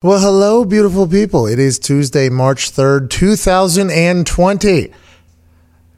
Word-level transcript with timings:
Well, 0.00 0.20
hello, 0.20 0.64
beautiful 0.64 1.08
people. 1.08 1.48
It 1.48 1.58
is 1.58 1.76
Tuesday, 1.76 2.28
March 2.28 2.70
3rd, 2.70 3.10
2020. 3.10 4.92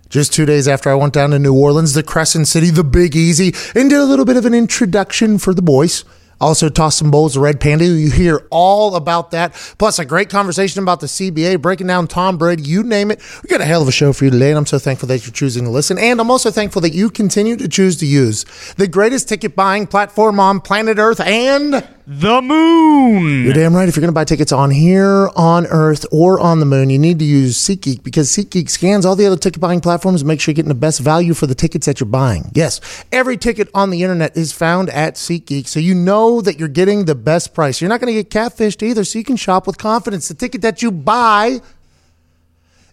Just 0.09 0.33
two 0.33 0.47
days 0.47 0.67
after 0.67 0.89
I 0.89 0.95
went 0.95 1.13
down 1.13 1.33
to 1.33 1.39
New 1.39 1.55
Orleans, 1.55 1.93
the 1.93 2.03
Crescent 2.03 2.49
City, 2.49 2.71
the 2.71 2.83
Big 2.83 3.15
Easy, 3.15 3.53
and 3.79 3.91
did 3.91 4.01
a 4.01 4.07
little 4.07 4.25
bit 4.25 4.39
of 4.39 4.47
an 4.47 4.55
introduction 4.55 5.37
for 5.37 5.53
the 5.53 5.61
boys. 5.61 6.07
Also, 6.41 6.71
tossed 6.71 6.97
some 6.97 7.11
bowls 7.11 7.37
of 7.37 7.43
Red 7.43 7.61
Panda. 7.61 7.85
You 7.85 8.11
hear 8.11 8.47
all 8.51 8.95
about 8.97 9.33
that. 9.33 9.53
Plus, 9.77 9.99
a 9.99 10.07
great 10.07 10.31
conversation 10.31 10.83
about 10.83 11.01
the 11.01 11.07
CBA, 11.07 11.61
breaking 11.61 11.89
down 11.89 12.07
Tom 12.07 12.39
Brady, 12.39 12.63
you 12.63 12.83
name 12.83 13.11
it. 13.11 13.21
We 13.43 13.49
got 13.49 13.61
a 13.61 13.67
hell 13.67 13.83
of 13.83 13.89
a 13.89 13.93
show 13.93 14.15
for 14.15 14.25
you 14.25 14.31
today, 14.31 14.49
and 14.49 14.57
I'm 14.57 14.65
so 14.65 14.79
thankful 14.79 15.09
that 15.09 15.27
you're 15.27 15.35
choosing 15.35 15.65
to 15.65 15.71
listen. 15.71 15.99
And 15.99 16.19
I'm 16.19 16.31
also 16.31 16.51
thankful 16.51 16.81
that 16.81 16.95
you 16.95 17.11
continue 17.11 17.57
to 17.57 17.69
choose 17.69 17.99
to 17.99 18.07
use 18.07 18.47
the 18.79 18.89
greatest 18.89 19.29
ticket 19.29 19.55
buying 19.55 19.87
platform 19.87 20.41
on 20.41 20.63
planet 20.63 20.97
Earth 20.97 21.21
and 21.21 21.87
The 22.13 22.43
moon. 22.43 23.45
you're 23.45 23.53
damn 23.53 23.73
right. 23.73 23.89
If 23.89 23.95
you're 23.95 24.01
going 24.01 24.09
to 24.09 24.13
buy 24.13 24.25
tickets 24.25 24.51
on 24.51 24.73
here, 24.73 25.31
on 25.37 25.69
Earth, 25.69 26.05
or 26.11 26.41
on 26.41 26.59
the 26.59 26.67
moon, 26.67 26.91
you 26.91 26.99
need 26.99 27.21
to 27.21 27.25
use 27.25 27.57
SeatGeek 27.57 28.03
because 28.03 28.29
SeatGeek 28.31 28.69
scans 28.69 29.07
all 29.07 29.15
the 29.15 29.27
other 29.27 29.37
ticket 29.37 29.61
buying 29.61 29.81
platforms 29.81 30.23
and 30.23 30.27
make 30.27 30.41
sure 30.41 30.51
you're 30.51 30.57
getting 30.57 30.71
the 30.71 30.75
best 30.75 30.99
value 30.99 31.35
for 31.35 31.47
the 31.47 31.55
tickets 31.55 31.87
that 31.87 32.01
you're 32.01 32.09
buying. 32.09 32.51
Yes, 32.53 32.81
every 33.13 33.37
ticket 33.37 33.69
on 33.75 33.91
the 33.91 34.03
internet 34.03 34.37
is 34.37 34.51
found 34.51 34.91
at 34.91 35.15
SeatGeek, 35.15 35.69
so 35.69 35.79
you 35.79 35.95
know 35.95 36.41
that 36.41 36.59
you're 36.59 36.67
getting 36.67 37.05
the 37.05 37.15
best 37.15 37.55
price. 37.55 37.81
You're 37.81 37.91
not 37.91 38.01
going 38.01 38.13
to 38.13 38.25
get 38.25 38.29
catfished 38.29 38.83
either, 38.83 39.05
so 39.05 39.17
you 39.17 39.25
can 39.25 39.37
shop 39.37 39.69
with 39.69 39.79
confidence. 39.79 40.27
The 40.27 40.35
ticket 40.35 40.63
that 40.63 40.83
you 40.83 40.91
buy 40.91 41.61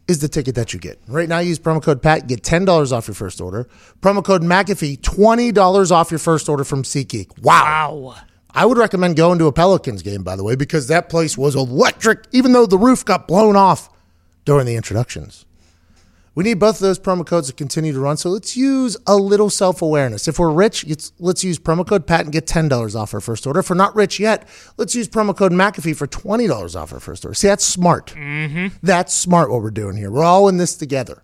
is 0.08 0.20
the 0.20 0.28
ticket 0.28 0.54
that 0.54 0.76
you 0.76 0.80
get. 0.80 1.02
Right 1.08 1.28
now, 1.28 1.40
use 1.40 1.58
promo 1.58 1.82
code 1.82 2.04
PAT, 2.04 2.28
get 2.28 2.44
$10 2.44 2.92
off 2.92 3.08
your 3.08 3.16
first 3.16 3.42
order. 3.42 3.68
Promo 4.00 4.24
code 4.24 4.44
McAfee, 4.44 5.00
$20 5.00 5.92
off 5.92 6.12
your 6.12 6.20
first 6.20 6.48
order 6.48 6.64
from 6.64 6.84
SeatGeek. 6.84 7.42
Wow. 7.42 7.96
Wow. 7.96 8.16
I 8.52 8.66
would 8.66 8.78
recommend 8.78 9.16
going 9.18 9.40
to 9.40 9.46
a 9.48 9.54
Pelicans 9.54 10.02
game, 10.02 10.24
by 10.24 10.36
the 10.36 10.44
way, 10.44 10.56
because 10.56 10.88
that 10.88 11.10
place 11.10 11.38
was 11.38 11.56
electric, 11.56 12.26
even 12.32 12.54
though 12.54 12.66
the 12.66 12.78
roof 12.78 13.06
got 13.06 13.28
blown 13.28 13.56
off 13.56 13.90
during 14.46 14.66
the 14.66 14.76
introductions. 14.76 15.46
We 16.38 16.44
need 16.44 16.60
both 16.60 16.76
of 16.76 16.82
those 16.82 17.00
promo 17.00 17.26
codes 17.26 17.48
to 17.48 17.54
continue 17.54 17.92
to 17.94 18.00
run, 18.00 18.16
so 18.16 18.30
let's 18.30 18.56
use 18.56 18.96
a 19.08 19.16
little 19.16 19.50
self 19.50 19.82
awareness. 19.82 20.28
If 20.28 20.38
we're 20.38 20.52
rich, 20.52 20.86
let's 21.18 21.44
use 21.44 21.58
promo 21.58 21.86
code 21.86 22.06
PAT 22.06 22.26
and 22.26 22.32
get 22.32 22.46
$10 22.46 22.96
off 22.96 23.12
our 23.16 23.20
first 23.20 23.48
order. 23.48 23.62
If 23.62 23.72
we're 23.72 23.76
not 23.76 23.96
rich 23.96 24.20
yet, 24.20 24.48
let's 24.78 24.94
use 24.94 25.08
promo 25.08 25.36
code 25.36 25.52
McAfee 25.52 25.96
for 25.96 26.06
$20 26.06 26.80
off 26.80 26.94
our 26.94 27.00
first 27.00 27.26
order. 27.26 27.34
See, 27.34 27.48
that's 27.48 27.66
smart. 27.66 28.14
Mm-hmm. 28.16 28.68
That's 28.84 29.16
smart 29.16 29.50
what 29.50 29.64
we're 29.64 29.72
doing 29.72 29.98
here. 29.98 30.12
We're 30.12 30.24
all 30.24 30.48
in 30.48 30.58
this 30.58 30.76
together. 30.76 31.24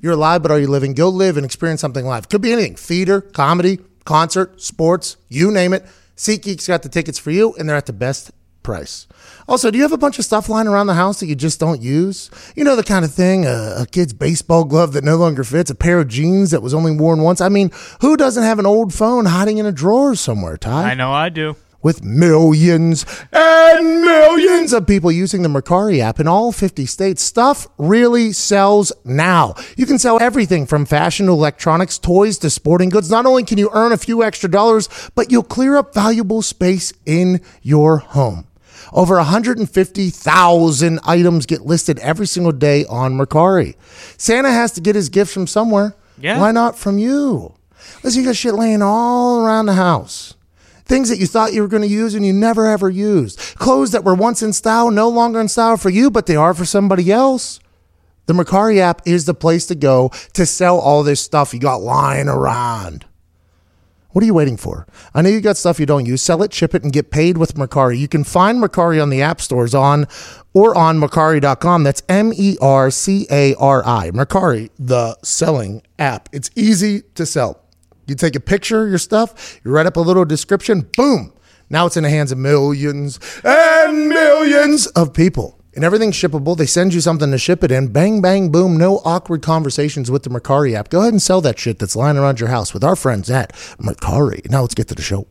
You're 0.00 0.14
alive, 0.14 0.42
but 0.42 0.50
are 0.50 0.58
you 0.58 0.66
living? 0.66 0.94
Go 0.94 1.08
live 1.08 1.36
and 1.36 1.46
experience 1.46 1.80
something 1.80 2.04
live. 2.04 2.28
Could 2.28 2.42
be 2.42 2.52
anything 2.52 2.74
theater, 2.74 3.20
comedy, 3.20 3.78
concert, 4.04 4.60
sports, 4.60 5.18
you 5.28 5.52
name 5.52 5.72
it. 5.72 5.86
SeatGeek's 6.16 6.66
got 6.66 6.82
the 6.82 6.88
tickets 6.88 7.18
for 7.18 7.30
you, 7.30 7.54
and 7.54 7.68
they're 7.68 7.76
at 7.76 7.86
the 7.86 7.92
best 7.92 8.32
price. 8.62 9.06
Also, 9.48 9.70
do 9.70 9.78
you 9.78 9.82
have 9.82 9.92
a 9.92 9.98
bunch 9.98 10.18
of 10.18 10.24
stuff 10.24 10.48
lying 10.48 10.66
around 10.66 10.88
the 10.88 10.94
house 10.94 11.20
that 11.20 11.26
you 11.26 11.36
just 11.36 11.60
don't 11.60 11.80
use? 11.80 12.30
You 12.56 12.64
know, 12.64 12.74
the 12.74 12.82
kind 12.82 13.04
of 13.04 13.12
thing 13.14 13.46
a, 13.46 13.76
a 13.82 13.86
kid's 13.86 14.12
baseball 14.12 14.64
glove 14.64 14.92
that 14.94 15.04
no 15.04 15.16
longer 15.16 15.44
fits, 15.44 15.70
a 15.70 15.74
pair 15.74 16.00
of 16.00 16.08
jeans 16.08 16.50
that 16.50 16.62
was 16.62 16.74
only 16.74 16.94
worn 16.96 17.22
once. 17.22 17.40
I 17.40 17.48
mean, 17.48 17.70
who 18.00 18.16
doesn't 18.16 18.42
have 18.42 18.58
an 18.58 18.66
old 18.66 18.92
phone 18.92 19.26
hiding 19.26 19.58
in 19.58 19.66
a 19.66 19.72
drawer 19.72 20.16
somewhere, 20.16 20.56
Ty? 20.56 20.90
I 20.90 20.94
know 20.94 21.12
I 21.12 21.28
do. 21.28 21.54
With 21.82 22.02
millions 22.02 23.04
and 23.32 24.00
millions 24.02 24.72
of 24.72 24.86
people 24.86 25.12
using 25.12 25.42
the 25.42 25.48
Mercari 25.48 26.00
app 26.00 26.20
in 26.20 26.28
all 26.28 26.52
50 26.52 26.86
states, 26.86 27.22
stuff 27.22 27.66
really 27.78 28.32
sells 28.32 28.92
now. 29.04 29.54
You 29.76 29.86
can 29.86 29.98
sell 29.98 30.18
everything 30.20 30.66
from 30.66 30.86
fashion 30.86 31.26
to 31.26 31.32
electronics, 31.32 31.98
toys 31.98 32.38
to 32.38 32.50
sporting 32.50 32.88
goods. 32.88 33.10
Not 33.10 33.26
only 33.26 33.44
can 33.44 33.58
you 33.58 33.70
earn 33.72 33.92
a 33.92 33.96
few 33.96 34.22
extra 34.22 34.50
dollars, 34.50 34.88
but 35.14 35.30
you'll 35.30 35.42
clear 35.42 35.76
up 35.76 35.94
valuable 35.94 36.42
space 36.42 36.92
in 37.04 37.40
your 37.62 37.98
home. 37.98 38.46
Over 38.92 39.16
150,000 39.16 41.00
items 41.04 41.46
get 41.46 41.62
listed 41.62 41.98
every 41.98 42.26
single 42.26 42.52
day 42.52 42.84
on 42.86 43.14
Mercari. 43.14 43.74
Santa 44.16 44.50
has 44.50 44.72
to 44.72 44.80
get 44.80 44.94
his 44.94 45.08
gifts 45.08 45.32
from 45.32 45.46
somewhere. 45.46 45.96
Yeah. 46.18 46.40
Why 46.40 46.52
not 46.52 46.78
from 46.78 46.98
you? 46.98 47.54
Listen, 48.02 48.22
you 48.22 48.28
got 48.28 48.36
shit 48.36 48.54
laying 48.54 48.82
all 48.82 49.40
around 49.44 49.66
the 49.66 49.74
house. 49.74 50.34
Things 50.86 51.08
that 51.08 51.18
you 51.18 51.26
thought 51.26 51.52
you 51.52 51.62
were 51.62 51.68
going 51.68 51.82
to 51.82 51.88
use 51.88 52.14
and 52.14 52.24
you 52.24 52.32
never 52.32 52.66
ever 52.66 52.88
used. 52.88 53.38
Clothes 53.56 53.90
that 53.90 54.04
were 54.04 54.14
once 54.14 54.40
in 54.40 54.52
style, 54.52 54.90
no 54.90 55.08
longer 55.08 55.40
in 55.40 55.48
style 55.48 55.76
for 55.76 55.90
you, 55.90 56.10
but 56.10 56.26
they 56.26 56.36
are 56.36 56.54
for 56.54 56.64
somebody 56.64 57.10
else. 57.10 57.58
The 58.26 58.32
Mercari 58.32 58.78
app 58.78 59.02
is 59.04 59.24
the 59.24 59.34
place 59.34 59.66
to 59.66 59.74
go 59.74 60.10
to 60.32 60.46
sell 60.46 60.78
all 60.78 61.02
this 61.02 61.20
stuff 61.20 61.52
you 61.52 61.60
got 61.60 61.80
lying 61.80 62.28
around. 62.28 63.04
What 64.10 64.22
are 64.22 64.26
you 64.26 64.34
waiting 64.34 64.56
for? 64.56 64.86
I 65.12 65.22
know 65.22 65.28
you 65.28 65.40
got 65.40 65.56
stuff 65.58 65.78
you 65.78 65.86
don't 65.86 66.06
use. 66.06 66.22
Sell 66.22 66.42
it, 66.42 66.54
ship 66.54 66.74
it, 66.74 66.82
and 66.82 66.92
get 66.92 67.10
paid 67.10 67.36
with 67.36 67.54
Mercari. 67.54 67.98
You 67.98 68.08
can 68.08 68.24
find 68.24 68.62
Mercari 68.62 69.02
on 69.02 69.10
the 69.10 69.20
app 69.20 69.40
stores 69.40 69.74
on 69.74 70.06
or 70.54 70.74
on 70.74 70.98
Mercari.com. 70.98 71.82
That's 71.82 72.02
M 72.08 72.32
E 72.34 72.56
R 72.62 72.90
C 72.90 73.26
A 73.30 73.54
R 73.56 73.84
I. 73.84 74.10
Mercari, 74.12 74.70
the 74.78 75.18
selling 75.22 75.82
app. 75.98 76.28
It's 76.32 76.50
easy 76.54 77.02
to 77.14 77.26
sell. 77.26 77.65
You 78.06 78.14
take 78.14 78.36
a 78.36 78.40
picture 78.40 78.84
of 78.84 78.88
your 78.88 78.98
stuff, 78.98 79.60
you 79.64 79.70
write 79.70 79.86
up 79.86 79.96
a 79.96 80.00
little 80.00 80.24
description, 80.24 80.88
boom. 80.96 81.32
Now 81.68 81.86
it's 81.86 81.96
in 81.96 82.04
the 82.04 82.10
hands 82.10 82.30
of 82.30 82.38
millions 82.38 83.18
and 83.42 84.08
millions 84.08 84.86
of 84.88 85.12
people. 85.12 85.60
And 85.74 85.84
everything's 85.84 86.16
shippable. 86.16 86.56
They 86.56 86.64
send 86.64 86.94
you 86.94 87.02
something 87.02 87.30
to 87.30 87.36
ship 87.36 87.62
it 87.62 87.70
in. 87.70 87.88
Bang, 87.88 88.22
bang, 88.22 88.50
boom. 88.50 88.78
No 88.78 89.02
awkward 89.04 89.42
conversations 89.42 90.10
with 90.10 90.22
the 90.22 90.30
Mercari 90.30 90.72
app. 90.72 90.88
Go 90.88 91.00
ahead 91.00 91.12
and 91.12 91.20
sell 91.20 91.42
that 91.42 91.58
shit 91.58 91.78
that's 91.78 91.94
lying 91.94 92.16
around 92.16 92.40
your 92.40 92.48
house 92.48 92.72
with 92.72 92.82
our 92.82 92.96
friends 92.96 93.28
at 93.30 93.52
Mercari. 93.78 94.48
Now 94.48 94.62
let's 94.62 94.74
get 94.74 94.88
to 94.88 94.94
the 94.94 95.02
show. 95.02 95.26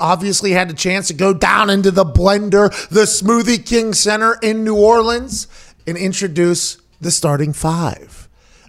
Obviously, 0.00 0.50
had 0.50 0.68
the 0.68 0.74
chance 0.74 1.06
to 1.06 1.14
go 1.14 1.32
down 1.32 1.70
into 1.70 1.92
the 1.92 2.04
blender, 2.04 2.70
the 2.88 3.02
Smoothie 3.02 3.64
King 3.64 3.92
Center 3.92 4.36
in 4.42 4.64
New 4.64 4.76
Orleans, 4.76 5.46
and 5.86 5.96
introduce 5.96 6.78
the 7.00 7.12
starting 7.12 7.52
five. 7.52 8.21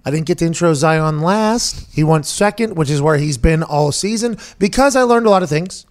I 0.05 0.11
didn't 0.11 0.25
get 0.25 0.39
to 0.39 0.45
intro 0.45 0.73
Zion 0.73 1.21
last. 1.21 1.87
He 1.93 2.03
went 2.03 2.25
second, 2.25 2.75
which 2.75 2.89
is 2.89 3.01
where 3.01 3.17
he's 3.17 3.37
been 3.37 3.63
all 3.63 3.91
season, 3.91 4.37
because 4.59 4.95
I 4.95 5.03
learned 5.03 5.25
a 5.25 5.29
lot 5.29 5.43
of 5.43 5.49
things. 5.49 5.85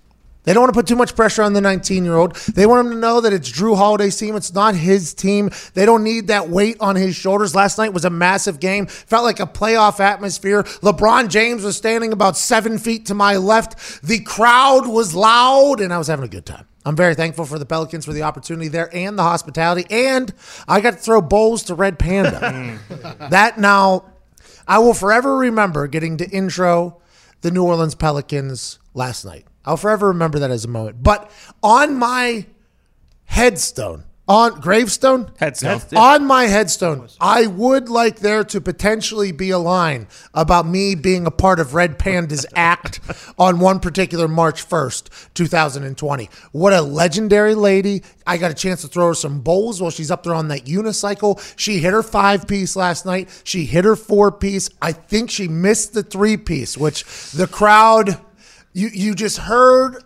They 0.44 0.52
don't 0.52 0.62
want 0.62 0.74
to 0.74 0.78
put 0.78 0.88
too 0.88 0.96
much 0.96 1.14
pressure 1.14 1.42
on 1.42 1.52
the 1.52 1.60
19 1.60 2.04
year 2.04 2.16
old. 2.16 2.34
They 2.34 2.66
want 2.66 2.86
him 2.86 2.94
to 2.94 2.98
know 2.98 3.20
that 3.20 3.32
it's 3.32 3.50
Jrue 3.50 3.76
Holiday's 3.76 4.16
team. 4.16 4.34
It's 4.34 4.52
not 4.52 4.74
his 4.74 5.14
team. 5.14 5.50
They 5.74 5.86
don't 5.86 6.02
need 6.02 6.26
that 6.26 6.48
weight 6.48 6.76
on 6.80 6.96
his 6.96 7.14
shoulders. 7.14 7.54
Last 7.54 7.78
night 7.78 7.92
was 7.92 8.04
a 8.04 8.10
massive 8.10 8.58
game. 8.58 8.86
Felt 8.86 9.24
like 9.24 9.38
a 9.38 9.46
playoff 9.46 10.00
atmosphere. 10.00 10.64
LeBron 10.64 11.28
James 11.28 11.62
was 11.62 11.76
standing 11.76 12.12
about 12.12 12.36
seven 12.36 12.78
feet 12.78 13.06
to 13.06 13.14
my 13.14 13.36
left. 13.36 14.02
The 14.02 14.20
crowd 14.20 14.88
was 14.88 15.14
loud, 15.14 15.80
and 15.80 15.92
I 15.92 15.98
was 15.98 16.08
having 16.08 16.24
a 16.24 16.28
good 16.28 16.46
time. 16.46 16.66
I'm 16.84 16.96
very 16.96 17.14
thankful 17.14 17.44
for 17.44 17.58
the 17.58 17.66
Pelicans 17.66 18.04
for 18.04 18.12
the 18.12 18.22
opportunity 18.22 18.68
there 18.68 18.90
and 18.94 19.18
the 19.18 19.22
hospitality. 19.22 19.86
And 19.90 20.32
I 20.66 20.80
got 20.80 20.92
to 20.92 20.96
throw 20.98 21.20
bowls 21.20 21.62
to 21.64 21.74
Red 21.74 21.98
Panda. 21.98 22.40
Mm. 22.92 23.30
that 23.30 23.58
now, 23.58 24.04
I 24.66 24.78
will 24.78 24.94
forever 24.94 25.36
remember 25.36 25.86
getting 25.86 26.16
to 26.18 26.28
intro 26.30 27.00
the 27.40 27.50
New 27.50 27.64
Orleans 27.64 27.94
Pelicans 27.94 28.78
last 28.94 29.24
night. 29.24 29.46
I'll 29.64 29.76
forever 29.76 30.08
remember 30.08 30.38
that 30.40 30.50
as 30.50 30.64
a 30.64 30.68
moment. 30.68 31.02
But 31.02 31.30
on 31.62 31.96
my 31.96 32.46
headstone, 33.24 34.04
on 34.28 34.60
gravestone, 34.60 35.32
Headstone. 35.40 35.80
on 35.96 36.24
my 36.24 36.44
headstone, 36.44 37.08
I 37.20 37.48
would 37.48 37.88
like 37.88 38.20
there 38.20 38.44
to 38.44 38.60
potentially 38.60 39.32
be 39.32 39.50
a 39.50 39.58
line 39.58 40.06
about 40.32 40.66
me 40.66 40.94
being 40.94 41.26
a 41.26 41.30
part 41.30 41.58
of 41.58 41.74
Red 41.74 41.98
Panda's 41.98 42.46
act 42.56 43.00
on 43.36 43.58
one 43.58 43.80
particular 43.80 44.28
March 44.28 44.66
1st, 44.68 45.32
2020. 45.34 46.30
What 46.52 46.72
a 46.72 46.82
legendary 46.82 47.56
lady. 47.56 48.04
I 48.24 48.36
got 48.38 48.52
a 48.52 48.54
chance 48.54 48.82
to 48.82 48.88
throw 48.88 49.08
her 49.08 49.14
some 49.14 49.40
bowls 49.40 49.82
while 49.82 49.90
she's 49.90 50.10
up 50.10 50.22
there 50.22 50.34
on 50.34 50.48
that 50.48 50.66
unicycle. 50.66 51.42
She 51.58 51.78
hit 51.80 51.92
her 51.92 52.04
five 52.04 52.46
piece 52.46 52.76
last 52.76 53.04
night. 53.04 53.28
She 53.42 53.64
hit 53.64 53.84
her 53.84 53.96
four 53.96 54.30
piece. 54.30 54.70
I 54.80 54.92
think 54.92 55.30
she 55.30 55.48
missed 55.48 55.94
the 55.94 56.04
three 56.04 56.36
piece, 56.36 56.78
which 56.78 57.04
the 57.32 57.48
crowd, 57.48 58.20
you, 58.72 58.88
you 58.88 59.16
just 59.16 59.38
heard 59.38 60.04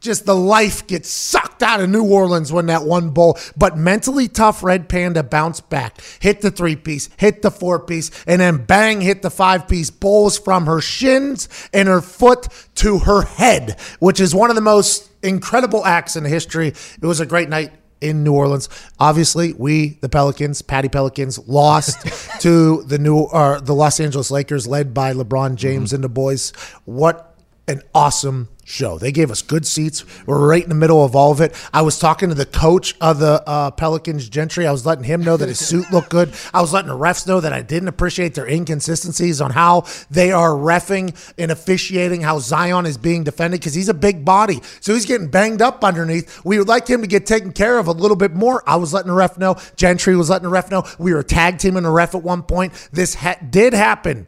just 0.00 0.26
the 0.26 0.34
life 0.34 0.86
gets 0.86 1.08
sucked 1.08 1.62
out 1.62 1.80
of 1.80 1.90
New 1.90 2.04
Orleans 2.04 2.52
when 2.52 2.66
that 2.66 2.84
one 2.84 3.10
bowl. 3.10 3.38
But 3.56 3.76
mentally 3.76 4.28
tough 4.28 4.62
Red 4.62 4.88
Panda 4.88 5.22
bounced 5.22 5.68
back, 5.68 6.00
hit 6.20 6.40
the 6.40 6.50
three 6.50 6.76
piece, 6.76 7.08
hit 7.18 7.42
the 7.42 7.50
four 7.50 7.78
piece, 7.78 8.10
and 8.26 8.40
then 8.40 8.64
bang, 8.64 9.00
hit 9.00 9.22
the 9.22 9.30
five 9.30 9.68
piece 9.68 9.90
bowls 9.90 10.38
from 10.38 10.66
her 10.66 10.80
shins 10.80 11.48
and 11.72 11.88
her 11.88 12.00
foot 12.00 12.48
to 12.76 13.00
her 13.00 13.22
head, 13.22 13.78
which 13.98 14.20
is 14.20 14.34
one 14.34 14.50
of 14.50 14.56
the 14.56 14.62
most 14.62 15.10
incredible 15.22 15.84
acts 15.84 16.16
in 16.16 16.24
history. 16.24 16.68
It 16.68 17.02
was 17.02 17.20
a 17.20 17.26
great 17.26 17.48
night 17.48 17.72
in 18.00 18.24
New 18.24 18.32
Orleans. 18.32 18.68
Obviously, 18.98 19.52
we, 19.52 19.98
the 20.00 20.08
Pelicans, 20.08 20.62
Patty 20.62 20.88
Pelicans, 20.88 21.38
lost 21.46 22.40
to 22.40 22.82
the 22.84 22.98
new 22.98 23.24
uh, 23.24 23.60
the 23.60 23.74
Los 23.74 24.00
Angeles 24.00 24.30
Lakers, 24.30 24.66
led 24.66 24.94
by 24.94 25.12
LeBron 25.12 25.56
James 25.56 25.92
and 25.92 26.02
the 26.02 26.08
boys. 26.08 26.52
What 26.84 27.38
an 27.68 27.82
awesome 27.94 28.48
show. 28.70 28.98
They 28.98 29.12
gave 29.12 29.30
us 29.30 29.42
good 29.42 29.66
seats. 29.66 30.04
We're 30.26 30.46
right 30.46 30.62
in 30.62 30.68
the 30.68 30.74
middle 30.74 31.04
of 31.04 31.14
all 31.16 31.32
of 31.32 31.40
it. 31.40 31.54
I 31.72 31.82
was 31.82 31.98
talking 31.98 32.28
to 32.28 32.34
the 32.34 32.46
coach 32.46 32.94
of 33.00 33.18
the 33.18 33.42
uh, 33.46 33.72
Pelicans, 33.72 34.28
Gentry. 34.28 34.66
I 34.66 34.72
was 34.72 34.86
letting 34.86 35.04
him 35.04 35.22
know 35.22 35.36
that 35.36 35.48
his 35.48 35.58
suit 35.58 35.90
looked 35.92 36.10
good. 36.10 36.32
I 36.54 36.60
was 36.60 36.72
letting 36.72 36.88
the 36.88 36.96
refs 36.96 37.26
know 37.26 37.40
that 37.40 37.52
I 37.52 37.62
didn't 37.62 37.88
appreciate 37.88 38.34
their 38.34 38.46
inconsistencies 38.46 39.40
on 39.40 39.50
how 39.50 39.86
they 40.10 40.32
are 40.32 40.50
refing 40.50 41.14
and 41.36 41.50
officiating, 41.50 42.22
how 42.22 42.38
Zion 42.38 42.86
is 42.86 42.96
being 42.96 43.24
defended 43.24 43.60
because 43.60 43.74
he's 43.74 43.88
a 43.88 43.94
big 43.94 44.24
body. 44.24 44.60
So 44.80 44.94
he's 44.94 45.06
getting 45.06 45.28
banged 45.28 45.62
up 45.62 45.84
underneath. 45.84 46.44
We 46.44 46.58
would 46.58 46.68
like 46.68 46.86
him 46.86 47.02
to 47.02 47.06
get 47.06 47.26
taken 47.26 47.52
care 47.52 47.78
of 47.78 47.88
a 47.88 47.92
little 47.92 48.16
bit 48.16 48.32
more. 48.32 48.62
I 48.68 48.76
was 48.76 48.92
letting 48.92 49.08
the 49.08 49.14
ref 49.14 49.36
know. 49.36 49.56
Gentry 49.76 50.16
was 50.16 50.30
letting 50.30 50.44
the 50.44 50.50
ref 50.50 50.70
know. 50.70 50.84
We 50.98 51.12
were 51.12 51.22
tag 51.22 51.58
teaming 51.58 51.82
the 51.82 51.90
ref 51.90 52.14
at 52.14 52.22
one 52.22 52.42
point. 52.42 52.72
This 52.92 53.14
ha- 53.14 53.38
did 53.50 53.72
happen 53.72 54.26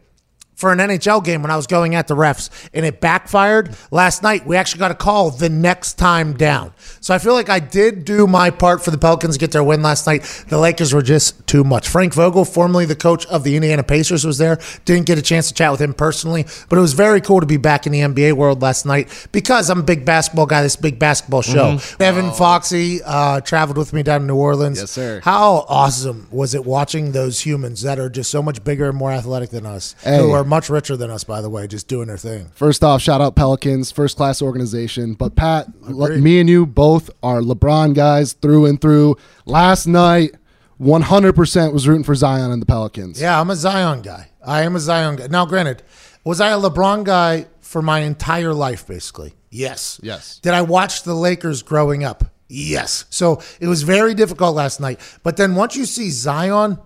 for 0.63 0.73
an 0.73 0.79
NHL 0.79 1.25
game 1.25 1.43
when 1.43 1.51
I 1.51 1.57
was 1.57 1.67
going 1.67 1.97
at 1.97 2.07
the 2.07 2.15
refs, 2.15 2.49
and 2.73 2.87
it 2.87 3.01
backfired. 3.01 3.75
Last 3.91 4.23
night, 4.23 4.47
we 4.47 4.57
actually 4.57 4.79
got 4.79 4.93
a 4.93 4.95
call 4.95 5.31
the 5.33 5.49
next 5.49 5.95
time 5.95 6.35
down. 6.35 6.73
So 7.01 7.13
I 7.13 7.19
feel 7.19 7.33
like 7.35 7.49
I 7.51 7.59
did 7.59 8.05
do 8.05 8.29
my 8.29 8.51
part 8.51 8.85
for 8.85 8.93
the 8.93 8.97
Pelicans 8.99 9.35
to 9.35 9.41
get 9.41 9.51
their 9.51 9.65
win 9.65 9.83
last 9.83 10.07
night. 10.07 10.23
The 10.49 10.59
Lakers 10.59 10.95
were 10.95 11.03
just 11.03 11.45
too 11.49 11.65
much. 11.65 11.89
Frank 11.89 12.15
Vogel, 12.15 12.45
formerly 12.45 12.85
the 12.85 12.95
coach 12.95 13.27
of 13.27 13.43
the 13.43 13.57
Indiana 13.57 13.83
Pacers, 13.83 14.25
was 14.25 14.39
there. 14.39 14.61
Didn't 14.85 15.07
get 15.07 15.19
a 15.19 15.23
chance 15.23 15.49
to 15.49 15.55
chat 15.55 15.73
with 15.73 15.81
him 15.81 15.95
personally, 15.95 16.47
but 16.69 16.79
it 16.79 16.81
was 16.81 16.93
very 16.93 17.21
cool 17.21 17.41
to 17.41 17.47
be 17.47 17.57
back 17.57 17.85
in 17.87 17.93
the 17.93 17.99
NBA 18.01 18.35
world 18.35 18.63
last 18.63 18.87
night 18.87 19.09
because 19.33 19.69
I'm 19.69 19.81
a 19.81 19.83
big 19.83 20.05
basketball 20.05 20.47
guy. 20.47 20.63
This 20.63 20.77
big 20.77 21.01
basketball 21.01 21.43
show. 21.43 21.81
Evan 21.99 22.31
Foxy 22.31 23.01
uh, 23.05 23.41
traveled 23.41 23.79
with 23.79 23.93
me 23.93 24.05
down 24.05 24.21
in 24.21 24.27
New 24.29 24.37
Orleans. 24.37 24.79
Yes, 24.79 24.93
sir. 24.93 25.21
How 25.25 25.67
awesome 25.69 26.29
was 26.31 26.55
it 26.55 26.65
watching 26.65 27.11
those 27.11 27.41
humans 27.41 27.83
that 27.83 27.99
are 27.99 28.09
just 28.09 28.31
so 28.31 28.43
much 28.43 28.63
bigger 28.63 28.89
and 28.89 28.97
more 28.97 29.11
athletic 29.11 29.51
than 29.51 29.67
us, 29.67 29.97
Hey. 30.05 30.19
who 30.19 30.31
are 30.31 30.45
much 30.53 30.69
richer 30.69 30.99
than 30.99 31.11
us, 31.11 31.25
by 31.25 31.41
the 31.41 31.49
way, 31.49 31.67
just 31.67 31.89
doing 31.89 32.09
their 32.09 32.19
thing. 32.19 32.51
First 32.55 32.85
off, 32.85 33.01
shout 33.01 33.23
out 33.23 33.35
Pelicans, 33.35 33.91
first 33.91 34.19
class 34.19 34.43
organization. 34.43 35.15
But 35.15 35.35
Pat, 35.35 35.67
Agreed. 35.89 36.23
me 36.23 36.41
and 36.41 36.49
you 36.51 36.67
both 36.67 37.09
are 37.23 37.41
LeBron 37.41 37.95
guys 37.95 38.35
through 38.35 38.67
and 38.67 38.79
through. 38.79 39.17
Last 39.47 39.87
night, 39.87 40.33
100% 40.79 41.73
was 41.73 41.89
rooting 41.89 42.05
for 42.05 42.15
Zion 42.15 42.51
and 42.51 42.61
the 42.61 42.67
Pelicans. 42.67 43.19
Yeah, 43.19 43.41
I'm 43.41 43.49
a 43.49 43.57
Zion 43.57 44.03
guy. 44.03 44.29
I 44.45 44.61
am 44.63 44.77
a 44.77 44.81
Zion 44.81 45.17
guy. 45.17 45.29
Now, 45.29 45.47
granted, 45.47 45.83
was 46.23 46.39
I 46.39 46.51
a 46.51 46.59
LeBron 46.59 47.05
guy 47.05 47.47
for 47.63 47.81
my 47.81 48.01
entire 48.01 48.53
life, 48.53 48.87
basically? 48.87 49.33
Yes. 49.51 50.01
Yes. 50.03 50.39
Did 50.41 50.53
I 50.53 50.61
watch 50.61 51.05
the 51.05 51.15
Lakers 51.15 51.63
growing 51.63 52.05
up? 52.05 52.25
Yes. 52.49 53.07
So 53.09 53.41
it 53.59 53.69
was 53.69 53.85
very 53.85 54.13
difficult 54.13 54.55
last 54.55 54.81
night. 54.81 55.01
But 55.23 55.39
then 55.39 55.55
once 55.55 55.77
you 55.77 55.87
see 55.87 56.11
Zion 56.11 56.79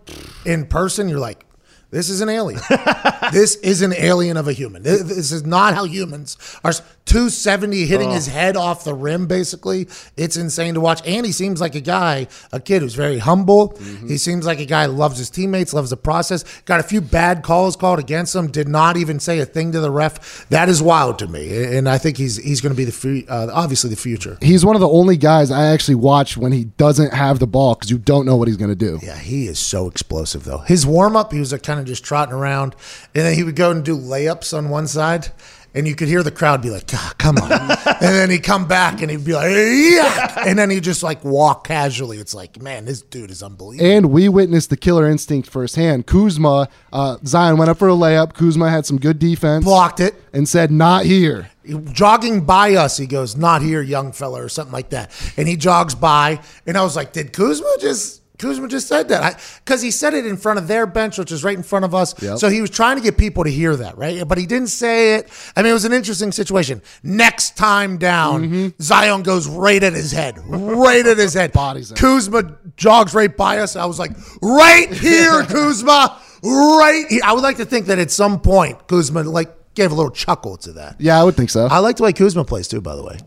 in 0.45 0.67
person, 0.67 1.09
you're 1.09 1.19
like, 1.19 1.45
this 1.91 2.11
is 2.11 2.21
an 2.21 2.29
alien. 2.29 2.61
this 3.33 3.56
is 3.56 3.83
an 3.83 3.93
alien 3.93 4.37
of 4.37 4.49
a 4.49 4.53
human. 4.53 4.83
This 4.83 5.03
this 5.03 5.33
is 5.33 5.44
not 5.44 5.75
how 5.75 5.85
humans 5.85 6.37
are. 6.65 6.73
270 7.06 7.87
hitting 7.87 8.11
his 8.11 8.26
head 8.26 8.56
off 8.56 8.85
the 8.85 8.94
rim, 8.94 9.26
basically. 9.26 9.88
It's 10.17 10.37
insane 10.37 10.75
to 10.75 10.81
watch. 10.81 11.00
And 11.06 11.25
he 11.25 11.32
seems 11.32 11.61
like 11.61 11.75
a 11.75 11.81
guy, 11.81 12.26
a 12.53 12.61
kid 12.61 12.82
who's 12.82 12.94
very 12.94 13.19
humble. 13.19 13.76
He 14.06 14.19
seems 14.19 14.44
like 14.44 14.61
a 14.61 14.67
guy 14.67 14.87
who 14.87 14.93
loves 14.93 15.19
his 15.19 15.31
teammates, 15.31 15.73
loves 15.73 15.91
the 15.91 15.97
process. 15.97 16.44
Got 16.62 16.81
a 16.81 16.82
few 16.82 17.00
bad 17.00 17.43
calls 17.43 17.76
called 17.76 17.99
against 17.99 18.35
him. 18.35 18.49
Did 18.49 18.69
not 18.69 18.97
even 18.97 19.20
say 19.20 19.38
a 19.38 19.47
thing 19.47 19.73
to 19.73 19.81
the 19.81 19.91
ref. 19.91 20.49
That 20.49 20.69
is 20.69 20.82
wild 20.82 21.19
to 21.20 21.29
me. 21.29 21.76
And 21.76 21.88
I 21.88 21.99
think 21.99 22.17
he's 22.17 22.37
he's 22.37 22.61
going 22.61 22.75
to 22.75 22.76
be 22.76 22.85
the 22.85 23.25
uh, 23.29 23.49
obviously 23.52 23.91
the 23.91 23.97
future. 23.97 24.37
He's 24.43 24.64
one 24.64 24.75
of 24.75 24.81
the 24.81 24.88
only 24.88 25.17
guys 25.17 25.50
I 25.50 25.67
actually 25.67 25.94
watch 25.94 26.37
when 26.37 26.52
he 26.52 26.64
doesn't 26.64 27.12
have 27.12 27.38
the 27.38 27.47
ball 27.47 27.75
because 27.75 27.91
you 27.91 27.99
don't 27.99 28.26
know 28.26 28.37
what 28.37 28.49
he's 28.49 28.56
going 28.56 28.70
to 28.70 28.75
do. 28.76 28.99
Yeah, 29.02 29.19
he 29.19 29.47
is 29.47 29.59
so 29.59 29.87
explosive 29.87 30.44
though. 30.44 30.59
His 30.59 30.85
warm 30.87 31.17
up, 31.17 31.32
he 31.32 31.38
was 31.38 31.52
like, 31.52 31.62
kind 31.62 31.81
of 31.81 31.87
just 31.87 32.05
trotting 32.05 32.35
around, 32.35 32.75
and 33.14 33.25
then 33.25 33.35
he 33.35 33.43
would 33.43 33.56
go 33.56 33.70
and 33.70 33.85
do 33.85 33.97
layups 33.97 34.56
on 34.56 34.69
one 34.69 34.87
side, 34.87 35.29
and 35.76 35.87
you 35.87 35.94
could 35.94 36.08
hear 36.08 36.23
the 36.23 36.31
crowd 36.31 36.62
be 36.62 36.70
like, 36.70 36.90
"Ah, 36.94 37.14
"Come 37.19 37.37
on!" 37.37 37.50
and 37.52 38.00
then 38.00 38.31
he'd 38.31 38.43
come 38.43 38.67
back 38.67 39.02
and 39.02 39.11
he'd 39.11 39.25
be 39.25 39.34
like, 39.34 39.50
"Yeah," 39.50 40.44
and 40.46 40.58
then 40.58 40.70
he'd 40.70 40.82
just 40.82 41.02
like 41.02 41.23
walk 41.23 41.67
casually. 41.67 42.19
It's 42.19 42.34
like, 42.34 42.61
man, 42.61 42.87
this 42.87 43.02
dude 43.02 43.31
is 43.31 43.43
unbelievable. 43.43 43.88
And 43.88 44.06
we 44.11 44.28
witnessed 44.28 44.70
the 44.70 44.76
killer 44.76 45.08
instinct 45.08 45.49
firsthand. 45.50 46.06
Kuzma, 46.06 46.69
uh, 46.93 47.19
Zion 47.26 47.58
went 47.58 47.70
up 47.70 47.78
for 47.78 47.88
a 47.88 47.93
layup. 47.93 48.32
Kuzma 48.32 48.70
had 48.70 48.87
some 48.87 48.99
good 48.99 49.19
defense 49.19 49.64
Blocked 49.64 50.00
it. 50.00 50.14
and 50.32 50.49
said, 50.49 50.70
"Not 50.70 51.05
here." 51.05 51.50
Jogging 51.93 52.43
by 52.43 52.75
us, 52.75 52.96
he 52.96 53.06
goes, 53.06 53.37
"Not 53.37 53.61
here, 53.61 53.82
young 53.82 54.12
fella," 54.12 54.43
or 54.43 54.49
something 54.49 54.73
like 54.73 54.90
that. 54.90 55.11
And 55.37 55.46
he 55.46 55.56
jogs 55.56 55.94
by, 55.94 56.40
and 56.67 56.78
I 56.78 56.82
was 56.82 56.96
like, 56.96 57.12
"Did 57.12 57.32
Kuzma 57.32 57.76
just?" 57.81 58.23
Kuzma 58.38 58.69
just 58.69 58.88
said 58.88 59.09
that 59.09 59.41
because 59.65 59.83
he 59.83 59.91
said 59.91 60.15
it 60.15 60.27
in 60.27 60.37
front 60.37 60.59
of 60.59 60.69
their 60.69 60.87
bench, 60.87 61.19
which 61.19 61.33
is 61.33 61.43
right 61.44 61.56
in 61.56 61.62
front 61.62 61.85
of 61.85 61.94
us. 61.94 62.21
Yep. 62.23 62.38
So 62.38 62.49
he 62.49 62.61
was 62.61 62.71
trying 62.71 62.97
to 62.97 63.03
get 63.03 63.17
people 63.17 63.44
to 63.44 63.50
hear 63.50 63.75
that, 63.77 63.97
right? 63.97 64.27
But 64.27 64.38
he 64.38 64.47
didn't 64.47 64.69
say 64.69 65.15
it. 65.17 65.29
I 65.56 65.62
mean, 65.62 65.71
it 65.71 65.75
was 65.75 65.85
an 65.85 65.93
interesting 65.93 66.33
situation. 66.33 66.83
Next 67.03 67.56
time 67.56 67.99
down, 67.99 68.37
Mm-hmm. 68.47 68.69
Zion 68.83 69.23
goes 69.23 69.49
right 69.49 69.83
at 69.83 69.93
his 69.93 70.12
head, 70.12 70.38
right 70.47 71.06
at 71.06 71.17
his 71.17 71.35
head. 71.35 71.53
Bodies. 71.56 71.93
Kuzma 71.97 72.56
jogs 72.77 73.15
right 73.15 73.35
by 73.35 73.59
us. 73.59 73.77
I 73.77 73.87
was 73.87 73.99
like, 73.99 74.12
right 74.43 74.93
here, 74.93 75.43
Kuzma, 75.49 76.21
right 76.43 77.05
here. 77.09 77.21
I 77.25 77.33
would 77.33 77.43
like 77.43 77.56
to 77.56 77.65
think 77.65 77.87
that 77.87 77.99
at 77.99 78.11
some 78.11 78.41
point, 78.41 78.87
Kuzma 78.88 79.23
like 79.23 79.75
gave 79.75 79.91
a 79.93 79.94
little 79.94 80.11
chuckle 80.11 80.56
to 80.59 80.73
that. 80.75 80.97
Yeah, 80.99 81.21
I 81.21 81.25
would 81.25 81.35
think 81.37 81.50
so. 81.50 81.67
I 81.67 81.79
like 81.79 81.97
the 81.97 82.03
way 82.03 82.12
Kuzma 82.12 82.44
plays 82.44 82.69
too, 82.69 82.81
by 82.81 82.94
the 82.97 83.03
way. 83.03 83.19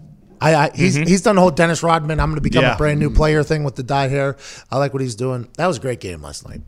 I, 0.41 0.55
I 0.55 0.71
he's 0.73 0.95
mm-hmm. 0.97 1.07
he's 1.07 1.21
done 1.21 1.35
the 1.35 1.41
whole 1.41 1.51
Dennis 1.51 1.83
Rodman. 1.83 2.19
I'm 2.19 2.29
going 2.29 2.35
to 2.35 2.41
become 2.41 2.63
Yeah. 2.63 2.75
a 2.75 2.77
brand 2.77 2.99
new 2.99 3.09
player 3.09 3.43
thing 3.43 3.63
with 3.63 3.75
the 3.75 3.83
dyed 3.83 4.11
hair. 4.11 4.37
I 4.71 4.77
like 4.77 4.93
what 4.93 5.01
he's 5.01 5.15
doing. 5.15 5.47
That 5.57 5.67
was 5.67 5.77
a 5.77 5.81
great 5.81 5.99
game 5.99 6.21
last 6.21 6.47
night. 6.47 6.61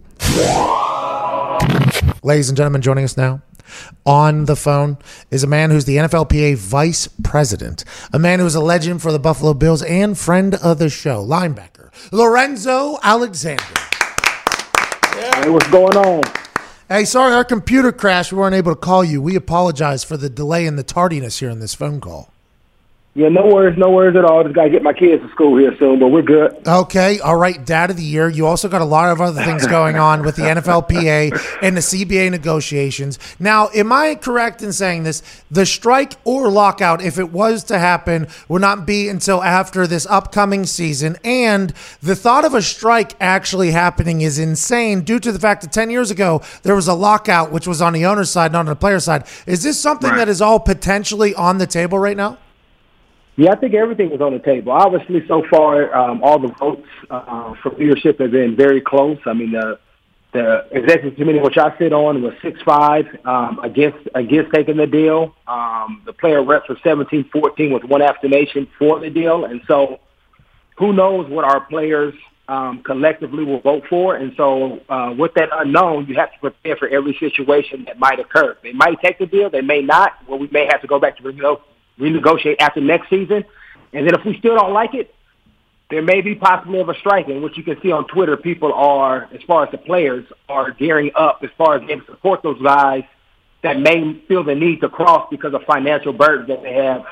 Ladies 2.23 2.49
and 2.49 2.57
gentlemen, 2.57 2.81
joining 2.81 3.03
us 3.03 3.17
now 3.17 3.41
on 4.05 4.45
the 4.45 4.55
phone 4.55 4.97
is 5.29 5.43
a 5.43 5.47
man 5.47 5.71
who's 5.71 5.85
the 5.85 5.97
NFLPA 5.97 6.57
vice 6.57 7.07
president, 7.23 7.83
a 8.11 8.19
man 8.19 8.39
who's 8.39 8.55
a 8.55 8.59
legend 8.61 9.01
for 9.01 9.11
the 9.11 9.19
Buffalo 9.19 9.53
Bills 9.53 9.81
and 9.83 10.17
friend 10.17 10.55
of 10.55 10.77
the 10.77 10.89
show, 10.89 11.25
linebacker 11.25 11.91
Lorenzo 12.11 12.97
Alexander. 13.03 13.63
Hey, 15.13 15.49
what's 15.49 15.67
going 15.69 15.95
on? 15.97 16.23
Hey, 16.89 17.05
sorry, 17.05 17.33
our 17.33 17.45
computer 17.45 17.91
crashed. 17.91 18.31
We 18.33 18.39
weren't 18.39 18.55
able 18.55 18.73
to 18.73 18.79
call 18.79 19.03
you. 19.03 19.21
We 19.21 19.35
apologize 19.35 20.03
for 20.03 20.17
the 20.17 20.29
delay 20.29 20.65
and 20.65 20.77
the 20.77 20.83
tardiness 20.83 21.39
here 21.39 21.49
in 21.49 21.59
this 21.59 21.73
phone 21.73 22.01
call. 22.01 22.30
Yeah, 23.13 23.27
no 23.27 23.45
worries, 23.45 23.77
no 23.77 23.89
worries 23.89 24.15
at 24.15 24.23
all. 24.23 24.41
Just 24.43 24.55
gotta 24.55 24.69
get 24.69 24.83
my 24.83 24.93
kids 24.93 25.21
to 25.21 25.29
school 25.31 25.57
here 25.57 25.75
soon, 25.77 25.99
but 25.99 26.07
we're 26.07 26.21
good. 26.21 26.65
Okay, 26.65 27.19
all 27.19 27.35
right, 27.35 27.63
dad 27.65 27.89
of 27.89 27.97
the 27.97 28.03
year. 28.03 28.29
You 28.29 28.47
also 28.47 28.69
got 28.69 28.81
a 28.81 28.85
lot 28.85 29.11
of 29.11 29.19
other 29.19 29.43
things 29.43 29.67
going 29.67 29.97
on 29.97 30.23
with 30.23 30.37
the 30.37 30.43
NFLPA 30.43 31.57
and 31.61 31.75
the 31.75 31.81
CBA 31.81 32.31
negotiations. 32.31 33.19
Now, 33.37 33.67
am 33.75 33.91
I 33.91 34.15
correct 34.15 34.61
in 34.61 34.71
saying 34.71 35.03
this? 35.03 35.23
The 35.51 35.65
strike 35.65 36.13
or 36.23 36.49
lockout, 36.49 37.01
if 37.01 37.19
it 37.19 37.33
was 37.33 37.65
to 37.65 37.79
happen, 37.79 38.27
would 38.47 38.61
not 38.61 38.85
be 38.85 39.09
until 39.09 39.43
after 39.43 39.85
this 39.85 40.07
upcoming 40.09 40.65
season. 40.65 41.17
And 41.25 41.73
the 42.01 42.15
thought 42.15 42.45
of 42.45 42.53
a 42.53 42.61
strike 42.61 43.15
actually 43.19 43.71
happening 43.71 44.21
is 44.21 44.39
insane 44.39 45.01
due 45.01 45.19
to 45.19 45.33
the 45.33 45.39
fact 45.39 45.63
that 45.63 45.73
10 45.73 45.89
years 45.89 46.11
ago, 46.11 46.41
there 46.63 46.75
was 46.75 46.87
a 46.87 46.93
lockout, 46.93 47.51
which 47.51 47.67
was 47.67 47.81
on 47.81 47.91
the 47.91 48.05
owner's 48.05 48.31
side, 48.31 48.53
not 48.53 48.59
on 48.59 48.65
the 48.67 48.75
player 48.77 49.01
side. 49.01 49.25
Is 49.45 49.63
this 49.63 49.77
something 49.77 50.11
Right. 50.11 50.19
that 50.19 50.29
is 50.29 50.41
all 50.41 50.61
potentially 50.61 51.35
on 51.35 51.57
the 51.57 51.67
table 51.67 51.99
right 51.99 52.15
now? 52.15 52.37
Yeah, 53.37 53.51
I 53.51 53.55
think 53.55 53.73
everything 53.73 54.09
was 54.09 54.21
on 54.21 54.33
the 54.33 54.39
table. 54.39 54.73
Obviously, 54.73 55.25
so 55.27 55.43
far, 55.49 55.95
um, 55.95 56.21
all 56.23 56.37
the 56.37 56.53
votes 56.59 56.87
uh, 57.09 57.53
for 57.63 57.71
leadership 57.71 58.19
have 58.19 58.31
been 58.31 58.55
very 58.55 58.81
close. 58.81 59.17
I 59.25 59.33
mean, 59.33 59.51
the 59.51 59.79
the 60.33 60.65
executive 60.71 61.17
committee, 61.17 61.39
which 61.39 61.57
I 61.57 61.77
sit 61.77 61.91
on, 61.91 62.21
was 62.21 62.33
six 62.41 62.61
five 62.63 63.05
um, 63.25 63.59
against 63.63 63.97
against 64.15 64.53
taking 64.53 64.77
the 64.77 64.87
deal. 64.87 65.35
Um, 65.47 66.03
the 66.05 66.13
player 66.13 66.43
reps 66.43 66.69
were 66.69 66.75
17-14 66.75 67.73
with 67.73 67.83
one 67.83 68.01
abstention 68.01 68.67
for 68.79 68.99
the 68.99 69.09
deal, 69.09 69.45
and 69.45 69.61
so 69.67 69.99
who 70.77 70.93
knows 70.93 71.29
what 71.29 71.43
our 71.43 71.61
players 71.61 72.13
um, 72.47 72.81
collectively 72.83 73.43
will 73.43 73.61
vote 73.61 73.83
for. 73.89 74.15
And 74.15 74.33
so, 74.35 74.79
uh, 74.89 75.13
with 75.17 75.33
that 75.35 75.49
unknown, 75.53 76.07
you 76.07 76.15
have 76.15 76.33
to 76.33 76.39
prepare 76.39 76.75
for 76.75 76.87
every 76.89 77.15
situation 77.19 77.85
that 77.85 77.99
might 77.99 78.19
occur. 78.19 78.57
They 78.63 78.73
might 78.73 78.99
take 79.01 79.19
the 79.19 79.25
deal, 79.25 79.49
they 79.49 79.61
may 79.61 79.81
not. 79.81 80.13
Well, 80.27 80.39
we 80.39 80.47
may 80.47 80.65
have 80.69 80.81
to 80.81 80.87
go 80.87 80.99
back 80.99 81.17
to 81.17 81.23
renego- 81.23 81.61
renegotiate 82.01 82.55
after 82.59 82.81
next 82.81 83.09
season. 83.09 83.45
And 83.93 84.07
then 84.07 84.13
if 84.13 84.25
we 84.25 84.37
still 84.37 84.55
don't 84.55 84.73
like 84.73 84.93
it, 84.93 85.13
there 85.89 86.01
may 86.01 86.21
be 86.21 86.35
possibly 86.35 86.79
of 86.79 86.89
a 86.89 86.95
strike. 86.95 87.27
And 87.27 87.41
what 87.41 87.57
you 87.57 87.63
can 87.63 87.79
see 87.81 87.91
on 87.91 88.07
Twitter, 88.07 88.37
people 88.37 88.73
are, 88.73 89.29
as 89.33 89.41
far 89.45 89.65
as 89.65 89.71
the 89.71 89.77
players, 89.77 90.25
are 90.49 90.71
gearing 90.71 91.11
up 91.15 91.39
as 91.43 91.49
far 91.57 91.75
as 91.75 91.81
getting 91.81 92.03
support 92.05 92.41
those 92.43 92.61
guys 92.61 93.03
that 93.61 93.79
may 93.79 94.19
feel 94.27 94.43
the 94.43 94.55
need 94.55 94.81
to 94.81 94.89
cross 94.89 95.27
because 95.29 95.53
of 95.53 95.61
financial 95.63 96.13
burdens 96.13 96.47
that 96.47 96.63
they 96.63 96.73
have 96.73 97.05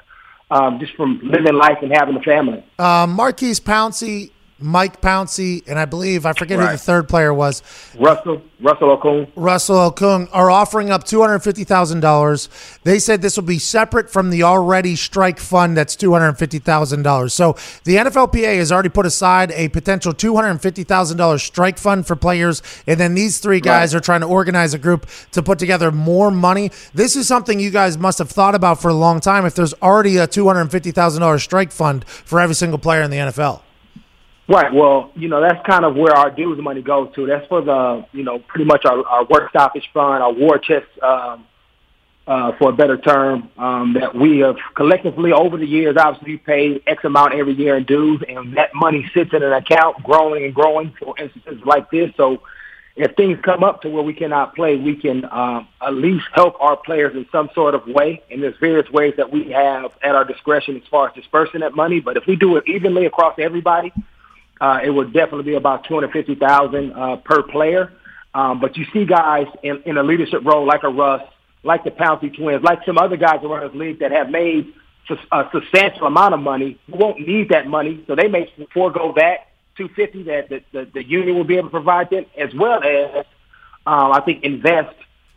um, 0.50 0.80
just 0.80 0.94
from 0.96 1.20
living 1.24 1.54
life 1.54 1.78
and 1.82 1.92
having 1.92 2.16
a 2.16 2.22
family. 2.22 2.64
Uh, 2.80 3.06
Maurkice 3.08 3.60
Pouncey 3.60 4.32
Mike 4.62 5.02
Pouncey, 5.02 5.64
and 5.68 5.80
I 5.80 5.86
believe 5.86 6.26
I 6.26 6.34
forget 6.34 6.60
who 6.60 6.66
the 6.68 6.78
third 6.78 7.08
player 7.08 7.34
was. 7.34 7.64
Russell, 7.98 8.42
Russell 8.60 8.98
Okung. 8.98 9.28
Russell 9.36 9.92
Okung 9.92 10.28
are 10.34 10.52
offering 10.52 10.90
up 10.90 11.04
two 11.04 11.22
hundred 11.22 11.40
fifty 11.40 11.64
thousand 11.64 12.02
dollars. 12.02 12.50
They 12.84 13.00
said 13.00 13.22
this 13.22 13.38
will 13.38 13.44
be 13.46 13.60
separate 13.60 14.10
from 14.10 14.30
the 14.30 14.44
already 14.44 14.96
strike 14.96 15.40
fund 15.40 15.78
that's 15.78 15.96
two 15.96 16.12
hundred 16.14 16.34
fifty 16.38 16.60
thousand 16.60 17.04
dollars. 17.04 17.34
So 17.34 17.54
the 17.86 17.96
NFLPA 17.96 18.58
has 18.58 18.72
already 18.72 18.90
put 18.90 19.06
aside 19.06 19.52
a 19.52 19.70
potential 19.70 20.14
two 20.14 20.36
hundred 20.36 20.58
fifty 20.60 20.84
thousand 20.84 21.18
dollars 21.18 21.42
strike 21.44 21.78
fund 21.78 22.06
for 22.06 22.16
players, 22.16 22.62
and 22.88 23.00
then 23.00 23.14
these 23.16 23.40
three 23.40 23.60
guys 23.62 23.94
Right. 23.94 24.00
are 24.00 24.02
trying 24.04 24.22
to 24.22 24.28
organize 24.28 24.74
a 24.74 24.78
group 24.78 25.08
to 25.32 25.42
put 25.42 25.58
together 25.60 25.92
more 25.92 26.32
money. 26.32 26.72
This 26.94 27.16
is 27.16 27.28
something 27.28 27.60
you 27.60 27.70
guys 27.72 27.98
must 27.98 28.18
have 28.18 28.30
thought 28.30 28.56
about 28.56 28.82
for 28.82 28.90
a 28.90 28.94
long 28.94 29.20
time. 29.22 29.46
If 29.46 29.56
there's 29.56 29.74
already 29.76 30.18
a 30.18 30.28
two 30.28 30.48
hundred 30.48 30.70
fifty 30.70 30.92
thousand 30.92 31.22
dollars 31.22 31.44
strike 31.44 31.72
fund 31.72 32.06
for 32.08 32.40
every 32.40 32.56
single 32.56 32.78
player 32.80 33.02
in 33.02 33.10
the 33.12 33.18
NFL. 33.18 33.62
Right. 34.50 34.74
Well, 34.74 35.12
you 35.16 35.28
know, 35.30 35.42
that's 35.42 35.64
kind 35.64 35.86
of 35.86 35.96
where 35.96 36.12
our 36.12 36.32
dues 36.32 36.60
money 36.60 36.82
goes 36.82 37.14
to. 37.14 37.28
That's 37.28 37.46
for 37.46 37.62
the, 37.62 38.04
you 38.14 38.24
know, 38.24 38.40
pretty 38.40 38.66
much 38.66 38.84
our, 38.84 39.06
our 39.06 39.24
work 39.26 39.52
stoppage 39.52 39.88
fund, 39.94 40.24
our 40.24 40.34
war 40.34 40.58
chest, 40.58 40.88
um, 41.04 41.46
uh, 42.26 42.52
for 42.58 42.72
a 42.72 42.74
better 42.74 42.98
term, 42.98 43.50
um, 43.60 43.94
that 43.94 44.16
we 44.16 44.40
have 44.40 44.58
collectively 44.76 45.32
over 45.32 45.56
the 45.58 45.68
years, 45.68 45.98
obviously 45.98 46.38
pay 46.38 46.82
X 46.88 47.04
amount 47.04 47.34
every 47.36 47.54
year 47.54 47.78
in 47.78 47.84
dues, 47.84 48.24
and 48.28 48.58
that 48.58 48.74
money 48.74 49.10
sits 49.14 49.34
in 49.34 49.44
an 49.44 49.54
account 49.54 50.02
growing 50.04 50.44
and 50.44 50.54
growing 50.54 50.94
for 51.00 51.16
instances 51.20 51.62
like 51.64 51.92
this. 51.92 52.12
So 52.18 52.42
if 52.96 53.16
things 53.16 53.38
come 53.44 53.64
up 53.64 53.84
to 53.84 53.90
where 53.90 54.04
we 54.04 54.14
cannot 54.14 54.56
play, 54.56 54.78
we 54.78 54.96
can 54.96 55.26
um, 55.26 55.68
at 55.80 55.94
least 55.94 56.26
help 56.34 56.60
our 56.60 56.76
players 56.76 57.16
in 57.16 57.28
some 57.32 57.52
sort 57.54 57.76
of 57.76 57.86
way. 57.86 58.24
And 58.32 58.42
there's 58.42 58.58
various 58.60 58.90
ways 58.90 59.14
that 59.18 59.32
we 59.32 59.52
have 59.52 59.92
at 60.02 60.16
our 60.16 60.26
discretion 60.26 60.76
as 60.76 60.88
far 60.90 61.10
as 61.10 61.14
dispersing 61.14 61.60
that 61.60 61.76
money. 61.76 62.00
But 62.00 62.18
if 62.18 62.26
we 62.26 62.36
do 62.36 62.58
it 62.58 62.64
evenly 62.68 63.06
across 63.06 63.36
everybody, 63.38 63.94
uh, 64.62 64.80
it 64.84 64.90
would 64.90 65.14
definitely 65.14 65.44
be 65.44 65.56
about 65.56 65.86
two 65.86 65.94
hundred 65.96 66.12
fifty 66.12 66.36
thousand 66.36 66.94
uh, 66.94 67.16
per 67.18 67.44
player. 67.44 67.94
Um, 68.34 68.60
but 68.60 68.78
you 68.78 68.86
see 68.94 69.06
guys 69.06 69.48
in, 69.64 69.82
in 69.86 69.98
a 69.98 70.04
leadership 70.04 70.42
role 70.46 70.66
like 70.66 70.84
a 70.84 70.90
Russ, 70.90 71.24
like 71.64 71.84
the 71.84 71.92
Pouncey 71.92 72.36
twins, 72.36 72.64
like 72.64 72.80
some 72.86 72.98
other 72.98 73.18
guys 73.18 73.44
around 73.44 73.68
this 73.68 73.76
league 73.76 74.00
that 74.00 74.12
have 74.12 74.30
made 74.30 74.74
a 75.32 75.50
substantial 75.52 76.06
amount 76.06 76.36
of 76.36 76.40
money 76.40 76.78
who 76.86 76.98
won't 76.98 77.20
need 77.20 77.50
that 77.50 77.66
money, 77.66 78.04
so 78.06 78.16
they 78.16 78.28
may 78.28 78.52
forego 78.72 79.12
that 79.16 79.48
two 79.76 79.90
fifty 79.96 80.22
that 80.24 80.50
the, 80.50 80.62
the, 80.72 80.88
the 80.94 81.04
union 81.04 81.36
will 81.36 81.44
be 81.44 81.58
able 81.58 81.70
to 81.70 81.72
provide 81.72 82.10
them, 82.12 82.26
as 82.38 82.54
well 82.54 82.84
as 82.84 83.26
um, 83.88 84.12
I 84.12 84.22
think 84.24 84.44
invest 84.44 84.96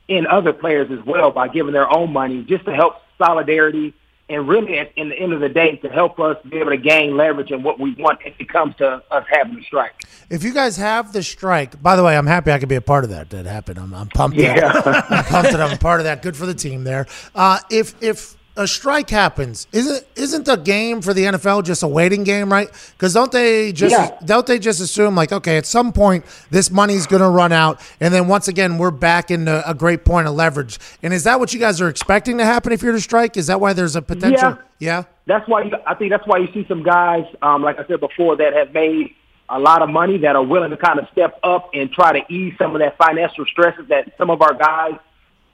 in 0.08 0.26
other 0.26 0.52
players 0.52 0.90
as 0.90 1.02
well 1.06 1.30
by 1.30 1.48
giving 1.48 1.72
their 1.72 1.90
own 1.90 2.12
money 2.12 2.42
just 2.42 2.66
to 2.66 2.74
help 2.74 2.96
solidarity 3.16 3.94
and 4.32 4.48
really 4.48 4.78
at 4.78 4.92
in 4.96 5.10
the 5.10 5.16
end 5.16 5.32
of 5.32 5.40
the 5.40 5.48
day 5.48 5.76
to 5.76 5.88
help 5.88 6.18
us 6.18 6.36
be 6.48 6.58
able 6.58 6.70
to 6.70 6.76
gain 6.76 7.16
leverage 7.16 7.50
in 7.50 7.62
what 7.62 7.78
we 7.78 7.94
want 7.94 8.20
if 8.24 8.34
it 8.38 8.48
comes 8.48 8.74
to 8.76 9.02
us 9.10 9.24
having 9.30 9.58
a 9.58 9.62
strike. 9.62 9.92
If 10.30 10.42
you 10.42 10.52
guys 10.54 10.76
have 10.78 11.12
the 11.12 11.22
strike, 11.22 11.82
by 11.82 11.96
the 11.96 12.02
way, 12.02 12.16
I'm 12.16 12.26
happy 12.26 12.50
I 12.50 12.58
could 12.58 12.68
be 12.68 12.76
a 12.76 12.80
part 12.80 13.04
of 13.04 13.10
that. 13.10 13.30
That 13.30 13.46
happened. 13.46 13.78
I'm, 13.78 13.92
I'm 13.94 14.08
pumped. 14.08 14.36
Yeah. 14.36 14.72
I'm 15.10 15.24
pumped 15.24 15.52
that 15.52 15.60
I'm 15.60 15.74
a 15.74 15.78
part 15.78 16.00
of 16.00 16.04
that. 16.04 16.22
Good 16.22 16.36
for 16.36 16.46
the 16.46 16.54
team 16.54 16.84
there. 16.84 17.06
Uh, 17.34 17.58
if 17.70 17.94
if 18.02 18.36
a 18.56 18.66
strike 18.66 19.08
happens, 19.08 19.66
isn't 19.72 20.04
isn't 20.14 20.44
the 20.44 20.56
game 20.56 21.00
for 21.00 21.14
the 21.14 21.24
NFL 21.24 21.64
just 21.64 21.82
a 21.82 21.88
waiting 21.88 22.22
game, 22.22 22.52
right? 22.52 22.68
Because 22.92 23.14
don't 23.14 23.32
they 23.32 23.72
just 23.72 23.92
Yeah. 23.92 24.10
don't 24.24 24.46
they 24.46 24.58
just 24.58 24.80
assume 24.80 25.14
like, 25.14 25.32
okay, 25.32 25.56
at 25.56 25.64
some 25.64 25.92
point 25.92 26.24
this 26.50 26.70
money's 26.70 27.06
going 27.06 27.22
to 27.22 27.28
run 27.30 27.52
out, 27.52 27.80
and 28.00 28.12
then 28.12 28.28
once 28.28 28.48
again 28.48 28.76
we're 28.76 28.90
back 28.90 29.30
into 29.30 29.68
a 29.68 29.72
great 29.74 30.04
point 30.04 30.28
of 30.28 30.34
leverage. 30.34 30.78
And 31.02 31.14
is 31.14 31.24
that 31.24 31.40
what 31.40 31.54
you 31.54 31.60
guys 31.60 31.80
are 31.80 31.88
expecting 31.88 32.36
to 32.38 32.44
happen 32.44 32.72
if 32.72 32.82
you're 32.82 32.92
to 32.92 33.00
strike? 33.00 33.36
Is 33.38 33.46
that 33.46 33.58
why 33.60 33.72
there's 33.72 33.96
a 33.96 34.02
potential? 34.02 34.58
Yeah. 34.78 35.04
that's 35.26 35.48
why 35.48 35.62
you, 35.62 35.72
I 35.86 35.94
think 35.94 36.10
that's 36.10 36.26
why 36.26 36.38
you 36.38 36.48
see 36.52 36.66
some 36.68 36.82
guys, 36.82 37.24
um, 37.40 37.62
like 37.62 37.78
I 37.78 37.86
said 37.86 38.00
before, 38.00 38.36
that 38.36 38.52
have 38.52 38.74
made 38.74 39.14
a 39.48 39.58
lot 39.58 39.80
of 39.80 39.88
money 39.88 40.18
that 40.18 40.34
are 40.36 40.42
willing 40.42 40.70
to 40.70 40.76
kind 40.76 40.98
of 40.98 41.06
step 41.12 41.38
up 41.42 41.70
and 41.72 41.90
try 41.92 42.18
to 42.18 42.32
ease 42.32 42.54
some 42.58 42.74
of 42.74 42.80
that 42.80 42.96
financial 42.98 43.44
stresses 43.46 43.86
that 43.88 44.12
some 44.18 44.28
of 44.30 44.42
our 44.42 44.54
guys 44.54 44.94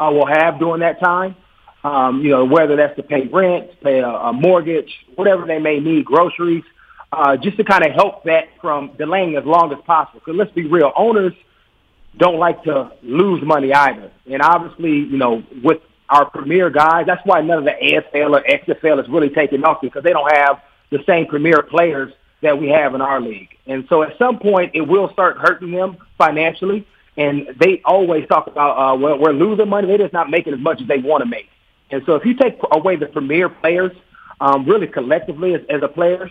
uh, 0.00 0.10
will 0.10 0.26
have 0.26 0.58
during 0.58 0.80
that 0.80 0.98
time. 1.00 1.36
Um, 1.84 2.22
you 2.22 2.30
know, 2.30 2.44
whether 2.44 2.74
that's 2.76 2.96
to 2.96 3.02
pay 3.02 3.28
rent, 3.28 3.70
pay 3.82 4.00
a, 4.00 4.08
a 4.08 4.32
mortgage, 4.32 4.92
whatever 5.14 5.46
they 5.46 5.58
may 5.58 5.78
need, 5.78 6.04
groceries, 6.04 6.64
uh, 7.12 7.36
just 7.36 7.56
to 7.56 7.64
kind 7.64 7.86
of 7.86 7.92
help 7.92 8.24
that 8.24 8.48
from 8.60 8.90
delaying 8.98 9.36
as 9.36 9.44
long 9.44 9.72
as 9.72 9.78
possible. 9.86 10.20
Because 10.20 10.36
let's 10.36 10.52
be 10.52 10.66
real, 10.66 10.92
owners 10.96 11.32
don't 12.16 12.38
like 12.38 12.64
to 12.64 12.92
lose 13.02 13.42
money 13.42 13.72
either. 13.72 14.10
And 14.26 14.42
obviously, 14.42 14.90
you 14.90 15.16
know, 15.16 15.44
with 15.62 15.80
our 16.08 16.28
premier 16.28 16.70
guys, 16.70 17.06
that's 17.06 17.24
why 17.24 17.40
none 17.40 17.58
of 17.58 17.64
the 17.64 17.70
AFL 17.70 18.38
or 18.38 18.42
XFL 18.42 19.02
is 19.02 19.08
really 19.08 19.28
taking 19.30 19.64
off 19.64 19.80
because 19.80 20.02
they 20.02 20.12
don't 20.12 20.30
have 20.36 20.60
the 20.90 21.02
same 21.06 21.26
premier 21.26 21.62
players 21.62 22.12
that 22.40 22.58
we 22.58 22.68
have 22.68 22.94
in 22.94 23.00
our 23.00 23.20
league. 23.20 23.56
And 23.66 23.86
so 23.88 24.02
at 24.02 24.16
some 24.18 24.38
point, 24.38 24.72
it 24.74 24.82
will 24.82 25.10
start 25.12 25.38
hurting 25.38 25.72
them 25.72 25.98
financially. 26.16 26.86
And 27.16 27.48
they 27.58 27.82
always 27.84 28.28
talk 28.28 28.46
about, 28.46 28.76
uh, 28.76 28.96
well, 28.96 29.18
we're 29.18 29.32
losing 29.32 29.68
money. 29.68 29.88
They're 29.88 29.98
just 29.98 30.12
not 30.12 30.30
making 30.30 30.54
as 30.54 30.60
much 30.60 30.80
as 30.80 30.86
they 30.86 30.98
want 30.98 31.22
to 31.22 31.28
make. 31.28 31.48
And 31.90 32.02
so 32.04 32.14
if 32.16 32.24
you 32.24 32.34
take 32.34 32.58
away 32.70 32.96
the 32.96 33.06
premier 33.06 33.48
players, 33.48 33.92
um, 34.40 34.66
really 34.66 34.86
collectively 34.86 35.54
as, 35.54 35.62
as 35.68 35.82
a 35.82 35.88
players, 35.88 36.30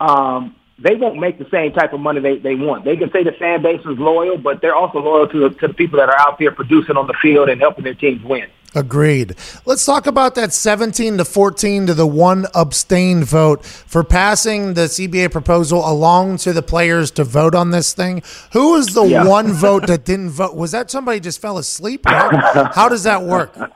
um, 0.00 0.56
they 0.78 0.96
won't 0.96 1.20
make 1.20 1.38
the 1.38 1.48
same 1.50 1.72
type 1.72 1.92
of 1.92 2.00
money 2.00 2.20
they, 2.20 2.38
they 2.38 2.56
want. 2.56 2.84
They 2.84 2.96
can 2.96 3.10
say 3.12 3.22
the 3.22 3.32
fan 3.32 3.62
base 3.62 3.80
is 3.80 3.98
loyal, 3.98 4.38
but 4.38 4.60
they're 4.60 4.74
also 4.74 4.98
loyal 4.98 5.28
to 5.28 5.48
the, 5.48 5.50
to 5.60 5.68
the 5.68 5.74
people 5.74 5.98
that 6.00 6.08
are 6.08 6.18
out 6.18 6.38
there 6.38 6.50
producing 6.50 6.96
on 6.96 7.06
the 7.06 7.14
field 7.22 7.48
and 7.48 7.60
helping 7.60 7.84
their 7.84 7.94
teams 7.94 8.22
win. 8.24 8.48
Agreed. 8.74 9.36
Let's 9.66 9.84
talk 9.86 10.08
about 10.08 10.34
that 10.34 10.52
17 10.52 11.18
to 11.18 11.24
14 11.24 11.86
to 11.86 11.94
the 11.94 12.08
one 12.08 12.48
abstained 12.56 13.24
vote 13.24 13.64
for 13.64 14.02
passing 14.02 14.74
the 14.74 14.86
CBA 14.86 15.30
proposal 15.30 15.88
along 15.88 16.38
to 16.38 16.52
the 16.52 16.62
players 16.62 17.12
to 17.12 17.22
vote 17.22 17.54
on 17.54 17.70
this 17.70 17.92
thing. 17.92 18.24
Who 18.52 18.72
was 18.72 18.88
the 18.94 19.04
Yeah. 19.04 19.28
one 19.28 19.52
vote 19.52 19.86
that 19.86 20.04
didn't 20.04 20.30
vote? 20.30 20.56
Was 20.56 20.72
that 20.72 20.90
somebody 20.90 21.20
just 21.20 21.40
fell 21.40 21.56
asleep? 21.56 22.02
How, 22.04 22.72
how 22.74 22.88
does 22.88 23.04
that 23.04 23.22
work? 23.22 23.56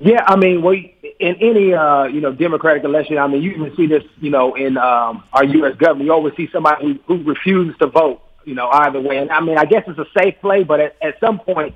Yeah, 0.00 0.24
I 0.26 0.36
mean, 0.36 0.62
well, 0.62 0.74
in 0.74 1.36
any 1.36 1.74
uh, 1.74 2.04
you 2.04 2.22
know 2.22 2.32
Democratic 2.32 2.84
election, 2.84 3.18
I 3.18 3.26
mean, 3.26 3.42
you 3.42 3.50
even 3.50 3.76
see 3.76 3.86
this, 3.86 4.02
you 4.18 4.30
know, 4.30 4.54
in 4.54 4.78
um, 4.78 5.24
our 5.34 5.44
U.S. 5.44 5.76
government. 5.76 6.06
You 6.06 6.12
always 6.14 6.34
see 6.36 6.48
somebody 6.50 6.98
who, 7.06 7.16
who 7.18 7.22
refuses 7.22 7.76
to 7.80 7.86
vote, 7.86 8.22
you 8.46 8.54
know, 8.54 8.70
either 8.70 8.98
way. 8.98 9.18
And 9.18 9.30
I 9.30 9.40
mean, 9.40 9.58
I 9.58 9.66
guess 9.66 9.84
it's 9.86 9.98
a 9.98 10.06
safe 10.18 10.36
play, 10.40 10.64
but 10.64 10.80
at, 10.80 10.96
at 11.02 11.20
some 11.20 11.38
point, 11.38 11.74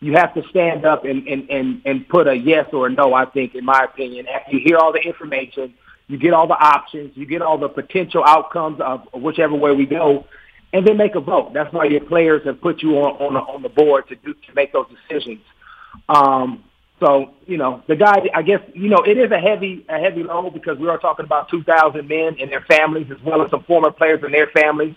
you 0.00 0.12
have 0.12 0.32
to 0.34 0.42
stand 0.50 0.86
up 0.86 1.04
and, 1.04 1.26
and, 1.26 1.50
and, 1.50 1.82
and 1.84 2.08
put 2.08 2.28
a 2.28 2.34
yes 2.34 2.68
or 2.72 2.86
a 2.86 2.90
no. 2.90 3.12
I 3.12 3.24
think, 3.24 3.56
in 3.56 3.64
my 3.64 3.82
opinion, 3.82 4.28
after 4.28 4.52
you 4.52 4.60
hear 4.64 4.76
all 4.76 4.92
the 4.92 5.00
information, 5.00 5.74
you 6.06 6.16
get 6.16 6.32
all 6.32 6.46
the 6.46 6.54
options, 6.54 7.16
you 7.16 7.26
get 7.26 7.42
all 7.42 7.58
the 7.58 7.68
potential 7.68 8.22
outcomes 8.24 8.80
of 8.80 9.02
whichever 9.14 9.56
way 9.56 9.72
we 9.72 9.86
go, 9.86 10.26
and 10.72 10.86
then 10.86 10.96
make 10.96 11.16
a 11.16 11.20
vote. 11.20 11.52
That's 11.54 11.72
why 11.72 11.86
your 11.86 12.02
players 12.02 12.42
have 12.44 12.60
put 12.60 12.82
you 12.82 12.98
on 12.98 13.34
on 13.34 13.36
on 13.36 13.62
the 13.62 13.68
board 13.68 14.06
to 14.08 14.14
do 14.14 14.34
to 14.34 14.54
make 14.54 14.72
those 14.72 14.86
decisions. 15.08 15.40
Um, 16.08 16.62
so 17.00 17.34
you 17.46 17.56
know 17.56 17.82
the 17.88 17.96
guy. 17.96 18.28
I 18.34 18.42
guess 18.42 18.60
you 18.72 18.88
know 18.88 18.98
it 18.98 19.18
is 19.18 19.30
a 19.30 19.38
heavy 19.38 19.84
a 19.88 19.98
heavy 19.98 20.22
load 20.22 20.54
because 20.54 20.78
we 20.78 20.88
are 20.88 20.98
talking 20.98 21.24
about 21.24 21.48
2,000 21.48 22.06
men 22.06 22.36
and 22.40 22.50
their 22.50 22.62
families 22.62 23.10
as 23.10 23.20
well 23.22 23.42
as 23.42 23.50
some 23.50 23.64
former 23.64 23.90
players 23.90 24.22
and 24.22 24.32
their 24.32 24.48
families. 24.48 24.94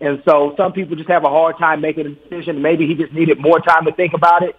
And 0.00 0.22
so 0.26 0.54
some 0.56 0.72
people 0.72 0.96
just 0.96 1.08
have 1.08 1.24
a 1.24 1.28
hard 1.28 1.56
time 1.58 1.80
making 1.80 2.06
a 2.06 2.10
decision. 2.10 2.60
Maybe 2.60 2.86
he 2.86 2.94
just 2.94 3.12
needed 3.12 3.38
more 3.38 3.60
time 3.60 3.84
to 3.86 3.92
think 3.92 4.12
about 4.12 4.42
it, 4.42 4.56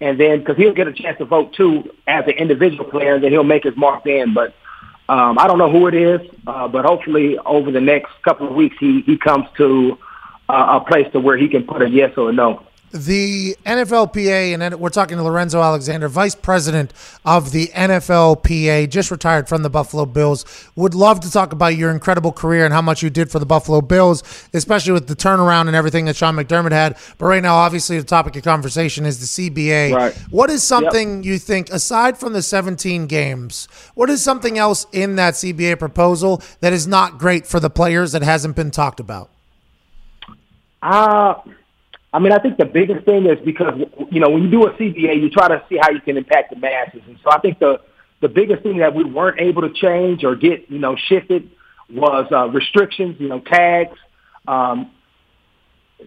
and 0.00 0.18
then 0.18 0.40
because 0.40 0.56
he'll 0.56 0.74
get 0.74 0.88
a 0.88 0.92
chance 0.92 1.18
to 1.18 1.24
vote 1.24 1.52
too 1.52 1.90
as 2.06 2.24
an 2.24 2.32
individual 2.32 2.84
player, 2.84 3.20
then 3.20 3.30
he'll 3.30 3.44
make 3.44 3.64
his 3.64 3.76
mark 3.76 4.02
then. 4.04 4.32
But 4.34 4.54
um, 5.08 5.38
I 5.38 5.46
don't 5.46 5.58
know 5.58 5.70
who 5.70 5.88
it 5.88 5.94
is, 5.94 6.20
uh, 6.46 6.68
but 6.68 6.84
hopefully 6.84 7.36
over 7.38 7.70
the 7.70 7.80
next 7.80 8.10
couple 8.22 8.48
of 8.48 8.54
weeks 8.54 8.76
he 8.80 9.02
he 9.02 9.18
comes 9.18 9.44
to 9.58 9.98
uh, 10.48 10.80
a 10.80 10.88
place 10.88 11.06
to 11.12 11.20
where 11.20 11.36
he 11.36 11.48
can 11.48 11.64
put 11.64 11.82
a 11.82 11.88
yes 11.88 12.12
or 12.16 12.30
a 12.30 12.32
no. 12.32 12.66
The 12.92 13.56
NFLPA, 13.64 14.60
and 14.60 14.80
we're 14.80 14.88
talking 14.88 15.16
to 15.16 15.22
Lorenzo 15.22 15.62
Alexander, 15.62 16.08
vice 16.08 16.34
president 16.34 16.92
of 17.24 17.52
the 17.52 17.68
NFLPA, 17.68 18.90
just 18.90 19.12
retired 19.12 19.48
from 19.48 19.62
the 19.62 19.70
Buffalo 19.70 20.04
Bills. 20.06 20.44
Would 20.74 20.94
love 20.94 21.20
to 21.20 21.30
talk 21.30 21.52
about 21.52 21.76
your 21.76 21.92
incredible 21.92 22.32
career 22.32 22.64
and 22.64 22.74
how 22.74 22.82
much 22.82 23.00
you 23.00 23.08
did 23.08 23.30
for 23.30 23.38
the 23.38 23.46
Buffalo 23.46 23.80
Bills, 23.80 24.24
especially 24.52 24.92
with 24.92 25.06
the 25.06 25.14
turnaround 25.14 25.68
and 25.68 25.76
everything 25.76 26.06
that 26.06 26.16
Sean 26.16 26.34
McDermott 26.34 26.72
had. 26.72 26.98
But 27.18 27.26
right 27.26 27.42
now, 27.42 27.54
obviously, 27.54 27.96
the 27.96 28.04
topic 28.04 28.34
of 28.34 28.42
conversation 28.42 29.06
is 29.06 29.20
the 29.20 29.50
CBA. 29.50 29.94
Right. 29.94 30.14
What 30.30 30.50
is 30.50 30.64
something 30.64 31.22
you 31.22 31.38
think, 31.38 31.70
aside 31.70 32.18
from 32.18 32.32
the 32.32 32.42
17 32.42 33.06
games, 33.06 33.68
what 33.94 34.10
is 34.10 34.20
something 34.20 34.58
else 34.58 34.86
in 34.90 35.14
that 35.14 35.34
CBA 35.34 35.78
proposal 35.78 36.42
that 36.58 36.72
is 36.72 36.88
not 36.88 37.18
great 37.18 37.46
for 37.46 37.60
the 37.60 37.70
players 37.70 38.10
that 38.10 38.22
hasn't 38.22 38.56
been 38.56 38.72
talked 38.72 38.98
about? 38.98 39.30
Uh, 40.82 41.34
I 42.12 42.18
mean, 42.18 42.32
I 42.32 42.38
think 42.38 42.58
the 42.58 42.64
biggest 42.64 43.04
thing 43.04 43.26
is 43.26 43.38
because 43.44 43.74
you 44.10 44.20
know 44.20 44.30
when 44.30 44.42
you 44.42 44.50
do 44.50 44.66
a 44.66 44.72
CBA, 44.72 45.20
you 45.20 45.30
try 45.30 45.48
to 45.48 45.62
see 45.68 45.78
how 45.80 45.90
you 45.90 46.00
can 46.00 46.16
impact 46.16 46.50
the 46.50 46.56
masses, 46.56 47.02
and 47.06 47.18
so 47.22 47.30
I 47.30 47.38
think 47.38 47.58
the 47.58 47.80
the 48.20 48.28
biggest 48.28 48.62
thing 48.62 48.78
that 48.78 48.94
we 48.94 49.04
weren't 49.04 49.40
able 49.40 49.62
to 49.62 49.72
change 49.72 50.24
or 50.24 50.34
get 50.34 50.70
you 50.70 50.78
know 50.78 50.96
shifted 50.96 51.50
was 51.88 52.26
uh, 52.32 52.48
restrictions, 52.48 53.16
you 53.18 53.28
know, 53.28 53.40
tags. 53.40 53.96
Um, 54.46 54.90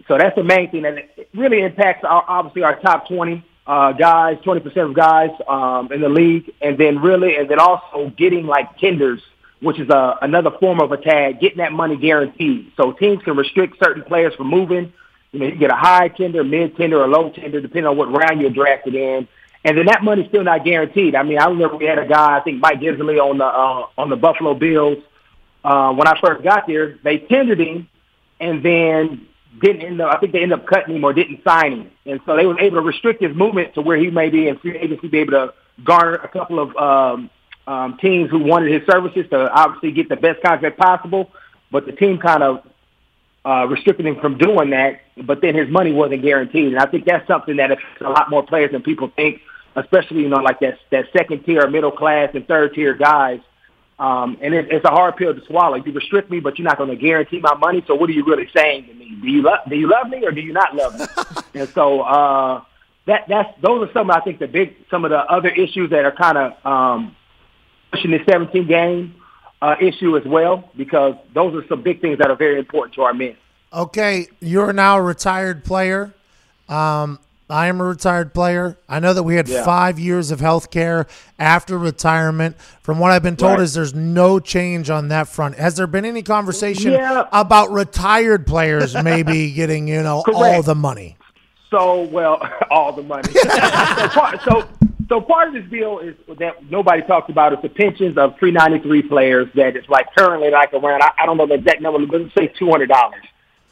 so 0.08 0.18
that's 0.18 0.34
the 0.36 0.44
main 0.44 0.70
thing, 0.70 0.84
and 0.84 0.98
it 0.98 1.30
really 1.34 1.62
impacts 1.62 2.04
our, 2.04 2.24
obviously 2.28 2.62
our 2.62 2.78
top 2.80 3.08
twenty 3.08 3.44
uh, 3.66 3.92
guys, 3.92 4.36
twenty 4.44 4.60
percent 4.60 4.88
of 4.88 4.94
guys 4.94 5.30
um, 5.48 5.90
in 5.90 6.02
the 6.02 6.08
league, 6.08 6.52
and 6.60 6.76
then 6.76 7.00
really, 7.00 7.36
and 7.36 7.48
then 7.48 7.58
also 7.58 8.12
getting 8.16 8.46
like 8.46 8.76
tenders 8.78 9.20
which 9.60 9.80
is 9.80 9.88
a, 9.88 10.18
another 10.20 10.50
form 10.60 10.78
of 10.80 10.92
a 10.92 10.96
tag, 10.98 11.40
getting 11.40 11.58
that 11.58 11.72
money 11.72 11.96
guaranteed. 11.96 12.70
So 12.76 12.92
teams 12.92 13.22
can 13.22 13.34
restrict 13.34 13.76
certain 13.82 14.02
players 14.02 14.34
from 14.34 14.48
moving. 14.48 14.92
You 15.34 15.40
know, 15.40 15.46
you 15.46 15.56
get 15.56 15.72
a 15.72 15.76
high 15.76 16.08
tender, 16.08 16.44
mid 16.44 16.76
tender, 16.76 17.02
or 17.02 17.08
low 17.08 17.28
tender, 17.30 17.60
depending 17.60 17.86
on 17.86 17.96
what 17.96 18.10
round 18.10 18.40
you're 18.40 18.50
drafted 18.50 18.94
in. 18.94 19.26
And 19.64 19.76
then 19.76 19.86
that 19.86 20.04
money's 20.04 20.28
still 20.28 20.44
not 20.44 20.64
guaranteed. 20.64 21.16
I 21.16 21.24
mean, 21.24 21.38
I 21.38 21.46
remember 21.46 21.76
we 21.76 21.86
had 21.86 21.98
a 21.98 22.06
guy, 22.06 22.36
I 22.36 22.40
think 22.40 22.60
Mike 22.60 22.80
Gillislee 22.80 23.18
on 23.18 23.38
the 23.38 23.46
uh, 23.46 23.86
on 23.98 24.10
the 24.10 24.16
Buffalo 24.16 24.54
Bills. 24.54 25.02
Uh, 25.64 25.92
when 25.94 26.06
I 26.06 26.20
first 26.20 26.44
got 26.44 26.68
there, 26.68 26.98
they 27.02 27.18
tendered 27.18 27.58
him, 27.60 27.88
and 28.38 28.62
then 28.62 29.26
didn't 29.60 29.82
end 29.82 30.00
up. 30.00 30.14
I 30.14 30.20
think 30.20 30.32
they 30.32 30.42
ended 30.42 30.60
up 30.60 30.66
cutting 30.66 30.94
him 30.94 31.02
or 31.02 31.12
didn't 31.12 31.42
sign 31.42 31.72
him, 31.72 31.90
and 32.06 32.20
so 32.26 32.36
they 32.36 32.46
were 32.46 32.60
able 32.60 32.76
to 32.76 32.82
restrict 32.82 33.20
his 33.20 33.34
movement 33.34 33.74
to 33.74 33.80
where 33.80 33.96
he 33.96 34.10
may 34.10 34.30
be 34.30 34.46
in 34.46 34.58
free 34.58 34.78
agency, 34.78 35.08
be 35.08 35.18
able 35.18 35.32
to 35.32 35.54
garner 35.82 36.14
a 36.14 36.28
couple 36.28 36.60
of 36.60 36.76
um, 36.76 37.30
um, 37.66 37.96
teams 37.98 38.30
who 38.30 38.38
wanted 38.38 38.70
his 38.70 38.86
services 38.86 39.26
to 39.30 39.50
obviously 39.50 39.90
get 39.90 40.08
the 40.08 40.16
best 40.16 40.42
contract 40.42 40.78
possible. 40.78 41.32
But 41.72 41.86
the 41.86 41.92
team 41.92 42.18
kind 42.18 42.42
of 42.44 42.64
uh, 43.44 43.66
restricted 43.68 44.06
him 44.06 44.18
from 44.20 44.38
doing 44.38 44.70
that, 44.70 45.00
but 45.26 45.40
then 45.42 45.54
his 45.54 45.68
money 45.68 45.92
wasn't 45.92 46.22
guaranteed. 46.22 46.68
And 46.72 46.78
I 46.78 46.86
think 46.86 47.04
that's 47.04 47.26
something 47.26 47.56
that 47.56 47.70
affects 47.70 48.00
a 48.00 48.08
lot 48.08 48.30
more 48.30 48.44
players 48.44 48.72
than 48.72 48.82
people 48.82 49.10
think, 49.14 49.40
especially, 49.76 50.22
you 50.22 50.28
know, 50.28 50.40
like 50.40 50.60
that, 50.60 50.78
that 50.90 51.06
second 51.16 51.44
tier, 51.44 51.68
middle 51.68 51.92
class, 51.92 52.30
and 52.34 52.46
third 52.46 52.74
tier 52.74 52.94
guys. 52.94 53.40
Um, 53.98 54.38
and 54.42 54.54
it, 54.54 54.68
it's 54.70 54.84
a 54.84 54.90
hard 54.90 55.16
pill 55.16 55.34
to 55.34 55.44
swallow. 55.46 55.76
You 55.76 55.92
restrict 55.92 56.30
me, 56.30 56.40
but 56.40 56.58
you're 56.58 56.64
not 56.64 56.78
going 56.78 56.90
to 56.90 56.96
guarantee 56.96 57.38
my 57.40 57.54
money. 57.54 57.84
So 57.86 57.94
what 57.94 58.08
are 58.08 58.12
you 58.12 58.24
really 58.24 58.48
saying 58.56 58.86
to 58.86 58.94
me? 58.94 59.16
Do 59.20 59.28
you 59.28 59.42
love, 59.42 59.60
do 59.68 59.76
you 59.76 59.88
love 59.88 60.08
me 60.08 60.24
or 60.24 60.32
do 60.32 60.40
you 60.40 60.52
not 60.52 60.74
love 60.74 60.98
me? 60.98 61.04
and 61.60 61.68
so, 61.70 62.00
uh, 62.00 62.62
that, 63.06 63.26
that's, 63.28 63.50
those 63.60 63.86
are 63.86 63.92
some, 63.92 64.10
I 64.10 64.20
think, 64.20 64.38
the 64.38 64.48
big, 64.48 64.74
some 64.90 65.04
of 65.04 65.10
the 65.10 65.18
other 65.18 65.50
issues 65.50 65.90
that 65.90 66.06
are 66.06 66.12
kind 66.12 66.38
of, 66.38 66.66
um, 66.66 67.16
pushing 67.92 68.10
the 68.10 68.20
17 68.26 68.66
game 68.66 69.14
uh, 69.62 69.76
issue 69.80 70.16
as 70.16 70.24
well 70.24 70.70
because 70.76 71.14
those 71.32 71.54
are 71.54 71.66
some 71.68 71.82
big 71.82 72.00
things 72.00 72.18
that 72.18 72.30
are 72.30 72.36
very 72.36 72.58
important 72.58 72.94
to 72.94 73.02
our 73.02 73.14
men. 73.14 73.36
Okay, 73.72 74.28
you're 74.40 74.72
now 74.72 74.98
a 74.98 75.02
retired 75.02 75.64
player. 75.64 76.14
Um, 76.68 77.18
I 77.50 77.66
am 77.66 77.80
a 77.80 77.84
retired 77.84 78.32
player. 78.32 78.78
I 78.88 79.00
know 79.00 79.12
that 79.12 79.22
we 79.22 79.34
had 79.36 79.48
Yeah. 79.48 79.64
five 79.64 79.98
years 79.98 80.30
of 80.30 80.40
health 80.40 80.70
care 80.70 81.06
after 81.38 81.76
retirement. 81.76 82.56
From 82.82 82.98
what 82.98 83.10
I've 83.10 83.22
been 83.22 83.36
told, 83.36 83.54
Right. 83.54 83.60
is 83.62 83.74
there's 83.74 83.94
no 83.94 84.38
change 84.40 84.88
on 84.90 85.08
that 85.08 85.28
front. 85.28 85.56
Has 85.58 85.76
there 85.76 85.86
been 85.86 86.04
any 86.06 86.22
conversation 86.22 86.92
Yeah. 86.92 87.24
about 87.32 87.70
retired 87.70 88.46
players 88.46 88.94
maybe 89.02 89.50
getting 89.52 89.88
you 89.88 90.02
know 90.02 90.22
all 90.34 90.62
the 90.62 90.74
money? 90.74 91.16
So, 91.70 92.02
well, 92.02 92.40
all 92.70 92.92
the 92.92 93.02
money. 93.02 93.30
so, 93.32 94.30
so, 94.48 94.68
so 95.14 95.20
part 95.20 95.46
of 95.46 95.54
this 95.54 95.70
deal 95.70 96.00
is 96.00 96.16
that 96.40 96.68
nobody 96.68 97.00
talks 97.02 97.30
about 97.30 97.52
is 97.52 97.60
the 97.62 97.68
pensions 97.68 98.18
of 98.18 98.36
393 98.36 99.02
players 99.02 99.48
that 99.54 99.76
is 99.76 99.84
like 99.88 100.06
currently 100.18 100.50
like 100.50 100.74
around, 100.74 101.02
I, 101.02 101.10
I 101.20 101.26
don't 101.26 101.36
know 101.36 101.46
the 101.46 101.54
exact 101.54 101.80
number, 101.80 102.04
but 102.04 102.20
let's 102.20 102.34
say 102.34 102.48
$200. 102.48 103.12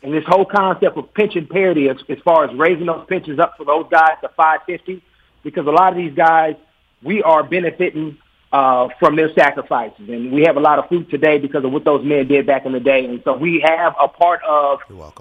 And 0.04 0.14
this 0.14 0.22
whole 0.24 0.44
concept 0.44 0.96
of 0.96 1.12
pension 1.14 1.48
parity 1.48 1.88
as, 1.88 1.96
as 2.08 2.18
far 2.24 2.44
as 2.44 2.56
raising 2.56 2.86
those 2.86 3.04
pensions 3.08 3.40
up 3.40 3.56
for 3.56 3.64
those 3.64 3.86
guys 3.90 4.18
to 4.20 4.28
550, 4.28 5.02
because 5.42 5.66
a 5.66 5.70
lot 5.70 5.92
of 5.92 5.96
these 5.96 6.14
guys, 6.14 6.54
we 7.02 7.24
are 7.24 7.42
benefiting 7.42 8.18
uh, 8.52 8.90
from 9.00 9.16
their 9.16 9.34
sacrifices. 9.34 10.08
And 10.08 10.30
we 10.30 10.42
have 10.42 10.56
a 10.56 10.60
lot 10.60 10.78
of 10.78 10.86
fruit 10.88 11.10
today 11.10 11.38
because 11.38 11.64
of 11.64 11.72
what 11.72 11.82
those 11.82 12.04
men 12.04 12.28
did 12.28 12.46
back 12.46 12.66
in 12.66 12.70
the 12.72 12.78
day. 12.78 13.04
And 13.04 13.20
so 13.24 13.36
we 13.36 13.64
have 13.66 13.96
a 14.00 14.06
part 14.06 14.42
of 14.44 14.78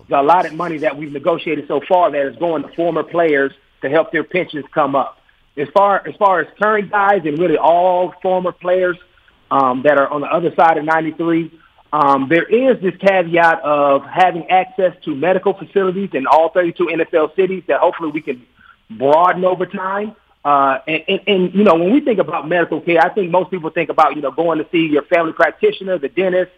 the 0.08 0.22
allotted 0.22 0.54
money 0.54 0.78
that 0.78 0.96
we've 0.96 1.12
negotiated 1.12 1.68
so 1.68 1.82
far 1.90 2.12
that 2.12 2.28
is 2.28 2.36
going 2.36 2.62
to 2.62 2.70
former 2.76 3.02
players 3.02 3.54
to 3.82 3.90
help 3.90 4.12
their 4.12 4.24
pensions 4.24 4.66
come 4.72 4.96
up. 4.96 5.18
As 5.58 5.68
far 5.74 6.08
as 6.08 6.16
far 6.16 6.40
as 6.40 6.48
current 6.62 6.92
guys 6.92 7.22
and 7.26 7.38
really 7.38 7.58
all 7.58 8.14
former 8.22 8.52
players 8.52 8.98
um, 9.50 9.84
that 9.84 9.98
are 9.98 10.08
on 10.08 10.22
the 10.22 10.28
other 10.28 10.54
side 10.56 10.78
of 10.78 10.86
93, 10.86 11.52
um, 11.94 12.30
there 12.30 12.44
is 12.44 12.82
this 12.82 12.96
caveat 12.98 13.62
of 13.62 14.06
having 14.06 14.50
access 14.50 14.96
to 15.04 15.14
medical 15.14 15.54
facilities 15.54 16.12
in 16.14 16.26
all 16.26 16.50
32 16.50 16.86
NFL 16.86 17.36
cities 17.36 17.64
that 17.68 17.80
hopefully 17.80 18.12
we 18.12 18.22
can 18.22 18.46
broaden 18.90 19.44
over 19.44 19.66
time. 19.66 20.16
Uh, 20.44 20.80
and, 20.88 21.04
and, 21.08 21.20
and, 21.28 21.54
you 21.54 21.64
know, 21.64 21.76
when 21.76 21.92
we 21.92 22.00
think 22.00 22.20
about 22.20 22.48
medical 22.48 22.82
care, 22.82 23.00
I 23.02 23.10
think 23.10 23.30
most 23.30 23.52
people 23.52 23.70
think 23.70 23.90
about, 23.90 24.16
you 24.16 24.22
know, 24.22 24.32
going 24.32 24.58
to 24.60 24.68
see 24.72 24.88
your 24.88 25.04
family 25.04 25.34
practitioner, 25.34 25.98
the 25.98 26.10
dentist. 26.10 26.52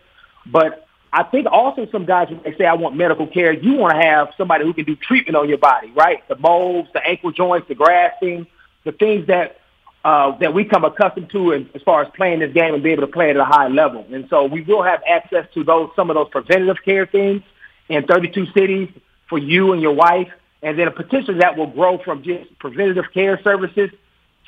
But 0.46 0.88
I 1.12 1.24
think 1.24 1.48
also 1.52 1.88
some 1.92 2.06
guys, 2.06 2.30
when 2.30 2.42
they 2.44 2.56
say, 2.56 2.66
I 2.66 2.76
want 2.76 2.96
medical 2.96 3.28
care, 3.28 3.52
you 3.52 3.74
want 3.74 3.96
to 3.96 4.02
have 4.02 4.30
somebody 4.38 4.66
who 4.66 4.74
can 4.74 4.86
do 4.86 4.96
treatment 4.96 5.36
on 5.36 5.50
your 5.50 5.58
body, 5.58 5.92
right? 5.96 6.26
The 6.28 6.38
molds, 6.38 6.90
the 6.94 7.06
ankle 7.06 7.32
joints, 7.32 7.68
the 7.68 7.76
grafting, 7.76 8.48
the 8.84 8.92
things 8.92 9.28
that 9.28 9.60
uh, 10.04 10.38
that 10.40 10.54
we 10.54 10.66
come 10.66 10.84
accustomed 10.84 11.30
to 11.30 11.54
as, 11.54 11.82
far 11.84 12.02
as 12.02 12.12
playing 12.16 12.40
this 12.40 12.54
game 12.54 12.74
and 12.74 12.84
be 12.84 12.90
able 12.92 13.04
to 13.04 13.12
play 13.12 13.30
at 13.30 13.38
a 13.38 13.46
high 13.46 13.70
level. 13.70 14.06
And 14.12 14.28
so 14.30 14.44
we 14.44 14.62
will 14.62 14.84
have 14.84 15.02
access 15.08 15.48
to 15.54 15.64
those 15.64 15.92
some 15.96 16.10
of 16.10 16.16
those 16.16 16.28
preventative 16.30 16.84
care 16.84 17.06
things 17.06 17.42
in 17.88 18.06
32 18.06 18.48
cities 18.48 18.90
for 19.30 19.38
you 19.38 19.72
and 19.72 19.82
your 19.82 19.94
wife, 19.94 20.30
and 20.62 20.78
then 20.78 20.88
a 20.88 20.92
potentially 20.92 21.40
that 21.40 21.58
will 21.58 21.68
grow 21.68 21.98
from 22.00 22.22
just 22.24 22.58
preventative 22.60 23.06
care 23.14 23.42
services 23.44 23.90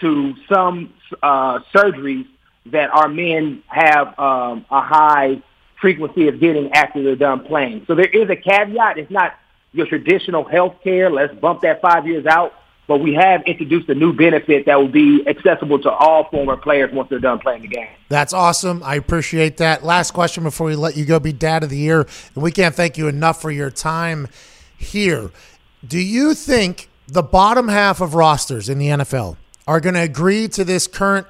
to 0.02 0.34
some 0.52 0.94
uh, 1.24 1.60
surgeries 1.74 2.28
that 2.68 2.90
our 2.90 3.08
men 3.08 3.64
have 3.68 4.08
um, 4.20 4.66
a 4.70 4.82
high 4.82 5.42
frequency 5.80 6.28
of 6.28 6.40
getting 6.40 6.72
after 6.74 7.04
they're 7.04 7.16
done 7.16 7.46
playing. 7.46 7.86
So 7.88 7.96
there 7.96 8.08
is 8.08 8.30
a 8.30 8.36
caveat. 8.36 8.98
It's 8.98 9.12
not 9.12 9.36
your 9.72 9.86
traditional 9.86 10.44
health 10.44 10.76
care. 10.84 11.10
Let's 11.10 11.34
bump 11.36 11.62
that 11.62 11.82
five 11.82 12.08
years 12.08 12.26
out. 12.26 12.54
But 12.88 13.00
we 13.00 13.14
have 13.16 13.42
introduced 13.44 13.90
a 13.90 13.96
new 13.96 14.14
benefit 14.14 14.66
that 14.68 14.80
will 14.80 14.88
be 14.88 15.28
accessible 15.28 15.80
to 15.80 15.92
all 15.92 16.26
former 16.26 16.56
players 16.56 16.94
once 16.94 17.10
they're 17.10 17.20
done 17.20 17.40
playing 17.40 17.64
the 17.64 17.68
game. 17.68 17.88
That's 18.10 18.34
awesome. 18.34 18.84
I 18.84 18.96
appreciate 18.96 19.58
that. 19.58 19.84
Last 19.84 20.12
question 20.12 20.44
before 20.44 20.68
we 20.68 20.76
let 20.76 20.96
you 20.96 21.06
go 21.06 21.20
be 21.20 21.34
dad 21.34 21.64
of 21.64 21.70
the 21.70 21.78
year. 21.78 22.08
And 22.36 22.44
we 22.44 22.52
can't 22.52 22.76
thank 22.76 22.98
you 22.98 23.08
enough 23.08 23.42
for 23.42 23.50
your 23.50 23.72
time 23.72 24.28
here. 24.78 25.32
Do 25.86 26.00
you 26.00 26.34
think 26.34 26.90
the 27.08 27.24
bottom 27.24 27.68
half 27.68 28.02
of 28.02 28.14
rosters 28.14 28.70
in 28.70 28.78
the 28.78 28.88
NFL 28.88 29.38
are 29.68 29.80
going 29.80 29.96
to 29.96 30.02
agree 30.02 30.48
to 30.50 30.64
this 30.64 30.88
current 30.88 31.28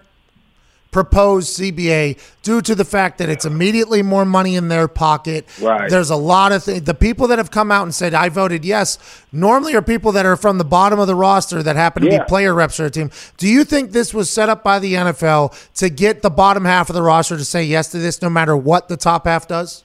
proposed 0.95 1.60
CBA 1.60 2.17
due 2.41 2.62
to 2.62 2.73
the 2.73 2.86
fact 2.86 3.17
that 3.17 3.27
it's 3.27 3.43
immediately 3.43 4.01
more 4.01 4.23
money 4.23 4.55
in 4.55 4.69
their 4.69 4.88
pocket. 4.88 5.45
Right. 5.62 5.89
There's 5.89 6.10
a 6.10 6.15
lot 6.15 6.53
of 6.53 6.63
things. 6.63 6.84
The 6.84 6.93
people 6.93 7.27
that 7.27 7.38
have 7.38 7.51
come 7.51 7.69
out 7.69 7.84
and 7.84 7.93
said, 7.93 8.13
I 8.13 8.29
voted 8.29 8.63
yes, 8.63 8.97
normally 9.34 9.75
are 9.75 9.81
people 9.81 10.13
that 10.13 10.25
are 10.25 10.38
from 10.38 10.58
the 10.58 10.63
bottom 10.63 10.97
of 10.97 11.08
the 11.08 11.13
roster 11.15 11.62
that 11.62 11.75
happen 11.75 12.03
to 12.03 12.10
Yeah. 12.10 12.19
be 12.19 12.25
player 12.29 12.53
reps 12.53 12.77
for 12.77 12.86
a 12.86 12.89
team. 12.89 13.12
Do 13.36 13.45
you 13.49 13.65
think 13.65 13.91
this 13.91 14.13
was 14.13 14.29
set 14.29 14.47
up 14.47 14.63
by 14.63 14.79
the 14.79 14.93
NFL 14.93 15.53
to 15.75 15.89
get 15.89 16.21
the 16.21 16.29
bottom 16.29 16.63
half 16.63 16.89
of 16.89 16.93
the 16.95 17.01
roster 17.01 17.36
to 17.36 17.43
say 17.43 17.65
yes 17.65 17.89
to 17.89 17.97
this 17.97 18.21
no 18.21 18.29
matter 18.29 18.55
what 18.55 18.88
the 18.88 18.95
top 18.95 19.27
half 19.27 19.49
does? 19.49 19.84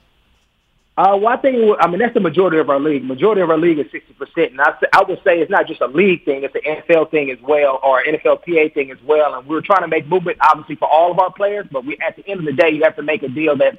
Uh, 1.01 1.17
well, 1.17 1.29
I 1.29 1.39
think 1.39 1.57
I 1.81 1.87
mean 1.89 1.99
that's 1.99 2.13
the 2.13 2.21
majority 2.21 2.59
of 2.59 2.69
our 2.69 2.79
league. 2.79 3.03
Majority 3.03 3.41
of 3.41 3.49
our 3.49 3.57
league 3.57 3.79
is 3.79 3.87
sixty 3.91 4.13
percent, 4.13 4.51
and 4.51 4.61
I, 4.61 4.75
I 4.93 5.03
would 5.03 5.19
say 5.25 5.41
it's 5.41 5.51
not 5.51 5.67
just 5.67 5.81
a 5.81 5.87
league 5.87 6.27
thing; 6.27 6.45
it's 6.45 6.55
an 6.55 6.61
NFL 6.61 7.11
thing 7.11 7.31
as 7.31 7.39
well, 7.41 7.81
or 7.83 8.05
NFLPA 8.05 8.75
thing 8.75 8.91
as 8.91 8.99
well. 9.07 9.35
And 9.35 9.47
we're 9.47 9.63
trying 9.63 9.81
to 9.81 9.89
make 9.89 10.07
movement, 10.07 10.37
obviously, 10.43 10.77
for 10.77 10.87
all 10.87 11.11
of 11.11 11.19
our 11.19 11.33
players. 11.33 11.67
But 11.73 11.87
we, 11.87 11.97
at 12.07 12.17
the 12.17 12.29
end 12.29 12.41
of 12.41 12.45
the 12.45 12.53
day, 12.53 12.69
you 12.69 12.83
have 12.83 12.97
to 12.97 13.03
make 13.03 13.23
a 13.23 13.29
deal 13.29 13.57
that's 13.57 13.79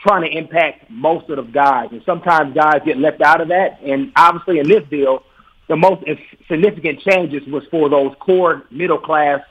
trying 0.00 0.22
to 0.22 0.34
impact 0.34 0.88
most 0.88 1.28
of 1.28 1.36
the 1.36 1.42
guys, 1.42 1.88
and 1.92 2.02
sometimes 2.06 2.54
guys 2.54 2.80
get 2.86 2.96
left 2.96 3.20
out 3.20 3.42
of 3.42 3.48
that. 3.48 3.78
And 3.82 4.10
obviously, 4.16 4.58
in 4.58 4.66
this 4.66 4.88
deal, 4.88 5.24
the 5.68 5.76
most 5.76 6.04
significant 6.48 7.00
changes 7.00 7.46
was 7.48 7.64
for 7.70 7.90
those 7.90 8.14
core 8.18 8.64
middle 8.70 8.98
class 8.98 9.42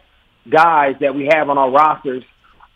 guys 0.49 0.95
that 1.01 1.13
we 1.13 1.27
have 1.27 1.51
on 1.51 1.59
our 1.59 1.69
rosters. 1.69 2.23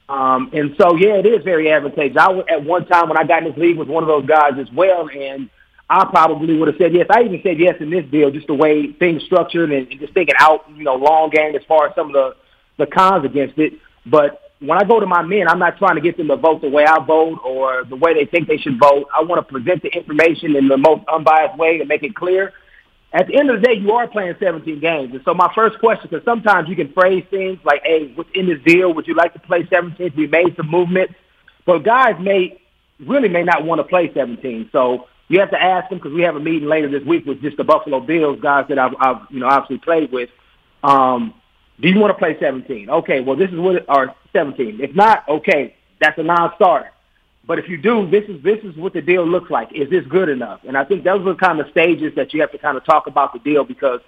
Um, 0.10 0.50
and 0.54 0.76
so, 0.82 0.96
yeah, 0.96 1.16
it 1.16 1.28
is 1.28 1.44
very 1.44 1.72
advantageous. 1.72 2.18
I 2.18 2.32
at 2.52 2.64
one 2.64 2.88
time 2.88 3.10
when 3.10 3.18
I 3.18 3.24
got 3.24 3.44
in 3.44 3.50
this 3.50 3.58
league 3.58 3.78
was 3.78 3.88
one 3.88 4.04
of 4.04 4.08
those 4.08 4.26
guys 4.26 4.54
as 4.60 4.68
well, 4.74 5.08
and 5.08 5.50
I 5.88 6.06
probably 6.06 6.58
would 6.58 6.68
have 6.68 6.78
said 6.78 6.94
yes. 6.94 7.06
I 7.12 7.22
even 7.22 7.40
said 7.44 7.60
yes 7.60 7.76
in 7.80 7.92
this 7.92 8.06
deal, 8.10 8.32
just 8.32 8.48
the 8.48 8.56
way 8.56 8.92
things 8.92 9.24
structured 9.24 9.72
and, 9.72 9.88
and 9.88 10.00
just 10.00 10.14
thinking 10.14 10.36
out, 10.40 10.66
you 10.76 10.84
know, 10.84 10.96
long 10.96 11.30
game 11.30 11.56
as 11.56 11.62
far 11.68 11.88
as 11.88 11.96
some 11.96 12.08
of 12.08 12.14
the 12.14 12.36
the 12.78 12.88
cons 12.88 13.24
against 13.24 13.60
it. 13.60 13.74
But 14.06 14.52
when 14.60 14.78
I 14.80 14.84
go 14.84 15.00
to 15.00 15.06
my 15.06 15.22
men, 15.22 15.48
I'm 15.48 15.60
not 15.60 15.78
trying 15.78 15.96
to 15.96 16.02
get 16.02 16.18
them 16.18 16.28
to 16.30 16.38
vote 16.38 16.62
the 16.62 16.70
way 16.70 16.86
I 16.86 17.04
vote 17.06 17.40
or 17.46 17.84
the 17.84 17.96
way 17.96 18.14
they 18.14 18.26
think 18.26 18.48
they 18.48 18.58
should 18.58 18.80
vote. 18.80 19.08
I 19.16 19.24
want 19.24 19.46
to 19.46 19.52
present 19.52 19.84
the 19.84 19.90
information 19.90 20.56
in 20.56 20.68
the 20.68 20.78
most 20.78 21.06
unbiased 21.08 21.58
way 21.58 21.80
and 21.80 21.88
make 21.88 22.04
it 22.04 22.16
clear. 22.16 22.54
At 23.12 23.28
the 23.28 23.36
end 23.38 23.50
of 23.50 23.60
the 23.60 23.68
day, 23.68 23.74
you 23.74 23.92
are 23.94 24.08
playing 24.08 24.36
17 24.40 24.80
games. 24.80 25.14
And 25.14 25.22
so 25.26 25.34
my 25.34 25.52
first 25.56 25.80
question, 25.80 26.10
because 26.10 26.24
sometimes 26.26 26.70
you 26.70 26.76
can 26.76 26.94
phrase 26.94 27.24
things 27.32 27.60
like, 27.64 27.82
hey, 27.84 28.12
what's 28.14 28.30
in 28.36 28.46
this 28.48 28.60
deal? 28.64 28.94
Would 28.94 29.08
you 29.08 29.16
like 29.16 29.34
to 29.34 29.40
play 29.40 29.68
17? 29.68 30.14
We 30.16 30.28
made 30.28 30.56
some 30.56 30.70
movement. 30.70 31.12
But 31.66 31.80
guys 31.80 32.16
may 32.20 32.62
really 33.00 33.30
may 33.30 33.44
not 33.44 33.66
want 33.66 33.80
to 33.80 33.84
play 33.84 34.12
17. 34.14 34.70
So 34.72 35.08
you 35.28 35.40
have 35.40 35.52
to 35.52 35.62
ask 35.62 35.90
them 35.90 36.00
because 36.00 36.14
we 36.14 36.22
have 36.24 36.36
a 36.36 36.40
meeting 36.40 36.68
later 36.68 36.90
this 36.90 37.04
week 37.08 37.26
with 37.26 37.42
just 37.42 37.58
the 37.58 37.64
Buffalo 37.64 38.00
Bills 38.00 38.40
guys 38.42 38.66
that 38.70 38.78
I've, 38.78 38.94
I've 39.00 39.22
you 39.30 39.40
know 39.40 39.48
obviously 39.48 39.78
played 39.78 40.12
with. 40.12 40.30
Um, 40.84 41.34
do 41.80 41.88
you 41.88 42.00
want 42.00 42.12
to 42.12 42.18
play 42.18 42.38
17? 42.40 42.90
Okay, 42.90 43.22
well 43.22 43.36
this 43.36 43.50
is 43.50 43.58
what 43.58 43.86
or 43.88 44.14
17. 44.34 44.80
If 44.82 44.96
not, 44.96 45.28
okay, 45.28 45.76
that's 46.02 46.18
a 46.18 46.24
non-starter. 46.24 46.92
But 47.50 47.58
if 47.58 47.68
you 47.68 47.78
do, 47.78 48.08
this 48.08 48.26
is 48.30 48.44
this 48.44 48.60
is 48.64 48.76
what 48.76 48.94
the 48.94 49.02
deal 49.02 49.28
looks 49.28 49.50
like. 49.50 49.74
Is 49.74 49.90
this 49.90 50.06
good 50.06 50.30
enough? 50.30 50.60
And 50.68 50.78
I 50.78 50.84
think 50.84 51.04
those 51.04 51.22
are 51.22 51.34
the 51.34 51.36
kind 51.36 51.60
of 51.60 51.68
stages 51.72 52.14
that 52.16 52.32
you 52.32 52.42
have 52.42 52.52
to 52.52 52.60
kind 52.60 52.78
of 52.78 52.86
talk 52.86 53.08
about 53.08 53.34
the 53.34 53.40
deal 53.40 53.64
because 53.64 54.02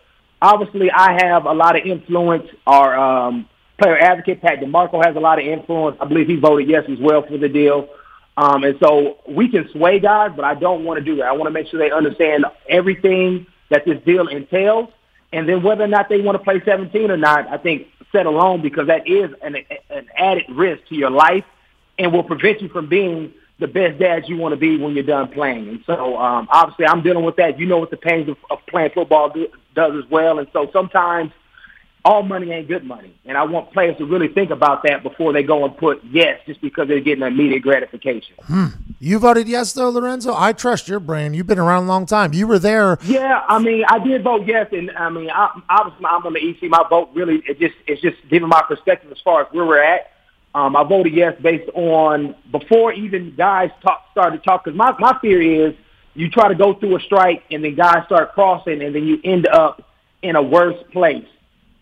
obviously 0.43 0.91
I 0.91 1.13
have 1.13 1.45
a 1.45 1.51
lot 1.51 1.75
of 1.75 1.84
influence 1.84 2.47
or 2.67 2.93
um, 2.95 3.49
player 3.80 3.97
advocate. 3.97 4.43
Pat 4.43 4.60
DiMarco 4.60 5.04
has 5.04 5.15
a 5.15 5.19
lot 5.19 5.39
of 5.39 5.45
influence. 5.47 5.97
I 5.99 6.06
believe 6.06 6.27
he 6.27 6.36
voted 6.36 6.69
yes 6.69 6.84
as 6.88 6.99
well 6.99 7.23
for 7.23 7.39
the 7.39 7.49
deal. 7.49 7.89
Um, 8.38 8.63
and 8.63 8.77
so 8.80 9.17
we 9.27 9.49
can 9.49 9.67
sway 9.71 9.99
guys, 9.99 10.30
but 10.36 10.45
I 10.45 10.54
don't 10.54 10.86
want 10.86 10.99
to 10.99 11.04
do 11.04 11.15
that. 11.15 11.25
I 11.25 11.32
want 11.32 11.45
to 11.45 11.51
make 11.51 11.65
sure 11.65 11.80
they 11.80 11.89
understand 11.89 12.45
everything 12.69 13.47
that 13.71 13.86
this 13.86 13.97
deal 14.06 14.27
entails. 14.27 14.89
And 15.34 15.49
then 15.49 15.63
whether 15.63 15.84
or 15.84 15.88
not 15.88 16.10
they 16.10 16.21
want 16.21 16.38
to 16.38 16.43
play 16.43 16.62
17 16.63 17.10
or 17.10 17.17
not, 17.17 17.47
I 17.47 17.58
think 17.58 17.88
set 18.12 18.27
alone 18.27 18.62
because 18.62 18.86
that 18.86 19.08
is 19.08 19.32
an, 19.41 19.56
an 19.89 20.10
added 20.15 20.45
risk 20.51 20.88
to 20.89 20.95
your 20.95 21.10
life 21.10 21.43
and 22.02 22.14
will 22.14 22.24
prevent 22.24 22.62
you 22.62 22.70
from 22.70 22.88
being 22.88 23.34
the 23.60 23.68
best 23.68 24.00
dad 24.00 24.24
you 24.28 24.38
want 24.38 24.54
to 24.54 24.58
be 24.58 24.78
when 24.78 24.94
you're 24.94 25.04
done 25.04 25.30
playing. 25.30 25.70
And 25.70 25.84
so 25.86 26.18
um, 26.18 26.48
obviously 26.52 26.86
I'm 26.88 27.04
dealing 27.04 27.24
with 27.24 27.36
that. 27.36 27.60
You 27.60 27.68
know 27.68 27.78
what 27.78 27.92
the 27.92 27.98
pains 27.98 28.28
of, 28.28 28.38
of 28.50 28.60
playing 28.68 28.92
football 28.94 29.30
do, 29.30 29.48
does 29.76 29.94
as 30.04 30.10
well. 30.10 30.40
And 30.40 30.48
so 30.52 30.70
sometimes 30.74 31.32
all 32.04 32.24
money 32.24 32.52
ain't 32.52 32.68
good 32.68 32.84
money. 32.84 33.16
And 33.26 33.38
I 33.38 33.44
want 33.44 33.72
players 33.72 33.98
to 34.00 34.06
really 34.06 34.28
think 34.28 34.50
about 34.50 34.84
that 34.84 35.04
before 35.04 35.34
they 35.34 35.44
go 35.44 35.64
and 35.64 35.78
put 35.78 36.04
yes 36.04 36.40
just 36.48 36.60
because 36.60 36.88
they're 36.88 37.00
getting 37.00 37.24
immediate 37.24 37.62
gratification. 37.62 38.36
Hmm. 38.42 38.68
You 39.00 39.20
voted 39.20 39.48
yes, 39.48 39.74
though, 39.74 39.90
Lorenzo. 39.90 40.34
I 40.36 40.54
trust 40.54 40.88
your 40.88 41.00
brain. 41.00 41.34
You've 41.34 41.48
been 41.48 41.60
around 41.60 41.84
a 41.84 41.88
long 41.88 42.06
time. 42.06 42.34
You 42.34 42.48
were 42.48 42.60
there. 42.60 42.98
Yeah, 43.04 43.44
I 43.48 43.60
mean, 43.60 43.84
I 43.88 44.00
did 44.00 44.24
vote 44.24 44.48
yes, 44.48 44.68
and 44.72 44.92
I 44.92 45.10
mean, 45.10 45.30
I, 45.30 45.60
obviously, 45.70 46.06
I'm 46.06 46.26
on 46.26 46.34
the 46.34 46.40
EC. 46.40 46.70
My 46.70 46.84
vote 46.90 47.10
really, 47.14 47.44
it 47.48 47.60
just, 47.60 47.76
it's 47.88 48.02
just 48.02 48.18
giving 48.30 48.50
my 48.50 48.64
perspective 48.68 49.12
as 49.12 49.20
far 49.24 49.42
as 49.42 49.48
where 49.52 49.66
we're 49.66 49.84
at. 49.84 50.12
Um, 50.54 50.76
I 50.76 50.84
voted 50.84 51.14
yes 51.14 51.40
based 51.42 51.70
on 51.74 52.36
before 52.52 52.92
even 52.94 53.36
guys 53.36 53.72
talk, 53.82 54.06
started 54.12 54.44
talk. 54.44 54.66
Because 54.66 54.78
my 54.78 54.94
my 55.00 55.18
fear 55.22 55.42
is 55.42 55.76
you 56.14 56.30
try 56.30 56.50
to 56.50 56.56
go 56.56 56.74
through 56.74 56.98
a 56.98 57.00
strike, 57.02 57.44
and 57.52 57.64
then 57.64 57.76
guys 57.76 58.06
start 58.06 58.34
crossing, 58.34 58.82
and 58.82 58.94
then 58.94 59.06
you 59.06 59.20
end 59.24 59.48
up 59.48 59.84
in 60.22 60.36
a 60.36 60.42
worse 60.42 60.78
place 60.92 61.26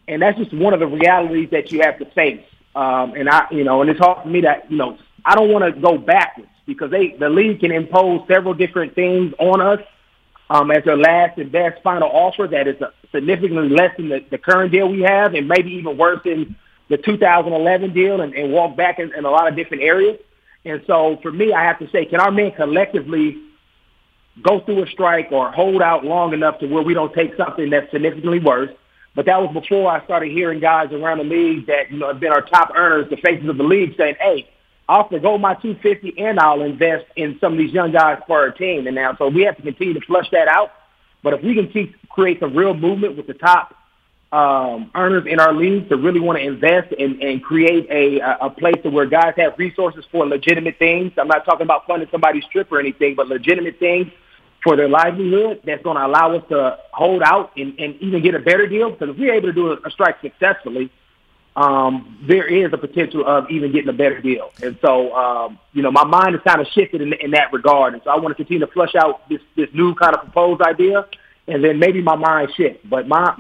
and 0.09 0.21
that's 0.21 0.37
just 0.37 0.51
one 0.53 0.73
of 0.73 0.79
the 0.79 0.87
realities 0.87 1.49
that 1.51 1.71
you 1.71 1.81
have 1.81 1.99
to 1.99 2.05
face. 2.05 2.43
Um, 2.75 3.13
and 3.13 3.29
I, 3.29 3.47
you 3.51 3.63
know, 3.63 3.81
and 3.81 3.89
it's 3.89 3.99
hard 3.99 4.23
for 4.23 4.27
me 4.27 4.41
to, 4.41 4.61
you 4.67 4.77
know, 4.77 4.97
I 5.23 5.35
don't 5.35 5.51
want 5.51 5.63
to 5.63 5.79
go 5.79 5.97
backwards 5.97 6.49
because 6.65 6.89
they, 6.89 7.09
the 7.09 7.29
league 7.29 7.59
can 7.59 7.71
impose 7.71 8.27
several 8.27 8.55
different 8.55 8.95
things 8.95 9.33
on 9.37 9.61
us 9.61 9.79
um, 10.49 10.71
as 10.71 10.83
their 10.83 10.97
last 10.97 11.37
and 11.37 11.51
best 11.51 11.81
final 11.83 12.09
offer 12.09 12.47
that 12.47 12.67
is 12.67 12.75
significantly 13.11 13.69
less 13.69 13.95
than 13.97 14.09
the, 14.09 14.25
the 14.31 14.37
current 14.37 14.71
deal 14.71 14.89
we 14.89 15.01
have, 15.01 15.35
and 15.35 15.47
maybe 15.47 15.71
even 15.73 15.95
worse 15.95 16.21
than 16.23 16.55
the 16.89 16.97
2011 16.97 17.93
deal, 17.93 18.21
and, 18.21 18.33
and 18.33 18.51
walk 18.51 18.75
back 18.75 18.99
in, 18.99 19.13
in 19.13 19.25
a 19.25 19.29
lot 19.29 19.47
of 19.47 19.55
different 19.55 19.83
areas. 19.83 20.19
And 20.65 20.81
so, 20.87 21.17
for 21.21 21.31
me, 21.31 21.53
I 21.53 21.63
have 21.63 21.79
to 21.79 21.89
say, 21.89 22.05
can 22.05 22.19
our 22.19 22.31
men 22.31 22.51
collectively 22.51 23.37
go 24.41 24.59
through 24.61 24.83
a 24.83 24.87
strike 24.87 25.29
or 25.31 25.51
hold 25.51 25.81
out 25.81 26.03
long 26.03 26.33
enough 26.33 26.59
to 26.59 26.67
where 26.67 26.83
we 26.83 26.93
don't 26.93 27.13
take 27.13 27.35
something 27.35 27.69
that's 27.69 27.91
significantly 27.91 28.39
worse? 28.39 28.71
But 29.15 29.25
that 29.25 29.41
was 29.41 29.51
before 29.53 29.91
I 29.91 30.03
started 30.05 30.31
hearing 30.31 30.59
guys 30.59 30.91
around 30.91 31.17
the 31.19 31.23
league 31.23 31.67
that, 31.67 31.91
you 31.91 31.97
know, 31.97 32.07
have 32.07 32.19
been 32.19 32.31
our 32.31 32.41
top 32.41 32.71
earners, 32.75 33.09
the 33.09 33.17
faces 33.17 33.49
of 33.49 33.57
the 33.57 33.63
league 33.63 33.95
saying, 33.97 34.15
hey, 34.19 34.49
I'll 34.87 35.07
forego 35.07 35.37
my 35.37 35.53
250 35.55 36.19
and 36.19 36.39
I'll 36.39 36.61
invest 36.61 37.05
in 37.15 37.37
some 37.39 37.53
of 37.53 37.59
these 37.59 37.71
young 37.71 37.91
guys 37.91 38.21
for 38.27 38.39
our 38.39 38.51
team. 38.51 38.87
And 38.87 38.95
now, 38.95 39.15
so 39.17 39.27
we 39.27 39.43
have 39.43 39.55
to 39.57 39.61
continue 39.61 39.93
to 39.93 40.05
flush 40.05 40.29
that 40.31 40.47
out. 40.47 40.71
But 41.21 41.33
if 41.33 41.43
we 41.43 41.53
can 41.53 41.69
keep, 41.69 41.95
create 42.09 42.39
some 42.39 42.55
real 42.55 42.73
movement 42.73 43.17
with 43.17 43.27
the 43.27 43.33
top 43.33 43.75
um, 44.31 44.91
earners 44.93 45.25
in 45.25 45.39
our 45.39 45.53
league 45.53 45.89
to 45.89 45.97
really 45.97 46.19
want 46.19 46.37
to 46.37 46.45
invest 46.45 46.93
and, 46.93 47.21
and 47.21 47.43
create 47.43 47.87
a, 47.89 48.19
a 48.45 48.49
place 48.49 48.79
where 48.83 49.05
guys 49.05 49.33
have 49.37 49.57
resources 49.57 50.05
for 50.11 50.27
legitimate 50.27 50.77
things. 50.77 51.11
I'm 51.17 51.27
not 51.27 51.45
talking 51.45 51.63
about 51.63 51.87
funding 51.87 52.09
somebody's 52.11 52.45
trip 52.45 52.71
or 52.71 52.79
anything, 52.79 53.15
but 53.15 53.27
legitimate 53.27 53.79
things 53.79 54.11
for 54.63 54.75
their 54.75 54.89
livelihood 54.89 55.61
that's 55.63 55.81
going 55.83 55.97
to 55.97 56.05
allow 56.05 56.35
us 56.35 56.43
to 56.49 56.77
hold 56.91 57.23
out 57.23 57.51
and, 57.57 57.79
and 57.79 57.95
even 58.01 58.21
get 58.21 58.35
a 58.35 58.39
better 58.39 58.67
deal. 58.67 58.91
Because 58.91 59.09
if 59.09 59.17
we're 59.17 59.33
able 59.33 59.47
to 59.47 59.53
do 59.53 59.71
a, 59.71 59.77
a 59.85 59.89
strike 59.89 60.21
successfully, 60.21 60.91
um, 61.55 62.19
there 62.27 62.45
is 62.45 62.71
a 62.71 62.77
potential 62.77 63.25
of 63.25 63.49
even 63.49 63.71
getting 63.71 63.89
a 63.89 63.93
better 63.93 64.21
deal. 64.21 64.51
And 64.61 64.77
so, 64.81 65.13
um, 65.15 65.59
you 65.73 65.81
know, 65.81 65.91
my 65.91 66.03
mind 66.03 66.35
is 66.35 66.41
kind 66.45 66.61
of 66.61 66.67
shifted 66.67 67.01
in, 67.01 67.13
in 67.13 67.31
that 67.31 67.51
regard. 67.51 67.95
And 67.95 68.03
so 68.03 68.11
I 68.11 68.17
want 68.17 68.29
to 68.29 68.35
continue 68.35 68.63
to 68.65 68.71
flush 68.71 68.93
out 68.95 69.27
this, 69.27 69.41
this 69.55 69.69
new 69.73 69.95
kind 69.95 70.13
of 70.13 70.21
proposed 70.21 70.61
idea, 70.61 71.07
and 71.47 71.63
then 71.63 71.79
maybe 71.79 72.01
my 72.01 72.15
mind 72.15 72.51
shifts. 72.55 72.85
But 72.87 73.07
my 73.07 73.35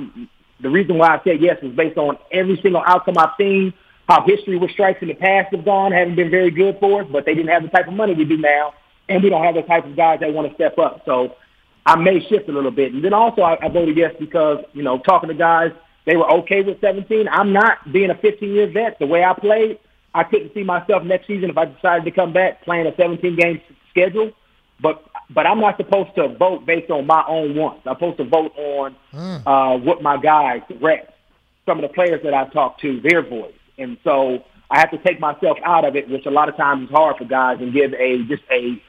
the 0.61 0.69
reason 0.69 0.97
why 0.97 1.15
I 1.15 1.21
said 1.23 1.41
yes 1.41 1.57
is 1.61 1.75
based 1.75 1.97
on 1.97 2.17
every 2.31 2.59
single 2.61 2.83
outcome 2.85 3.17
I've 3.17 3.35
seen, 3.37 3.73
how 4.07 4.25
history 4.25 4.57
with 4.57 4.71
strikes 4.71 5.01
in 5.01 5.07
the 5.07 5.13
past 5.13 5.53
have 5.55 5.63
gone, 5.63 5.91
haven't 5.91 6.15
been 6.15 6.31
very 6.31 6.51
good 6.51 6.77
for 6.79 7.03
us, 7.03 7.07
but 7.11 7.25
they 7.25 7.35
didn't 7.35 7.51
have 7.51 7.63
the 7.63 7.69
type 7.69 7.87
of 7.87 7.93
money 7.93 8.13
we 8.13 8.25
do 8.25 8.37
now 8.37 8.73
and 9.09 9.23
we 9.23 9.29
don't 9.29 9.43
have 9.43 9.55
the 9.55 9.63
type 9.63 9.85
of 9.85 9.95
guys 9.95 10.19
that 10.21 10.33
want 10.33 10.47
to 10.47 10.55
step 10.55 10.77
up. 10.77 11.01
So 11.05 11.35
I 11.85 11.95
may 11.95 12.19
shift 12.27 12.47
a 12.47 12.51
little 12.51 12.71
bit. 12.71 12.93
And 12.93 13.03
then 13.03 13.13
also 13.13 13.41
I, 13.41 13.57
I 13.63 13.69
voted 13.69 13.97
yes 13.97 14.13
because, 14.19 14.63
you 14.73 14.83
know, 14.83 14.99
talking 14.99 15.29
to 15.29 15.35
guys, 15.35 15.71
they 16.05 16.15
were 16.15 16.29
okay 16.39 16.61
with 16.61 16.79
17. 16.79 17.27
I'm 17.27 17.51
not 17.51 17.91
being 17.91 18.11
a 18.11 18.15
15-year 18.15 18.71
vet. 18.71 18.99
The 18.99 19.05
way 19.05 19.23
I 19.23 19.33
played, 19.33 19.79
I 20.13 20.23
couldn't 20.23 20.53
see 20.53 20.63
myself 20.63 21.03
next 21.03 21.27
season 21.27 21.49
if 21.49 21.57
I 21.57 21.65
decided 21.65 22.05
to 22.05 22.11
come 22.11 22.31
back 22.31 22.63
playing 22.63 22.87
a 22.87 22.91
17-game 22.91 23.61
schedule. 23.89 24.31
But 24.81 25.03
but 25.29 25.45
I'm 25.45 25.59
not 25.59 25.77
supposed 25.77 26.15
to 26.15 26.27
vote 26.27 26.65
based 26.65 26.89
on 26.89 27.05
my 27.05 27.23
own 27.27 27.55
wants. 27.55 27.85
I'm 27.85 27.95
supposed 27.95 28.17
to 28.17 28.23
vote 28.23 28.51
on 28.57 28.95
mm. 29.13 29.43
uh, 29.45 29.77
what 29.77 30.01
my 30.01 30.17
guys, 30.17 30.61
the 30.67 30.75
reps, 30.75 31.13
some 31.65 31.77
of 31.77 31.83
the 31.83 31.93
players 31.93 32.21
that 32.23 32.33
I 32.33 32.45
talk 32.47 32.79
to, 32.79 32.99
their 33.01 33.21
voice. 33.21 33.53
And 33.77 33.97
so 34.03 34.43
I 34.71 34.79
have 34.79 34.91
to 34.91 34.97
take 34.97 35.19
myself 35.19 35.57
out 35.63 35.85
of 35.85 35.95
it, 35.95 36.09
which 36.09 36.25
a 36.25 36.31
lot 36.31 36.49
of 36.49 36.57
times 36.57 36.85
is 36.85 36.89
hard 36.89 37.17
for 37.17 37.25
guys, 37.25 37.57
and 37.59 37.73
give 37.73 37.93
a 37.93 38.23
just 38.23 38.43
a 38.51 38.81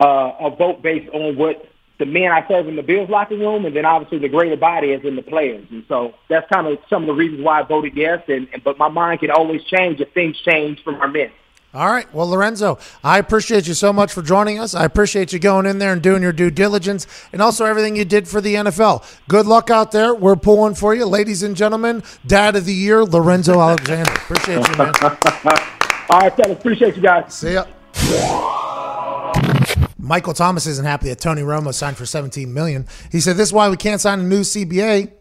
uh, 0.00 0.32
a 0.40 0.56
vote 0.56 0.82
based 0.82 1.08
on 1.12 1.36
what 1.36 1.66
the 1.98 2.06
men 2.06 2.32
I 2.32 2.46
serve 2.48 2.66
in 2.66 2.76
the 2.76 2.82
Bills 2.82 3.10
locker 3.10 3.36
room, 3.36 3.66
and 3.66 3.76
then 3.76 3.84
obviously 3.84 4.18
the 4.18 4.28
greater 4.28 4.56
body 4.56 4.88
is 4.88 5.04
in 5.04 5.16
the 5.16 5.22
players. 5.22 5.66
And 5.70 5.84
so 5.86 6.14
that's 6.28 6.50
kind 6.50 6.66
of 6.66 6.78
some 6.88 7.02
of 7.02 7.08
the 7.08 7.12
reasons 7.12 7.42
why 7.42 7.60
I 7.60 7.62
voted 7.62 7.94
yes. 7.94 8.22
And, 8.26 8.48
and 8.52 8.64
but 8.64 8.78
my 8.78 8.88
mind 8.88 9.20
can 9.20 9.30
always 9.30 9.62
change 9.64 10.00
if 10.00 10.12
things 10.12 10.40
change 10.40 10.82
from 10.82 10.96
our 10.96 11.08
men. 11.08 11.30
All 11.72 11.88
right. 11.88 12.12
Well, 12.12 12.28
Lorenzo, 12.28 12.78
I 13.04 13.18
appreciate 13.18 13.68
you 13.68 13.74
so 13.74 13.92
much 13.92 14.12
for 14.12 14.22
joining 14.22 14.58
us. 14.58 14.74
I 14.74 14.84
appreciate 14.84 15.32
you 15.32 15.38
going 15.38 15.66
in 15.66 15.78
there 15.78 15.92
and 15.92 16.02
doing 16.02 16.20
your 16.20 16.32
due 16.32 16.50
diligence 16.50 17.06
and 17.32 17.40
also 17.40 17.64
everything 17.64 17.94
you 17.94 18.04
did 18.04 18.26
for 18.26 18.40
the 18.40 18.56
NFL. 18.56 19.04
Good 19.28 19.46
luck 19.46 19.70
out 19.70 19.92
there. 19.92 20.12
We're 20.12 20.34
pulling 20.34 20.74
for 20.74 20.94
you. 20.94 21.06
Ladies 21.06 21.44
and 21.44 21.56
gentlemen, 21.56 22.02
Dad 22.26 22.56
of 22.56 22.64
the 22.64 22.74
Year, 22.74 23.04
Lorenzo 23.04 23.60
Alexander. 23.60 24.10
Appreciate 24.10 24.66
you, 24.68 24.76
man. 24.76 24.92
All 26.10 26.20
right, 26.20 26.34
fellas. 26.34 26.58
Appreciate 26.58 26.96
you 26.96 27.02
guys. 27.02 27.32
See 27.32 27.52
ya. 27.52 27.66
Michael 29.96 30.34
Thomas 30.34 30.66
isn't 30.66 30.84
happy 30.84 31.08
that 31.08 31.20
Tony 31.20 31.42
Romo 31.42 31.72
signed 31.72 31.96
for 31.96 32.04
17 32.04 32.52
million. 32.52 32.84
He 33.12 33.20
said 33.20 33.36
this 33.36 33.50
is 33.50 33.52
why 33.52 33.68
we 33.68 33.76
can't 33.76 34.00
sign 34.00 34.18
a 34.18 34.24
new 34.24 34.40
CBA. 34.40 35.12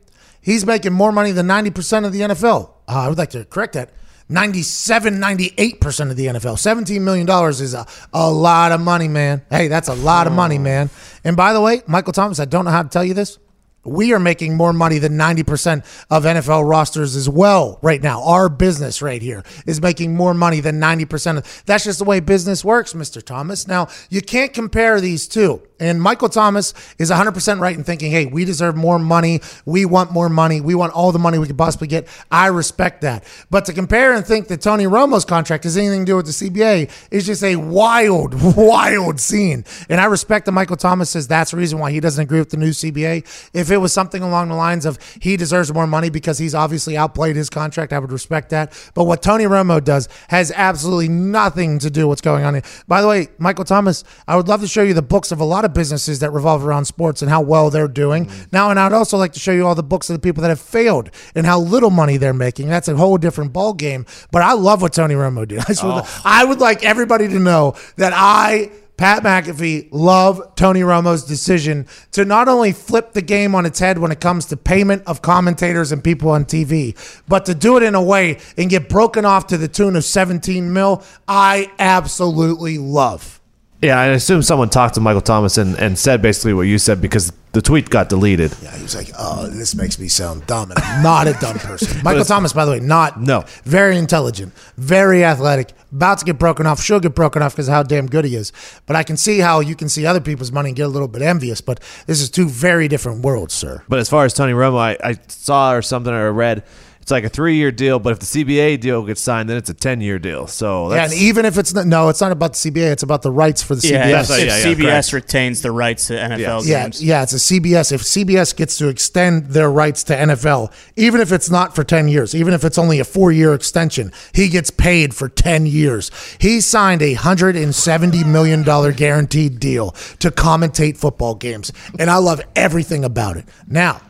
He's 0.41 0.65
making 0.65 0.93
more 0.93 1.11
money 1.11 1.31
than 1.31 1.45
90% 1.45 2.07
of 2.07 2.13
the 2.13 2.21
NFL. 2.21 2.71
Uh, 2.87 2.93
I 3.01 3.07
would 3.07 3.19
like 3.19 3.29
to 3.31 3.45
correct 3.45 3.73
that. 3.73 3.91
97, 4.29 5.15
98% 5.15 6.11
of 6.11 6.15
the 6.15 6.27
NFL. 6.27 6.55
$17 6.55 7.01
million 7.01 7.27
is 7.49 7.73
a, 7.73 7.85
a 8.13 8.29
lot 8.29 8.71
of 8.71 8.79
money, 8.79 9.07
man. 9.07 9.41
Hey, 9.49 9.67
that's 9.67 9.87
a 9.87 9.95
lot 9.95 10.27
of 10.27 10.33
money, 10.33 10.59
man. 10.59 10.89
And 11.23 11.35
by 11.35 11.51
the 11.53 11.61
way, 11.61 11.81
Michael 11.87 12.13
Thomas, 12.13 12.39
I 12.39 12.45
don't 12.45 12.65
know 12.65 12.71
how 12.71 12.83
to 12.83 12.89
tell 12.89 13.03
you 13.03 13.15
this 13.15 13.39
we 13.85 14.13
are 14.13 14.19
making 14.19 14.55
more 14.55 14.73
money 14.73 14.99
than 14.99 15.13
90% 15.13 15.85
of 16.09 16.23
NFL 16.23 16.69
rosters 16.69 17.15
as 17.15 17.29
well 17.29 17.79
right 17.81 18.01
now. 18.01 18.23
Our 18.23 18.49
business 18.49 19.01
right 19.01 19.21
here 19.21 19.43
is 19.65 19.81
making 19.81 20.15
more 20.15 20.33
money 20.33 20.59
than 20.59 20.79
90% 20.79 21.37
of 21.37 21.63
that's 21.65 21.85
just 21.85 21.99
the 21.99 22.05
way 22.05 22.19
business 22.19 22.63
works, 22.63 22.93
Mr. 22.93 23.23
Thomas. 23.23 23.67
Now, 23.67 23.87
you 24.09 24.21
can't 24.21 24.53
compare 24.53 24.99
these 25.01 25.27
two. 25.27 25.61
And 25.79 26.01
Michael 26.01 26.29
Thomas 26.29 26.73
is 26.97 27.09
100% 27.09 27.59
right 27.59 27.75
in 27.75 27.83
thinking, 27.83 28.11
hey, 28.11 28.25
we 28.25 28.45
deserve 28.45 28.75
more 28.75 28.99
money. 28.99 29.41
We 29.65 29.85
want 29.85 30.11
more 30.11 30.29
money. 30.29 30.61
We 30.61 30.75
want 30.75 30.93
all 30.93 31.11
the 31.11 31.19
money 31.19 31.39
we 31.39 31.47
could 31.47 31.57
possibly 31.57 31.87
get. 31.87 32.07
I 32.31 32.47
respect 32.47 33.01
that. 33.01 33.23
But 33.49 33.65
to 33.65 33.73
compare 33.73 34.13
and 34.13 34.25
think 34.25 34.47
that 34.47 34.61
Tony 34.61 34.85
Romo's 34.85 35.25
contract 35.25 35.63
has 35.63 35.75
anything 35.75 36.01
to 36.01 36.05
do 36.05 36.15
with 36.15 36.25
the 36.25 36.31
CBA 36.31 36.89
is 37.11 37.25
just 37.25 37.43
a 37.43 37.55
wild, 37.55 38.35
wild 38.57 39.19
scene. 39.19 39.65
And 39.89 39.99
I 39.99 40.05
respect 40.05 40.45
that 40.45 40.51
Michael 40.51 40.77
Thomas 40.77 41.09
says 41.09 41.27
that's 41.27 41.51
the 41.51 41.57
reason 41.57 41.79
why 41.79 41.91
he 41.91 41.99
doesn't 41.99 42.21
agree 42.21 42.39
with 42.39 42.51
the 42.51 42.57
new 42.57 42.71
CBA. 42.71 43.49
If 43.53 43.71
it 43.71 43.77
was 43.77 43.91
something 43.91 44.21
along 44.21 44.49
the 44.49 44.55
lines 44.55 44.85
of 44.85 44.99
he 45.19 45.35
deserves 45.35 45.73
more 45.73 45.87
money 45.87 46.09
because 46.09 46.37
he's 46.37 46.53
obviously 46.53 46.95
outplayed 46.95 47.35
his 47.35 47.49
contract, 47.49 47.91
I 47.91 47.99
would 47.99 48.11
respect 48.11 48.49
that. 48.51 48.71
But 48.93 49.05
what 49.05 49.23
Tony 49.23 49.45
Romo 49.45 49.83
does 49.83 50.07
has 50.27 50.51
absolutely 50.55 51.09
nothing 51.09 51.79
to 51.79 51.89
do 51.89 52.07
with 52.07 52.19
what's 52.19 52.25
going 52.25 52.43
on 52.43 52.55
here. 52.55 52.63
By 52.87 53.01
the 53.01 53.07
way, 53.07 53.29
Michael 53.37 53.63
Thomas, 53.63 54.03
I 54.27 54.35
would 54.35 54.49
love 54.49 54.59
to 54.61 54.67
show 54.67 54.83
you 54.83 54.93
the 54.93 55.01
books 55.01 55.31
of 55.31 55.39
a 55.39 55.45
lot 55.45 55.63
of 55.63 55.68
of 55.69 55.73
businesses 55.73 56.19
that 56.19 56.31
revolve 56.31 56.65
around 56.65 56.85
sports 56.85 57.21
and 57.21 57.29
how 57.29 57.41
well 57.41 57.69
they're 57.69 57.87
doing. 57.87 58.25
Mm-hmm. 58.25 58.43
Now, 58.51 58.69
and 58.69 58.79
I'd 58.79 58.93
also 58.93 59.17
like 59.17 59.33
to 59.33 59.39
show 59.39 59.51
you 59.51 59.65
all 59.65 59.75
the 59.75 59.83
books 59.83 60.09
of 60.09 60.15
the 60.15 60.19
people 60.19 60.41
that 60.41 60.49
have 60.49 60.59
failed 60.59 61.11
and 61.35 61.45
how 61.45 61.59
little 61.59 61.89
money 61.89 62.17
they're 62.17 62.33
making. 62.33 62.67
That's 62.67 62.87
a 62.87 62.95
whole 62.95 63.17
different 63.17 63.53
ball 63.53 63.73
game. 63.73 64.05
But 64.31 64.41
I 64.41 64.53
love 64.53 64.81
what 64.81 64.93
Tony 64.93 65.15
Romo 65.15 65.47
did. 65.47 65.59
I, 65.67 65.73
oh. 65.83 66.21
I 66.25 66.45
would 66.45 66.59
like 66.59 66.83
everybody 66.83 67.27
to 67.27 67.39
know 67.39 67.75
that 67.97 68.13
I 68.15 68.71
Pat 68.99 69.23
McAfee 69.23 69.87
love 69.91 70.55
Tony 70.55 70.81
Romo's 70.81 71.23
decision 71.23 71.87
to 72.11 72.25
not 72.25 72.49
only 72.49 72.73
flip 72.73 73.13
the 73.13 73.21
game 73.21 73.55
on 73.55 73.65
its 73.65 73.79
head 73.79 73.97
when 73.97 74.11
it 74.11 74.19
comes 74.19 74.47
to 74.47 74.57
payment 74.57 75.03
of 75.07 75.21
commentators 75.21 75.93
and 75.93 76.03
people 76.03 76.29
on 76.31 76.43
TV, 76.43 76.97
but 77.25 77.45
to 77.45 77.55
do 77.55 77.77
it 77.77 77.83
in 77.83 77.95
a 77.95 78.03
way 78.03 78.39
and 78.57 78.69
get 78.69 78.89
broken 78.89 79.23
off 79.23 79.47
to 79.47 79.57
the 79.57 79.69
tune 79.69 79.95
of 79.95 80.03
17 80.03 80.73
mil. 80.73 81.01
I 81.29 81.71
absolutely 81.79 82.77
love. 82.77 83.38
Yeah, 83.81 83.97
I 83.97 84.07
assume 84.07 84.41
someone 84.41 84.69
talked 84.69 84.95
to 84.95 85.01
Michael 85.01 85.21
Thomas 85.21 85.57
and, 85.57 85.77
and 85.77 85.97
said 85.97 86.21
basically 86.21 86.53
what 86.53 86.63
you 86.63 86.77
said 86.77 87.01
because 87.01 87.31
the 87.53 87.61
tweet 87.61 87.89
got 87.89 88.09
deleted. 88.09 88.53
Yeah, 88.61 88.75
he 88.75 88.83
was 88.83 88.93
like, 88.93 89.09
"Oh, 89.17 89.47
this 89.47 89.73
makes 89.73 89.97
me 89.97 90.09
sound 90.09 90.45
dumb," 90.47 90.69
and 90.71 90.79
I'm 90.83 91.01
not 91.01 91.27
a 91.27 91.33
dumb 91.39 91.57
person. 91.57 91.99
Michael 92.03 92.25
Thomas, 92.25 92.51
by 92.51 92.65
the 92.65 92.71
way, 92.71 92.79
not 92.81 93.21
No. 93.21 93.45
very 93.63 93.97
intelligent, 93.97 94.53
very 94.77 95.23
athletic, 95.23 95.71
about 95.93 96.17
to 96.19 96.25
get 96.25 96.37
broken 96.37 96.67
off. 96.67 96.81
Should 96.81 97.03
get 97.03 97.15
broken 97.15 97.41
off 97.41 97.53
because 97.53 97.69
of 97.69 97.73
how 97.73 97.83
damn 97.83 98.07
good 98.07 98.25
he 98.25 98.35
is. 98.35 98.51
But 98.85 98.97
I 98.97 99.03
can 99.03 99.15
see 99.15 99.39
how 99.39 99.61
you 99.61 99.75
can 99.75 99.87
see 99.87 100.05
other 100.05 100.19
people's 100.21 100.51
money 100.51 100.69
and 100.69 100.75
get 100.75 100.83
a 100.85 100.89
little 100.89 101.07
bit 101.07 101.21
envious. 101.21 101.61
But 101.61 101.79
this 102.05 102.19
is 102.19 102.29
two 102.29 102.49
very 102.49 102.89
different 102.89 103.23
worlds, 103.23 103.53
sir. 103.53 103.81
But 103.87 103.99
as 103.99 104.09
far 104.09 104.25
as 104.25 104.33
Tony 104.33 104.51
Romo, 104.53 104.77
I, 104.77 104.97
I 105.03 105.17
saw 105.29 105.73
or 105.73 105.81
something 105.81 106.13
or 106.13 106.31
read, 106.33 106.63
it's 107.09 107.11
like 107.11 107.23
a 107.23 107.29
three 107.29 107.55
year 107.55 107.71
deal. 107.71 107.97
But 107.97 108.13
if 108.13 108.19
the 108.19 108.25
CBA 108.27 108.79
deal 108.79 109.03
gets 109.03 109.19
signed, 109.19 109.49
then 109.49 109.57
it's 109.57 109.69
a 109.71 109.73
ten 109.73 109.99
year 109.99 110.19
deal. 110.19 110.45
So 110.45 110.93
Yeah, 110.93 111.05
and 111.05 111.13
even 111.13 111.43
if 111.43 111.57
it's 111.57 111.73
not, 111.73 111.87
no, 111.87 112.09
it's 112.09 112.21
not 112.21 112.31
about 112.31 112.53
the 112.53 112.69
CBA. 112.69 112.91
It's 112.91 113.01
about 113.01 113.23
the 113.23 113.31
rights 113.31 113.63
for 113.63 113.73
the 113.73 113.87
Yeah, 113.87 114.05
CBS. 114.21 114.23
if, 114.23 114.29
Yeah, 114.29 114.45
if 114.45 114.47
yeah, 114.79 114.85
CBS 114.91 115.09
correct. 115.11 115.13
retains 115.25 115.61
the 115.63 115.71
rights 115.71 116.05
to 116.07 116.13
NFL 116.13 116.65
Yeah, 116.67 116.83
games. 116.83 117.03
yeah, 117.03 117.23
it's 117.23 117.33
a 117.33 117.39
CBS. 117.39 117.91
If 117.91 118.03
CBS 118.03 118.55
gets 118.55 118.77
to 118.77 118.89
extend 118.89 119.47
their 119.47 119.71
rights 119.71 120.03
to 120.05 120.15
NFL, 120.15 120.71
even 120.95 121.19
if 121.19 121.31
it's 121.31 121.49
not 121.49 121.73
for 121.73 121.83
10 121.83 122.07
years, 122.09 122.35
even 122.35 122.53
if 122.53 122.63
it's 122.63 122.77
only 122.77 122.99
a 122.99 123.03
four 123.03 123.31
year 123.31 123.55
extension, 123.55 124.11
he 124.33 124.47
gets 124.47 124.69
paid 124.69 125.15
for 125.15 125.27
10 125.29 125.65
years. 125.65 126.11
He 126.37 126.61
signed 126.61 127.01
a 127.01 127.15
$170 127.15 128.23
million 128.27 128.61
guaranteed 128.93 129.59
deal 129.59 129.91
to 130.19 130.29
commentate 130.29 130.95
football 130.97 131.33
games. 131.33 131.71
And 131.97 132.11
I 132.11 132.17
love 132.17 132.39
everything 132.55 133.03
about 133.03 133.35
it. 133.37 133.45
Now, 133.67 134.01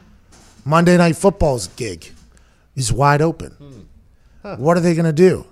Monday 0.66 0.98
Night 0.98 1.16
Football's 1.16 1.68
gig 1.68 2.12
is 2.80 2.92
wide 2.92 3.22
open. 3.22 3.86
Hmm. 4.44 4.54
What 4.62 4.78
are 4.78 4.80
they 4.80 4.96
going 4.96 5.06
to 5.06 5.14
do? 5.14 5.46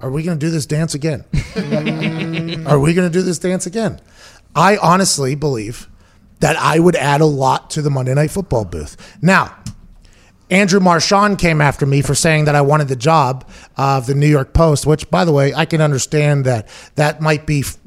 Are 0.00 0.10
we 0.10 0.22
going 0.22 0.38
to 0.38 0.46
do 0.46 0.50
this 0.50 0.66
dance 0.66 0.94
again? 0.94 1.24
Are 2.66 2.78
we 2.78 2.92
going 2.92 3.08
to 3.08 3.10
do 3.10 3.22
this 3.22 3.38
dance 3.38 3.66
again? 3.66 4.00
I 4.54 4.76
honestly 4.76 5.34
believe 5.34 5.88
that 6.40 6.56
I 6.56 6.78
would 6.78 6.96
add 6.96 7.20
a 7.20 7.26
lot 7.26 7.70
to 7.70 7.82
the 7.82 7.90
Monday 7.90 8.12
Night 8.14 8.30
Football 8.30 8.64
booth. 8.64 8.96
Now, 9.22 9.56
Andrew 10.50 10.80
Marchand 10.80 11.38
came 11.38 11.60
after 11.60 11.86
me 11.86 12.02
for 12.02 12.14
saying 12.14 12.44
that 12.44 12.54
I 12.54 12.60
wanted 12.60 12.88
the 12.88 12.96
job 12.96 13.48
of 13.76 14.06
the 14.06 14.14
New 14.14 14.26
York 14.26 14.52
Post, 14.52 14.84
which, 14.86 15.08
by 15.10 15.24
the 15.24 15.32
way, 15.32 15.54
I 15.54 15.64
can 15.64 15.80
understand 15.80 16.44
that 16.44 16.68
that 16.96 17.20
might 17.22 17.46
be 17.46 17.60
f- 17.60 17.78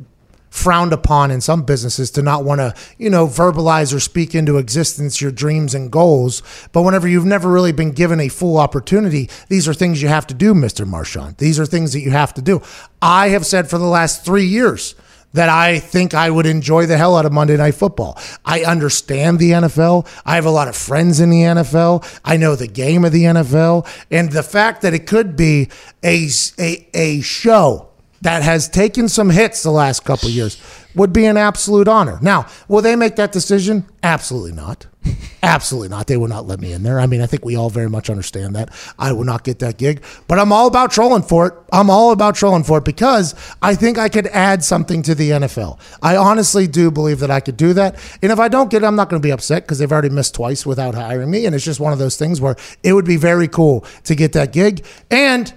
frowned 0.56 0.94
upon 0.94 1.32
in 1.32 1.42
some 1.42 1.64
businesses 1.64 2.10
to 2.12 2.22
not 2.22 2.46
want 2.46 2.60
to, 2.60 2.74
you 2.98 3.10
know, 3.10 3.28
verbalize 3.28 3.94
or 3.94 4.00
speak 4.00 4.34
into 4.34 4.58
existence 4.58 5.20
your 5.20 5.32
dreams 5.32 5.76
and 5.76 5.92
goals. 5.92 6.42
But 6.72 6.84
whenever 6.84 7.08
you've 7.08 7.26
never 7.26 7.52
really 7.52 7.74
been 7.74 7.92
given 7.92 8.20
a 8.20 8.30
full 8.30 8.58
opportunity, 8.58 9.30
these 9.50 9.68
are 9.68 9.74
things 9.74 10.02
you 10.02 10.08
have 10.08 10.26
to 10.28 10.34
do, 10.34 10.54
Mr. 10.54 10.88
Marchand. 10.88 11.38
These 11.38 11.60
are 11.60 11.66
things 11.66 11.92
that 11.94 12.00
you 12.00 12.12
have 12.12 12.34
to 12.36 12.42
do. 12.42 12.62
I 13.02 13.30
have 13.30 13.46
said 13.46 13.70
for 13.70 13.78
the 13.78 13.86
last 13.86 14.24
three 14.24 14.46
years 14.46 14.96
that 15.34 15.50
I 15.50 15.80
think 15.80 16.14
I 16.14 16.30
would 16.30 16.46
enjoy 16.46 16.86
the 16.86 16.98
hell 16.98 17.18
out 17.18 17.26
of 17.26 17.34
Monday 17.34 17.58
Night 17.58 17.76
Football. 17.76 18.18
I 18.46 18.64
understand 18.64 19.38
the 19.38 19.52
NFL. 19.52 20.08
I 20.26 20.36
have 20.36 20.46
a 20.46 20.50
lot 20.50 20.70
of 20.70 20.78
friends 20.78 21.20
in 21.20 21.30
the 21.30 21.42
NFL. 21.42 22.20
I 22.24 22.38
know 22.38 22.56
the 22.56 22.68
game 22.68 23.04
of 23.04 23.12
the 23.12 23.24
NFL. 23.24 23.86
And 24.10 24.32
the 24.32 24.44
fact 24.44 24.82
that 24.84 24.94
it 24.94 25.06
could 25.06 25.36
be 25.36 25.68
a, 26.02 26.30
a, 26.58 26.88
a 26.94 27.20
show 27.20 27.90
that 28.26 28.42
has 28.42 28.68
taken 28.68 29.08
some 29.08 29.30
hits 29.30 29.62
the 29.62 29.70
last 29.70 30.04
couple 30.04 30.28
years 30.32 30.60
would 30.96 31.14
be 31.14 31.26
an 31.26 31.38
absolute 31.38 31.88
honor. 31.88 32.18
Now, 32.24 32.48
will 32.68 32.82
they 32.82 32.96
make 32.96 33.18
that 33.18 33.32
decision? 33.32 33.86
Absolutely 34.02 34.52
not. 34.52 34.88
Absolutely 35.44 35.90
not. 35.90 36.08
They 36.08 36.18
will 36.18 36.28
not 36.28 36.48
let 36.48 36.60
me 36.60 36.74
in 36.74 36.82
there. 36.82 37.00
I 37.00 37.06
mean, 37.06 37.22
I 37.22 37.28
think 37.28 37.46
we 37.46 37.56
all 37.56 37.70
very 37.70 37.88
much 37.88 38.10
understand 38.10 38.56
that. 38.56 38.74
I 38.98 39.12
will 39.12 39.26
not 39.26 39.44
get 39.44 39.60
that 39.60 39.78
gig, 39.78 40.04
but 40.28 40.40
I'm 40.40 40.52
all 40.52 40.66
about 40.66 40.90
trolling 40.90 41.22
for 41.22 41.46
it. 41.46 41.54
I'm 41.72 41.92
all 41.92 42.12
about 42.12 42.34
trolling 42.34 42.64
for 42.64 42.80
it 42.80 42.84
because 42.84 43.36
I 43.62 43.76
think 43.76 44.00
I 44.00 44.10
could 44.10 44.26
add 44.28 44.64
something 44.64 45.04
to 45.04 45.14
the 45.14 45.30
NFL. 45.30 45.78
I 46.02 46.18
honestly 46.18 46.66
do 46.66 46.90
believe 46.90 47.20
that 47.20 47.30
I 47.30 47.42
could 47.42 47.58
do 47.58 47.74
that. 47.74 47.94
And 48.24 48.32
if 48.32 48.40
I 48.40 48.48
don't 48.48 48.72
get 48.72 48.82
it, 48.82 48.88
I'm 48.88 48.96
not 48.96 49.08
going 49.08 49.22
to 49.22 49.26
be 49.26 49.32
upset 49.32 49.66
because 49.66 49.78
they've 49.78 49.92
already 49.92 50.10
missed 50.10 50.34
twice 50.34 50.66
without 50.66 50.96
hiring 50.96 51.30
me. 51.30 51.46
And 51.46 51.54
it's 51.54 51.64
just 51.64 51.80
one 51.80 51.94
of 51.94 52.00
those 52.00 52.18
things 52.18 52.42
where 52.42 52.56
it 52.82 52.94
would 52.94 53.06
be 53.06 53.18
very 53.18 53.48
cool 53.48 53.86
to 54.06 54.16
get 54.16 54.34
that 54.34 54.52
gig. 54.52 54.84
And 55.12 55.54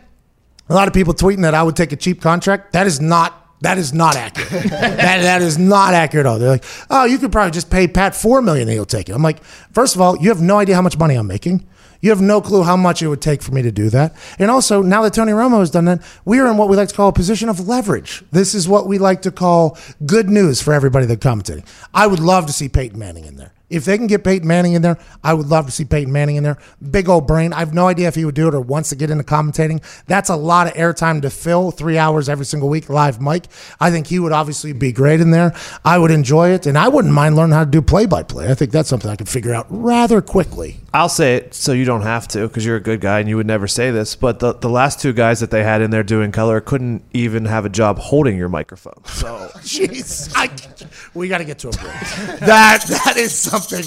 a 0.69 0.75
lot 0.75 0.89
of 0.89 0.95
people 0.95 1.15
tweeting 1.15 1.43
that 1.43 1.55
I 1.55 1.63
would 1.63 1.77
take 1.77 1.93
a 1.93 1.97
cheap 1.97 2.21
contract. 2.21 2.73
That 2.73 2.87
is 2.87 3.01
not 3.01 3.35
that 3.61 3.77
is 3.77 3.93
not 3.93 4.17
accurate. 4.17 4.49
that 4.71 5.23
that 5.23 5.43
is 5.43 5.59
not 5.59 5.93
accurate 5.95 6.27
at 6.27 6.31
all. 6.31 6.39
They're 6.39 6.51
like, 6.51 6.65
oh, 6.91 7.05
you 7.05 7.19
could 7.19 7.33
probably 7.33 7.51
just 7.51 7.71
pay 7.71 7.89
Pat 7.89 8.15
four 8.15 8.41
million 8.41 8.69
and 8.69 8.75
he'll 8.75 8.85
take 8.85 9.09
it. 9.09 9.13
I'm 9.13 9.23
like, 9.23 9.43
first 9.73 9.95
of 9.95 10.01
all, 10.01 10.17
you 10.19 10.29
have 10.29 10.41
no 10.41 10.59
idea 10.59 10.75
how 10.75 10.83
much 10.83 10.97
money 10.97 11.17
I'm 11.17 11.27
making. 11.27 11.67
You 12.01 12.11
have 12.11 12.21
no 12.21 12.41
clue 12.41 12.63
how 12.63 12.77
much 12.77 13.03
it 13.03 13.09
would 13.09 13.21
take 13.21 13.43
for 13.43 13.51
me 13.51 13.63
to 13.63 13.73
do 13.73 13.91
that. 13.91 14.15
And 14.39 14.53
also, 14.53 14.83
now 14.83 15.03
that 15.03 15.15
Tony 15.15 15.33
Romo 15.33 15.59
has 15.59 15.71
done 15.71 15.87
that, 15.87 16.01
we 16.25 16.39
are 16.39 16.47
in 16.47 16.57
what 16.57 16.69
we 16.69 16.77
like 16.77 16.89
to 16.91 16.95
call 16.95 17.09
a 17.09 17.13
position 17.13 17.49
of 17.49 17.67
leverage. 17.67 18.23
This 18.31 18.55
is 18.55 18.69
what 18.69 18.87
we 18.87 18.99
like 18.99 19.23
to 19.23 19.33
call 19.33 19.77
good 20.07 20.31
news 20.31 20.63
for 20.63 20.73
everybody 20.73 21.07
that 21.07 21.19
commentating. 21.19 21.67
I 21.93 22.07
would 22.07 22.21
love 22.21 22.47
to 22.47 22.53
see 22.53 22.69
Peyton 22.69 22.99
Manning 22.99 23.25
in 23.25 23.35
there. 23.35 23.53
If 23.71 23.85
they 23.85 23.99
can 23.99 24.07
get 24.07 24.25
Peyton 24.25 24.49
Manning 24.49 24.73
in 24.73 24.83
there, 24.83 24.99
I 25.23 25.35
would 25.35 25.47
love 25.47 25.67
to 25.67 25.73
see 25.73 25.85
Peyton 25.85 26.13
Manning 26.13 26.37
in 26.37 26.45
there. 26.45 26.59
Big 26.91 27.09
old 27.09 27.27
brain. 27.27 27.53
I 27.53 27.59
have 27.59 27.75
no 27.75 27.87
idea 27.87 28.09
if 28.09 28.15
he 28.15 28.25
would 28.25 28.35
do 28.35 28.49
it 28.49 28.55
or 28.55 28.61
wants 28.61 28.89
to 28.91 28.97
get 28.97 29.11
into 29.11 29.25
commentating. 29.25 29.83
That's 30.07 30.31
a 30.31 30.37
lot 30.37 30.67
of 30.67 30.75
airtime 30.75 31.23
to 31.23 31.31
fill, 31.31 31.71
three 31.71 31.99
hours 31.99 32.29
every 32.29 32.47
single 32.47 32.69
week, 32.69 32.89
live 32.89 33.21
mic. 33.21 33.45
I 33.81 33.91
think 33.91 34.07
he 34.07 34.19
would 34.19 34.33
obviously 34.33 34.73
be 34.73 34.93
great 34.93 35.21
in 35.21 35.31
there. 35.31 35.55
I 35.85 35.99
would 35.99 36.11
enjoy 36.11 36.51
it, 36.51 36.67
and 36.67 36.79
I 36.79 36.89
wouldn't 36.89 37.13
mind 37.13 37.37
learning 37.37 37.55
how 37.55 37.65
to 37.65 37.71
do 37.71 37.83
play 37.83 38.07
by 38.07 38.23
play. 38.23 38.51
I 38.51 38.55
think 38.55 38.71
that's 38.71 38.89
something 38.89 39.11
I 39.11 39.17
could 39.17 39.29
figure 39.29 39.53
out 39.55 39.67
rather 39.69 40.23
quickly. 40.23 40.81
I'll 40.95 41.09
say 41.11 41.37
it 41.37 41.55
so 41.55 41.73
you 41.73 41.85
don't 41.85 42.03
have 42.03 42.27
to 42.29 42.49
because 42.49 42.65
you're 42.65 42.77
a 42.77 42.81
good 42.81 43.01
guy 43.01 43.21
and 43.21 43.29
you 43.29 43.37
would 43.37 43.47
never 43.47 43.69
say 43.69 43.91
this. 43.91 44.17
But 44.17 44.39
the, 44.41 44.55
the 44.55 44.71
last 44.71 45.01
two 45.01 45.13
guys 45.13 45.41
that 45.41 45.51
they 45.51 45.63
had 45.63 45.83
in 45.83 45.91
there 45.91 46.03
doing 46.03 46.33
color 46.33 46.61
couldn't 46.61 47.05
even 47.13 47.45
have 47.45 47.67
a 47.67 47.69
job 47.69 47.99
holding 47.99 48.39
your 48.39 48.49
microphone. 48.49 49.05
So 49.05 49.51
Jeez, 49.59 50.33
I, 50.35 50.47
we 51.19 51.29
got 51.29 51.39
to 51.39 51.45
get 51.45 51.59
to 51.61 51.69
a 51.69 51.73
break. 51.73 51.93
that 52.41 52.85
that 52.89 53.17
is 53.17 53.35
something 53.35 53.85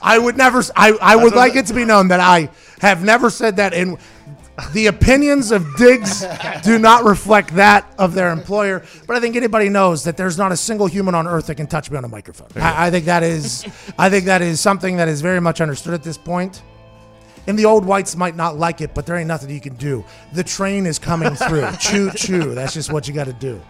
I 0.00 0.18
would 0.18 0.36
never. 0.36 0.62
I 0.76 0.92
I 1.00 1.16
would 1.16 1.34
like 1.34 1.56
it 1.56 1.66
to 1.66 1.74
be 1.74 1.84
known 1.84 2.08
that 2.08 2.20
I 2.20 2.50
have 2.80 3.04
never 3.04 3.30
said 3.30 3.56
that, 3.56 3.74
and 3.74 3.98
the 4.72 4.86
opinions 4.86 5.52
of 5.52 5.76
Diggs 5.76 6.24
do 6.62 6.78
not 6.78 7.04
reflect 7.04 7.54
that 7.54 7.92
of 7.98 8.14
their 8.14 8.30
employer. 8.30 8.82
But 9.06 9.16
I 9.16 9.20
think 9.20 9.36
anybody 9.36 9.68
knows 9.68 10.04
that 10.04 10.16
there's 10.16 10.36
not 10.36 10.52
a 10.52 10.56
single 10.56 10.86
human 10.86 11.14
on 11.14 11.26
earth 11.26 11.46
that 11.46 11.54
can 11.54 11.66
touch 11.66 11.90
me 11.90 11.96
on 11.96 12.04
a 12.04 12.08
microphone. 12.08 12.48
I, 12.56 12.86
I 12.86 12.90
think 12.90 13.04
that 13.06 13.22
is, 13.22 13.64
I 13.96 14.10
think 14.10 14.24
that 14.26 14.42
is 14.42 14.60
something 14.60 14.96
that 14.96 15.08
is 15.08 15.20
very 15.20 15.40
much 15.40 15.60
understood 15.60 15.94
at 15.94 16.02
this 16.02 16.18
point. 16.18 16.62
And 17.46 17.58
the 17.58 17.64
old 17.64 17.86
whites 17.86 18.14
might 18.14 18.36
not 18.36 18.58
like 18.58 18.82
it, 18.82 18.94
but 18.94 19.06
there 19.06 19.16
ain't 19.16 19.28
nothing 19.28 19.48
you 19.48 19.60
can 19.60 19.76
do. 19.76 20.04
The 20.34 20.44
train 20.44 20.86
is 20.86 20.98
coming 20.98 21.34
through. 21.34 21.66
choo 21.80 22.10
choo. 22.10 22.54
That's 22.54 22.74
just 22.74 22.92
what 22.92 23.08
you 23.08 23.14
got 23.14 23.24
to 23.24 23.32
do. 23.32 23.60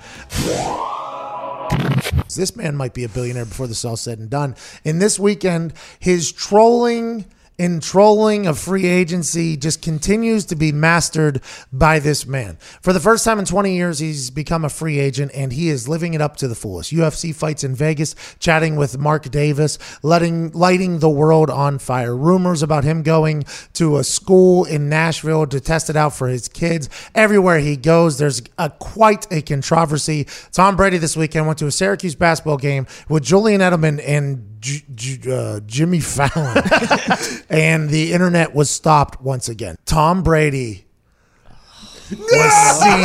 This 2.35 2.57
man 2.57 2.77
might 2.77 2.95
be 2.95 3.05
a 3.05 3.09
billionaire 3.09 3.45
before 3.45 3.67
this 3.67 3.79
is 3.79 3.85
all 3.85 3.97
said 3.97 4.19
and 4.19 4.31
done. 4.31 4.55
And 4.85 5.01
this 5.01 5.19
weekend, 5.19 5.73
his 5.99 6.33
trolling 6.33 7.25
and 7.59 7.83
trolling 7.83 8.47
of 8.47 8.59
free 8.59 8.87
agency 8.87 9.57
just 9.57 9.83
continues 9.83 10.45
to 10.47 10.57
be 10.57 10.71
mastered 10.73 11.41
by 11.73 11.99
this 11.99 12.27
man. 12.27 12.57
For 12.81 12.93
the 12.93 13.01
first 13.01 13.25
time 13.25 13.39
in 13.39 13.45
20 13.45 13.75
years, 13.75 13.99
he's 13.99 14.31
become 14.31 14.65
a 14.65 14.69
free 14.69 14.99
agent 14.99 15.33
and 15.35 15.53
he 15.53 15.69
is 15.69 15.89
living 15.89 16.15
it 16.15 16.21
up 16.21 16.37
to 16.37 16.49
the 16.49 16.55
fullest. 16.55 16.93
UFC 16.93 17.35
fights 17.35 17.65
in 17.65 17.75
Vegas, 17.75 18.15
chatting 18.39 18.77
with 18.77 18.99
Mark 18.99 19.31
Davis, 19.31 19.79
letting 20.03 20.51
lighting 20.53 21.01
the 21.01 21.09
world 21.09 21.51
on 21.51 21.79
fire. 21.79 22.17
Rumors 22.17 22.63
about 22.63 22.85
him 22.85 23.03
going 23.03 23.45
to 23.75 23.97
a 23.97 24.05
school 24.05 24.65
in 24.65 24.89
Nashville 24.89 25.47
to 25.47 25.61
test 25.61 25.91
it 25.91 25.97
out 25.97 26.15
for 26.15 26.29
his 26.29 26.49
kids. 26.49 26.89
Everywhere 27.15 27.59
he 27.59 27.77
goes, 27.77 28.19
there's 28.19 28.43
a, 28.59 28.71
quite 28.71 29.27
a 29.33 29.43
controversy. 29.43 30.27
Tom 30.53 30.77
Brady 30.77 30.99
this 30.99 31.17
weekend 31.17 31.47
went 31.47 31.59
to 31.59 31.67
a 31.67 31.73
Syracuse 31.73 32.15
basketball 32.15 32.59
game 32.59 32.87
with 33.09 33.25
Julian 33.25 33.61
Edelman 33.61 34.03
and 34.07 34.58
Uh, 35.31 35.61
Jimmy 35.67 36.01
Fallon, 36.01 36.63
and 37.49 37.91
the 37.91 38.13
internet 38.13 38.55
was 38.55 38.71
stopped 38.71 39.21
once 39.23 39.49
again. 39.49 39.77
Tom 39.85 40.23
Brady 40.23 40.85
was 42.11 42.53
seen 42.81 43.03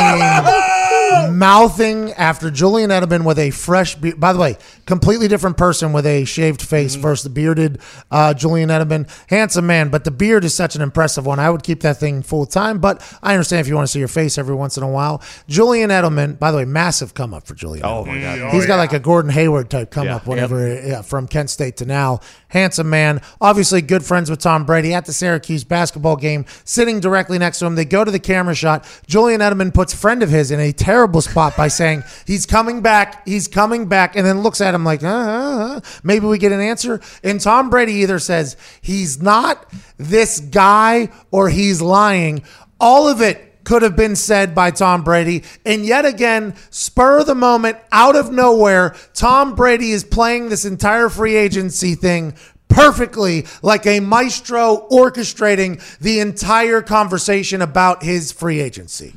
mouthing 1.30 2.12
after 2.12 2.50
Julian 2.50 2.90
Edelman 2.90 3.24
with 3.24 3.38
a 3.38 3.50
fresh 3.50 3.94
beard. 3.94 4.18
By 4.20 4.32
the 4.32 4.38
way, 4.38 4.56
completely 4.86 5.28
different 5.28 5.56
person 5.56 5.92
with 5.92 6.06
a 6.06 6.24
shaved 6.24 6.62
face 6.62 6.94
versus 6.94 7.24
the 7.24 7.30
bearded 7.30 7.80
uh, 8.10 8.34
Julian 8.34 8.68
Edelman. 8.70 9.08
Handsome 9.28 9.66
man, 9.66 9.88
but 9.90 10.04
the 10.04 10.10
beard 10.10 10.44
is 10.44 10.54
such 10.54 10.76
an 10.76 10.82
impressive 10.82 11.26
one. 11.26 11.38
I 11.38 11.50
would 11.50 11.62
keep 11.62 11.80
that 11.80 11.98
thing 11.98 12.22
full 12.22 12.46
time, 12.46 12.78
but 12.78 13.02
I 13.22 13.32
understand 13.34 13.60
if 13.60 13.68
you 13.68 13.74
want 13.74 13.86
to 13.88 13.92
see 13.92 13.98
your 13.98 14.08
face 14.08 14.38
every 14.38 14.54
once 14.54 14.76
in 14.76 14.82
a 14.82 14.88
while. 14.88 15.22
Julian 15.48 15.90
Edelman, 15.90 16.38
by 16.38 16.50
the 16.50 16.58
way, 16.58 16.64
massive 16.64 17.14
come 17.14 17.32
up 17.34 17.46
for 17.46 17.54
Julian. 17.54 17.84
Oh 17.84 18.04
my 18.04 18.20
God. 18.20 18.52
He's 18.52 18.66
got 18.66 18.76
like 18.76 18.92
a 18.92 19.00
Gordon 19.00 19.30
Hayward 19.30 19.70
type 19.70 19.90
come 19.90 20.06
Yeah. 20.06 20.16
up 20.16 20.26
whenever 20.26 20.74
yeah, 20.86 21.02
from 21.02 21.26
Kent 21.28 21.50
State 21.50 21.76
to 21.78 21.84
now. 21.84 22.20
Handsome 22.48 22.88
man, 22.88 23.20
obviously 23.40 23.82
good 23.82 24.04
friends 24.04 24.30
with 24.30 24.38
Tom 24.38 24.64
Brady 24.64 24.94
at 24.94 25.06
the 25.06 25.12
Syracuse 25.12 25.64
basketball 25.64 26.16
game, 26.16 26.44
sitting 26.64 27.00
directly 27.00 27.38
next 27.38 27.58
to 27.58 27.66
him. 27.66 27.74
They 27.74 27.84
go 27.84 28.04
to 28.04 28.10
the 28.10 28.20
camera 28.20 28.54
shot. 28.54 28.86
Julian 29.08 29.40
Edelman 29.40 29.74
puts 29.74 29.92
friend 29.92 30.22
of 30.22 30.30
his 30.30 30.50
in 30.52 30.60
a 30.60 30.72
terrible 30.72 31.03
spot 31.22 31.56
by 31.56 31.68
saying 31.68 32.02
he's 32.26 32.46
coming 32.46 32.80
back, 32.80 33.26
he's 33.26 33.48
coming 33.48 33.86
back, 33.86 34.16
and 34.16 34.26
then 34.26 34.40
looks 34.40 34.60
at 34.60 34.74
him 34.74 34.84
like, 34.84 35.02
uh, 35.02 35.08
uh, 35.08 35.76
uh. 35.76 35.80
maybe 36.02 36.26
we 36.26 36.38
get 36.38 36.52
an 36.52 36.60
answer. 36.60 37.00
And 37.22 37.40
Tom 37.40 37.70
Brady 37.70 37.94
either 37.94 38.18
says 38.18 38.56
he's 38.80 39.20
not 39.20 39.70
this 39.96 40.40
guy 40.40 41.10
or 41.30 41.48
he's 41.48 41.80
lying. 41.80 42.42
All 42.80 43.08
of 43.08 43.20
it 43.20 43.64
could 43.64 43.82
have 43.82 43.96
been 43.96 44.14
said 44.16 44.54
by 44.54 44.70
Tom 44.70 45.02
Brady. 45.02 45.42
And 45.64 45.84
yet 45.86 46.04
again, 46.04 46.54
spur 46.70 47.20
of 47.20 47.26
the 47.26 47.34
moment, 47.34 47.78
out 47.90 48.14
of 48.14 48.30
nowhere, 48.30 48.94
Tom 49.14 49.54
Brady 49.54 49.90
is 49.90 50.04
playing 50.04 50.48
this 50.48 50.64
entire 50.64 51.08
free 51.08 51.36
agency 51.36 51.94
thing 51.94 52.34
perfectly 52.68 53.46
like 53.62 53.86
a 53.86 54.00
maestro 54.00 54.86
orchestrating 54.90 55.80
the 55.98 56.20
entire 56.20 56.82
conversation 56.82 57.62
about 57.62 58.02
his 58.02 58.32
free 58.32 58.60
agency. 58.60 59.14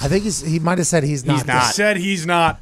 I 0.00 0.08
think 0.08 0.24
he's, 0.24 0.40
he 0.40 0.58
might 0.58 0.78
have 0.78 0.86
said 0.86 1.02
he's 1.04 1.24
not. 1.24 1.36
He's 1.38 1.46
not. 1.46 1.74
Said 1.74 1.96
he's 1.96 2.26
not. 2.26 2.60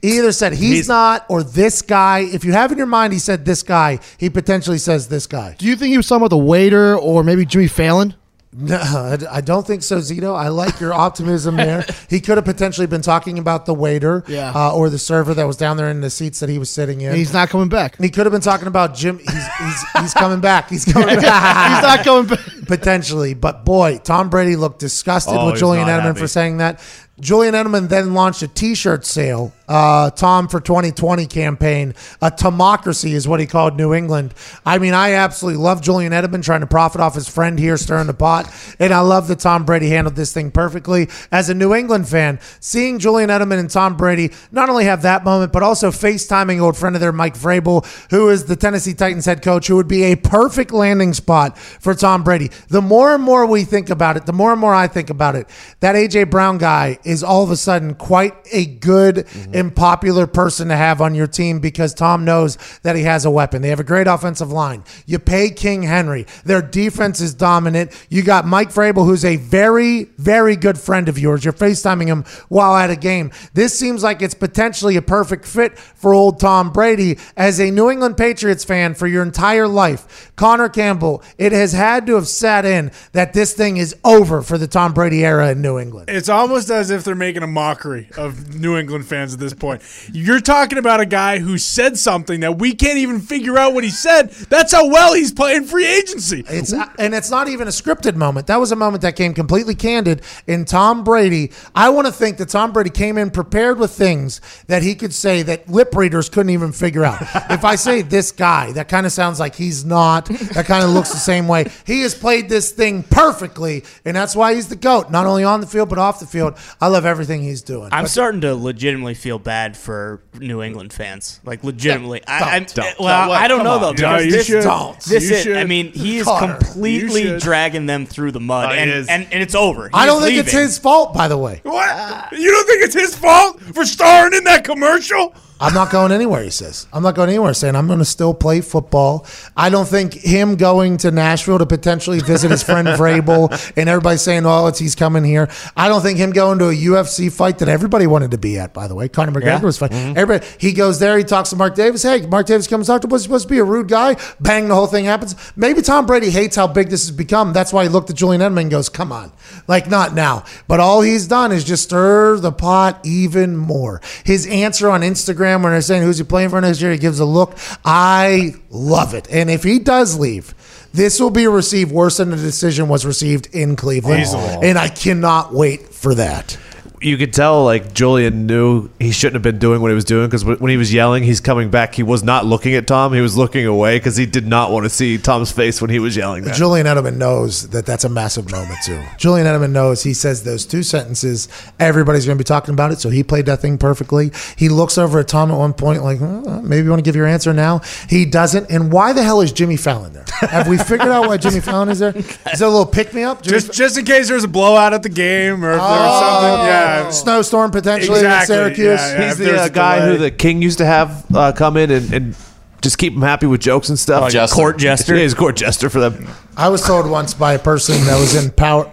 He 0.00 0.18
either 0.18 0.30
said 0.32 0.52
he's, 0.52 0.70
He's- 0.70 0.88
not 0.88 1.26
or 1.28 1.42
this 1.42 1.82
guy. 1.82 2.20
If 2.20 2.44
you 2.44 2.52
have 2.52 2.70
in 2.70 2.78
your 2.78 2.86
mind 2.86 3.12
he 3.12 3.18
said 3.18 3.44
this 3.44 3.62
guy, 3.62 3.98
he 4.16 4.30
potentially 4.30 4.78
says 4.78 5.08
this 5.08 5.26
guy. 5.26 5.56
Do 5.58 5.66
you 5.66 5.74
think 5.76 5.90
he 5.90 5.96
was 5.96 6.06
talking 6.06 6.22
about 6.22 6.30
the 6.30 6.38
waiter 6.38 6.96
or 6.96 7.24
maybe 7.24 7.44
Jimmy 7.44 7.66
Fallon? 7.66 8.14
No, 8.60 8.76
I 8.76 9.16
I 9.30 9.40
don't 9.40 9.64
think 9.66 9.82
so, 9.84 9.98
Zito. 9.98 10.34
I 10.36 10.48
like 10.48 10.80
your 10.80 10.92
optimism 10.92 11.56
there. 11.56 11.84
He 12.10 12.20
could 12.20 12.38
have 12.38 12.44
potentially 12.46 12.86
been 12.86 13.02
talking 13.02 13.38
about 13.38 13.66
the 13.66 13.74
waiter 13.74 14.24
Yeah. 14.26 14.50
uh, 14.54 14.72
or 14.74 14.88
the 14.90 14.98
server 14.98 15.34
that 15.34 15.46
was 15.46 15.56
down 15.56 15.76
there 15.76 15.88
in 15.90 16.00
the 16.00 16.08
seats 16.10 16.40
that 16.40 16.48
he 16.48 16.58
was 16.58 16.70
sitting 16.70 17.02
in. 17.02 17.08
And 17.10 17.16
he's 17.18 17.32
not 17.34 17.50
coming 17.50 17.68
back. 17.68 17.96
he 17.98 18.08
could 18.08 18.24
have 18.26 18.32
been 18.32 18.40
talking 18.40 18.66
about 18.66 18.94
Jim. 18.94 19.18
He's, 19.18 19.28
he's, 19.30 19.90
he's 20.00 20.14
coming 20.14 20.40
back. 20.40 20.70
He's 20.70 20.84
coming 20.92 21.10
he's 21.10 21.22
not 21.22 22.02
coming 22.04 22.26
back. 22.28 22.40
potentially. 22.66 23.34
But 23.34 23.64
boy, 23.66 23.98
Tom 24.02 24.30
Brady 24.30 24.56
looked 24.56 24.78
disgusted 24.80 25.34
Oh, 25.36 25.46
with 25.50 25.56
Julian 25.60 25.86
Edelman 25.86 26.02
happy. 26.02 26.20
for 26.20 26.26
saying 26.28 26.56
that. 26.58 26.80
Julian 27.20 27.54
Edelman 27.54 27.88
then 27.88 28.14
launched 28.14 28.42
a 28.42 28.48
T-shirt 28.48 29.04
sale, 29.04 29.52
uh, 29.68 30.10
Tom 30.10 30.48
for 30.48 30.60
2020 30.60 31.26
campaign. 31.26 31.94
A 32.22 32.30
democracy 32.30 33.12
is 33.12 33.28
what 33.28 33.40
he 33.40 33.46
called 33.46 33.76
New 33.76 33.94
England. 33.94 34.34
I 34.64 34.78
mean, 34.78 34.94
I 34.94 35.12
absolutely 35.12 35.62
love 35.62 35.82
Julian 35.82 36.12
Edelman 36.12 36.42
trying 36.42 36.60
to 36.60 36.66
profit 36.66 37.00
off 37.00 37.14
his 37.14 37.28
friend 37.28 37.58
here, 37.58 37.76
stirring 37.76 38.06
the 38.06 38.14
pot, 38.14 38.52
and 38.78 38.92
I 38.92 39.00
love 39.00 39.28
that 39.28 39.40
Tom 39.40 39.64
Brady 39.64 39.88
handled 39.88 40.16
this 40.16 40.32
thing 40.32 40.50
perfectly. 40.50 41.08
As 41.30 41.50
a 41.50 41.54
New 41.54 41.74
England 41.74 42.08
fan, 42.08 42.40
seeing 42.60 42.98
Julian 42.98 43.30
Edelman 43.30 43.58
and 43.58 43.70
Tom 43.70 43.96
Brady 43.96 44.30
not 44.50 44.68
only 44.68 44.84
have 44.84 45.02
that 45.02 45.24
moment, 45.24 45.52
but 45.52 45.62
also 45.62 45.90
FaceTiming 45.90 46.60
old 46.60 46.76
friend 46.76 46.96
of 46.96 47.00
their 47.00 47.12
Mike 47.12 47.34
Vrabel, 47.34 47.86
who 48.10 48.28
is 48.30 48.46
the 48.46 48.56
Tennessee 48.56 48.94
Titans 48.94 49.26
head 49.26 49.42
coach, 49.42 49.66
who 49.66 49.76
would 49.76 49.88
be 49.88 50.04
a 50.04 50.16
perfect 50.16 50.72
landing 50.72 51.12
spot 51.12 51.58
for 51.58 51.94
Tom 51.94 52.24
Brady. 52.24 52.50
The 52.68 52.82
more 52.82 53.14
and 53.14 53.22
more 53.22 53.46
we 53.46 53.64
think 53.64 53.90
about 53.90 54.16
it, 54.16 54.26
the 54.26 54.32
more 54.32 54.52
and 54.52 54.60
more 54.60 54.74
I 54.74 54.88
think 54.88 55.10
about 55.10 55.36
it, 55.36 55.48
that 55.80 55.94
AJ 55.94 56.30
Brown 56.30 56.58
guy 56.58 56.98
is 57.04 57.22
all 57.22 57.42
of 57.42 57.50
a 57.50 57.56
sudden 57.56 57.94
quite 57.94 58.34
a 58.52 58.64
good 58.64 59.26
and 59.52 59.57
popular 59.70 60.26
person 60.26 60.68
to 60.68 60.76
have 60.76 61.00
on 61.00 61.14
your 61.14 61.26
team 61.26 61.60
because 61.60 61.94
Tom 61.94 62.24
knows 62.24 62.58
that 62.82 62.96
he 62.96 63.02
has 63.02 63.24
a 63.24 63.30
weapon. 63.30 63.62
They 63.62 63.68
have 63.68 63.80
a 63.80 63.84
great 63.84 64.06
offensive 64.06 64.50
line. 64.50 64.84
You 65.06 65.18
pay 65.18 65.50
King 65.50 65.82
Henry. 65.82 66.26
Their 66.44 66.62
defense 66.62 67.20
is 67.20 67.34
dominant. 67.34 67.92
You 68.08 68.22
got 68.22 68.46
Mike 68.46 68.70
Vrabel, 68.70 69.04
who's 69.04 69.24
a 69.24 69.36
very, 69.36 70.04
very 70.16 70.56
good 70.56 70.78
friend 70.78 71.08
of 71.08 71.18
yours. 71.18 71.44
You're 71.44 71.52
FaceTiming 71.52 72.06
him 72.06 72.24
while 72.48 72.76
at 72.76 72.90
a 72.90 72.96
game. 72.96 73.30
This 73.54 73.78
seems 73.78 74.02
like 74.02 74.22
it's 74.22 74.34
potentially 74.34 74.96
a 74.96 75.02
perfect 75.02 75.44
fit 75.44 75.78
for 75.78 76.14
old 76.14 76.40
Tom 76.40 76.70
Brady. 76.70 77.18
As 77.36 77.60
a 77.60 77.70
New 77.70 77.90
England 77.90 78.16
Patriots 78.16 78.64
fan 78.64 78.94
for 78.94 79.06
your 79.06 79.22
entire 79.22 79.68
life, 79.68 80.32
Connor 80.36 80.68
Campbell, 80.68 81.22
it 81.36 81.52
has 81.52 81.72
had 81.72 82.06
to 82.06 82.14
have 82.14 82.28
sat 82.28 82.64
in 82.64 82.90
that 83.12 83.32
this 83.32 83.52
thing 83.52 83.76
is 83.76 83.94
over 84.04 84.42
for 84.42 84.58
the 84.58 84.66
Tom 84.66 84.92
Brady 84.92 85.24
era 85.24 85.50
in 85.50 85.62
New 85.62 85.78
England. 85.78 86.08
It's 86.08 86.28
almost 86.28 86.70
as 86.70 86.90
if 86.90 87.04
they're 87.04 87.14
making 87.14 87.42
a 87.42 87.48
mockery 87.48 88.08
of 88.16 88.54
New 88.54 88.76
England 88.76 89.06
fans 89.06 89.34
at 89.34 89.40
this 89.40 89.47
point. 89.54 89.82
You're 90.12 90.40
talking 90.40 90.78
about 90.78 91.00
a 91.00 91.06
guy 91.06 91.38
who 91.38 91.58
said 91.58 91.98
something 91.98 92.40
that 92.40 92.58
we 92.58 92.74
can't 92.74 92.98
even 92.98 93.20
figure 93.20 93.56
out 93.58 93.74
what 93.74 93.84
he 93.84 93.90
said. 93.90 94.30
That's 94.30 94.72
how 94.72 94.88
well 94.88 95.14
he's 95.14 95.32
playing 95.32 95.64
free 95.64 95.86
agency. 95.86 96.44
It's 96.48 96.72
and 96.98 97.14
it's 97.14 97.30
not 97.30 97.48
even 97.48 97.68
a 97.68 97.70
scripted 97.70 98.14
moment. 98.16 98.46
That 98.46 98.60
was 98.60 98.72
a 98.72 98.76
moment 98.76 99.02
that 99.02 99.16
came 99.16 99.34
completely 99.34 99.74
candid 99.74 100.22
in 100.46 100.64
Tom 100.64 101.04
Brady. 101.04 101.52
I 101.74 101.88
want 101.90 102.06
to 102.06 102.12
think 102.12 102.38
that 102.38 102.48
Tom 102.48 102.72
Brady 102.72 102.90
came 102.90 103.18
in 103.18 103.30
prepared 103.30 103.78
with 103.78 103.90
things 103.92 104.40
that 104.66 104.82
he 104.82 104.94
could 104.94 105.12
say 105.14 105.42
that 105.42 105.68
lip 105.68 105.94
readers 105.94 106.28
couldn't 106.28 106.50
even 106.50 106.72
figure 106.72 107.04
out. 107.04 107.20
if 107.50 107.64
I 107.64 107.76
say 107.76 108.02
this 108.02 108.32
guy, 108.32 108.72
that 108.72 108.88
kind 108.88 109.06
of 109.06 109.12
sounds 109.12 109.40
like 109.40 109.54
he's 109.54 109.84
not. 109.84 110.26
That 110.26 110.66
kind 110.66 110.84
of 110.84 110.90
looks 110.90 111.10
the 111.10 111.18
same 111.18 111.48
way. 111.48 111.66
He 111.86 112.02
has 112.02 112.14
played 112.14 112.48
this 112.48 112.70
thing 112.72 113.02
perfectly, 113.02 113.84
and 114.04 114.16
that's 114.16 114.34
why 114.36 114.54
he's 114.54 114.68
the 114.68 114.76
goat. 114.76 115.10
Not 115.10 115.26
only 115.26 115.44
on 115.44 115.60
the 115.60 115.66
field 115.66 115.88
but 115.88 115.98
off 115.98 116.20
the 116.20 116.26
field. 116.26 116.56
I 116.80 116.88
love 116.88 117.04
everything 117.04 117.42
he's 117.42 117.62
doing. 117.62 117.88
I'm 117.92 118.04
But- 118.04 118.10
starting 118.10 118.40
to 118.42 118.54
legitimately 118.54 119.14
feel 119.14 119.37
bad 119.38 119.76
for 119.76 120.22
New 120.38 120.62
England 120.62 120.92
fans. 120.92 121.40
Like 121.44 121.64
legitimately, 121.64 122.22
I, 122.26 122.56
I'm, 122.56 122.64
don't. 122.64 122.86
Eh, 122.86 122.94
well, 123.00 123.28
Don't. 123.28 123.36
I 123.36 123.48
don't 123.48 123.64
know 123.64 123.78
though. 123.78 123.90
No, 123.90 123.94
because 123.94 124.24
you 124.26 124.30
this, 124.32 124.46
should. 124.46 124.62
Don't. 124.62 125.00
This 125.00 125.30
You 125.30 125.52
is. 125.52 125.56
I 125.56 125.64
mean, 125.64 125.92
he 125.92 126.18
is 126.18 126.24
Connor, 126.24 126.56
completely 126.56 127.38
dragging 127.38 127.86
them 127.86 128.06
through 128.06 128.32
the 128.32 128.40
mud, 128.40 128.70
Oh, 128.70 128.74
he 128.74 128.80
and, 128.80 128.90
and 129.08 129.32
and 129.32 129.42
it's 129.42 129.54
over. 129.54 129.90
I 129.92 130.06
don't 130.06 130.22
think 130.22 130.38
it's 130.38 130.52
his 130.52 130.78
fault, 130.78 131.14
by 131.14 131.28
the 131.28 131.38
way. 131.38 131.60
What? 131.62 131.88
Ah. 131.90 132.28
You 132.32 132.50
don't 132.50 132.66
think 132.66 132.82
it's 132.82 132.94
his 132.94 133.16
fault 133.16 133.60
for 133.60 133.84
starring 133.84 134.34
in 134.34 134.44
that 134.44 134.64
commercial? 134.64 135.34
I'm 135.60 135.74
not 135.74 135.90
going 135.90 136.12
anywhere, 136.12 136.42
he 136.44 136.50
says. 136.50 136.86
I'm 136.92 137.02
not 137.02 137.14
going 137.16 137.28
anywhere, 137.28 137.52
saying 137.52 137.74
I'm 137.74 137.86
going 137.88 137.98
to 137.98 138.04
still 138.04 138.32
play 138.32 138.60
football. 138.60 139.26
I 139.56 139.70
don't 139.70 139.88
think 139.88 140.14
him 140.14 140.54
going 140.56 140.98
to 140.98 141.10
Nashville 141.10 141.58
to 141.58 141.66
potentially 141.66 142.20
visit 142.20 142.50
his 142.52 142.62
friend 142.62 142.86
Vrabel 142.98 143.50
and 143.76 143.88
everybody 143.88 144.18
saying, 144.18 144.46
oh, 144.46 144.68
it's 144.68 144.78
he's 144.78 144.94
coming 144.94 145.24
here. 145.24 145.48
I 145.76 145.88
don't 145.88 146.00
think 146.00 146.18
him 146.18 146.30
going 146.30 146.60
to 146.60 146.68
a 146.68 146.72
UFC 146.74 147.32
fight 147.32 147.58
that 147.58 147.68
everybody 147.68 148.06
wanted 148.06 148.30
to 148.30 148.38
be 148.38 148.56
at, 148.58 148.72
by 148.72 148.86
the 148.86 148.94
way. 148.94 149.08
Conor 149.08 149.32
McGregor 149.32 149.44
Yeah. 149.46 149.60
was 149.62 149.78
fighting. 149.78 149.98
Mm-hmm. 149.98 150.18
Everybody, 150.18 150.46
he 150.58 150.72
goes 150.72 151.00
there, 151.00 151.18
he 151.18 151.24
talks 151.24 151.50
to 151.50 151.56
Mark 151.56 151.74
Davis. 151.74 152.04
Hey, 152.04 152.24
Mark 152.26 152.46
Davis 152.46 152.68
comes 152.68 152.86
talk 152.86 153.00
to 153.02 153.08
was 153.08 153.24
supposed 153.24 153.48
to 153.48 153.50
be 153.52 153.58
a 153.58 153.64
rude 153.64 153.88
guy. 153.88 154.16
Bang, 154.38 154.68
the 154.68 154.74
whole 154.76 154.86
thing 154.86 155.06
happens. 155.06 155.34
Maybe 155.56 155.82
Tom 155.82 156.06
Brady 156.06 156.30
hates 156.30 156.54
how 156.54 156.68
big 156.68 156.88
this 156.88 157.08
has 157.08 157.16
become. 157.16 157.52
That's 157.52 157.72
why 157.72 157.82
he 157.82 157.88
looked 157.88 158.10
at 158.10 158.16
Julian 158.16 158.42
Edelman 158.42 158.62
and 158.62 158.70
goes, 158.70 158.88
come 158.88 159.10
on. 159.10 159.32
Like, 159.66 159.88
not 159.88 160.14
now. 160.14 160.44
But 160.68 160.78
all 160.78 161.00
he's 161.00 161.26
done 161.26 161.50
is 161.50 161.64
just 161.64 161.82
stir 161.84 162.36
the 162.38 162.52
pot 162.52 163.00
even 163.04 163.56
more. 163.56 164.00
His 164.24 164.46
answer 164.46 164.88
on 164.88 165.00
Instagram 165.00 165.47
when 165.56 165.72
they're 165.72 165.80
saying 165.80 166.02
who's 166.02 166.18
he 166.18 166.24
playing 166.24 166.50
for 166.50 166.60
next 166.60 166.80
year, 166.80 166.92
he 166.92 166.98
gives 166.98 167.20
a 167.20 167.24
look. 167.24 167.56
I 167.84 168.54
love 168.70 169.14
it. 169.14 169.28
And 169.30 169.50
if 169.50 169.62
he 169.62 169.78
does 169.78 170.18
leave, 170.18 170.54
this 170.92 171.20
will 171.20 171.30
be 171.30 171.46
received 171.46 171.92
worse 171.92 172.16
than 172.16 172.30
the 172.30 172.36
decision 172.36 172.88
was 172.88 173.04
received 173.04 173.48
in 173.54 173.76
Cleveland. 173.76 174.20
And 174.64 174.78
I 174.78 174.88
cannot 174.88 175.52
wait 175.52 175.88
for 175.88 176.14
that. 176.14 176.56
You 177.00 177.16
could 177.16 177.32
tell 177.32 177.64
like 177.64 177.94
Julian 177.94 178.46
knew 178.46 178.88
he 178.98 179.12
shouldn't 179.12 179.34
have 179.34 179.42
been 179.42 179.58
doing 179.58 179.80
what 179.80 179.88
he 179.90 179.94
was 179.94 180.04
doing 180.04 180.26
because 180.26 180.44
when 180.44 180.70
he 180.70 180.76
was 180.76 180.92
yelling, 180.92 181.22
he's 181.22 181.40
coming 181.40 181.70
back. 181.70 181.94
He 181.94 182.02
was 182.02 182.22
not 182.22 182.44
looking 182.44 182.74
at 182.74 182.86
Tom. 182.86 183.12
He 183.12 183.20
was 183.20 183.36
looking 183.36 183.66
away 183.66 183.96
because 183.96 184.16
he 184.16 184.26
did 184.26 184.46
not 184.46 184.70
want 184.70 184.84
to 184.84 184.90
see 184.90 185.18
Tom's 185.18 185.52
face 185.52 185.80
when 185.80 185.90
he 185.90 185.98
was 185.98 186.16
yelling. 186.16 186.44
That. 186.44 186.56
Julian 186.56 186.86
Edelman 186.86 187.16
knows 187.16 187.68
that 187.70 187.86
that's 187.86 188.04
a 188.04 188.08
massive 188.08 188.50
moment 188.50 188.78
too. 188.84 189.02
Julian 189.16 189.46
Edelman 189.46 189.70
knows 189.70 190.02
he 190.02 190.14
says 190.14 190.42
those 190.44 190.66
two 190.66 190.82
sentences, 190.82 191.48
everybody's 191.78 192.26
going 192.26 192.36
to 192.36 192.42
be 192.42 192.46
talking 192.46 192.74
about 192.74 192.90
it. 192.92 192.98
So 193.00 193.10
he 193.10 193.22
played 193.22 193.46
that 193.46 193.60
thing 193.60 193.78
perfectly. 193.78 194.32
He 194.56 194.68
looks 194.68 194.98
over 194.98 195.20
at 195.20 195.28
Tom 195.28 195.50
at 195.50 195.58
one 195.58 195.74
point, 195.74 196.02
like 196.02 196.18
"Hmm, 196.18 196.68
maybe 196.68 196.84
you 196.84 196.90
want 196.90 197.00
to 197.00 197.08
give 197.08 197.16
your 197.16 197.26
answer 197.26 197.52
now. 197.52 197.80
He 198.08 198.24
doesn't. 198.24 198.70
And 198.70 198.90
why 198.92 199.12
the 199.12 199.22
hell 199.22 199.40
is 199.40 199.52
Jimmy 199.52 199.76
Fallon 199.76 200.12
there? 200.12 200.24
Have 200.40 200.68
we 200.68 200.78
figured 200.78 201.08
out 201.08 201.28
why 201.28 201.36
Jimmy 201.36 201.60
Fallon 201.60 201.88
is 201.88 201.98
there? 201.98 202.16
Is 202.16 202.26
that 202.44 202.62
a 202.62 202.68
little 202.68 202.86
pick 202.86 203.14
me 203.14 203.22
up? 203.22 203.42
Just 203.42 203.72
just 203.72 203.96
in 203.98 204.04
case 204.04 204.28
there's 204.28 204.44
a 204.44 204.48
blowout 204.48 204.92
at 204.92 205.02
the 205.02 205.08
game 205.08 205.64
or 205.64 205.72
if 205.72 205.78
there 205.78 205.88
was 205.88 206.20
something. 206.20 206.66
Yeah. 206.66 206.87
Snowstorm 207.10 207.70
potentially 207.70 208.18
Exactly, 208.18 208.54
in 208.56 208.60
Syracuse. 208.60 209.00
yeah, 209.00 209.18
yeah. 209.18 209.22
he's 209.24 209.32
if 209.32 209.38
the 209.38 209.44
there's 209.44 209.60
uh, 209.60 209.64
a 209.64 209.70
guy 209.70 209.98
delay. 210.00 210.12
who 210.12 210.18
the 210.18 210.30
king 210.30 210.62
used 210.62 210.78
to 210.78 210.84
have 210.86 211.24
uh, 211.34 211.52
come 211.52 211.76
in 211.76 211.90
and, 211.90 212.12
and 212.12 212.36
just 212.82 212.98
keep 212.98 213.12
him 213.12 213.22
happy 213.22 213.46
with 213.46 213.60
jokes 213.60 213.88
and 213.88 213.98
stuff. 213.98 214.22
Like 214.22 214.34
a 214.34 214.46
court 214.46 214.78
jester. 214.78 215.14
Yeah, 215.16 215.22
he's 215.22 215.32
a 215.32 215.36
court 215.36 215.56
jester 215.56 215.90
for 215.90 216.00
them. 216.00 216.28
I 216.56 216.68
was 216.68 216.82
told 216.82 217.10
once 217.10 217.34
by 217.34 217.54
a 217.54 217.58
person 217.58 217.96
that 218.04 218.18
was 218.18 218.34
in 218.42 218.50
power. 218.52 218.92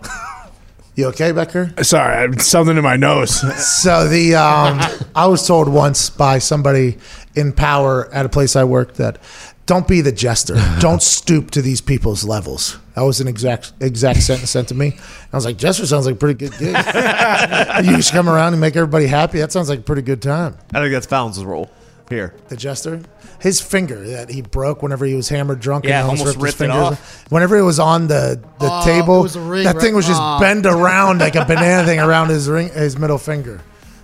You 0.95 1.07
okay, 1.07 1.33
Becker? 1.33 1.73
Sorry, 1.83 2.15
I 2.15 2.21
had 2.21 2.41
something 2.41 2.77
in 2.77 2.83
my 2.83 2.95
nose. 2.95 3.35
So 3.81 4.07
the 4.07 4.35
um, 4.35 4.79
I 5.13 5.27
was 5.27 5.45
told 5.45 5.67
once 5.67 6.09
by 6.09 6.39
somebody 6.39 6.97
in 7.35 7.51
power 7.51 8.09
at 8.13 8.25
a 8.25 8.29
place 8.29 8.55
I 8.55 8.63
worked 8.63 8.95
that 8.95 9.17
don't 9.65 9.87
be 9.87 10.01
the 10.01 10.11
jester. 10.11 10.55
Don't 10.79 11.01
stoop 11.01 11.49
to 11.51 11.61
these 11.61 11.81
people's 11.81 12.23
levels. 12.23 12.77
That 12.95 13.01
was 13.01 13.19
an 13.19 13.27
exact 13.27 13.73
exact 13.79 14.21
sentence 14.21 14.51
sent 14.51 14.67
to 14.69 14.75
me. 14.75 14.97
I 15.33 15.35
was 15.35 15.43
like, 15.45 15.57
jester 15.57 15.85
sounds 15.87 16.05
like 16.05 16.15
a 16.15 16.17
pretty 16.17 16.35
good 16.47 16.51
gig. 16.59 16.75
you 17.85 17.97
just 17.97 18.11
come 18.11 18.29
around 18.29 18.53
and 18.53 18.61
make 18.61 18.75
everybody 18.75 19.07
happy. 19.07 19.39
That 19.39 19.51
sounds 19.51 19.67
like 19.69 19.79
a 19.79 19.83
pretty 19.83 20.03
good 20.03 20.21
time. 20.21 20.55
I 20.73 20.79
think 20.81 20.91
that's 20.93 21.07
Fallon's 21.07 21.43
role 21.43 21.71
here. 22.09 22.35
The 22.49 22.55
jester, 22.55 23.01
his 23.39 23.59
finger 23.59 24.07
that 24.09 24.29
he 24.29 24.41
broke 24.43 24.83
whenever 24.83 25.05
he 25.05 25.15
was 25.15 25.29
hammered 25.29 25.59
drunk 25.59 25.85
Yeah, 25.85 26.01
and 26.01 26.09
almost 26.11 26.25
his 26.25 26.37
ripped 26.37 26.55
it 26.55 26.57
fingers. 26.57 26.75
off. 26.77 27.31
Whenever 27.31 27.57
it 27.57 27.63
was 27.63 27.79
on 27.79 28.07
the 28.07 28.39
the 28.59 28.69
Oh, 28.71 28.85
table, 28.85 29.19
it 29.21 29.23
was 29.23 29.35
a 29.35 29.41
ring, 29.41 29.63
that 29.63 29.77
thing 29.79 29.93
right? 29.93 29.97
was 29.97 30.05
just 30.07 30.21
Oh. 30.21 30.39
bend 30.39 30.65
around 30.67 31.19
like 31.19 31.35
a 31.35 31.43
banana 31.53 31.85
thing 31.87 31.99
around 31.99 32.29
his 32.29 32.47
ring, 32.47 32.69
his 32.69 32.97
middle 32.99 33.17
finger. 33.17 33.61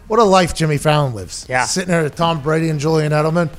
What 0.07 0.19
a 0.19 0.23
life 0.23 0.55
Jimmy 0.55 0.77
Fallon 0.77 1.13
lives. 1.13 1.45
Yeah. 1.47 1.65
sitting 1.65 1.89
there 1.89 2.01
with 2.03 2.15
Tom 2.15 2.41
Brady 2.41 2.69
and 2.69 2.79
Julian 2.79 3.11
Edelman. 3.11 3.49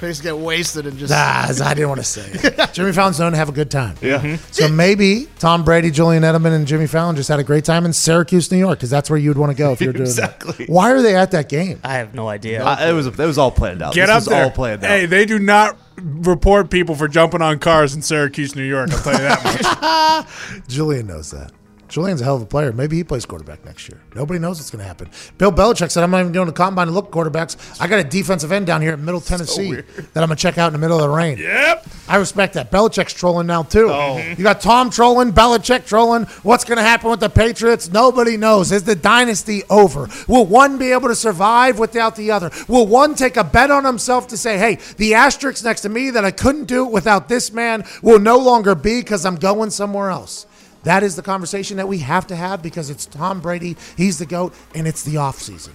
They 0.00 0.08
just 0.08 0.22
get 0.22 0.38
wasted 0.38 0.86
and 0.86 0.96
just. 0.96 1.12
Ah, 1.14 1.48
I 1.64 1.74
didn't 1.74 1.88
want 1.88 2.00
to 2.00 2.04
say 2.06 2.22
it. 2.32 2.70
Jimmy 2.72 2.92
Fallon's 2.92 3.18
known 3.18 3.32
to 3.32 3.38
have 3.38 3.48
a 3.48 3.52
good 3.52 3.70
time. 3.70 3.96
Yeah. 4.00 4.36
So 4.52 4.68
maybe 4.68 5.26
Tom 5.40 5.64
Brady, 5.64 5.90
Julian 5.90 6.22
Edelman, 6.22 6.52
and 6.54 6.66
Jimmy 6.66 6.86
Fallon 6.86 7.16
just 7.16 7.28
had 7.28 7.40
a 7.40 7.44
great 7.44 7.64
time 7.64 7.84
in 7.84 7.92
Syracuse, 7.92 8.50
New 8.52 8.58
York, 8.58 8.78
because 8.78 8.90
that's 8.90 9.10
where 9.10 9.18
you'd 9.18 9.36
want 9.38 9.50
to 9.50 9.58
go 9.58 9.72
if 9.72 9.80
you're 9.80 9.92
doing 9.92 10.02
Exactly. 10.06 10.66
that. 10.66 10.68
Why 10.72 10.92
are 10.92 11.02
they 11.02 11.16
at 11.16 11.32
that 11.32 11.48
game? 11.48 11.80
I 11.82 11.94
have 11.94 12.14
no 12.14 12.28
idea. 12.28 12.64
Uh, 12.64 12.76
it 12.88 12.92
was 12.92 13.06
it 13.08 13.18
was 13.18 13.38
all 13.38 13.50
planned 13.50 13.82
out. 13.82 13.92
Get 13.94 14.06
this 14.06 14.10
up 14.14 14.16
was 14.20 14.26
there. 14.26 14.44
all 14.44 14.50
planned 14.50 14.84
out. 14.84 14.90
Hey, 14.90 15.06
they 15.06 15.24
do 15.26 15.38
not 15.40 15.76
report 15.96 16.70
people 16.70 16.94
for 16.94 17.08
jumping 17.08 17.42
on 17.42 17.58
cars 17.58 17.94
in 17.94 18.02
Syracuse, 18.02 18.54
New 18.54 18.62
York. 18.62 18.90
I'll 18.92 18.98
tell 19.02 19.12
you 19.14 19.18
that 19.28 20.24
much. 20.24 20.68
Julian 20.68 21.08
knows 21.08 21.32
that. 21.32 21.50
Julian's 21.88 22.20
a 22.20 22.24
hell 22.24 22.36
of 22.36 22.42
a 22.42 22.46
player. 22.46 22.72
Maybe 22.72 22.96
he 22.96 23.04
plays 23.04 23.24
quarterback 23.24 23.64
next 23.64 23.88
year. 23.88 24.00
Nobody 24.14 24.38
knows 24.38 24.58
what's 24.58 24.70
going 24.70 24.80
to 24.80 24.86
happen. 24.86 25.10
Bill 25.38 25.50
Belichick 25.50 25.90
said, 25.90 26.02
I'm 26.02 26.10
not 26.10 26.20
even 26.20 26.32
going 26.32 26.46
to 26.46 26.52
combine 26.52 26.86
to 26.86 26.92
look 26.92 27.10
quarterbacks. 27.10 27.80
I 27.80 27.86
got 27.86 27.98
a 28.00 28.04
defensive 28.04 28.52
end 28.52 28.66
down 28.66 28.82
here 28.82 28.94
in 28.94 29.04
Middle 29.04 29.20
Tennessee 29.20 29.72
that 29.72 30.22
I'm 30.22 30.26
going 30.26 30.30
to 30.30 30.36
check 30.36 30.58
out 30.58 30.68
in 30.68 30.72
the 30.74 30.78
middle 30.78 30.96
of 30.96 31.02
the 31.02 31.08
rain. 31.08 31.38
yep. 31.38 31.86
I 32.06 32.16
respect 32.16 32.54
that. 32.54 32.70
Belichick's 32.70 33.12
trolling 33.12 33.46
now, 33.46 33.62
too. 33.62 33.88
Oh. 33.88 34.16
Mm-hmm. 34.18 34.40
You 34.40 34.44
got 34.44 34.60
Tom 34.60 34.90
trolling, 34.90 35.32
Belichick 35.32 35.86
trolling. 35.86 36.24
What's 36.42 36.64
going 36.64 36.78
to 36.78 36.82
happen 36.82 37.10
with 37.10 37.20
the 37.20 37.28
Patriots? 37.28 37.90
Nobody 37.90 38.36
knows. 38.36 38.72
Is 38.72 38.84
the 38.84 38.94
dynasty 38.94 39.62
over? 39.70 40.08
Will 40.26 40.46
one 40.46 40.78
be 40.78 40.92
able 40.92 41.08
to 41.08 41.14
survive 41.14 41.78
without 41.78 42.16
the 42.16 42.30
other? 42.30 42.50
Will 42.66 42.86
one 42.86 43.14
take 43.14 43.36
a 43.36 43.44
bet 43.44 43.70
on 43.70 43.84
himself 43.84 44.28
to 44.28 44.36
say, 44.36 44.58
hey, 44.58 44.78
the 44.96 45.14
asterisk 45.14 45.64
next 45.64 45.82
to 45.82 45.88
me 45.88 46.10
that 46.10 46.24
I 46.24 46.30
couldn't 46.30 46.64
do 46.64 46.86
it 46.86 46.92
without 46.92 47.28
this 47.28 47.52
man 47.52 47.84
will 48.02 48.18
no 48.18 48.38
longer 48.38 48.74
be 48.74 49.00
because 49.00 49.24
I'm 49.24 49.36
going 49.36 49.70
somewhere 49.70 50.10
else? 50.10 50.46
That 50.88 51.02
is 51.02 51.16
the 51.16 51.22
conversation 51.22 51.76
that 51.76 51.86
we 51.86 51.98
have 51.98 52.26
to 52.28 52.34
have 52.34 52.62
because 52.62 52.88
it's 52.88 53.04
Tom 53.04 53.42
Brady. 53.42 53.76
He's 53.98 54.18
the 54.18 54.24
GOAT, 54.24 54.54
and 54.74 54.88
it's 54.88 55.02
the 55.02 55.16
offseason. 55.16 55.74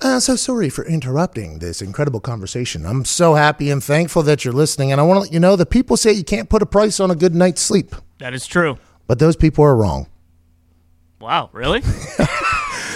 Uh, 0.00 0.18
so 0.18 0.36
sorry 0.36 0.70
for 0.70 0.86
interrupting 0.86 1.58
this 1.58 1.82
incredible 1.82 2.20
conversation. 2.20 2.86
I'm 2.86 3.04
so 3.04 3.34
happy 3.34 3.70
and 3.70 3.84
thankful 3.84 4.22
that 4.22 4.42
you're 4.42 4.54
listening. 4.54 4.90
And 4.90 5.02
I 5.02 5.04
want 5.04 5.18
to 5.18 5.20
let 5.20 5.32
you 5.34 5.38
know 5.38 5.54
that 5.54 5.66
people 5.66 5.98
say 5.98 6.12
you 6.12 6.24
can't 6.24 6.48
put 6.48 6.62
a 6.62 6.66
price 6.66 6.98
on 6.98 7.10
a 7.10 7.14
good 7.14 7.34
night's 7.34 7.60
sleep, 7.60 7.94
that 8.20 8.32
is 8.32 8.46
true. 8.46 8.78
but 9.06 9.18
those 9.18 9.36
people 9.36 9.64
are 9.64 9.76
wrong. 9.76 10.06
Wow, 11.20 11.50
really? 11.52 11.80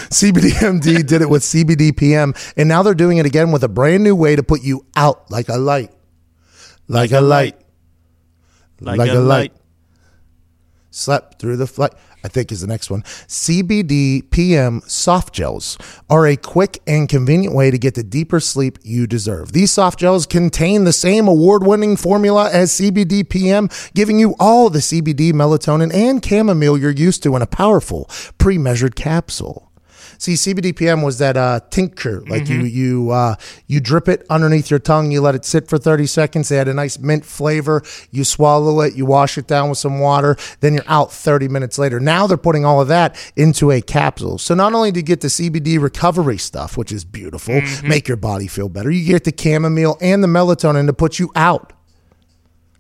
CBDMD 0.09 1.07
did 1.07 1.21
it 1.21 1.29
with 1.29 1.43
CBD 1.43 1.95
PM, 1.95 2.33
and 2.57 2.67
now 2.67 2.83
they're 2.83 2.95
doing 2.95 3.19
it 3.19 3.27
again 3.27 3.53
with 3.53 3.63
a 3.63 3.69
brand 3.69 4.05
new 4.05 4.17
way 4.17 4.37
to 4.37 4.43
put 4.43 4.63
you 4.63 4.87
out 4.97 5.31
like 5.31 5.51
a 5.51 5.59
light. 5.59 5.93
Like, 6.89 7.13
a 7.13 7.21
light. 7.21 7.61
Like, 8.81 9.11
a, 9.11 9.15
light. 9.21 9.53
Slept 10.99 11.39
through 11.39 11.57
the 11.57 11.67
flight. 11.67 11.93
I 12.25 12.29
think 12.29 12.51
is 12.51 12.61
the 12.61 12.67
next 12.67 12.91
one. 12.91 13.03
CBD 13.03 14.29
PM 14.31 14.83
soft 14.87 15.33
gels 15.33 15.79
are 16.11 16.27
a 16.27 16.37
quick 16.37 16.83
and 16.87 17.09
convenient 17.09 17.55
way 17.55 17.71
to 17.71 17.79
get 17.79 17.95
the 17.95 18.03
deeper 18.03 18.41
sleep 18.41 18.79
you 18.83 19.07
deserve. 19.07 19.53
These 19.53 19.71
soft 19.71 20.01
gels 20.01 20.27
contain 20.27 20.83
the 20.83 20.93
same 20.93 21.29
award 21.29 21.65
winning 21.65 21.97
formula 21.97 22.51
as 22.51 22.73
CBD 22.73 23.29
PM, 23.29 23.69
giving 23.95 24.19
you 24.19 24.35
all 24.41 24.69
the 24.69 24.81
CBD, 24.81 25.33
melatonin, 25.33 25.95
and 25.95 26.25
chamomile 26.25 26.77
you're 26.77 26.91
used 26.91 27.23
to 27.23 27.37
in 27.37 27.43
a 27.43 27.47
powerful 27.47 28.11
pre 28.39 28.59
measured 28.59 28.97
capsule. 28.97 29.68
See, 30.21 30.33
CBD 30.35 30.75
PM 30.75 31.03
was 31.03 31.19
that 31.19 31.37
uh, 31.37 31.61
tincture, 31.71 32.23
like 32.23 32.49
you 32.49 32.63
you 32.63 33.11
uh, 33.13 33.37
you 33.69 33.79
drip 33.79 34.09
it 34.09 34.27
underneath 34.29 34.69
your 34.69 34.81
tongue, 34.81 35.13
you 35.13 35.21
let 35.21 35.37
it 35.37 35.45
sit 35.45 35.69
for 35.69 35.79
thirty 35.79 36.07
seconds. 36.07 36.49
They 36.49 36.57
had 36.57 36.67
a 36.67 36.75
nice 36.75 36.99
mint 36.99 37.25
flavor. 37.25 37.85
You 38.11 38.25
swallow 38.25 38.81
it, 38.81 38.95
you 38.97 39.07
wash 39.07 39.39
it 39.39 39.47
down 39.47 39.69
with 39.69 39.79
some 39.79 40.01
water, 40.01 40.37
then 40.59 40.75
you're 40.75 40.83
out 40.89 41.13
thirty 41.13 41.47
minutes 41.47 41.79
later. 41.79 42.01
Now 42.01 42.27
they're 42.27 42.37
putting 42.37 42.65
all 42.65 42.81
of 42.81 42.89
that 42.89 43.17
into 43.37 43.71
a 43.71 43.81
capsule. 43.81 44.39
So 44.39 44.55
not 44.57 44.75
only 44.75 44.91
do 44.91 44.99
you 44.99 45.05
get 45.05 45.21
the 45.21 45.29
CBD 45.29 45.81
recovery 45.81 46.39
stuff, 46.39 46.77
which 46.77 46.91
is 46.91 47.05
beautiful, 47.05 47.61
make 47.85 48.09
your 48.09 48.17
body 48.17 48.49
feel 48.49 48.69
better, 48.69 48.91
you 48.91 49.05
get 49.07 49.23
the 49.23 49.33
chamomile 49.37 49.97
and 50.01 50.23
the 50.23 50.29
melatonin 50.29 50.87
to 50.89 50.93
put 50.93 51.21
you 51.21 51.31
out. 51.37 51.73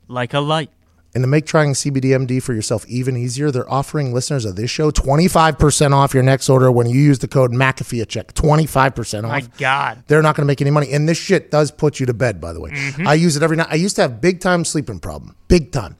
like 0.09 0.34
a 0.34 0.41
light. 0.41 0.70
And 1.15 1.25
to 1.25 1.29
make 1.29 1.47
trying 1.47 1.73
CBDMD 1.73 2.43
for 2.43 2.53
yourself 2.53 2.87
even 2.87 3.17
easier, 3.17 3.51
they're 3.51 3.71
offering 3.71 4.13
listeners 4.13 4.45
of 4.45 4.57
this 4.57 4.71
show 4.71 4.91
25% 4.91 5.93
off 5.93 6.13
your 6.13 6.23
next 6.23 6.51
order 6.51 6.71
when 6.71 6.89
you 6.89 7.01
use 7.01 7.19
the 7.19 7.29
code 7.29 7.51
McAfee 7.51 8.03
at 8.03 8.09
check. 8.09 8.35
25% 8.35 9.25
off. 9.25 9.31
My 9.31 9.41
God. 9.57 10.05
They're 10.07 10.23
not 10.23 10.37
going 10.37 10.43
to 10.43 10.47
make 10.47 10.61
any 10.61 10.71
money. 10.71 10.93
And 10.93 11.09
this 11.09 11.19
shit 11.19 11.51
does 11.51 11.71
put 11.71 11.99
you 11.99 12.07
to 12.07 12.15
bed, 12.15 12.41
by 12.41 12.53
the 12.53 12.61
way. 12.61 12.71
Mm-hmm. 12.71 13.09
I 13.09 13.15
use 13.15 13.37
it 13.37 13.43
every 13.43 13.57
night. 13.57 13.69
I 13.71 13.77
used 13.77 13.97
to 13.97 14.03
have 14.03 14.21
big 14.21 14.41
time 14.41 14.65
sleeping 14.65 15.01
problem. 15.01 15.35
Big 15.49 15.73
time. 15.73 15.97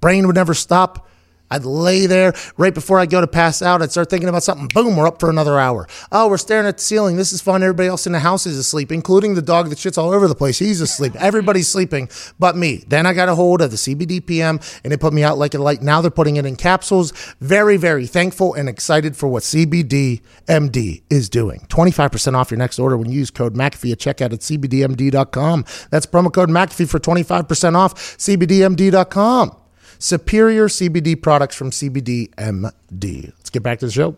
Brain 0.00 0.26
would 0.26 0.36
never 0.36 0.54
stop. 0.54 1.08
I'd 1.50 1.64
lay 1.64 2.06
there 2.06 2.32
right 2.56 2.74
before 2.74 2.98
I 2.98 3.06
go 3.06 3.20
to 3.20 3.26
pass 3.26 3.62
out. 3.62 3.82
I'd 3.82 3.90
start 3.90 4.10
thinking 4.10 4.28
about 4.28 4.42
something. 4.42 4.68
Boom, 4.68 4.96
we're 4.96 5.06
up 5.06 5.20
for 5.20 5.30
another 5.30 5.58
hour. 5.58 5.86
Oh, 6.10 6.28
we're 6.28 6.38
staring 6.38 6.66
at 6.66 6.78
the 6.78 6.82
ceiling. 6.82 7.16
This 7.16 7.32
is 7.32 7.40
fun. 7.40 7.62
Everybody 7.62 7.88
else 7.88 8.06
in 8.06 8.12
the 8.12 8.20
house 8.20 8.46
is 8.46 8.58
asleep, 8.58 8.90
including 8.90 9.34
the 9.34 9.42
dog 9.42 9.68
that 9.68 9.78
shits 9.78 9.98
all 9.98 10.12
over 10.12 10.28
the 10.28 10.34
place. 10.34 10.58
He's 10.58 10.80
asleep. 10.80 11.14
Everybody's 11.16 11.68
sleeping 11.68 12.08
but 12.38 12.56
me. 12.56 12.84
Then 12.88 13.06
I 13.06 13.12
got 13.12 13.28
a 13.28 13.34
hold 13.34 13.62
of 13.62 13.70
the 13.70 13.76
CBD 13.76 14.24
PM 14.24 14.60
and 14.84 14.92
it 14.92 15.00
put 15.00 15.12
me 15.12 15.22
out 15.22 15.38
like 15.38 15.54
a 15.54 15.58
light. 15.58 15.82
Now 15.82 16.00
they're 16.00 16.10
putting 16.10 16.36
it 16.36 16.46
in 16.46 16.56
capsules. 16.56 17.12
Very, 17.40 17.76
very 17.76 18.06
thankful 18.06 18.54
and 18.54 18.68
excited 18.68 19.16
for 19.16 19.28
what 19.28 19.42
CBD 19.42 20.22
MD 20.46 21.02
is 21.10 21.28
doing. 21.28 21.60
25% 21.68 22.34
off 22.34 22.50
your 22.50 22.58
next 22.58 22.78
order 22.78 22.96
when 22.96 23.10
you 23.10 23.18
use 23.18 23.30
code 23.30 23.54
McAfee 23.54 23.92
at 23.92 23.98
checkout 23.98 24.32
at 24.32 24.40
CBDMD.com. 24.40 25.64
That's 25.90 26.06
promo 26.06 26.32
code 26.32 26.48
McAfee 26.48 26.88
for 26.88 26.98
25% 26.98 27.74
off 27.76 27.94
CBDMD.com. 27.94 29.65
Superior 29.98 30.68
CBD 30.68 31.20
products 31.20 31.56
from 31.56 31.70
CBDMD. 31.70 33.32
Let's 33.36 33.50
get 33.50 33.62
back 33.62 33.78
to 33.80 33.86
the 33.86 33.92
show. 33.92 34.16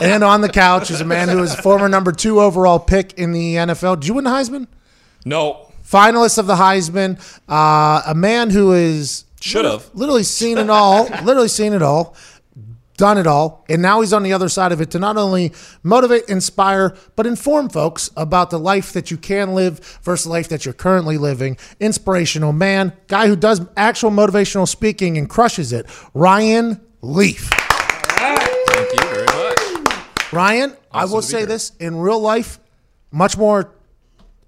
and 0.00 0.24
on 0.24 0.40
the 0.40 0.48
couch 0.48 0.90
is 0.90 1.00
a 1.00 1.04
man 1.04 1.28
who 1.28 1.42
is 1.42 1.54
a 1.54 1.62
former 1.62 1.88
number 1.88 2.12
two 2.12 2.40
overall 2.40 2.78
pick 2.78 3.12
in 3.14 3.32
the 3.32 3.56
NFL. 3.56 4.00
Did 4.00 4.08
you 4.08 4.14
win 4.14 4.24
the 4.24 4.30
Heisman? 4.30 4.66
No, 5.24 5.70
Finalist 5.90 6.38
of 6.38 6.46
the 6.46 6.54
Heisman. 6.54 7.18
Uh, 7.48 8.02
a 8.06 8.14
man 8.14 8.50
who 8.50 8.72
is 8.72 9.24
should 9.40 9.64
have. 9.64 9.90
literally 9.94 10.22
seen 10.22 10.56
it 10.58 10.70
all, 10.70 11.04
literally 11.24 11.48
seen 11.48 11.72
it 11.72 11.82
all, 11.82 12.14
done 13.00 13.16
it 13.16 13.26
all, 13.26 13.64
and 13.68 13.80
now 13.80 14.02
he's 14.02 14.12
on 14.12 14.22
the 14.22 14.32
other 14.32 14.50
side 14.50 14.72
of 14.72 14.80
it 14.80 14.90
to 14.90 14.98
not 14.98 15.16
only 15.16 15.52
motivate, 15.82 16.28
inspire, 16.28 16.94
but 17.16 17.26
inform 17.26 17.70
folks 17.70 18.10
about 18.14 18.50
the 18.50 18.58
life 18.58 18.92
that 18.92 19.10
you 19.10 19.16
can 19.16 19.54
live 19.54 19.80
versus 20.02 20.26
life 20.26 20.48
that 20.50 20.66
you're 20.66 20.74
currently 20.74 21.16
living. 21.16 21.56
Inspirational 21.80 22.52
man, 22.52 22.92
guy 23.08 23.26
who 23.26 23.36
does 23.36 23.62
actual 23.74 24.10
motivational 24.10 24.68
speaking 24.68 25.16
and 25.16 25.30
crushes 25.30 25.72
it. 25.72 25.86
Ryan 26.12 26.78
Leaf. 27.00 27.48
Thank 27.48 28.92
you 28.92 29.08
very 29.08 29.26
much. 29.26 30.32
Ryan, 30.32 30.76
I 30.92 31.06
will 31.06 31.22
say 31.22 31.38
here. 31.38 31.46
this 31.46 31.72
in 31.80 31.96
real 31.96 32.20
life, 32.20 32.60
much 33.10 33.38
more 33.38 33.72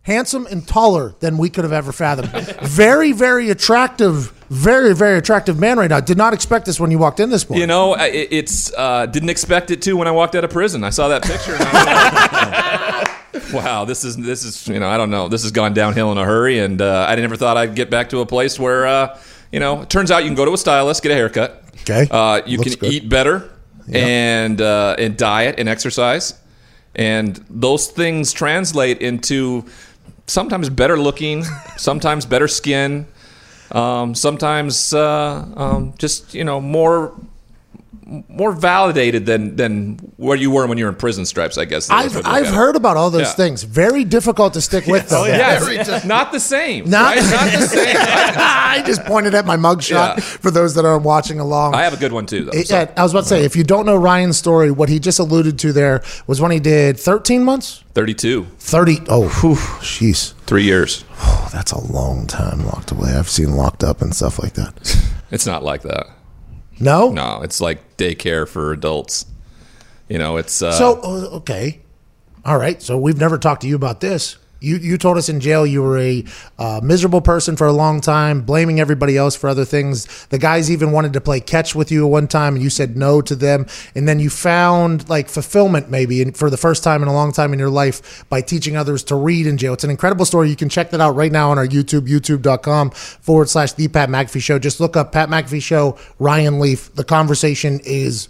handsome 0.03 0.47
and 0.47 0.69
taller 0.69 1.15
than 1.21 1.39
we 1.39 1.49
could 1.49 1.65
have 1.65 1.73
ever 1.73 1.91
fathomed. 1.91 2.31
very, 2.63 3.13
very 3.13 3.49
attractive, 3.49 4.42
very, 4.53 4.95
very 4.95 5.17
attractive 5.17 5.59
man 5.59 5.79
right 5.79 5.89
now. 5.89 5.99
Did 5.99 6.19
not 6.19 6.35
expect 6.35 6.67
this 6.67 6.79
when 6.79 6.91
you 6.91 6.99
walked 6.99 7.21
in 7.21 7.31
this 7.31 7.49
morning. 7.49 7.63
You 7.63 7.67
know, 7.67 7.95
it, 7.95 8.29
it's 8.31 8.73
uh, 8.75 9.07
didn't 9.07 9.31
expect 9.31 9.71
it 9.71 9.81
to 9.83 9.97
when 9.97 10.07
I 10.07 10.11
walked 10.11 10.35
out 10.35 10.45
of 10.45 10.51
prison. 10.51 10.85
I 10.85 10.91
saw 10.91 11.09
that 11.09 11.23
picture. 11.23 11.55
And 11.55 11.63
I 11.65 13.09
was 13.33 13.43
like, 13.43 13.53
wow, 13.65 13.87
this 13.87 14.05
is 14.05 14.17
this 14.19 14.45
is 14.45 14.69
you 14.69 14.79
know 14.79 14.89
I 14.89 14.99
don't 14.99 15.11
know. 15.11 15.29
This 15.29 15.43
has 15.43 15.53
gone 15.53 15.73
downhill 15.73 16.13
in 16.13 16.19
a 16.19 16.25
hurry, 16.25 16.59
and 16.59 16.83
uh, 16.83 17.07
I 17.09 17.15
never 17.17 17.37
thought 17.37 17.57
I'd 17.57 17.75
get 17.75 17.89
back 17.89 18.11
to 18.11 18.21
a 18.21 18.27
place 18.27 18.59
where 18.59 18.87
uh, 18.87 19.19
you 19.51 19.59
know. 19.59 19.83
It 19.83 19.91
turns 19.91 20.11
out 20.11 20.23
you 20.23 20.29
can 20.29 20.37
go 20.37 20.45
to 20.45 20.53
a 20.53 20.59
stylist, 20.59 21.03
get 21.03 21.13
a 21.13 21.15
haircut. 21.15 21.65
Okay. 21.81 22.07
Uh, 22.11 22.43
you 22.45 22.59
Looks 22.59 22.77
can 22.77 22.81
good. 22.81 22.93
eat 22.93 23.09
better 23.09 23.51
and 23.91 24.61
uh, 24.61 24.97
and 24.99 25.17
diet 25.17 25.55
and 25.59 25.69
exercise, 25.69 26.39
and 26.95 27.37
those 27.49 27.89
things 27.89 28.33
translate 28.33 29.01
into 29.01 29.65
sometimes 30.27 30.69
better 30.69 30.99
looking, 30.99 31.43
sometimes 31.79 32.27
better 32.27 32.49
skin, 32.49 33.07
um, 33.73 34.15
sometimes 34.15 34.93
uh, 34.95 35.47
um, 35.57 35.95
just 35.99 36.35
you 36.35 36.45
know 36.45 36.61
more 36.61 37.13
more 38.29 38.53
validated 38.53 39.27
than 39.27 39.57
than 39.57 39.99
where 40.17 40.37
you 40.37 40.51
were 40.51 40.67
when 40.67 40.79
you 40.79 40.85
were 40.85 40.91
in 40.91 40.97
prison 40.97 41.25
stripes. 41.25 41.57
I 41.59 41.65
guess. 41.65 41.89
I've, 41.91 42.05
way 42.05 42.09
to 42.11 42.17
look 42.19 42.27
I've 42.27 42.45
at 42.47 42.53
it. 42.53 42.55
heard 42.57 42.77
about 42.77 42.97
all 42.97 43.11
those 43.11 43.29
Yeah. 43.29 43.33
things. 43.33 43.63
Very 43.63 44.05
difficult 44.05 44.55
to 44.55 44.61
stick 44.61 44.87
with, 44.87 45.07
oh, 45.13 45.25
though. 45.25 45.27
Yeah, 45.27 45.59
it's 45.63 46.05
not 46.05 46.33
the 46.33 46.41
same. 46.41 46.89
Not- 46.91 47.17
right? 47.17 47.31
not 47.31 47.61
the 47.61 47.67
same. 47.79 47.97
I 47.99 48.83
just 48.87 49.05
pointed 49.05 49.35
at 49.35 49.47
my 49.47 49.57
mugshot 49.57 50.17
Yeah. 50.17 50.21
for 50.21 50.51
those 50.51 50.75
that 50.75 50.85
are 50.85 50.99
watching 50.99 51.41
along. 51.41 51.75
I 51.75 51.83
have 51.85 51.93
a 51.95 51.97
good 51.97 52.13
one 52.13 52.27
too, 52.27 52.45
though. 52.47 52.61
so. 52.63 52.75
Yeah, 52.77 52.91
I 52.97 53.03
was 53.03 53.13
about 53.13 53.23
to 53.25 53.29
say, 53.29 53.45
if 53.45 53.57
you 53.57 53.65
don't 53.65 53.87
know 53.87 53.97
Ryan's 53.97 54.37
story, 54.37 54.71
what 54.71 54.89
he 54.89 54.99
just 54.99 55.19
alluded 55.19 55.59
to 55.61 55.73
there 55.73 56.03
was 56.27 56.41
when 56.41 56.51
he 56.51 56.61
did 56.61 56.99
13 56.99 57.45
months? 57.45 57.85
Thirty-two, 57.95 58.45
30. 58.59 59.01
Oh, 59.09 59.29
whew, 59.29 59.57
jeez. 59.83 60.33
three 60.47 60.63
years. 60.65 61.05
Oh, 61.21 61.49
that's 61.53 61.73
a 61.73 61.79
long 61.93 62.27
time 62.27 62.65
locked 62.65 62.91
away. 62.91 63.11
I've 63.15 63.29
seen 63.29 63.55
locked 63.55 63.85
up 63.85 64.01
and 64.01 64.15
stuff 64.17 64.43
like 64.43 64.55
that. 64.55 64.73
It's 65.31 65.45
not 65.47 65.63
like 65.63 65.83
that. 65.83 66.07
No? 66.83 67.11
No, 67.11 67.41
it's 67.43 67.61
like 67.61 67.97
daycare 67.97 68.47
for 68.49 68.73
adults. 68.73 69.27
You 70.09 70.19
know, 70.19 70.37
it's 70.37 70.61
uh, 70.61 70.73
So, 70.73 71.01
oh, 71.03 71.37
okay. 71.37 71.81
All 72.45 72.59
right. 72.59 72.83
So 72.83 72.99
we've 72.99 73.19
never 73.19 73.39
talked 73.39 73.63
to 73.63 73.69
you 73.69 73.77
about 73.77 74.01
this. 74.01 74.37
You 74.63 74.77
you 74.77 74.97
told 74.97 75.19
us 75.19 75.29
in 75.29 75.41
jail 75.41 75.67
you 75.67 75.83
were 75.83 75.99
a 75.99 76.25
uh, 76.59 76.81
miserable 76.83 77.21
person 77.21 77.57
for 77.57 77.67
a 77.67 77.73
long 77.73 78.01
time, 78.01 78.43
blaming 78.43 78.81
everybody 78.81 79.17
else 79.17 79.35
for 79.35 79.49
other 79.49 79.65
things. 79.65 80.27
The 80.27 80.39
guys 80.39 80.71
even 80.71 80.93
wanted 80.93 81.13
to 81.15 81.21
play 81.21 81.41
catch 81.41 81.75
with 81.75 81.91
you 81.91 82.07
at 82.07 82.11
one 82.11 82.29
time, 82.29 82.55
and 82.55 82.63
you 82.63 82.71
said 82.71 82.97
no 82.97 83.21
to 83.23 83.35
them. 83.35 83.67
And 83.95 84.09
then 84.09 84.21
you 84.21 84.31
found 84.31 85.09
like 85.09 85.29
fulfillment 85.29 85.91
maybe 85.91 86.25
for 86.31 86.49
the 86.51 86.57
first 86.57 86.85
time 86.85 87.03
in 87.03 87.09
a 87.09 87.13
long 87.13 87.33
time 87.33 87.53
in 87.53 87.59
your 87.59 87.71
life 87.71 88.25
by 88.29 88.41
teaching 88.41 88.77
others 88.77 89.03
to 89.05 89.17
read 89.17 89.47
in 89.47 89.59
jail. 89.59 89.73
It's 89.73 89.85
an 89.85 89.91
incredible 89.91 90.25
story. 90.25 90.49
You 90.49 90.57
can 90.57 90.69
check 90.69 90.91
that 90.91 91.01
out 91.01 91.17
right 91.17 91.33
now 91.33 91.51
on 91.51 91.59
our 91.59 91.67
YouTube, 91.67 92.09
youtube.com 92.09 92.91
forward 92.91 93.49
slash 93.49 93.73
the 93.73 93.89
Pat 93.89 94.09
McAfee 94.09 94.43
Show. 94.43 94.59
Just 94.59 94.81
look 94.81 94.97
up 94.97 95.13
Pat 95.13 95.29
McAfee 95.29 95.63
Show, 95.63 95.99
Ryan 96.19 96.61
Leaf. 96.61 96.95
The 96.95 97.05
conversation 97.05 97.81
is 97.85 98.29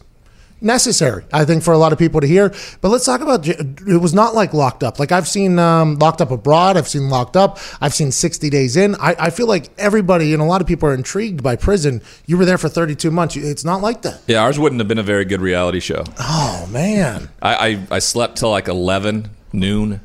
necessary, 0.62 1.24
I 1.32 1.44
think, 1.44 1.62
for 1.62 1.72
a 1.72 1.78
lot 1.78 1.92
of 1.92 1.98
people 1.98 2.20
to 2.20 2.26
hear. 2.26 2.54
But 2.80 2.88
let's 2.88 3.04
talk 3.04 3.20
about 3.20 3.46
it 3.46 4.00
was 4.00 4.14
not 4.14 4.34
like 4.34 4.54
locked 4.54 4.82
up. 4.82 4.98
Like 4.98 5.12
I've 5.12 5.28
seen 5.28 5.58
um, 5.58 5.98
locked 5.98 6.20
up 6.20 6.30
abroad, 6.30 6.76
I've 6.76 6.88
seen 6.88 7.08
locked 7.08 7.36
up, 7.36 7.58
I've 7.80 7.94
seen 7.94 8.12
60 8.12 8.50
days 8.50 8.76
in. 8.76 8.94
I, 8.96 9.14
I, 9.18 9.30
feel 9.30 9.46
like 9.46 9.70
everybody 9.78 10.32
and 10.32 10.42
a 10.42 10.44
lot 10.44 10.60
of 10.60 10.66
people 10.66 10.88
are 10.88 10.94
intrigued 10.94 11.42
by 11.42 11.56
prison. 11.56 12.02
You 12.26 12.38
were 12.38 12.44
there 12.44 12.58
for 12.58 12.68
32 12.68 13.10
months. 13.10 13.36
It's 13.36 13.64
not 13.64 13.80
like 13.80 14.02
that. 14.02 14.20
Yeah, 14.26 14.42
ours 14.42 14.58
wouldn't 14.58 14.80
have 14.80 14.88
been 14.88 14.98
a 14.98 15.02
very 15.02 15.24
good 15.24 15.40
reality 15.40 15.80
show. 15.80 16.04
Oh 16.18 16.68
man, 16.70 17.30
I 17.40 17.54
I, 17.54 17.86
I 17.96 17.98
slept 17.98 18.38
till 18.38 18.50
like 18.50 18.68
11 18.68 19.30
noon. 19.52 20.00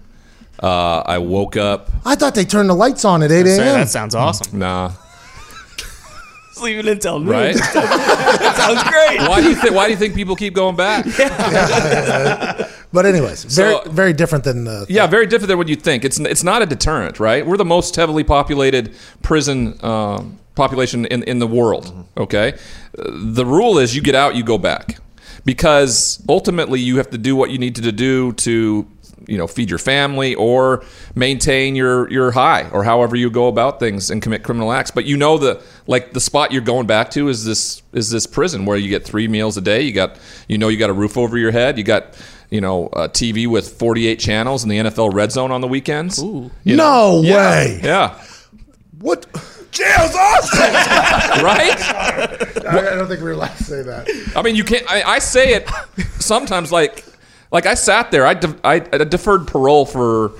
Uh, 0.61 1.03
I 1.05 1.19
woke 1.19 1.55
up. 1.55 1.91
I 2.03 2.15
thought 2.15 2.33
they 2.33 2.45
turned 2.45 2.69
the 2.69 2.73
lights 2.73 3.05
on 3.05 3.21
at 3.21 3.31
8 3.31 3.45
a.m. 3.45 3.57
that 3.57 3.89
sounds 3.89 4.15
awesome. 4.15 4.57
Nah, 4.57 4.93
Sleeping 6.57 6.87
until 6.87 7.19
noon. 7.19 7.29
right? 7.29 7.55
that 7.55 8.53
sounds 8.61 8.83
great. 8.91 9.19
why 9.29 9.41
do 9.41 9.49
you 9.49 9.55
think 9.55 9.73
Why 9.75 9.85
do 9.87 9.91
you 9.91 9.97
think 9.97 10.15
people 10.15 10.35
keep 10.35 10.53
going 10.53 10.75
back? 10.75 11.05
But 12.93 13.05
anyways, 13.05 13.43
very 13.43 13.73
So- 13.73 13.89
very 13.91 14.13
different 14.13 14.43
than 14.45 14.63
the 14.63 14.85
Yeah, 14.89 15.07
very 15.07 15.25
different 15.27 15.49
than 15.49 15.57
what 15.57 15.67
you 15.67 15.75
think. 15.75 16.05
It's 16.05 16.19
it's 16.19 16.43
not 16.43 16.61
a 16.61 16.65
deterrent, 16.65 17.19
right? 17.19 17.45
We're 17.45 17.57
the 17.57 17.65
most 17.65 17.95
heavily 17.95 18.23
populated 18.23 18.95
prison 19.21 19.77
um, 19.83 20.39
population 20.55 21.05
in 21.05 21.23
in 21.23 21.39
the 21.39 21.47
world. 21.47 21.85
Okay, 22.15 22.53
Uh, 22.53 23.11
the 23.35 23.45
rule 23.45 23.77
is 23.83 23.93
you 23.95 24.01
get 24.01 24.15
out, 24.15 24.35
you 24.35 24.43
go 24.43 24.57
back, 24.57 24.97
because 25.45 26.23
ultimately 26.29 26.79
you 26.79 26.95
have 26.97 27.09
to 27.09 27.17
do 27.17 27.35
what 27.35 27.49
you 27.51 27.57
need 27.57 27.75
to 27.75 27.91
do 27.91 28.31
to 28.33 28.85
you 29.26 29.38
know 29.38 29.47
feed 29.47 29.70
your 29.70 29.80
family 29.80 30.36
or 30.36 30.84
maintain 31.15 31.76
your 31.76 32.09
your 32.11 32.32
high 32.32 32.70
or 32.70 32.84
however 32.84 33.15
you 33.15 33.30
go 33.30 33.47
about 33.47 33.80
things 33.80 34.11
and 34.11 34.22
commit 34.22 34.43
criminal 34.43 34.72
acts. 34.72 34.91
But 34.91 35.05
you 35.05 35.18
know 35.18 35.38
the 35.38 35.61
like 35.88 36.13
the 36.13 36.20
spot 36.22 36.51
you're 36.51 36.61
going 36.61 36.88
back 36.88 37.09
to 37.11 37.28
is 37.30 37.43
this 37.45 37.82
is 37.93 38.09
this 38.09 38.28
prison 38.28 38.65
where 38.65 38.78
you 38.78 38.89
get 38.89 39.03
three 39.03 39.28
meals 39.28 39.57
a 39.57 39.61
day. 39.61 39.82
You 39.82 39.93
got 39.93 40.18
you 40.47 40.57
know 40.57 40.68
you 40.68 40.78
got 40.78 40.89
a 40.89 40.93
roof 40.93 41.18
over 41.18 41.38
your 41.38 41.51
head. 41.51 41.78
You 41.78 41.84
got 41.84 42.15
you 42.49 42.61
know, 42.61 42.88
a 42.93 43.09
TV 43.09 43.45
with 43.45 43.68
48 43.78 44.20
channels 44.20 44.63
and 44.63 44.72
the 44.72 44.78
NFL 44.78 45.13
Red 45.13 45.34
Zone 45.34 45.51
on 45.51 45.59
the 45.59 45.68
weekends. 45.68 46.24
Ooh. 46.24 46.49
No 46.63 47.22
Yeah, 47.22 47.36
way. 47.36 47.80
Yeah. 47.84 48.24
What? 48.99 49.26
Jail's 49.72 50.15
awesome. 50.15 50.74
Right? 51.43 51.78
I 51.78 52.95
don't 52.95 53.07
think 53.07 53.22
we're 53.22 53.34
allowed 53.34 53.55
to 53.57 53.63
say 53.63 53.82
that. 53.84 54.32
I 54.36 54.41
mean, 54.41 54.55
you 54.55 54.63
can't. 54.63 54.89
I, 54.89 55.03
I 55.03 55.20
say 55.20 55.53
it 55.53 55.70
sometimes 56.20 56.72
like, 56.72 57.03
like 57.51 57.65
I 57.65 57.73
sat 57.73 58.11
there. 58.11 58.25
I, 58.25 58.33
de- 58.33 58.59
I, 58.63 58.79
deferred 58.79 59.47
parole 59.47 59.85
for, 59.85 60.31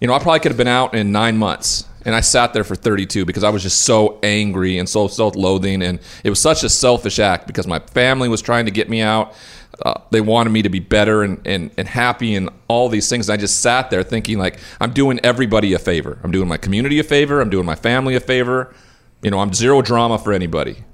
you 0.00 0.06
know, 0.06 0.14
I 0.14 0.18
probably 0.18 0.40
could 0.40 0.52
have 0.52 0.56
been 0.56 0.68
out 0.68 0.94
in 0.94 1.12
nine 1.12 1.36
months, 1.36 1.84
and 2.04 2.14
I 2.14 2.20
sat 2.20 2.52
there 2.52 2.64
for 2.64 2.76
32 2.76 3.24
because 3.24 3.44
I 3.44 3.50
was 3.50 3.62
just 3.62 3.82
so 3.82 4.18
angry 4.22 4.78
and 4.78 4.88
so 4.88 5.08
self-loathing, 5.08 5.82
and 5.82 5.98
it 6.22 6.30
was 6.30 6.40
such 6.40 6.62
a 6.62 6.68
selfish 6.68 7.18
act 7.18 7.46
because 7.46 7.66
my 7.66 7.78
family 7.78 8.28
was 8.28 8.42
trying 8.42 8.66
to 8.66 8.70
get 8.70 8.88
me 8.88 9.00
out. 9.00 9.34
Uh, 9.84 10.00
they 10.10 10.22
wanted 10.22 10.50
me 10.50 10.62
to 10.62 10.70
be 10.70 10.78
better 10.78 11.22
and, 11.22 11.46
and, 11.46 11.70
and 11.76 11.86
happy 11.86 12.34
and 12.34 12.48
all 12.66 12.88
these 12.88 13.10
things. 13.10 13.28
And 13.28 13.34
I 13.34 13.40
just 13.40 13.60
sat 13.60 13.90
there 13.90 14.02
thinking 14.02 14.38
like 14.38 14.58
I'm 14.80 14.92
doing 14.92 15.20
everybody 15.22 15.74
a 15.74 15.78
favor. 15.78 16.18
I'm 16.22 16.30
doing 16.30 16.48
my 16.48 16.56
community 16.56 16.98
a 16.98 17.02
favor. 17.02 17.42
I'm 17.42 17.50
doing 17.50 17.66
my 17.66 17.74
family 17.74 18.14
a 18.14 18.20
favor. 18.20 18.74
You 19.22 19.30
know, 19.30 19.38
I'm 19.38 19.52
zero 19.52 19.82
drama 19.82 20.18
for 20.18 20.32
anybody. 20.32 20.84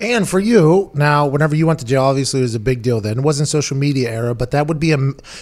And 0.00 0.28
for 0.28 0.38
you 0.38 0.90
now, 0.94 1.26
whenever 1.26 1.56
you 1.56 1.66
went 1.66 1.80
to 1.80 1.84
jail, 1.84 2.04
obviously 2.04 2.40
it 2.40 2.44
was 2.44 2.54
a 2.54 2.60
big 2.60 2.82
deal 2.82 3.00
then. 3.00 3.18
It 3.18 3.22
wasn't 3.22 3.48
social 3.48 3.76
media 3.76 4.10
era, 4.10 4.34
but 4.34 4.52
that 4.52 4.68
would 4.68 4.78
be 4.78 4.92
a 4.92 4.98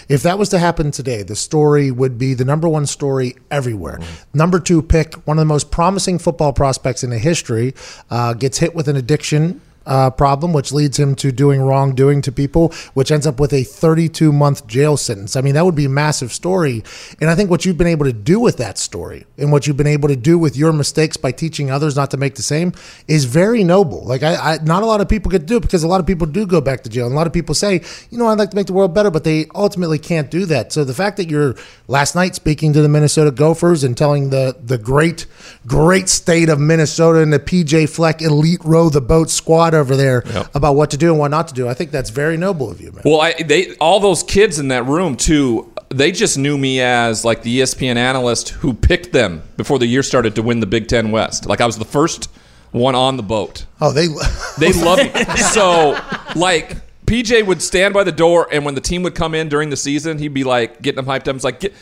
if 0.09 0.22
that 0.22 0.38
was 0.38 0.48
to 0.50 0.59
happen 0.59 0.90
today, 0.90 1.22
the 1.22 1.36
story 1.36 1.90
would 1.90 2.16
be 2.16 2.32
the 2.32 2.44
number 2.44 2.68
one 2.68 2.86
story 2.86 3.36
everywhere. 3.50 4.00
Number 4.32 4.59
two 4.59 4.82
pick, 4.82 5.14
one 5.26 5.38
of 5.38 5.42
the 5.42 5.46
most 5.46 5.70
promising 5.70 6.18
football 6.18 6.52
prospects 6.52 7.04
in 7.04 7.11
the 7.11 7.18
history, 7.18 7.74
uh, 8.11 8.32
gets 8.32 8.59
hit 8.59 8.74
with 8.74 8.88
an 8.88 8.96
addiction. 8.96 9.61
Uh, 9.87 10.11
problem, 10.11 10.53
which 10.53 10.72
leads 10.72 10.99
him 10.99 11.14
to 11.14 11.30
doing 11.30 11.61
wrongdoing 11.61 12.20
to 12.20 12.32
people, 12.32 12.72
which 12.95 13.12
ends 13.12 13.24
up 13.24 13.39
with 13.39 13.53
a 13.53 13.62
32 13.62 14.32
month 14.32 14.66
jail 14.66 14.97
sentence. 14.97 15.37
I 15.37 15.41
mean, 15.43 15.55
that 15.55 15.64
would 15.64 15.76
be 15.76 15.84
a 15.84 15.89
massive 15.89 16.32
story. 16.32 16.82
And 17.20 17.30
I 17.30 17.37
think 17.37 17.51
what 17.51 17.64
you've 17.64 17.78
been 17.78 17.87
able 17.87 18.05
to 18.07 18.12
do 18.12 18.41
with 18.41 18.57
that 18.57 18.78
story 18.78 19.26
and 19.39 19.53
what 19.53 19.66
you've 19.66 19.76
been 19.76 19.87
able 19.87 20.09
to 20.09 20.16
do 20.16 20.39
with 20.39 20.57
your 20.57 20.72
mistakes 20.72 21.16
by 21.16 21.30
teaching 21.30 21.70
others 21.70 21.95
not 21.95 22.11
to 22.11 22.16
make 22.16 22.34
the 22.34 22.43
same 22.43 22.72
is 23.07 23.26
very 23.26 23.62
noble. 23.62 24.05
Like, 24.05 24.24
I, 24.24 24.34
I 24.34 24.59
not 24.64 24.82
a 24.82 24.87
lot 24.87 25.01
of 25.01 25.09
people 25.09 25.30
to 25.30 25.39
do 25.39 25.57
it 25.57 25.61
because 25.61 25.84
a 25.84 25.89
lot 25.89 26.01
of 26.01 26.07
people 26.07 26.26
do 26.26 26.47
go 26.47 26.61
back 26.61 26.82
to 26.82 26.91
jail. 26.91 27.07
And 27.07 27.12
a 27.12 27.16
lot 27.16 27.28
of 27.28 27.32
people 27.32 27.55
say, 27.55 27.82
you 28.11 28.18
know, 28.18 28.26
I'd 28.26 28.39
like 28.39 28.51
to 28.51 28.57
make 28.57 28.66
the 28.66 28.72
world 28.72 28.93
better, 28.93 29.11
but 29.11 29.22
they 29.22 29.47
ultimately 29.55 29.99
can't 30.01 30.30
do 30.30 30.47
that. 30.47 30.72
So 30.72 30.84
the 30.84 30.95
fact 30.95 31.16
that 31.18 31.30
you're 31.30 31.55
last 31.87 32.16
night 32.16 32.34
speaking 32.34 32.72
to 32.72 32.82
the 32.82 32.89
Minnesota 32.89 33.30
Gophers 33.30 33.84
and 33.84 33.97
telling 33.97 34.30
the, 34.30 34.57
the 34.61 34.78
great, 34.78 35.26
great 35.64 36.09
state 36.09 36.49
of 36.49 36.59
Minnesota 36.59 37.20
and 37.20 37.32
the 37.32 37.39
PJ 37.39 37.89
Fleck 37.89 38.20
elite 38.20 38.64
row 38.64 38.89
the 38.89 39.01
boat 39.01 39.30
squad 39.30 39.74
over 39.76 39.96
there 39.96 40.22
Yep. 40.26 40.54
about 40.56 40.74
what 40.76 40.90
to 40.90 40.96
do 40.96 41.10
and 41.10 41.18
what 41.18 41.30
not 41.30 41.48
to 41.48 41.54
do, 41.54 41.68
I 41.68 41.74
think 41.74 41.90
that's 41.90 42.10
very 42.10 42.36
noble 42.36 42.70
of 42.70 42.80
you, 42.80 42.90
man. 42.92 43.02
Well, 43.04 43.20
I, 43.20 43.34
they 43.34 43.74
all 43.76 44.00
those 44.00 44.22
kids 44.22 44.58
in 44.58 44.68
that 44.68 44.86
room 44.86 45.16
too. 45.16 45.72
They 45.88 46.10
just 46.10 46.36
knew 46.36 46.58
me 46.58 46.80
as 46.80 47.24
like 47.24 47.42
the 47.42 47.60
ESPN 47.60 47.96
analyst 47.96 48.48
who 48.50 48.74
picked 48.74 49.12
them 49.12 49.42
before 49.56 49.78
the 49.78 49.86
year 49.86 50.02
started 50.02 50.34
to 50.34 50.42
win 50.42 50.58
the 50.60 50.66
Big 50.66 50.88
Ten 50.88 51.10
West. 51.12 51.46
Like 51.46 51.60
I 51.60 51.66
was 51.66 51.78
the 51.78 51.84
first 51.84 52.28
one 52.72 52.94
on 52.96 53.16
the 53.16 53.22
boat. 53.22 53.64
Oh, 53.80 53.92
they 53.92 54.08
They 54.58 54.72
love 54.72 54.98
me. 54.98 55.10
So 55.52 55.96
like 56.34 56.76
PJ 57.06 57.46
would 57.46 57.62
stand 57.62 57.94
by 57.94 58.02
the 58.02 58.10
door, 58.10 58.48
and 58.50 58.64
when 58.64 58.74
the 58.74 58.80
team 58.80 59.04
would 59.04 59.14
come 59.14 59.32
in 59.32 59.48
during 59.48 59.70
the 59.70 59.76
season, 59.76 60.18
he'd 60.18 60.34
be 60.34 60.42
like 60.42 60.82
getting 60.82 60.96
them 60.96 61.06
hyped 61.06 61.28
up. 61.28 61.36
It's 61.36 61.44
like, 61.44 61.62
hey, 61.62 61.72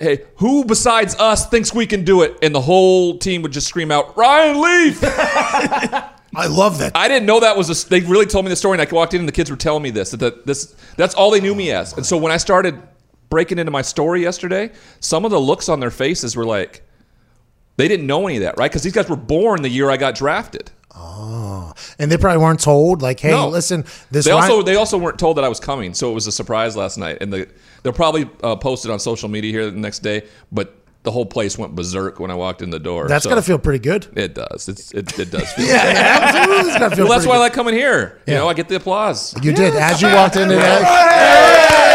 hey, 0.00 0.18
who 0.38 0.64
besides 0.64 1.14
us 1.20 1.48
thinks 1.48 1.72
we 1.72 1.86
can 1.86 2.04
do 2.04 2.22
it? 2.22 2.36
And 2.42 2.52
the 2.52 2.60
whole 2.60 3.16
team 3.16 3.42
would 3.42 3.52
just 3.52 3.68
scream 3.68 3.92
out, 3.92 4.16
Ryan 4.16 4.60
Leaf. 4.60 5.00
I 6.34 6.46
love 6.46 6.78
that. 6.78 6.92
I 6.96 7.08
didn't 7.08 7.26
know 7.26 7.40
that 7.40 7.56
was 7.56 7.68
a. 7.84 7.88
They 7.88 8.00
really 8.00 8.26
told 8.26 8.44
me 8.44 8.48
the 8.48 8.56
story, 8.56 8.78
and 8.78 8.86
I 8.88 8.92
walked 8.94 9.12
in, 9.14 9.20
and 9.20 9.28
the 9.28 9.32
kids 9.32 9.50
were 9.50 9.56
telling 9.56 9.82
me 9.82 9.90
this. 9.90 10.10
That 10.12 10.18
the, 10.18 10.42
this 10.46 10.74
that's 10.96 11.14
all 11.14 11.30
they 11.30 11.40
knew 11.40 11.54
me 11.54 11.70
as. 11.72 11.92
And 11.94 12.04
so 12.06 12.16
when 12.16 12.32
I 12.32 12.36
started 12.38 12.80
breaking 13.28 13.58
into 13.58 13.70
my 13.70 13.82
story 13.82 14.22
yesterday, 14.22 14.70
some 15.00 15.24
of 15.24 15.30
the 15.30 15.40
looks 15.40 15.68
on 15.68 15.80
their 15.80 15.90
faces 15.90 16.34
were 16.36 16.44
like, 16.46 16.82
they 17.76 17.88
didn't 17.88 18.06
know 18.06 18.26
any 18.26 18.36
of 18.36 18.42
that, 18.42 18.56
right? 18.58 18.70
Because 18.70 18.82
these 18.82 18.92
guys 18.92 19.08
were 19.08 19.16
born 19.16 19.62
the 19.62 19.68
year 19.68 19.90
I 19.90 19.96
got 19.96 20.14
drafted. 20.14 20.70
Oh, 20.94 21.72
and 21.98 22.12
they 22.12 22.18
probably 22.18 22.42
weren't 22.42 22.60
told, 22.60 23.00
like, 23.00 23.18
hey, 23.20 23.30
No. 23.30 23.48
listen, 23.48 23.84
this 24.10 24.26
They 24.26 24.30
Ryan- 24.32 24.50
also 24.50 24.62
they 24.62 24.76
also 24.76 24.98
weren't 24.98 25.18
told 25.18 25.38
that 25.38 25.44
I 25.44 25.48
was 25.48 25.58
coming, 25.60 25.94
so 25.94 26.10
it 26.10 26.14
was 26.14 26.26
a 26.26 26.32
surprise 26.32 26.76
last 26.76 26.98
night. 26.98 27.18
And 27.22 27.32
the, 27.32 27.48
they'll 27.82 27.92
probably 27.94 28.28
uh, 28.42 28.56
post 28.56 28.84
it 28.84 28.90
on 28.90 28.98
social 29.00 29.28
media 29.30 29.50
here 29.50 29.70
the 29.70 29.76
next 29.78 30.00
day. 30.00 30.24
But 30.50 30.76
the 31.04 31.10
whole 31.10 31.26
place 31.26 31.58
went 31.58 31.74
berserk 31.74 32.20
when 32.20 32.30
I 32.30 32.34
walked 32.34 32.62
in 32.62 32.70
the 32.70 32.78
door. 32.78 33.08
that's 33.08 33.24
so 33.24 33.30
got 33.30 33.36
to 33.36 33.42
feel 33.42 33.58
pretty 33.58 33.80
good. 33.80 34.06
It 34.16 34.34
does. 34.34 34.68
It's 34.68 34.92
it, 34.92 35.18
it 35.18 35.30
does 35.30 35.50
feel. 35.52 35.66
Yeah, 35.72 36.20
absolutely. 36.22 36.70
It's 36.70 36.78
gotta 36.78 36.96
feel 36.96 37.04
Well, 37.06 37.12
that's 37.12 37.24
pretty 37.24 37.28
why 37.30 37.36
I 37.36 37.38
like 37.40 37.52
coming 37.52 37.74
here. 37.74 38.20
You 38.26 38.34
Yeah. 38.34 38.38
know, 38.40 38.48
I 38.48 38.54
get 38.54 38.68
the 38.68 38.76
applause. 38.76 39.34
You 39.42 39.52
did 39.52 39.74
as 39.74 40.00
you 40.00 40.08
walked 40.08 40.36
in 40.36 40.48
today. 40.48 41.88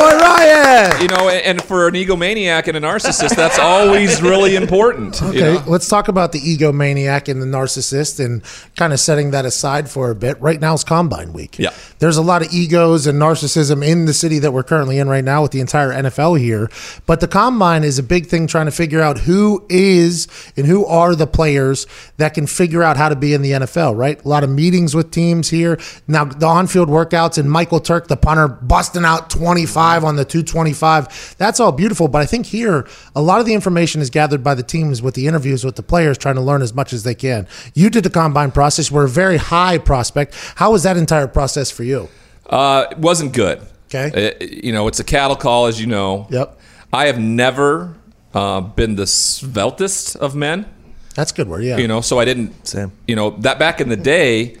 Attaboy, 0.00 0.20
Ryan. 0.20 1.00
You 1.02 1.08
know, 1.08 1.28
and 1.28 1.62
for 1.62 1.88
an 1.88 1.94
egomaniac 1.94 2.66
and 2.68 2.76
a 2.76 2.80
narcissist, 2.80 3.36
that's 3.36 3.58
always 3.58 4.20
really 4.22 4.56
important. 4.56 5.20
you 5.20 5.28
Okay, 5.28 5.40
know? 5.54 5.64
let's 5.66 5.88
talk 5.88 6.08
about 6.08 6.32
the 6.32 6.40
egomaniac 6.40 7.28
and 7.28 7.40
the 7.40 7.46
narcissist 7.46 8.24
and 8.24 8.42
kind 8.76 8.92
of 8.92 9.00
setting 9.00 9.30
that 9.32 9.44
aside 9.44 9.90
for 9.90 10.10
a 10.10 10.14
bit. 10.14 10.40
Right 10.40 10.60
now 10.60 10.74
is 10.74 10.84
Combine 10.84 11.32
Week. 11.32 11.58
Yeah. 11.58 11.70
There's 11.98 12.16
a 12.16 12.22
lot 12.22 12.42
of 12.44 12.52
egos 12.52 13.06
and 13.06 13.20
narcissism 13.20 13.86
in 13.86 14.04
the 14.06 14.14
city 14.14 14.38
that 14.40 14.52
we're 14.52 14.62
currently 14.62 14.98
in 14.98 15.08
right 15.08 15.24
now 15.24 15.42
with 15.42 15.50
the 15.52 15.60
entire 15.60 15.90
NFL 15.90 16.38
here. 16.38 16.70
But 17.06 17.20
the 17.20 17.28
Combine 17.28 17.84
is 17.84 17.98
a 17.98 18.02
big 18.02 18.26
thing 18.26 18.46
trying 18.46 18.66
to 18.66 18.72
figure 18.72 19.00
out 19.00 19.18
who 19.20 19.64
is 19.68 20.28
and 20.56 20.66
who 20.66 20.84
are 20.86 21.14
the 21.14 21.26
players 21.26 21.86
that 22.16 22.34
can 22.34 22.46
figure 22.46 22.82
out 22.82 22.96
how 22.96 23.08
to 23.08 23.16
be 23.16 23.34
in 23.34 23.42
the 23.42 23.52
NFL, 23.52 23.96
right? 23.96 24.22
A 24.24 24.28
lot 24.28 24.44
of 24.44 24.50
meetings 24.50 24.94
with 24.94 25.10
teams 25.10 25.50
here. 25.50 25.78
Now, 26.06 26.24
the 26.24 26.46
on 26.46 26.66
field 26.66 26.88
workouts 26.88 27.38
and 27.38 27.50
Michael 27.50 27.80
Turk, 27.80 28.08
the 28.08 28.16
punter, 28.16 28.48
busting 28.48 29.04
out 29.04 29.30
25 29.30 29.89
on 29.98 30.16
the 30.16 30.24
225. 30.24 31.36
That's 31.38 31.60
all 31.60 31.72
beautiful. 31.72 32.08
But 32.08 32.22
I 32.22 32.26
think 32.26 32.46
here, 32.46 32.86
a 33.14 33.22
lot 33.22 33.40
of 33.40 33.46
the 33.46 33.54
information 33.54 34.00
is 34.00 34.10
gathered 34.10 34.42
by 34.42 34.54
the 34.54 34.62
teams 34.62 35.02
with 35.02 35.14
the 35.14 35.26
interviews 35.26 35.64
with 35.64 35.76
the 35.76 35.82
players 35.82 36.18
trying 36.18 36.36
to 36.36 36.40
learn 36.40 36.62
as 36.62 36.74
much 36.74 36.92
as 36.92 37.02
they 37.02 37.14
can. 37.14 37.46
You 37.74 37.90
did 37.90 38.04
the 38.04 38.10
combine 38.10 38.50
process, 38.50 38.90
were 38.90 39.04
a 39.04 39.08
very 39.08 39.36
high 39.36 39.78
prospect. 39.78 40.34
How 40.56 40.72
was 40.72 40.82
that 40.84 40.96
entire 40.96 41.28
process 41.28 41.70
for 41.70 41.84
you? 41.84 42.08
Uh, 42.48 42.86
it 42.90 42.98
wasn't 42.98 43.32
good. 43.32 43.60
Okay. 43.92 44.36
Uh, 44.40 44.44
you 44.44 44.72
know, 44.72 44.86
it's 44.88 45.00
a 45.00 45.04
cattle 45.04 45.36
call, 45.36 45.66
as 45.66 45.80
you 45.80 45.86
know. 45.86 46.26
Yep. 46.30 46.58
I 46.92 47.06
have 47.06 47.18
never 47.18 47.96
uh, 48.34 48.60
been 48.60 48.96
the 48.96 49.04
sveltest 49.04 50.16
of 50.16 50.34
men. 50.34 50.66
That's 51.14 51.32
a 51.32 51.34
good 51.34 51.48
word. 51.48 51.64
Yeah. 51.64 51.76
You 51.78 51.88
know, 51.88 52.00
so 52.00 52.18
I 52.18 52.24
didn't. 52.24 52.66
Same. 52.66 52.92
You 53.06 53.16
know 53.16 53.30
that 53.30 53.58
back 53.58 53.80
in 53.80 53.88
the 53.88 53.96
day, 53.96 54.56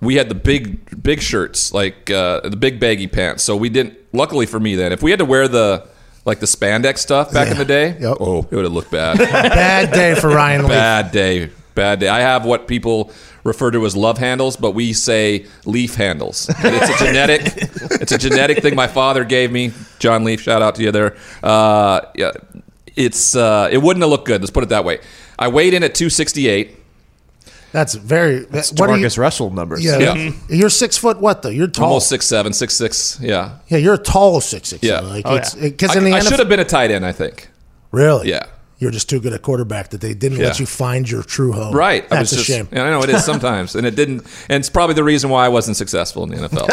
we 0.00 0.16
had 0.16 0.28
the 0.28 0.34
big, 0.34 1.02
big 1.02 1.20
shirts, 1.22 1.72
like 1.72 2.10
uh, 2.10 2.40
the 2.48 2.56
big 2.56 2.80
baggy 2.80 3.06
pants. 3.06 3.42
So 3.42 3.56
we 3.56 3.68
didn't. 3.68 3.98
Luckily 4.12 4.46
for 4.46 4.60
me, 4.60 4.74
then, 4.74 4.92
if 4.92 5.02
we 5.02 5.10
had 5.10 5.18
to 5.20 5.24
wear 5.24 5.48
the 5.48 5.86
like 6.24 6.38
the 6.40 6.46
spandex 6.46 6.98
stuff 6.98 7.32
back 7.32 7.50
in 7.50 7.56
the 7.58 7.64
day, 7.64 7.96
Yep. 7.98 8.16
oh, 8.20 8.46
it 8.50 8.54
would 8.54 8.64
have 8.64 8.72
looked 8.72 8.90
bad. 8.90 9.18
Bad 9.18 9.92
day 9.92 10.14
for 10.14 10.28
Ryan 10.28 10.62
Leaf. 10.62 10.68
bad 10.70 11.10
day. 11.12 11.50
Bad 11.74 12.00
day. 12.00 12.08
I 12.08 12.20
have 12.20 12.44
what 12.44 12.68
people 12.68 13.10
refer 13.44 13.70
to 13.72 13.84
as 13.86 13.96
love 13.96 14.18
handles, 14.18 14.56
but 14.56 14.70
we 14.72 14.92
say 14.92 15.46
leaf 15.64 15.94
handles. 15.96 16.48
And 16.62 16.74
it's 16.76 16.90
a 17.00 17.04
genetic. 17.04 17.40
it's 18.00 18.12
a 18.12 18.18
genetic 18.18 18.58
thing 18.62 18.76
my 18.76 18.86
father 18.86 19.24
gave 19.24 19.50
me. 19.50 19.72
John 19.98 20.22
Leaf, 20.22 20.40
shout 20.42 20.62
out 20.62 20.74
to 20.76 20.82
you 20.82 20.92
there. 20.92 21.16
Uh, 21.42 22.02
yeah, 22.14 22.32
it's 22.94 23.34
uh, 23.34 23.68
it 23.72 23.78
wouldn't 23.78 24.02
have 24.02 24.10
looked 24.10 24.26
good. 24.26 24.42
Let's 24.42 24.50
put 24.52 24.62
it 24.62 24.68
that 24.68 24.84
way. 24.84 25.00
I 25.38 25.48
weighed 25.48 25.74
in 25.74 25.82
at 25.82 25.94
268. 25.94 26.76
That's 27.72 27.94
very. 27.94 28.40
That's 28.40 28.70
what 28.70 28.76
do 28.78 28.82
you- 28.84 28.88
Marcus 28.98 29.16
Russell 29.18 29.50
numbers. 29.50 29.82
Yeah, 29.84 29.98
Yeah. 30.14 30.32
you're 30.48 30.68
six 30.70 30.96
foot. 30.98 31.20
What 31.20 31.42
though? 31.42 31.48
You're 31.48 31.66
tall. 31.68 31.86
Almost 31.86 32.08
six 32.08 32.26
seven, 32.26 32.52
six 32.52 32.74
six. 32.74 33.18
Yeah, 33.20 33.52
Yeah, 33.68 33.78
you're 33.78 33.94
a 33.94 33.98
tall 33.98 34.40
six 34.40 34.68
six. 34.68 34.82
Yeah. 34.82 35.00
like 35.00 35.24
Oh, 35.26 35.36
it's 35.36 35.54
yeah. 35.54 35.62
because 35.70 35.90
I, 35.96 35.98
in 35.98 36.04
the 36.04 36.12
I 36.12 36.20
NFL, 36.20 36.28
should 36.28 36.38
have 36.38 36.48
been 36.48 36.60
a 36.60 36.64
tight 36.64 36.90
end. 36.90 37.04
I 37.06 37.12
think. 37.12 37.48
really. 37.90 38.28
Yeah. 38.28 38.44
You're 38.82 38.90
just 38.90 39.08
too 39.08 39.20
good 39.20 39.32
a 39.32 39.38
quarterback 39.38 39.90
that 39.90 40.00
they 40.00 40.12
didn't 40.12 40.38
let 40.38 40.58
you 40.58 40.66
find 40.66 41.08
your 41.08 41.22
true 41.22 41.52
home. 41.52 41.72
Right. 41.72 42.04
I 42.06 42.16
that's 42.16 42.32
was 42.32 42.32
a 42.32 42.36
just, 42.36 42.48
shame. 42.48 42.68
and 42.72 42.80
I 42.82 42.90
know 42.90 43.00
it 43.04 43.10
is 43.10 43.24
sometimes, 43.24 43.76
and 43.76 43.86
it 43.86 43.94
didn't. 43.94 44.26
And 44.48 44.58
it's 44.58 44.68
probably 44.68 44.94
the 44.94 45.04
reason 45.04 45.30
why 45.30 45.46
I 45.46 45.48
wasn't 45.48 45.76
successful 45.76 46.24
in 46.24 46.30
the 46.30 46.48
NFL. 46.48 46.66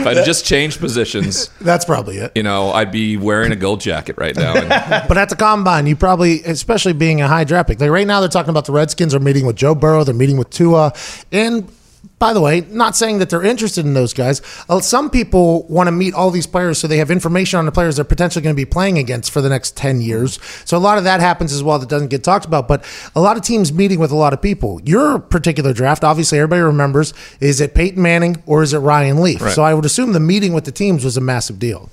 if 0.00 0.06
I'd 0.06 0.24
just 0.26 0.44
changed 0.44 0.80
positions, 0.80 1.50
That's 1.60 1.84
probably 1.84 2.16
it. 2.18 2.32
you 2.34 2.42
know, 2.42 2.70
I'd 2.72 2.90
be 2.90 3.16
wearing 3.16 3.52
a 3.52 3.56
gold 3.56 3.80
jacket 3.80 4.16
right 4.18 4.34
now. 4.34 4.54
And 4.56 4.68
But 5.08 5.16
at 5.16 5.28
the 5.28 5.36
combine, 5.36 5.86
you 5.86 5.94
probably, 5.94 6.42
especially 6.42 6.92
being 6.94 7.20
a 7.20 7.28
high 7.28 7.44
draft 7.44 7.68
pick, 7.68 7.80
like 7.80 7.90
right 7.90 8.06
now, 8.08 8.18
they're 8.18 8.28
talking 8.28 8.50
about 8.50 8.64
the 8.64 8.72
Redskins 8.72 9.14
are 9.14 9.20
meeting 9.20 9.46
with 9.46 9.54
Joe 9.54 9.76
Burrow, 9.76 10.02
they're 10.02 10.14
meeting 10.14 10.36
with 10.36 10.50
Tua, 10.50 10.92
and. 11.30 11.70
By 12.18 12.32
the 12.34 12.40
way, 12.40 12.60
not 12.62 12.96
saying 12.96 13.18
that 13.18 13.30
they're 13.30 13.42
interested 13.42 13.86
in 13.86 13.94
those 13.94 14.12
guys. 14.12 14.42
Uh, 14.68 14.80
Some 14.80 15.08
people 15.08 15.66
want 15.68 15.86
to 15.86 15.92
meet 15.92 16.12
all 16.12 16.30
these 16.30 16.46
players 16.46 16.78
so 16.78 16.86
they 16.86 16.98
have 16.98 17.10
information 17.10 17.58
on 17.58 17.64
the 17.66 17.72
players 17.72 17.96
they're 17.96 18.04
potentially 18.04 18.42
going 18.42 18.54
to 18.54 18.60
be 18.60 18.66
playing 18.66 18.98
against 18.98 19.30
for 19.30 19.40
the 19.40 19.48
next 19.48 19.76
10 19.76 20.00
years. 20.02 20.38
So 20.64 20.76
a 20.76 20.78
lot 20.78 20.98
of 20.98 21.04
that 21.04 21.20
happens 21.20 21.52
as 21.52 21.62
well 21.62 21.78
that 21.78 21.88
doesn't 21.88 22.08
get 22.08 22.22
talked 22.22 22.44
about. 22.44 22.68
But 22.68 22.84
a 23.14 23.20
lot 23.20 23.36
of 23.36 23.42
teams 23.42 23.72
meeting 23.72 23.98
with 23.98 24.10
a 24.10 24.16
lot 24.16 24.32
of 24.32 24.42
people. 24.42 24.80
Your 24.84 25.18
particular 25.18 25.72
draft, 25.72 26.04
obviously, 26.04 26.38
everybody 26.38 26.62
remembers 26.62 27.14
is 27.40 27.60
it 27.60 27.74
Peyton 27.74 28.02
Manning 28.02 28.42
or 28.46 28.62
is 28.62 28.72
it 28.74 28.78
Ryan 28.78 29.22
Leaf? 29.22 29.40
Right. 29.40 29.52
So 29.54 29.62
I 29.62 29.72
would 29.72 29.84
assume 29.86 30.12
the 30.12 30.20
meeting 30.20 30.52
with 30.52 30.64
the 30.64 30.72
teams 30.72 31.04
was 31.04 31.16
a 31.16 31.20
massive 31.22 31.58
deal. 31.58 31.90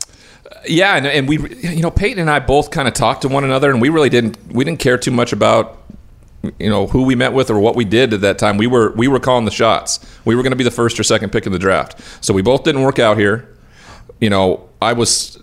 yeah, 0.65 0.95
and, 0.97 1.05
and 1.07 1.27
we, 1.27 1.37
you 1.61 1.81
know, 1.81 1.91
Peyton 1.91 2.19
and 2.19 2.29
I 2.29 2.39
both 2.39 2.71
kind 2.71 2.87
of 2.87 2.93
talked 2.93 3.21
to 3.21 3.27
one 3.27 3.43
another, 3.43 3.69
and 3.71 3.81
we 3.81 3.89
really 3.89 4.09
didn't, 4.09 4.37
we 4.51 4.63
didn't 4.65 4.79
care 4.79 4.97
too 4.97 5.11
much 5.11 5.31
about, 5.33 5.76
you 6.59 6.69
know, 6.69 6.87
who 6.87 7.03
we 7.03 7.15
met 7.15 7.33
with 7.33 7.49
or 7.49 7.59
what 7.59 7.75
we 7.75 7.85
did 7.85 8.13
at 8.13 8.21
that 8.21 8.37
time. 8.37 8.57
We 8.57 8.67
were, 8.67 8.91
we 8.93 9.07
were 9.07 9.19
calling 9.19 9.45
the 9.45 9.51
shots. 9.51 9.99
We 10.25 10.35
were 10.35 10.43
going 10.43 10.51
to 10.51 10.57
be 10.57 10.63
the 10.63 10.71
first 10.71 10.99
or 10.99 11.03
second 11.03 11.31
pick 11.31 11.45
in 11.45 11.51
the 11.51 11.59
draft. 11.59 12.01
So 12.23 12.33
we 12.33 12.41
both 12.41 12.63
didn't 12.63 12.81
work 12.81 12.99
out 12.99 13.17
here. 13.17 13.53
You 14.19 14.29
know, 14.29 14.69
I 14.81 14.93
was 14.93 15.39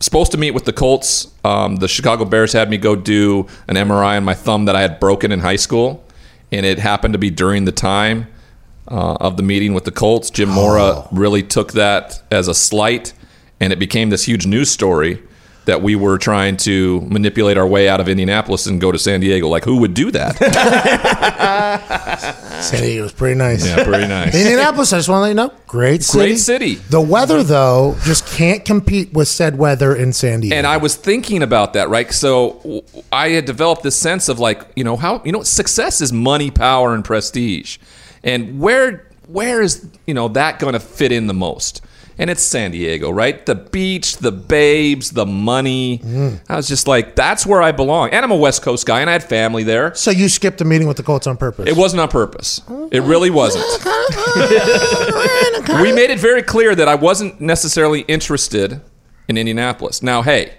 supposed 0.00 0.32
to 0.32 0.38
meet 0.38 0.52
with 0.52 0.64
the 0.64 0.72
Colts. 0.72 1.32
Um, 1.44 1.76
the 1.76 1.88
Chicago 1.88 2.24
Bears 2.24 2.52
had 2.52 2.70
me 2.70 2.76
go 2.76 2.96
do 2.96 3.46
an 3.68 3.76
MRI 3.76 4.16
on 4.16 4.24
my 4.24 4.34
thumb 4.34 4.64
that 4.66 4.76
I 4.76 4.82
had 4.82 5.00
broken 5.00 5.32
in 5.32 5.40
high 5.40 5.56
school, 5.56 6.04
and 6.52 6.66
it 6.66 6.78
happened 6.78 7.14
to 7.14 7.18
be 7.18 7.30
during 7.30 7.64
the 7.64 7.72
time 7.72 8.26
uh, 8.88 9.16
of 9.20 9.36
the 9.36 9.42
meeting 9.42 9.74
with 9.74 9.84
the 9.84 9.92
Colts. 9.92 10.30
Jim 10.30 10.48
Mora 10.48 11.06
really 11.12 11.42
took 11.42 11.72
that 11.72 12.22
as 12.30 12.48
a 12.48 12.54
slight, 12.54 13.12
and 13.60 13.72
it 13.72 13.78
became 13.78 14.10
this 14.10 14.24
huge 14.24 14.46
news 14.46 14.70
story 14.70 15.22
that 15.66 15.82
we 15.82 15.96
were 15.96 16.16
trying 16.16 16.56
to 16.56 17.00
manipulate 17.02 17.58
our 17.58 17.66
way 17.66 17.88
out 17.88 18.00
of 18.00 18.08
Indianapolis 18.08 18.66
and 18.66 18.80
go 18.80 18.92
to 18.92 18.98
San 18.98 19.20
Diego. 19.20 19.48
Like, 19.48 19.64
who 19.64 19.80
would 19.80 19.94
do 19.94 20.10
that? 20.12 20.36
San 22.62 22.82
Diego 22.82 23.02
was 23.02 23.12
pretty 23.12 23.36
nice. 23.36 23.66
yeah, 23.66 23.84
pretty 23.84 24.06
nice. 24.06 24.34
Indianapolis, 24.34 24.92
I 24.92 24.98
just 24.98 25.08
want 25.08 25.18
to 25.18 25.22
let 25.22 25.28
you 25.28 25.34
know, 25.34 25.52
great 25.66 26.04
city. 26.04 26.30
Great 26.30 26.38
city. 26.38 26.74
The 26.76 27.00
weather, 27.00 27.42
though, 27.42 27.96
just 28.04 28.26
can't 28.26 28.64
compete 28.64 29.12
with 29.12 29.28
said 29.28 29.58
weather 29.58 29.94
in 29.94 30.12
San 30.12 30.40
Diego. 30.40 30.56
And 30.56 30.66
I 30.66 30.76
was 30.76 30.94
thinking 30.94 31.42
about 31.42 31.72
that, 31.74 31.88
right? 31.88 32.10
So 32.12 32.84
I 33.12 33.30
had 33.30 33.44
developed 33.44 33.82
this 33.82 33.96
sense 33.96 34.28
of 34.28 34.38
like, 34.38 34.62
you 34.76 34.84
know, 34.84 34.96
how 34.96 35.20
you 35.24 35.32
know, 35.32 35.42
success 35.42 36.00
is 36.00 36.12
money, 36.12 36.52
power, 36.52 36.94
and 36.94 37.04
prestige, 37.04 37.78
and 38.22 38.60
where 38.60 39.08
where 39.26 39.60
is 39.60 39.84
you 40.06 40.14
know 40.14 40.28
that 40.28 40.60
going 40.60 40.74
to 40.74 40.80
fit 40.80 41.10
in 41.10 41.26
the 41.26 41.34
most? 41.34 41.82
And 42.18 42.30
it's 42.30 42.42
San 42.42 42.70
Diego, 42.70 43.10
right? 43.10 43.44
The 43.44 43.54
beach, 43.54 44.16
the 44.16 44.32
babes, 44.32 45.10
the 45.10 45.26
money. 45.26 46.00
I 46.48 46.56
was 46.56 46.66
just 46.66 46.88
like, 46.88 47.14
that's 47.14 47.44
where 47.44 47.60
I 47.60 47.72
belong. 47.72 48.10
And 48.10 48.24
I'm 48.24 48.30
a 48.30 48.36
West 48.36 48.62
Coast 48.62 48.86
guy, 48.86 49.00
and 49.00 49.10
I 49.10 49.12
had 49.12 49.24
family 49.24 49.62
there. 49.64 49.94
so 49.94 50.10
you 50.10 50.28
skipped 50.30 50.60
a 50.62 50.64
meeting 50.64 50.88
with 50.88 50.96
the 50.96 51.02
Colts 51.02 51.26
on 51.26 51.36
purpose. 51.36 51.68
It 51.68 51.76
wasn't 51.76 52.00
on 52.00 52.08
purpose. 52.08 52.62
It 52.90 53.02
really 53.02 53.28
wasn't. 53.28 53.64
we 55.82 55.92
made 55.92 56.10
it 56.10 56.18
very 56.18 56.42
clear 56.42 56.74
that 56.74 56.88
I 56.88 56.94
wasn't 56.94 57.40
necessarily 57.40 58.00
interested 58.02 58.80
in 59.28 59.36
Indianapolis. 59.36 60.02
Now, 60.02 60.22
hey, 60.22 60.54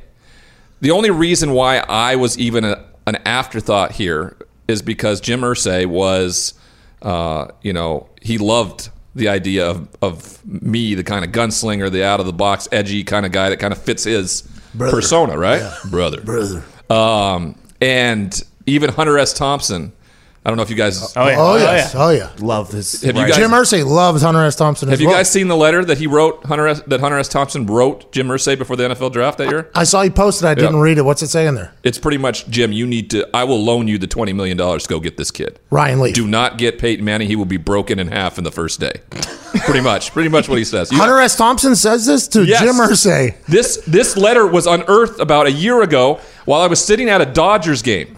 the 0.81 0.91
only 0.91 1.09
reason 1.09 1.53
why 1.53 1.77
I 1.77 2.15
was 2.17 2.37
even 2.37 2.63
a, 2.65 2.85
an 3.07 3.15
afterthought 3.25 3.93
here 3.93 4.37
is 4.67 4.81
because 4.81 5.21
Jim 5.21 5.41
Irsay 5.41 5.85
was, 5.85 6.53
uh, 7.01 7.47
you 7.61 7.73
know, 7.73 8.09
he 8.21 8.37
loved 8.37 8.89
the 9.17 9.27
idea 9.27 9.67
of, 9.69 9.87
of 10.01 10.45
me, 10.45 10.93
the 10.93 11.03
kind 11.03 11.25
of 11.25 11.31
gunslinger, 11.31 11.91
the 11.91 12.05
out 12.05 12.19
of 12.19 12.25
the 12.25 12.33
box, 12.33 12.67
edgy 12.71 13.03
kind 13.03 13.25
of 13.25 13.31
guy 13.31 13.49
that 13.49 13.57
kind 13.57 13.73
of 13.73 13.81
fits 13.81 14.03
his 14.03 14.47
persona, 14.77 15.37
right? 15.37 15.61
Brother. 15.89 16.21
Brother. 16.21 16.63
Um, 16.89 17.55
and 17.81 18.39
even 18.65 18.91
Hunter 18.91 19.17
S. 19.17 19.33
Thompson. 19.33 19.91
I 20.47 20.49
don't 20.49 20.55
know 20.55 20.63
if 20.63 20.69
you 20.69 20.77
guys 20.77 21.13
Oh 21.17 21.27
yeah. 21.27 21.35
Oh, 21.37 21.53
oh 21.53 21.57
yes. 21.57 21.93
Oh, 21.93 22.09
yeah. 22.09 22.29
Love 22.39 22.71
this. 22.71 23.01
Have 23.01 23.17
you 23.17 23.23
guys- 23.27 23.35
Jim 23.35 23.51
Irsay 23.51 23.85
loves 23.85 24.21
Hunter 24.21 24.41
S. 24.45 24.55
Thompson 24.55 24.87
have 24.87 24.93
as 24.93 25.01
you 25.01 25.07
well. 25.07 25.17
guys 25.17 25.29
seen 25.29 25.49
the 25.49 25.57
letter 25.57 25.83
that 25.83 25.97
he 25.97 26.07
wrote 26.07 26.45
Hunter 26.45 26.69
S, 26.69 26.81
that 26.87 27.01
Hunter 27.01 27.17
S. 27.19 27.27
Thompson 27.27 27.65
wrote 27.65 28.09
Jim 28.13 28.29
Irsay 28.29 28.57
before 28.57 28.77
the 28.77 28.83
NFL 28.87 29.11
draft 29.11 29.39
that 29.39 29.49
year? 29.49 29.69
I 29.75 29.83
saw 29.83 30.03
you 30.03 30.09
posted. 30.11 30.47
I 30.47 30.53
didn't 30.55 30.75
Yeah. 30.75 30.81
read 30.81 30.97
it. 30.99 31.01
What's 31.01 31.21
it 31.21 31.27
saying 31.27 31.55
there? 31.55 31.73
It's 31.83 31.97
pretty 31.97 32.17
much 32.17 32.47
Jim. 32.47 32.71
You 32.71 32.87
need 32.87 33.09
to. 33.09 33.27
I 33.35 33.43
will 33.43 33.61
loan 33.61 33.89
you 33.89 33.97
the 33.97 34.07
twenty 34.07 34.31
million 34.31 34.55
dollars 34.55 34.83
to 34.83 34.89
go 34.89 35.01
get 35.01 35.17
this 35.17 35.31
kid. 35.31 35.59
Ryan 35.69 35.99
Leaf. 35.99 36.15
Do 36.15 36.25
not 36.25 36.57
get 36.57 36.79
Peyton 36.79 37.03
Manning. 37.03 37.27
He 37.27 37.35
will 37.35 37.43
be 37.43 37.57
broken 37.57 37.99
in 37.99 38.07
half 38.07 38.37
in 38.37 38.45
the 38.45 38.51
first 38.51 38.79
day. 38.79 38.93
pretty 39.65 39.81
much. 39.81 40.13
Pretty 40.13 40.29
much 40.29 40.47
what 40.47 40.57
he 40.59 40.63
says. 40.63 40.93
You- 40.93 40.97
Hunter 40.97 41.19
S. 41.19 41.35
Thompson 41.35 41.75
says 41.75 42.05
this 42.05 42.25
to 42.29 42.45
Yes. 42.45 42.61
Jim 42.61 42.75
Irsay. 42.75 43.35
This 43.49 43.81
this 43.85 44.15
letter 44.15 44.47
was 44.47 44.65
unearthed 44.65 45.19
about 45.19 45.45
a 45.47 45.51
year 45.51 45.81
ago 45.81 46.21
while 46.45 46.61
I 46.61 46.67
was 46.67 46.81
sitting 46.81 47.09
at 47.09 47.19
a 47.19 47.25
Dodgers 47.25 47.81
game. 47.81 48.17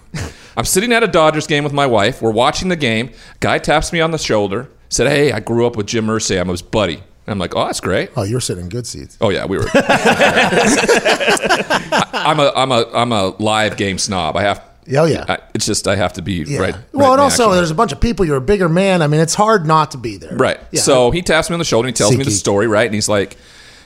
I'm 0.60 0.66
sitting 0.66 0.91
at 0.91 1.03
a 1.03 1.07
Dodgers 1.07 1.47
game 1.47 1.64
with 1.64 1.72
my 1.72 1.86
wife. 1.86 2.22
We're 2.22 2.32
watching 2.32 2.68
the 2.68 2.76
game. 2.76 3.12
Guy 3.39 3.60
taps 3.60 3.93
me 3.93 4.01
on 4.01 4.12
the 4.12 4.18
shoulder. 4.18 4.68
Said, 4.89 5.07
"Hey, 5.07 5.32
I 5.32 5.39
grew 5.39 5.66
up 5.66 5.78
with 5.78 5.88
Jim 5.88 6.07
Irsay. 6.07 6.38
I'm 6.38 6.49
his 6.49 6.62
buddy." 6.62 6.95
And 6.95 7.03
I'm 7.28 7.39
like, 7.39 7.55
"Oh, 7.55 7.66
that's 7.66 7.80
great." 7.80 8.10
Oh, 8.18 8.24
you're 8.24 8.41
sitting 8.41 8.66
in 8.66 8.70
good 8.70 8.86
seats. 8.86 9.18
Oh 9.22 9.30
yeah, 9.30 9.45
we 9.45 9.57
were. 9.57 9.64
I, 9.74 12.10
I'm 12.14 12.39
a 12.41 12.51
I'm 12.53 12.74
a 12.74 12.86
I'm 12.93 13.12
a 13.14 13.28
live 13.41 13.78
game 13.78 13.97
snob. 13.97 14.36
I 14.36 14.41
have. 14.41 14.62
Oh, 14.97 15.05
yeah. 15.05 15.24
I, 15.30 15.38
it's 15.53 15.66
just 15.68 15.88
I 15.88 15.95
have 15.95 16.12
to 16.14 16.22
be 16.24 16.43
Yeah. 16.45 16.60
right. 16.60 16.76
well, 16.91 17.07
right 17.07 17.12
and 17.14 17.22
also 17.22 17.43
action. 17.43 17.55
there's 17.57 17.72
a 17.72 17.76
bunch 17.76 17.93
of 17.93 18.01
people. 18.01 18.26
You're 18.26 18.38
a 18.38 18.41
bigger 18.41 18.68
man. 18.68 19.01
I 19.01 19.07
mean, 19.07 19.22
it's 19.22 19.36
hard 19.36 19.66
not 19.66 19.91
to 19.91 19.97
be 19.97 20.18
there. 20.18 20.36
Right. 20.36 20.60
Yeah. 20.72 20.82
So 20.82 21.12
he 21.12 21.22
taps 21.22 21.49
me 21.49 21.53
on 21.53 21.60
the 21.60 21.66
shoulder 21.66 21.88
and 21.88 21.95
he 21.95 21.97
tells 21.97 22.18
me 22.18 22.24
the 22.26 22.32
story, 22.32 22.68
right? 22.68 22.86
And 22.88 22.93
he's 22.95 23.07
like, 23.07 23.38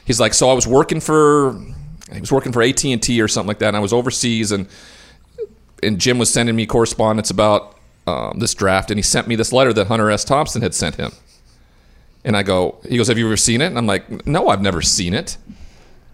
he's 0.06 0.20
like, 0.20 0.34
so 0.34 0.50
I 0.50 0.54
was 0.54 0.66
working 0.66 1.02
for, 1.02 1.60
he 2.12 2.20
was 2.22 2.32
working 2.32 2.52
for 2.54 2.64
AT 2.64 2.84
and 2.86 3.04
T 3.04 3.22
or 3.22 3.28
something 3.28 3.50
like 3.50 3.60
that, 3.60 3.68
and 3.68 3.78
I 3.78 3.82
was 3.82 3.92
overseas, 3.92 4.54
and 4.54 4.66
and 5.84 6.00
Jim 6.00 6.18
was 6.18 6.32
sending 6.32 6.56
me 6.56 6.66
correspondence 6.66 7.30
about 7.30 7.78
um, 8.08 8.40
this 8.40 8.54
draft, 8.54 8.92
and 8.92 8.98
he 8.98 9.04
sent 9.04 9.28
me 9.28 9.36
this 9.36 9.52
letter 9.52 9.74
that 9.74 9.88
Hunter 9.88 10.10
S. 10.10 10.24
Thompson 10.24 10.62
had 10.62 10.74
sent 10.74 10.96
him. 10.96 11.12
And 12.26 12.38
I 12.38 12.44
go, 12.44 12.78
he 12.88 12.98
goes, 12.98 13.10
have 13.10 13.18
you 13.18 13.26
ever 13.26 13.36
seen 13.38 13.62
it? 13.62 13.68
And 13.68 13.78
I'm 13.78 13.86
like, 13.86 14.26
no, 14.26 14.48
I've 14.48 14.62
never 14.62 14.82
seen 14.82 15.14
it. 15.14 15.38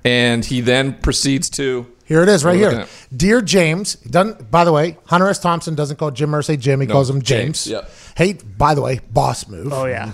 And 0.04 0.44
he 0.44 0.60
then 0.62 0.94
proceeds 0.96 1.50
to. 1.52 1.86
Here 2.06 2.24
it 2.24 2.30
is, 2.30 2.44
right 2.44 2.58
here. 2.58 2.88
Dear 3.16 3.42
James, 3.42 3.96
doesn't, 3.96 4.50
by 4.50 4.66
the 4.66 4.72
way, 4.72 4.98
Hunter 5.06 5.28
S. 5.28 5.38
Thompson 5.38 5.76
doesn't 5.76 5.98
call 5.98 6.10
Jim 6.10 6.32
Irsay 6.32 6.60
Jim. 6.60 6.82
He 6.82 6.88
calls 6.88 7.08
him 7.10 7.22
James. 7.22 7.66
James, 7.66 7.68
yep. 7.68 7.92
Hey, 8.18 8.34
by 8.34 8.74
the 8.74 8.82
way, 8.82 9.02
boss 9.12 9.48
move. 9.48 9.72
Oh 9.72 9.86
yeah. 9.86 10.14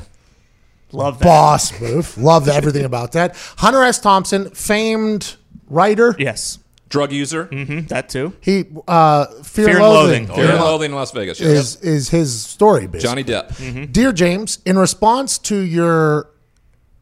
Love 0.91 1.19
that. 1.19 1.25
Boss 1.25 1.79
move. 1.79 2.17
Love 2.17 2.49
everything 2.49 2.83
about 2.83 3.13
that. 3.13 3.37
Hunter 3.57 3.83
S. 3.83 3.99
Thompson, 3.99 4.49
famed 4.49 5.35
writer. 5.69 6.15
Yes. 6.19 6.59
Drug 6.95 7.11
user, 7.11 7.45
Mm, 7.47 7.87
That 7.89 8.09
too. 8.09 8.33
He 8.41 8.65
uh, 8.87 9.25
Fear, 9.43 9.43
Fear 9.43 9.67
and 9.67 9.75
and 9.75 9.83
Loathing, 9.83 10.27
Loathing. 10.27 10.35
Fear 10.43 10.51
and 10.55 10.63
Loathing 10.63 10.91
in 10.91 10.95
Las 10.95 11.11
Vegas. 11.11 11.39
yes. 11.39 11.49
is 11.49 11.75
is 11.81 12.09
his 12.09 12.41
story. 12.43 12.87
Basically. 12.87 13.23
Johnny 13.23 13.23
Depp. 13.23 13.91
Dear 13.91 14.11
James, 14.11 14.59
in 14.65 14.77
response 14.79 15.37
to 15.39 15.57
your 15.59 16.31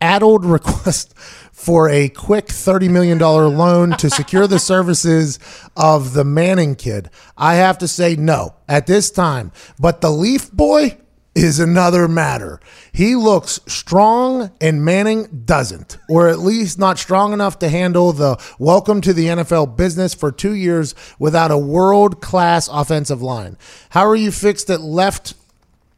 addled 0.02 0.44
request 0.58 1.14
for 1.54 1.88
a 1.90 2.10
quick 2.10 2.48
$30 2.48 2.90
million 2.90 3.18
loan 3.20 3.92
to 3.92 4.10
secure 4.10 4.48
the 4.48 4.60
services 4.60 5.40
of 5.78 6.14
the 6.14 6.26
Manning 6.26 6.76
kid, 6.76 7.10
I 7.38 7.56
have 7.56 7.78
to 7.78 7.88
say 7.88 8.16
no 8.18 8.56
at 8.68 8.86
this 8.86 9.10
time. 9.10 9.52
But 9.80 10.02
the 10.02 10.10
Leaf 10.10 10.52
boy 10.52 10.98
is 11.36 11.60
another 11.60 12.08
matter. 12.08 12.60
He 12.92 13.16
looks 13.16 13.60
strong 13.68 14.52
and 14.62 14.86
Manning 14.86 15.44
doesn't, 15.46 15.98
or 16.10 16.28
at 16.28 16.40
least 16.40 16.78
not 16.78 17.00
strong 17.00 17.34
enough 17.34 17.60
to 17.60 17.70
handle 17.70 18.14
the 18.14 18.42
welcome 18.60 19.02
to 19.02 19.14
the 19.14 19.28
NFL 19.28 19.76
business 19.76 20.14
for 20.14 20.32
two 20.32 20.54
years 20.54 20.94
without 21.18 21.52
a 21.52 21.58
world 21.58 22.22
class 22.22 22.68
offensive 22.68 23.22
line. 23.22 23.58
How 23.92 24.06
are 24.06 24.16
you 24.16 24.32
fixed 24.32 24.70
at 24.70 24.82
left 24.82 25.34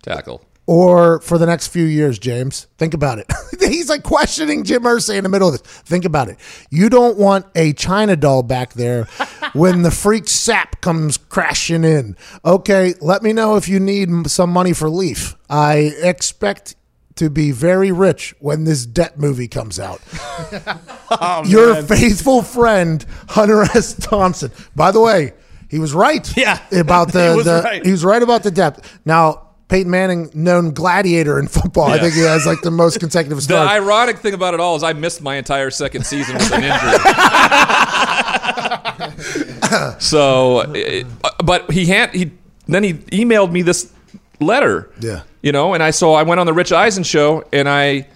Tackle. 0.06 0.46
Or 0.68 1.20
for 1.22 1.38
the 1.38 1.46
next 1.46 1.68
few 1.68 1.84
years, 1.86 2.18
James? 2.18 2.66
Think 2.80 2.96
about 2.96 3.20
it. 3.20 3.32
He's 3.60 3.88
like 3.88 4.02
questioning 4.02 4.64
Jim 4.64 4.82
Irsay 4.84 5.16
in 5.18 5.24
the 5.24 5.30
middle 5.30 5.50
of 5.50 5.54
this. 5.62 5.62
Think 5.82 6.06
about 6.06 6.28
it. 6.28 6.38
You 6.72 6.90
don't 6.90 7.18
want 7.20 7.46
a 7.56 7.74
China 7.74 8.16
doll 8.16 8.42
back 8.42 8.74
there 8.74 9.04
when 9.54 9.84
the 9.84 9.92
freak 9.92 10.28
sap 10.28 10.82
comes 10.82 11.18
crashing 11.18 11.84
in. 11.84 12.18
Okay, 12.44 12.96
let 13.00 13.22
me 13.22 13.32
know 13.32 13.58
if 13.58 13.68
you 13.70 13.80
need 13.80 14.10
some 14.30 14.50
money 14.50 14.74
for 14.74 14.90
Leaf. 14.90 15.36
I 15.50 15.92
expect 16.02 16.76
to 17.18 17.30
be 17.30 17.52
very 17.52 17.92
rich 17.92 18.34
when 18.40 18.64
this 18.64 18.86
Depp 18.88 19.18
movie 19.18 19.48
comes 19.48 19.80
out. 19.80 20.02
Oh, 21.12 21.44
Your 21.46 21.82
faithful 21.84 22.42
friend 22.42 23.06
Hunter 23.30 23.62
S. 23.62 23.94
Thompson. 23.94 24.52
By 24.76 24.90
the 24.92 25.00
way, 25.00 25.34
he 25.70 25.78
was 25.78 25.94
right. 25.94 26.36
Yeah, 26.36 26.60
about 26.72 27.12
the 27.14 27.30
he 27.30 27.36
was 27.36 27.46
the- 27.46 27.62
right. 27.64 27.86
he 27.86 27.92
was 27.92 28.04
right 28.04 28.22
about 28.24 28.42
the 28.42 28.50
depth. 28.50 29.00
Now 29.06 29.50
Peyton 29.68 29.90
Manning, 29.90 30.30
known 30.34 30.72
gladiator 30.74 31.40
in 31.40 31.48
football, 31.48 31.86
I 31.90 31.98
think 32.00 32.14
he 32.14 32.22
has 32.22 32.46
like 32.46 32.62
the 32.62 32.70
most 32.72 33.00
consecutive 33.00 33.42
starts. 33.44 33.68
The 33.68 33.74
ironic 33.76 34.18
thing 34.20 34.34
about 34.36 34.54
it 34.54 34.60
all 34.60 34.76
is 34.76 34.84
I 34.84 34.94
missed 34.94 35.22
my 35.22 35.36
entire 35.36 35.72
second 35.72 36.06
season 36.06 36.36
with 36.36 36.52
an 36.52 36.64
injury. 36.64 37.00
so, 40.00 40.62
it- 40.74 41.08
but 41.44 41.70
he 41.72 41.86
had 41.88 42.14
he 42.14 42.32
then 42.68 42.84
he 42.84 42.94
emailed 42.94 43.52
me 43.52 43.62
this 43.62 43.92
letter. 44.40 44.90
Yeah. 45.00 45.24
You 45.42 45.52
know, 45.52 45.74
and 45.74 45.82
I 45.84 45.92
so 45.92 46.14
I 46.14 46.24
went 46.24 46.40
on 46.40 46.46
the 46.46 46.54
Rich 46.54 46.72
Eisen 46.72 47.04
show 47.04 47.44
and 47.54 47.68
I 47.70 48.08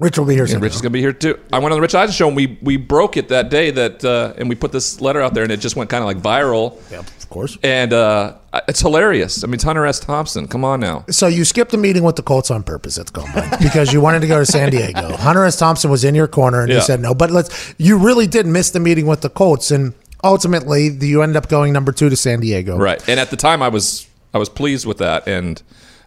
Rich 0.00 0.18
will 0.18 0.24
be 0.24 0.34
here 0.34 0.44
Rich 0.46 0.74
is 0.74 0.80
gonna 0.80 0.90
be 0.90 1.00
here 1.00 1.12
too. 1.12 1.38
I 1.52 1.58
went 1.58 1.72
on 1.72 1.76
the 1.76 1.82
Rich 1.82 1.94
Eisen 1.94 2.12
show 2.14 2.26
and 2.26 2.34
we 2.36 2.58
we 2.62 2.76
broke 2.78 3.16
it 3.18 3.28
that 3.28 3.50
day 3.50 3.70
that 3.70 4.02
uh, 4.04 4.32
and 4.38 4.48
we 4.48 4.54
put 4.54 4.72
this 4.72 5.00
letter 5.00 5.20
out 5.20 5.34
there 5.34 5.42
and 5.42 5.52
it 5.52 5.58
just 5.60 5.76
went 5.76 5.90
kind 5.90 6.02
of 6.02 6.06
like 6.06 6.18
viral. 6.18 6.80
Yep, 6.90 7.00
of 7.06 7.28
course. 7.28 7.58
And 7.62 7.92
uh, 7.92 8.36
it's 8.66 8.80
hilarious. 8.80 9.44
I 9.44 9.46
mean, 9.46 9.54
it's 9.54 9.64
Hunter 9.64 9.84
S. 9.84 10.00
Thompson. 10.00 10.48
Come 10.48 10.64
on 10.64 10.80
now. 10.80 11.04
So 11.10 11.26
you 11.26 11.44
skipped 11.44 11.74
a 11.74 11.76
meeting 11.76 12.02
with 12.02 12.16
the 12.16 12.22
Colts 12.22 12.50
on 12.50 12.62
purpose 12.62 12.98
at 12.98 13.12
Combine 13.12 13.50
because 13.62 13.92
you 13.92 14.00
wanted 14.00 14.20
to 14.20 14.26
go 14.26 14.38
to 14.38 14.46
San 14.46 14.70
Diego. 14.70 15.16
Hunter 15.18 15.44
S. 15.44 15.56
Thompson 15.58 15.90
was 15.90 16.02
in 16.02 16.14
your 16.14 16.28
corner 16.28 16.62
and 16.62 16.70
Yeah. 16.70 16.76
you 16.76 16.82
said 16.82 17.00
no. 17.00 17.14
But 17.14 17.30
let's 17.30 17.74
you 17.76 17.98
really 17.98 18.26
did 18.26 18.46
miss 18.46 18.70
the 18.70 18.80
meeting 18.80 19.06
with 19.06 19.20
the 19.20 19.30
Colts 19.30 19.70
and 19.70 19.92
ultimately 20.24 20.88
you 20.88 21.22
ended 21.22 21.36
up 21.36 21.48
going 21.48 21.72
number 21.72 21.92
two 21.92 22.08
to 22.08 22.16
San 22.16 22.40
Diego. 22.40 22.76
Right. 22.78 23.06
And 23.08 23.20
at 23.20 23.30
the 23.30 23.36
time, 23.36 23.62
I 23.62 23.68
was 23.68 24.06
I 24.32 24.38
was 24.38 24.48
pleased 24.48 24.86
with 24.86 24.98
that, 24.98 25.26
and 25.28 25.60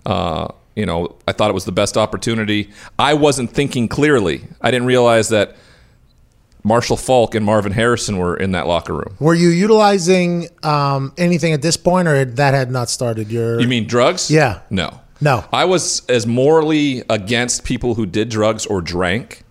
uh, 0.06 0.48
you 0.76 0.86
know, 0.86 1.16
I 1.28 1.32
thought 1.32 1.50
it 1.50 1.54
was 1.54 1.66
the 1.66 1.72
best 1.72 1.98
opportunity. 1.98 2.70
I 2.98 3.14
wasn't 3.14 3.52
thinking 3.52 3.88
clearly. 3.88 4.44
I 4.62 4.72
didn't 4.72 4.88
realize 4.88 5.30
that 5.30 5.56
Marshall 6.64 6.98
Faulk 6.98 7.36
and 7.36 7.46
Marvin 7.46 7.74
Harrison 7.74 8.18
were 8.18 8.36
in 8.38 8.52
that 8.54 8.68
locker 8.68 8.94
room. 8.94 9.16
Were 9.20 9.34
you 9.36 9.50
utilizing 9.50 10.48
um, 10.64 11.14
anything 11.18 11.54
at 11.54 11.62
this 11.62 11.78
point, 11.78 12.08
or 12.08 12.24
that 12.26 12.54
had 12.54 12.72
not 12.72 12.90
started? 12.90 13.32
Your 13.32 13.60
You 13.60 13.68
mean 13.68 13.86
drugs? 13.86 14.32
Yeah. 14.32 14.62
No. 14.70 15.02
No. 15.22 15.46
I 15.54 15.66
was 15.66 16.06
as 16.08 16.26
morally 16.26 17.04
against 17.10 17.64
people 17.64 17.96
who 17.96 18.06
did 18.06 18.30
drugs 18.30 18.66
or 18.66 18.82
drank 18.82 19.44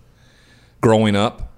growing 0.81 1.15
up 1.15 1.51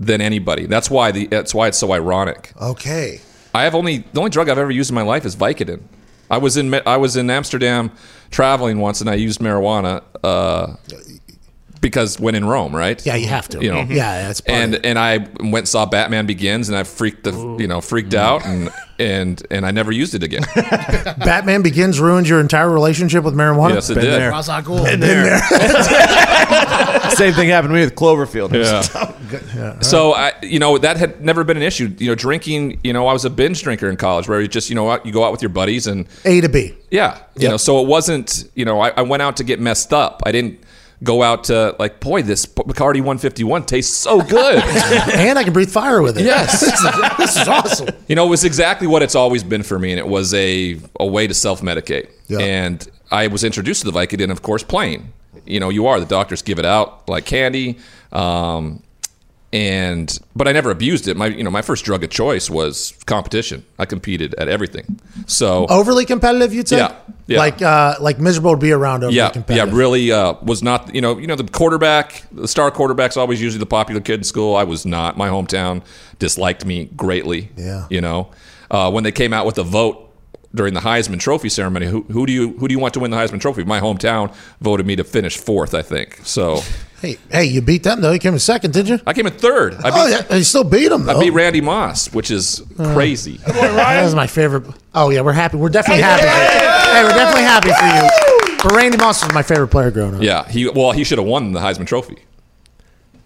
than 0.00 0.20
anybody. 0.20 0.66
That's 0.66 0.90
why 0.90 1.10
the 1.12 1.26
that's 1.26 1.54
why 1.54 1.68
it's 1.68 1.78
so 1.78 1.92
ironic. 1.92 2.52
okay. 2.60 3.20
I 3.54 3.64
have 3.64 3.74
only 3.74 3.98
the 4.12 4.20
only 4.20 4.30
drug 4.30 4.48
I've 4.48 4.58
ever 4.58 4.70
used 4.70 4.90
in 4.90 4.94
my 4.94 5.02
life 5.02 5.24
is 5.24 5.34
Vicodin. 5.34 5.82
I 6.30 6.38
was 6.38 6.56
in 6.56 6.74
I 6.86 6.96
was 6.96 7.16
in 7.16 7.30
Amsterdam 7.30 7.90
traveling 8.36 8.78
once, 8.78 9.00
and 9.00 9.08
I 9.08 9.14
used 9.14 9.40
marijuana 9.40 10.02
uh, 10.22 10.74
because 11.80 12.18
when 12.18 12.34
in 12.34 12.44
Rome, 12.44 12.74
right? 12.74 13.04
Yeah, 13.06 13.14
you 13.16 13.28
have 13.28 13.48
to. 13.50 13.62
You 13.62 13.70
know, 13.72 13.82
mm-hmm. 13.82 13.92
Yeah, 13.92 14.26
that's 14.26 14.40
part 14.40 14.58
and 14.58 14.74
of 14.74 14.80
it. 14.80 14.86
and 14.86 14.98
I 14.98 15.18
went 15.40 15.62
and 15.62 15.68
saw 15.68 15.86
Batman 15.86 16.26
Begins, 16.26 16.68
and 16.68 16.76
I 16.76 16.84
freaked 16.84 17.24
the 17.24 17.32
you 17.60 17.66
know 17.66 17.80
freaked 17.80 18.14
out, 18.14 18.44
and 18.46 18.70
and 18.98 19.44
and 19.50 19.66
I 19.66 19.70
never 19.70 19.92
used 19.92 20.14
it 20.14 20.22
again. 20.22 20.42
Batman 20.54 21.62
Begins 21.62 22.00
ruined 22.00 22.28
your 22.28 22.40
entire 22.40 22.70
relationship 22.70 23.24
with 23.24 23.34
marijuana. 23.34 23.74
yes, 23.74 23.90
it 23.90 23.94
Been 23.94 24.04
did. 24.04 24.12
there. 24.14 24.30
Ra's 24.30 24.48
al 24.48 24.62
Ghul. 24.62 24.86
Same 27.16 27.32
thing 27.34 27.48
happened 27.48 27.70
to 27.70 27.74
me 27.74 27.80
with 27.84 27.94
Cloverfield. 27.94 28.52
Yeah. 28.52 29.12
Oh, 29.28 29.78
so 29.80 30.12
I, 30.14 30.32
you 30.42 30.60
know, 30.60 30.78
that 30.78 30.98
had 30.98 31.20
never 31.20 31.42
been 31.42 31.56
an 31.56 31.62
issue. 31.64 31.92
You 31.98 32.08
know, 32.08 32.14
drinking. 32.14 32.78
You 32.84 32.92
know, 32.92 33.08
I 33.08 33.12
was 33.12 33.24
a 33.24 33.30
binge 33.30 33.60
drinker 33.60 33.90
in 33.90 33.96
college, 33.96 34.28
where 34.28 34.40
you 34.40 34.46
just, 34.46 34.68
you 34.70 34.76
know, 34.76 34.84
what, 34.84 35.04
you 35.04 35.10
go 35.12 35.24
out 35.24 35.32
with 35.32 35.42
your 35.42 35.48
buddies 35.48 35.88
and 35.88 36.06
A 36.24 36.40
to 36.42 36.48
B. 36.48 36.76
Yeah, 36.92 37.16
you 37.34 37.42
Yep. 37.42 37.50
know, 37.50 37.56
so 37.56 37.82
it 37.82 37.88
wasn't, 37.88 38.48
you 38.54 38.64
know, 38.64 38.80
I, 38.80 38.90
I 38.90 39.02
went 39.02 39.22
out 39.22 39.36
to 39.38 39.44
get 39.44 39.58
messed 39.58 39.92
up. 39.92 40.22
I 40.24 40.30
didn't 40.30 40.60
go 41.02 41.22
out 41.22 41.44
to 41.44 41.76
like, 41.78 42.00
boy, 42.00 42.22
this 42.22 42.46
Bacardi 42.46 42.98
151 42.98 43.64
tastes 43.64 43.96
so 43.96 44.20
good. 44.22 44.62
and 45.14 45.38
I 45.38 45.44
can 45.44 45.52
breathe 45.52 45.70
fire 45.70 46.02
with 46.02 46.18
it. 46.18 46.24
Yes. 46.24 46.60
this, 46.60 46.72
is, 46.72 47.16
this 47.18 47.36
is 47.36 47.48
awesome. 47.48 47.88
you 48.08 48.16
know, 48.16 48.26
it 48.26 48.30
was 48.30 48.44
exactly 48.44 48.86
what 48.86 49.02
it's 49.02 49.14
always 49.14 49.44
been 49.44 49.62
for 49.62 49.78
me, 49.78 49.92
and 49.92 49.98
it 49.98 50.08
was 50.08 50.32
a 50.34 50.78
a 50.98 51.06
way 51.06 51.26
to 51.26 51.34
self 51.34 51.60
medicate. 51.60 52.10
Yeah. 52.28 52.38
And 52.38 52.88
I 53.10 53.28
was 53.28 53.44
introduced 53.44 53.82
to 53.82 53.90
the 53.90 53.98
Vicodin, 53.98 54.30
of 54.30 54.42
course, 54.42 54.62
plain. 54.62 55.12
You 55.44 55.60
know, 55.60 55.68
you 55.68 55.86
are 55.86 56.00
the 56.00 56.06
doctors 56.06 56.42
give 56.42 56.58
it 56.58 56.64
out 56.64 57.08
like 57.08 57.24
candy. 57.24 57.78
Um, 58.12 58.82
and 59.56 60.18
but 60.34 60.46
I 60.46 60.52
never 60.52 60.70
abused 60.70 61.08
it. 61.08 61.16
My 61.16 61.28
you 61.28 61.42
know 61.42 61.50
my 61.50 61.62
first 61.62 61.86
drug 61.86 62.04
of 62.04 62.10
choice 62.10 62.50
was 62.50 62.92
competition. 63.06 63.64
I 63.78 63.86
competed 63.86 64.34
at 64.34 64.48
everything. 64.48 65.00
So 65.26 65.66
Overly 65.70 66.04
competitive, 66.04 66.52
you'd 66.52 66.68
say. 66.68 66.76
Yeah, 66.76 66.94
yeah. 67.26 67.38
Like 67.38 67.62
uh, 67.62 67.94
like 67.98 68.18
miserable 68.18 68.50
to 68.50 68.58
be 68.58 68.70
around. 68.70 69.02
Overly 69.02 69.16
yeah, 69.16 69.30
competitive. 69.30 69.72
yeah, 69.72 69.78
really 69.78 70.12
uh, 70.12 70.34
was 70.42 70.62
not. 70.62 70.94
You 70.94 71.00
know, 71.00 71.16
you 71.16 71.26
know 71.26 71.36
the 71.36 71.44
quarterback, 71.44 72.24
the 72.32 72.46
star 72.46 72.70
quarterback's 72.70 73.16
always 73.16 73.40
usually 73.40 73.60
the 73.60 73.64
popular 73.66 74.02
kid 74.02 74.20
in 74.20 74.24
school. 74.24 74.56
I 74.56 74.64
was 74.64 74.84
not. 74.84 75.16
My 75.16 75.30
hometown 75.30 75.82
disliked 76.18 76.66
me 76.66 76.90
greatly. 76.94 77.50
Yeah. 77.56 77.86
you 77.88 78.02
know, 78.02 78.30
uh, 78.70 78.90
when 78.90 79.04
they 79.04 79.12
came 79.12 79.32
out 79.32 79.46
with 79.46 79.56
a 79.56 79.64
vote 79.64 80.02
during 80.54 80.74
the 80.74 80.80
Heisman 80.80 81.18
Trophy 81.18 81.48
ceremony, 81.48 81.86
who, 81.86 82.02
who 82.02 82.26
do 82.26 82.32
you 82.32 82.58
who 82.58 82.68
do 82.68 82.72
you 82.74 82.78
want 82.78 82.92
to 82.94 83.00
win 83.00 83.10
the 83.10 83.16
Heisman 83.16 83.40
Trophy? 83.40 83.64
My 83.64 83.80
hometown 83.80 84.34
voted 84.60 84.86
me 84.86 84.96
to 84.96 85.04
finish 85.04 85.38
fourth, 85.38 85.74
I 85.74 85.80
think. 85.80 86.20
So 86.24 86.60
Hey, 87.00 87.18
hey, 87.30 87.44
you 87.44 87.60
beat 87.60 87.82
them 87.82 88.00
though. 88.00 88.12
You 88.12 88.18
came 88.18 88.32
in 88.32 88.38
second, 88.38 88.72
did 88.72 88.88
you? 88.88 88.98
I 89.06 89.12
came 89.12 89.26
in 89.26 89.32
third. 89.34 89.74
I 89.74 89.78
oh, 89.78 89.82
beat, 89.82 89.92
oh, 89.94 90.26
yeah, 90.30 90.36
you 90.36 90.44
still 90.44 90.64
beat 90.64 90.88
them 90.88 91.04
though. 91.04 91.18
I 91.18 91.20
beat 91.20 91.30
Randy 91.30 91.60
Moss, 91.60 92.12
which 92.12 92.30
is 92.30 92.62
uh, 92.78 92.94
crazy. 92.94 93.36
That 93.38 94.02
was 94.02 94.14
my 94.14 94.26
favorite. 94.26 94.64
Oh 94.94 95.10
yeah, 95.10 95.20
we're 95.20 95.32
happy. 95.32 95.58
We're 95.58 95.68
definitely 95.68 96.02
happy. 96.02 96.26
Hey, 96.26 97.02
we're 97.04 97.10
definitely 97.10 97.42
happy 97.42 97.70
for 97.70 97.86
you. 97.86 98.56
But 98.62 98.72
Randy 98.72 98.96
Moss 98.96 99.22
was 99.22 99.34
my 99.34 99.42
favorite 99.42 99.68
player 99.68 99.90
growing 99.90 100.14
up. 100.14 100.22
Yeah, 100.22 100.48
he 100.48 100.68
well 100.68 100.92
he 100.92 101.04
should 101.04 101.18
have 101.18 101.26
won 101.26 101.52
the 101.52 101.60
Heisman 101.60 101.86
Trophy. 101.86 102.18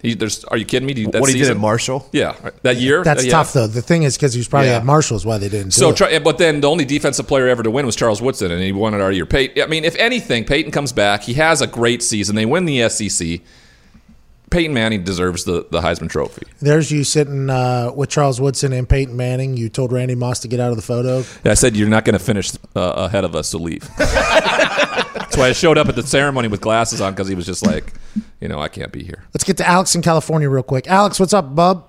He, 0.01 0.15
there's, 0.15 0.43
are 0.45 0.57
you 0.57 0.65
kidding 0.65 0.87
me? 0.87 0.93
That 1.05 1.21
What 1.21 1.27
he 1.29 1.33
did 1.33 1.39
season? 1.41 1.57
at 1.57 1.61
Marshall? 1.61 2.09
Yeah, 2.11 2.35
that 2.63 2.77
year. 2.77 3.03
That's 3.03 3.21
uh, 3.23 3.25
yeah. 3.25 3.31
tough 3.31 3.53
though. 3.53 3.67
The 3.67 3.81
thing 3.81 4.03
is, 4.03 4.17
because 4.17 4.33
he 4.33 4.39
was 4.39 4.47
probably 4.47 4.69
Yeah. 4.69 4.77
at 4.77 4.85
Marshall's, 4.85 5.25
why 5.25 5.37
they 5.37 5.49
didn't. 5.49 5.71
So, 5.71 5.87
do 5.87 5.93
it. 5.93 5.97
try, 5.97 6.19
but 6.19 6.37
then 6.37 6.61
the 6.61 6.69
only 6.69 6.85
defensive 6.85 7.27
player 7.27 7.47
ever 7.47 7.61
to 7.63 7.69
win 7.71 7.85
was 7.85 7.95
Charles 7.95 8.21
Woodson, 8.21 8.51
and 8.51 8.61
he 8.61 8.71
won 8.71 8.93
it 8.93 9.01
our 9.01 9.11
year. 9.11 9.25
Peyton, 9.25 9.61
I 9.63 9.67
mean, 9.67 9.85
if 9.85 9.95
anything, 9.97 10.43
Peyton 10.45 10.71
comes 10.71 10.91
back. 10.91 11.21
He 11.23 11.35
has 11.35 11.61
a 11.61 11.67
great 11.67 12.01
season. 12.01 12.35
They 12.35 12.45
win 12.47 12.65
the 12.65 12.89
SEC. 12.89 13.41
Peyton 14.49 14.73
Manning 14.73 15.03
deserves 15.05 15.45
the, 15.45 15.65
the 15.71 15.79
Heisman 15.79 16.09
Trophy. 16.09 16.45
there's 16.59 16.91
you 16.91 17.05
sitting 17.05 17.49
uh, 17.49 17.89
with 17.95 18.09
Charles 18.09 18.41
Woodson 18.41 18.73
and 18.73 18.89
Peyton 18.89 19.15
Manning. 19.15 19.55
You 19.55 19.69
told 19.69 19.93
Randy 19.93 20.13
Moss 20.15 20.39
to 20.39 20.49
get 20.49 20.59
out 20.59 20.71
of 20.71 20.75
the 20.75 20.81
photo. 20.81 21.19
Yeah, 21.45 21.51
I 21.51 21.53
said 21.53 21.77
you're 21.77 21.87
not 21.87 22.03
going 22.03 22.17
to 22.17 22.23
finish 22.23 22.51
uh, 22.75 22.79
ahead 22.81 23.23
of 23.23 23.33
us, 23.33 23.47
so 23.47 23.59
leave. 23.59 23.87
That's 25.31 25.39
why 25.39 25.47
I 25.47 25.53
showed 25.53 25.77
up 25.77 25.87
at 25.87 25.95
the 25.95 26.03
ceremony 26.05 26.49
with 26.49 26.59
glasses 26.59 26.99
on 26.99 27.13
because 27.13 27.29
he 27.29 27.35
was 27.35 27.45
just 27.45 27.65
like, 27.65 27.93
you 28.41 28.49
know, 28.49 28.59
I 28.59 28.67
can't 28.67 28.91
be 28.91 29.01
here. 29.01 29.23
Let's 29.33 29.45
get 29.45 29.55
to 29.59 29.65
Alex 29.65 29.95
in 29.95 30.01
California 30.01 30.49
real 30.49 30.61
quick. 30.61 30.89
Alex, 30.89 31.21
what's 31.21 31.31
up, 31.31 31.55
bub? 31.55 31.87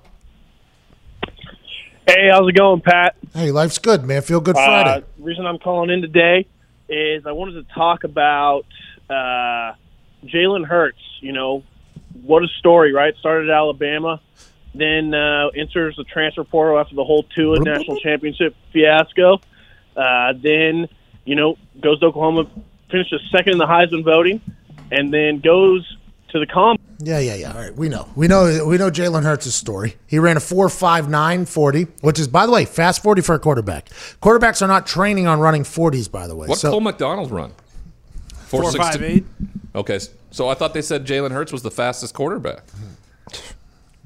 Hey, 2.06 2.28
how's 2.30 2.48
it 2.48 2.54
going, 2.54 2.80
Pat? 2.82 3.16
Hey, 3.34 3.50
life's 3.50 3.78
good, 3.78 4.04
man. 4.04 4.22
Feel 4.22 4.38
good 4.38 4.54
Uh, 4.56 4.64
Friday. 4.64 5.06
reason 5.18 5.44
I'm 5.44 5.58
calling 5.58 5.90
in 5.90 6.02
today 6.02 6.46
is 6.88 7.26
I 7.26 7.32
wanted 7.32 7.66
to 7.66 7.74
talk 7.74 8.04
about 8.04 8.62
uh, 9.10 9.72
Jalen 10.24 10.64
Hurts. 10.64 11.00
You 11.20 11.32
know, 11.32 11.64
what 12.22 12.44
a 12.44 12.48
story, 12.60 12.92
right? 12.92 13.12
Started 13.18 13.50
at 13.50 13.56
Alabama, 13.56 14.20
then 14.72 15.12
uh, 15.14 15.48
enters 15.56 15.96
the 15.96 16.04
transfer 16.04 16.44
portal 16.44 16.78
after 16.78 16.94
the 16.94 17.02
whole 17.04 17.24
Tua 17.24 17.58
national 17.58 17.98
championship 17.98 18.54
fiasco. 18.72 19.40
Uh, 19.96 20.32
then, 20.40 20.88
you 21.24 21.34
know, 21.34 21.56
goes 21.80 21.98
to 21.98 22.06
Oklahoma, 22.06 22.46
finishes 22.92 23.20
second 23.32 23.54
in 23.54 23.58
the 23.58 23.66
Heisman 23.66 24.04
voting, 24.04 24.40
and 24.92 25.12
then 25.12 25.40
goes 25.40 25.96
to 26.28 26.38
the 26.38 26.46
com. 26.46 26.76
Yeah, 27.00 27.18
yeah, 27.18 27.34
yeah. 27.34 27.52
All 27.52 27.58
right, 27.60 27.74
we 27.74 27.88
know, 27.88 28.08
we 28.14 28.28
know, 28.28 28.64
we 28.64 28.78
know 28.78 28.88
Jalen 28.90 29.24
Hurts' 29.24 29.52
story. 29.52 29.96
He 30.06 30.20
ran 30.20 30.36
a 30.36 30.40
four 30.40 30.68
five 30.68 31.08
nine 31.10 31.46
forty, 31.46 31.88
which 32.02 32.20
is, 32.20 32.28
by 32.28 32.46
the 32.46 32.52
way, 32.52 32.64
fast 32.64 33.02
forty 33.02 33.22
for 33.22 33.34
a 33.34 33.38
quarterback. 33.40 33.88
Quarterbacks 34.22 34.62
are 34.62 34.68
not 34.68 34.86
training 34.86 35.26
on 35.26 35.40
running 35.40 35.64
forties, 35.64 36.06
by 36.06 36.28
the 36.28 36.36
way. 36.36 36.46
What 36.46 36.58
so, 36.58 36.70
Cole 36.70 36.80
McDonald 36.80 37.32
run? 37.32 37.52
Four, 38.46 38.70
six, 38.70 38.76
five, 38.84 38.98
two- 38.98 39.04
eight. 39.04 39.24
Okay, 39.74 39.98
so 40.30 40.48
I 40.48 40.54
thought 40.54 40.74
they 40.74 40.82
said 40.82 41.04
Jalen 41.06 41.32
Hurts 41.32 41.50
was 41.52 41.62
the 41.62 41.70
fastest 41.70 42.14
quarterback. 42.14 42.62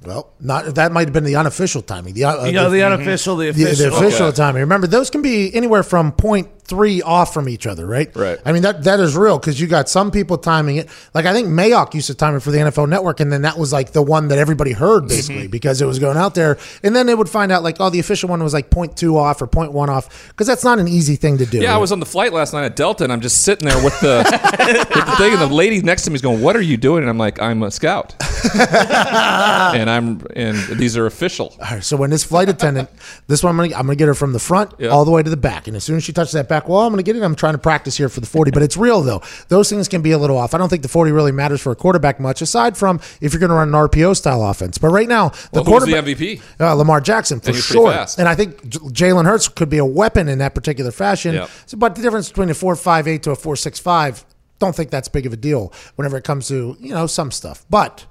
well, 0.05 0.31
not 0.41 0.75
that 0.77 0.93
might 0.93 1.07
have 1.09 1.13
been 1.13 1.25
the 1.25 1.37
unofficial 1.37 1.83
timing. 1.83 2.15
The, 2.15 2.25
uh, 2.25 2.45
You 2.47 2.53
know, 2.53 2.71
the 2.71 2.83
unofficial, 2.83 3.37
the 3.37 3.51
the, 3.51 3.65
official. 3.65 3.91
the 3.91 3.97
official 3.97 4.27
Okay. 4.29 4.37
timing. 4.37 4.61
Remember, 4.61 4.87
those 4.87 5.11
can 5.11 5.21
be 5.23 5.53
anywhere 5.55 5.83
from 5.83 6.13
point 6.13 6.49
0.3 6.67 7.03
off 7.05 7.33
from 7.33 7.49
each 7.49 7.67
other, 7.67 7.87
right? 7.87 8.15
Right. 8.15 8.39
I 8.45 8.53
mean 8.53 8.63
that 8.63 8.85
that 8.85 9.01
is 9.01 9.17
real 9.17 9.39
because 9.39 9.61
you 9.61 9.67
got 9.67 9.89
some 9.89 10.11
people 10.11 10.39
timing 10.39 10.77
it. 10.77 10.89
Like 11.15 11.27
I 11.27 11.33
think 11.33 11.49
Mayock 11.49 11.95
used 11.95 12.07
to 12.09 12.15
time 12.15 12.35
it 12.37 12.41
for 12.41 12.51
the 12.51 12.59
NFL 12.59 12.89
Network, 12.89 13.21
and 13.21 13.33
then 13.33 13.43
that 13.43 13.59
was 13.59 13.73
like 13.73 13.93
the 13.93 14.03
one 14.03 14.29
that 14.29 14.39
everybody 14.39 14.73
heard 14.73 15.01
mm-hmm. 15.03 15.09
basically 15.09 15.49
because 15.49 15.81
it 15.81 15.87
was 15.87 15.99
going 15.99 16.17
out 16.17 16.35
there, 16.35 16.59
and 16.83 16.95
then 16.95 17.07
they 17.07 17.15
would 17.15 17.29
find 17.29 17.53
out 17.53 17.63
like, 17.63 17.77
oh, 17.81 17.91
the 17.91 17.99
official 17.99 18.29
one 18.29 18.43
was 18.43 18.55
like 18.55 18.71
0.2 18.71 19.15
off 19.15 19.43
or 19.43 19.47
0.1 19.47 19.89
off 19.89 20.29
because 20.29 20.47
that's 20.47 20.65
not 20.65 20.79
an 20.79 20.89
easy 20.89 21.17
thing 21.17 21.39
to 21.39 21.47
do. 21.47 21.61
Yeah, 21.61 21.75
I 21.75 21.79
was 21.79 21.93
on 21.93 22.01
the 22.01 22.07
flight 22.07 22.33
last 22.33 22.53
night 22.53 22.65
at 22.65 22.77
Delta, 22.77 23.05
and 23.05 23.13
I'm 23.13 23.21
just 23.21 23.43
sitting 23.43 23.69
there 23.69 23.83
with 23.83 23.99
the, 24.01 24.25
with 24.95 25.07
the 25.07 25.17
thing, 25.17 25.33
and 25.33 25.41
the 25.41 25.47
lady 25.47 25.81
next 25.83 26.05
to 26.05 26.11
me 26.11 26.15
is 26.15 26.23
going, 26.23 26.41
"What 26.41 26.57
are 26.57 26.63
you 26.63 26.77
doing?" 26.77 27.03
And 27.03 27.11
I'm 27.11 27.19
like, 27.19 27.41
"I'm 27.41 27.63
a 27.63 27.71
scout." 27.71 28.15
and 28.55 29.91
I'm 29.91 30.27
and 30.35 30.57
these 30.79 30.97
are 30.97 31.07
official. 31.07 31.55
All 31.61 31.75
right, 31.75 31.85
so 31.85 31.97
when 31.97 32.11
this 32.11 32.25
flight 32.25 32.49
attendant, 32.49 32.89
this 33.27 33.43
one 33.43 33.51
I'm 33.51 33.57
gonna, 33.57 33.77
I'm 33.77 33.87
gonna 33.87 33.97
get 33.97 34.09
her 34.09 34.15
from 34.15 34.33
the 34.33 34.39
front 34.39 34.73
Yeah. 34.79 34.89
all 34.89 35.05
the 35.05 35.11
way 35.11 35.23
to 35.23 35.31
the 35.31 35.37
back, 35.37 35.67
and 35.67 35.77
as 35.77 35.85
soon 35.85 35.97
as 35.97 36.05
she 36.05 36.13
touches 36.13 36.33
that 36.33 36.49
back 36.49 36.56
wall, 36.69 36.87
I'm 36.87 36.93
gonna 36.93 37.03
get 37.03 37.17
it. 37.17 37.23
I'm 37.23 37.35
trying 37.35 37.55
to 37.55 37.59
practice 37.59 37.97
here 37.97 38.09
for 38.09 38.21
the 38.21 38.27
40, 38.27 38.51
but 38.51 38.63
it's 38.63 38.77
real 38.77 39.03
though. 39.03 39.21
Those 39.49 39.69
things 39.69 39.89
can 39.89 40.03
be 40.03 40.13
a 40.13 40.19
little 40.19 40.37
off. 40.39 40.55
I 40.55 40.59
don't 40.59 40.69
think 40.69 40.83
the 40.83 40.89
40 40.89 41.13
really 41.13 41.33
matters 41.33 41.61
for 41.61 41.73
a 41.73 41.77
quarterback 41.77 42.19
much, 42.19 42.41
aside 42.43 42.77
from 42.77 43.01
if 43.21 43.33
you're 43.33 43.41
gonna 43.41 43.55
run 43.55 43.69
an 43.69 43.75
RPO 43.75 44.17
style 44.17 44.43
offense. 44.45 44.79
But 44.79 44.89
right 44.89 45.09
now, 45.09 45.29
the 45.53 45.63
Well, 45.63 45.65
who's 45.65 45.85
the 45.85 45.93
quarterback 45.93 46.05
MVP? 46.19 46.41
uh, 46.61 46.73
Lamar 46.75 47.01
Jackson 47.01 47.41
for 47.41 47.51
And 47.51 47.59
sure, 47.59 48.07
and 48.19 48.29
I 48.29 48.35
think 48.35 48.63
Jalen 48.69 49.27
Hurts 49.27 49.49
could 49.49 49.69
be 49.69 49.79
a 49.79 49.85
weapon 49.85 50.29
in 50.29 50.39
that 50.39 50.55
particular 50.55 50.91
fashion. 50.91 51.35
Yep. 51.35 51.51
So, 51.67 51.77
but 51.77 51.95
the 51.95 52.03
difference 52.03 52.29
between 52.29 52.51
a 52.51 52.55
four 52.55 52.75
five 52.77 53.07
eight 53.07 53.23
to 53.25 53.31
a 53.33 53.37
four 53.37 53.57
six 53.57 53.79
five, 53.79 54.25
don't 54.59 54.75
think 54.75 54.91
that's 54.91 55.09
big 55.09 55.27
of 55.27 55.33
a 55.33 55.37
deal 55.37 55.73
whenever 55.97 56.17
it 56.17 56.25
comes 56.25 56.49
to 56.49 56.77
you 56.81 56.95
know 56.95 57.07
some 57.07 57.31
stuff. 57.31 57.67
But 57.69 58.07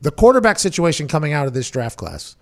the 0.00 0.10
quarterback 0.10 0.58
situation 0.58 1.08
coming 1.08 1.32
out 1.32 1.46
of 1.46 1.54
this 1.54 1.70
draft 1.70 1.96
class, 1.96 2.36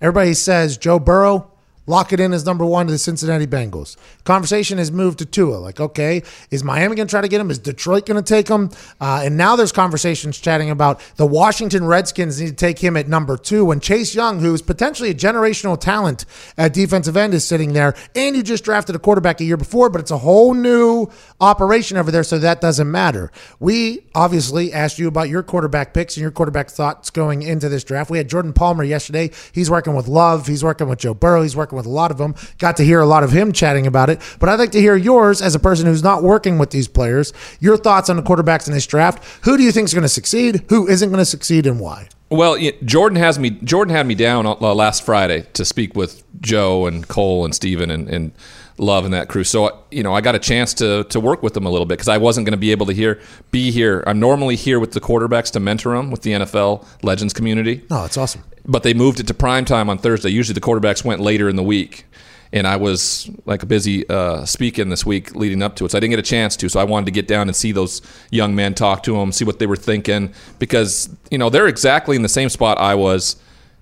everybody 0.00 0.34
says 0.34 0.76
Joe 0.78 0.98
Burrow. 0.98 1.50
Lock 1.86 2.12
it 2.12 2.20
in 2.20 2.32
as 2.32 2.46
number 2.46 2.64
one 2.64 2.86
to 2.86 2.92
the 2.92 2.98
Cincinnati 2.98 3.46
Bengals. 3.46 3.96
Conversation 4.24 4.78
has 4.78 4.90
moved 4.90 5.18
to 5.18 5.26
Tua. 5.26 5.56
Like, 5.56 5.80
okay, 5.80 6.22
is 6.50 6.64
Miami 6.64 6.96
going 6.96 7.06
to 7.06 7.10
try 7.10 7.20
to 7.20 7.28
get 7.28 7.40
him? 7.40 7.50
Is 7.50 7.58
Detroit 7.58 8.06
going 8.06 8.22
to 8.22 8.26
take 8.26 8.48
him? 8.48 8.70
Uh, 9.00 9.22
and 9.24 9.36
now 9.36 9.54
there's 9.54 9.72
conversations 9.72 10.38
chatting 10.38 10.70
about 10.70 11.00
the 11.16 11.26
Washington 11.26 11.84
Redskins 11.84 12.40
need 12.40 12.48
to 12.48 12.54
take 12.54 12.78
him 12.78 12.96
at 12.96 13.06
number 13.06 13.36
two. 13.36 13.66
When 13.66 13.80
Chase 13.80 14.14
Young, 14.14 14.40
who's 14.40 14.62
potentially 14.62 15.10
a 15.10 15.14
generational 15.14 15.78
talent 15.78 16.24
at 16.56 16.72
defensive 16.72 17.16
end, 17.16 17.34
is 17.34 17.46
sitting 17.46 17.74
there, 17.74 17.94
and 18.14 18.34
you 18.34 18.42
just 18.42 18.64
drafted 18.64 18.96
a 18.96 18.98
quarterback 18.98 19.40
a 19.40 19.44
year 19.44 19.56
before, 19.56 19.90
but 19.90 20.00
it's 20.00 20.10
a 20.10 20.18
whole 20.18 20.54
new 20.54 21.08
operation 21.40 21.98
over 21.98 22.10
there, 22.10 22.24
so 22.24 22.38
that 22.38 22.60
doesn't 22.60 22.90
matter. 22.90 23.30
We 23.60 24.06
obviously 24.14 24.72
asked 24.72 24.98
you 24.98 25.08
about 25.08 25.28
your 25.28 25.42
quarterback 25.42 25.92
picks 25.92 26.16
and 26.16 26.22
your 26.22 26.30
quarterback 26.30 26.70
thoughts 26.70 27.10
going 27.10 27.42
into 27.42 27.68
this 27.68 27.84
draft. 27.84 28.10
We 28.10 28.18
had 28.18 28.28
Jordan 28.28 28.52
Palmer 28.54 28.84
yesterday. 28.84 29.30
He's 29.52 29.70
working 29.70 29.94
with 29.94 30.08
Love. 30.08 30.46
He's 30.46 30.64
working 30.64 30.88
with 30.88 30.98
Joe 30.98 31.14
Burrow. 31.14 31.42
He's 31.42 31.56
working 31.56 31.73
with 31.74 31.86
a 31.86 31.90
lot 31.90 32.10
of 32.10 32.18
them. 32.18 32.34
Got 32.58 32.76
to 32.78 32.84
hear 32.84 33.00
a 33.00 33.06
lot 33.06 33.24
of 33.24 33.32
him 33.32 33.52
chatting 33.52 33.86
about 33.86 34.10
it. 34.10 34.20
But 34.40 34.48
I'd 34.48 34.58
like 34.58 34.72
to 34.72 34.80
hear 34.80 34.96
yours 34.96 35.42
as 35.42 35.54
a 35.54 35.58
person 35.58 35.86
who's 35.86 36.02
not 36.02 36.22
working 36.22 36.58
with 36.58 36.70
these 36.70 36.88
players. 36.88 37.32
Your 37.60 37.76
thoughts 37.76 38.08
on 38.08 38.16
the 38.16 38.22
quarterbacks 38.22 38.66
in 38.66 38.72
this 38.72 38.86
draft. 38.86 39.22
Who 39.44 39.56
do 39.56 39.62
you 39.62 39.72
think 39.72 39.86
is 39.86 39.94
going 39.94 40.02
to 40.02 40.08
succeed? 40.08 40.64
Who 40.68 40.88
isn't 40.88 41.08
going 41.08 41.18
to 41.18 41.24
succeed, 41.24 41.66
and 41.66 41.80
why? 41.80 42.08
Well, 42.30 42.58
Jordan 42.84 43.16
has 43.16 43.38
me. 43.38 43.50
Jordan 43.50 43.94
had 43.94 44.06
me 44.06 44.14
down 44.14 44.46
uh, 44.46 44.54
last 44.54 45.04
Friday 45.04 45.46
to 45.52 45.64
speak 45.64 45.94
with 45.94 46.22
Joe 46.40 46.86
and 46.86 47.06
Cole 47.06 47.44
and 47.44 47.54
Steven 47.54 47.90
and, 47.90 48.08
and 48.08 48.32
Love 48.76 49.04
and 49.04 49.14
that 49.14 49.28
crew. 49.28 49.44
So 49.44 49.84
you 49.92 50.02
know, 50.02 50.14
I 50.14 50.20
got 50.20 50.34
a 50.34 50.40
chance 50.40 50.74
to 50.74 51.04
to 51.04 51.20
work 51.20 51.44
with 51.44 51.54
them 51.54 51.64
a 51.64 51.70
little 51.70 51.86
bit 51.86 51.94
because 51.94 52.08
I 52.08 52.18
wasn't 52.18 52.44
going 52.44 52.54
to 52.54 52.58
be 52.58 52.72
able 52.72 52.86
to 52.86 52.92
hear 52.92 53.20
be 53.52 53.70
here. 53.70 54.02
I'm 54.06 54.18
normally 54.18 54.56
here 54.56 54.80
with 54.80 54.92
the 54.92 55.00
quarterbacks 55.00 55.52
to 55.52 55.60
mentor 55.60 55.94
them 55.94 56.10
with 56.10 56.22
the 56.22 56.32
NFL 56.32 56.84
Legends 57.02 57.32
community. 57.32 57.84
Oh, 57.90 58.04
it's 58.04 58.16
awesome. 58.16 58.42
But 58.64 58.82
they 58.82 58.94
moved 58.94 59.20
it 59.20 59.26
to 59.26 59.34
prime 59.34 59.64
time 59.64 59.90
on 59.90 59.98
Thursday. 59.98 60.30
Usually 60.30 60.54
the 60.54 60.60
quarterbacks 60.60 61.04
went 61.04 61.20
later 61.20 61.48
in 61.48 61.56
the 61.56 61.62
week. 61.62 62.06
And 62.52 62.68
I 62.68 62.76
was 62.76 63.28
like 63.46 63.66
busy 63.66 64.08
uh, 64.08 64.44
speaking 64.44 64.88
this 64.88 65.04
week 65.04 65.34
leading 65.34 65.60
up 65.60 65.74
to 65.76 65.84
it. 65.84 65.90
So 65.90 65.98
I 65.98 66.00
didn't 66.00 66.10
get 66.10 66.20
a 66.20 66.22
chance 66.22 66.56
to. 66.58 66.68
So 66.68 66.78
I 66.78 66.84
wanted 66.84 67.06
to 67.06 67.12
get 67.12 67.26
down 67.26 67.48
and 67.48 67.56
see 67.56 67.72
those 67.72 68.00
young 68.30 68.54
men, 68.54 68.74
talk 68.74 69.02
to 69.04 69.16
them, 69.16 69.32
see 69.32 69.44
what 69.44 69.58
they 69.58 69.66
were 69.66 69.76
thinking. 69.76 70.32
Because, 70.60 71.08
you 71.32 71.38
know, 71.38 71.50
they're 71.50 71.66
exactly 71.66 72.14
in 72.14 72.22
the 72.22 72.28
same 72.28 72.48
spot 72.48 72.78
I 72.78 72.94
was, 72.94 73.36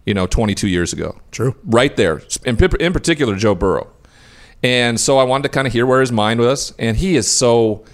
you 0.06 0.14
know, 0.14 0.26
22 0.26 0.68
years 0.68 0.94
ago. 0.94 1.18
True. 1.32 1.54
Right 1.64 1.94
there. 1.96 2.22
In, 2.46 2.56
in 2.80 2.92
particular, 2.94 3.36
Joe 3.36 3.54
Burrow. 3.54 3.88
And 4.62 4.98
so 4.98 5.18
I 5.18 5.24
wanted 5.24 5.42
to 5.42 5.48
kind 5.50 5.66
of 5.66 5.72
hear 5.74 5.84
where 5.84 6.00
his 6.00 6.12
mind 6.12 6.40
was. 6.40 6.72
And 6.78 6.96
he 6.96 7.16
is 7.16 7.30
so 7.30 7.84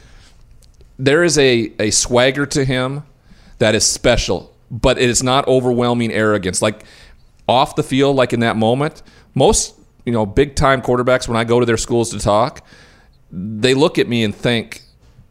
there 0.98 1.22
is 1.22 1.38
a, 1.38 1.72
a 1.78 1.90
swagger 1.90 2.44
to 2.46 2.64
him 2.64 3.04
that 3.58 3.74
is 3.74 3.84
special, 3.84 4.54
but 4.70 4.98
it 4.98 5.08
is 5.08 5.22
not 5.22 5.46
overwhelming 5.48 6.12
arrogance. 6.12 6.60
Like 6.62 6.84
off 7.48 7.76
the 7.76 7.82
field, 7.82 8.16
like 8.16 8.32
in 8.32 8.40
that 8.40 8.56
moment, 8.56 9.02
most 9.34 9.74
you 10.04 10.12
know 10.12 10.26
big 10.26 10.54
time 10.54 10.82
quarterbacks 10.82 11.28
when 11.28 11.36
I 11.36 11.44
go 11.44 11.60
to 11.60 11.66
their 11.66 11.76
schools 11.76 12.10
to 12.10 12.18
talk, 12.18 12.64
they 13.30 13.74
look 13.74 13.98
at 13.98 14.08
me 14.08 14.24
and 14.24 14.34
think, 14.34 14.82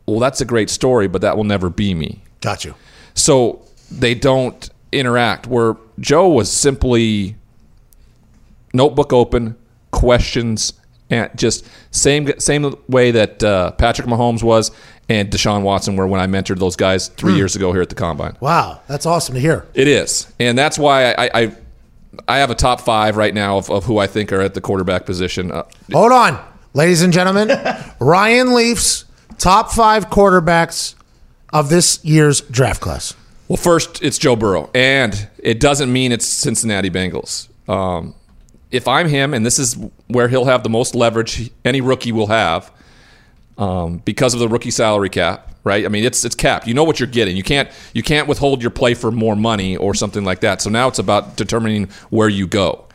"Well, 0.06 0.20
that's 0.20 0.42
a 0.42 0.46
great 0.46 0.70
story, 0.70 1.08
but 1.08 1.22
that 1.22 1.38
will 1.38 1.44
never 1.44 1.70
be 1.70 1.94
me." 1.94 2.24
Got 2.42 2.66
you. 2.66 2.76
So 3.14 3.62
they 3.92 4.16
don't 4.16 4.70
interact. 4.92 5.48
Where 5.48 5.78
Joe 6.00 6.30
was 6.30 6.52
simply 6.52 7.36
notebook 8.74 9.14
open, 9.14 9.56
questions, 9.92 10.74
and 11.10 11.30
just 11.36 11.68
same 11.92 12.40
same 12.40 12.76
way 12.88 13.12
that 13.12 13.44
uh, 13.44 13.72
Patrick 13.72 14.08
Mahomes 14.08 14.44
was 14.44 14.72
and 15.10 15.30
Deshaun 15.32 15.62
Watson 15.64 15.96
were 15.96 16.08
when 16.08 16.20
I 16.20 16.28
mentored 16.28 16.60
those 16.60 16.76
guys 16.76 17.08
three 17.10 17.36
years 17.36 17.56
ago 17.56 17.72
here 17.72 17.82
at 17.82 17.90
the 17.90 17.96
combine. 17.96 18.38
Wow, 18.40 18.82
that's 18.88 19.06
awesome 19.06 19.36
to 19.36 19.42
hear. 19.42 19.66
It 19.74 19.88
is, 19.88 20.32
and 20.40 20.58
that's 20.58 20.78
why 20.78 21.14
I. 21.14 21.30
I 21.42 21.56
I 22.28 22.38
have 22.40 22.50
a 22.50 22.56
top 22.56 22.82
five 22.82 23.16
right 23.16 23.34
now 23.34 23.58
of, 23.58 23.70
of 23.70 23.84
who 23.84 24.00
I 24.00 24.08
think 24.08 24.32
are 24.32 24.42
at 24.42 24.56
the 24.56 24.62
quarterback 24.62 25.06
position. 25.06 25.52
Uh, 25.52 25.64
Hold 25.92 26.12
on, 26.12 26.44
ladies 26.74 27.04
and 27.04 27.14
gentlemen. 27.14 27.52
Ryan 28.00 28.56
Leaf's 28.56 29.06
top 29.38 29.72
five 29.72 30.10
quarterbacks 30.10 30.96
of 31.54 31.70
this 31.70 32.04
year's 32.04 32.42
draft 32.42 32.82
class. 32.82 33.14
Well, 33.48 33.58
first 33.58 34.02
it's 34.04 34.18
Joe 34.18 34.36
Burrow, 34.36 34.70
and 34.74 35.30
it 35.38 35.60
doesn't 35.60 35.92
mean 35.92 36.12
it's 36.12 36.26
Cincinnati 36.28 36.90
Bengals. 36.90 37.48
Um, 37.70 38.16
if 38.72 38.88
I'm 38.88 39.08
him, 39.08 39.34
and 39.34 39.46
this 39.46 39.60
is 39.60 39.78
where 40.08 40.28
he'll 40.28 40.46
have 40.46 40.64
the 40.64 40.70
most 40.70 40.96
leverage 40.96 41.50
any 41.64 41.82
rookie 41.82 42.12
will 42.12 42.28
have, 42.28 42.72
um, 43.58 43.98
because 44.06 44.34
of 44.34 44.40
the 44.40 44.48
rookie 44.48 44.72
salary 44.72 45.10
cap, 45.10 45.54
right? 45.64 45.86
I 45.86 45.90
mean, 45.90 46.04
it's 46.04 46.24
it's 46.24 46.36
capped. 46.36 46.68
You 46.68 46.74
know 46.74 46.84
what 46.84 47.00
you're 47.00 47.08
getting. 47.08 47.36
You 47.36 47.44
can't 47.44 47.70
you 47.94 48.04
can't 48.04 48.28
withhold 48.28 48.62
your 48.62 48.72
play 48.72 48.94
for 48.94 49.12
more 49.12 49.36
money 49.36 49.76
or 49.78 49.94
something 49.94 50.24
like 50.24 50.42
that. 50.42 50.62
So 50.62 50.70
now 50.70 50.88
it's 50.88 51.00
about 51.00 51.38
determining 51.38 51.90
where 52.10 52.30
you 52.30 52.48
go. 52.48 52.88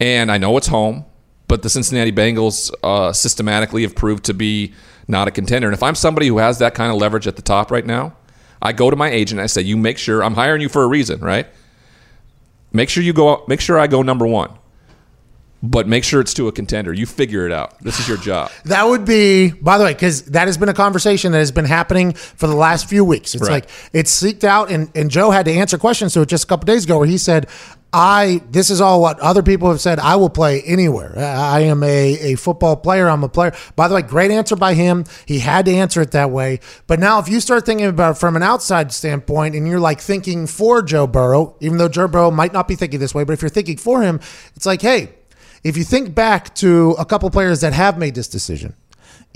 And 0.00 0.32
I 0.32 0.38
know 0.38 0.56
it's 0.56 0.66
home, 0.66 1.04
but 1.46 1.62
the 1.62 1.70
Cincinnati 1.70 2.12
Bengals 2.12 2.72
uh, 2.82 3.12
systematically 3.12 3.82
have 3.82 3.94
proved 3.94 4.24
to 4.24 4.34
be 4.34 4.72
not 5.08 5.28
a 5.28 5.30
contender. 5.30 5.68
And 5.68 5.74
if 5.74 5.82
I'm 5.82 5.94
somebody 5.94 6.26
who 6.26 6.38
has 6.38 6.58
that 6.58 6.74
kind 6.74 6.90
of 6.92 6.98
leverage 6.98 7.26
at 7.26 7.36
the 7.36 7.42
top 7.42 7.70
right 7.70 7.84
now, 7.84 8.14
I 8.62 8.72
go 8.72 8.90
to 8.90 8.96
my 8.96 9.10
agent. 9.10 9.40
I 9.40 9.46
say, 9.46 9.62
"You 9.62 9.76
make 9.76 9.98
sure 9.98 10.22
I'm 10.22 10.34
hiring 10.34 10.60
you 10.60 10.68
for 10.68 10.82
a 10.82 10.86
reason, 10.86 11.20
right? 11.20 11.46
Make 12.72 12.88
sure 12.88 13.02
you 13.02 13.12
go. 13.12 13.44
Make 13.48 13.60
sure 13.60 13.78
I 13.78 13.86
go 13.86 14.02
number 14.02 14.26
one." 14.26 14.50
But 15.62 15.86
make 15.86 16.04
sure 16.04 16.20
it's 16.22 16.32
to 16.34 16.48
a 16.48 16.52
contender. 16.52 16.92
You 16.92 17.04
figure 17.04 17.44
it 17.46 17.52
out. 17.52 17.78
This 17.82 18.00
is 18.00 18.08
your 18.08 18.16
job. 18.16 18.50
That 18.64 18.84
would 18.84 19.04
be, 19.04 19.50
by 19.50 19.78
the 19.78 19.84
way, 19.84 19.92
because 19.92 20.22
that 20.26 20.46
has 20.46 20.56
been 20.56 20.68
a 20.68 20.74
conversation 20.74 21.32
that 21.32 21.38
has 21.38 21.52
been 21.52 21.64
happening 21.66 22.12
for 22.12 22.46
the 22.46 22.54
last 22.56 22.88
few 22.88 23.04
weeks. 23.04 23.34
It's 23.34 23.42
Right. 23.42 23.64
like 23.64 23.68
it's 23.92 24.10
seeked 24.22 24.44
out, 24.44 24.70
and, 24.70 24.90
and 24.94 25.10
Joe 25.10 25.30
had 25.30 25.44
to 25.46 25.52
answer 25.52 25.76
questions 25.76 26.14
to 26.14 26.22
it 26.22 26.28
just 26.28 26.44
a 26.44 26.46
couple 26.46 26.64
days 26.66 26.84
ago 26.84 26.98
where 26.98 27.06
he 27.06 27.18
said, 27.18 27.46
I, 27.92 28.40
this 28.48 28.70
is 28.70 28.80
all 28.80 29.00
what 29.02 29.18
other 29.18 29.42
people 29.42 29.68
have 29.68 29.80
said. 29.80 29.98
I 29.98 30.14
will 30.16 30.30
play 30.30 30.62
anywhere. 30.62 31.12
I 31.18 31.60
am 31.62 31.82
a, 31.82 32.32
a 32.32 32.34
football 32.36 32.76
player. 32.76 33.08
I'm 33.08 33.24
a 33.24 33.28
player. 33.28 33.52
By 33.74 33.88
the 33.88 33.96
way, 33.96 34.02
great 34.02 34.30
answer 34.30 34.54
by 34.54 34.74
him. 34.74 35.04
He 35.26 35.40
had 35.40 35.64
to 35.64 35.72
answer 35.74 36.00
it 36.00 36.12
that 36.12 36.30
way. 36.30 36.60
But 36.86 37.00
now, 37.00 37.18
if 37.18 37.28
you 37.28 37.40
start 37.40 37.66
thinking 37.66 37.86
about 37.86 38.12
it 38.16 38.20
from 38.20 38.36
an 38.36 38.44
outside 38.44 38.92
standpoint 38.92 39.56
and 39.56 39.66
you're 39.66 39.80
like 39.80 40.00
thinking 40.00 40.46
for 40.46 40.82
Joe 40.82 41.08
Burrow, 41.08 41.56
even 41.60 41.78
though 41.78 41.88
Joe 41.88 42.06
Burrow 42.06 42.30
might 42.30 42.52
not 42.52 42.68
be 42.68 42.76
thinking 42.76 43.00
this 43.00 43.12
way, 43.14 43.24
but 43.24 43.32
if 43.32 43.42
you're 43.42 43.48
thinking 43.48 43.76
for 43.76 44.02
him, 44.02 44.20
it's 44.54 44.66
like, 44.66 44.80
hey, 44.82 45.10
if 45.62 45.76
you 45.76 45.84
think 45.84 46.14
back 46.14 46.54
to 46.56 46.92
a 46.98 47.04
couple 47.04 47.30
players 47.30 47.60
that 47.60 47.72
have 47.72 47.98
made 47.98 48.14
this 48.14 48.28
decision, 48.28 48.74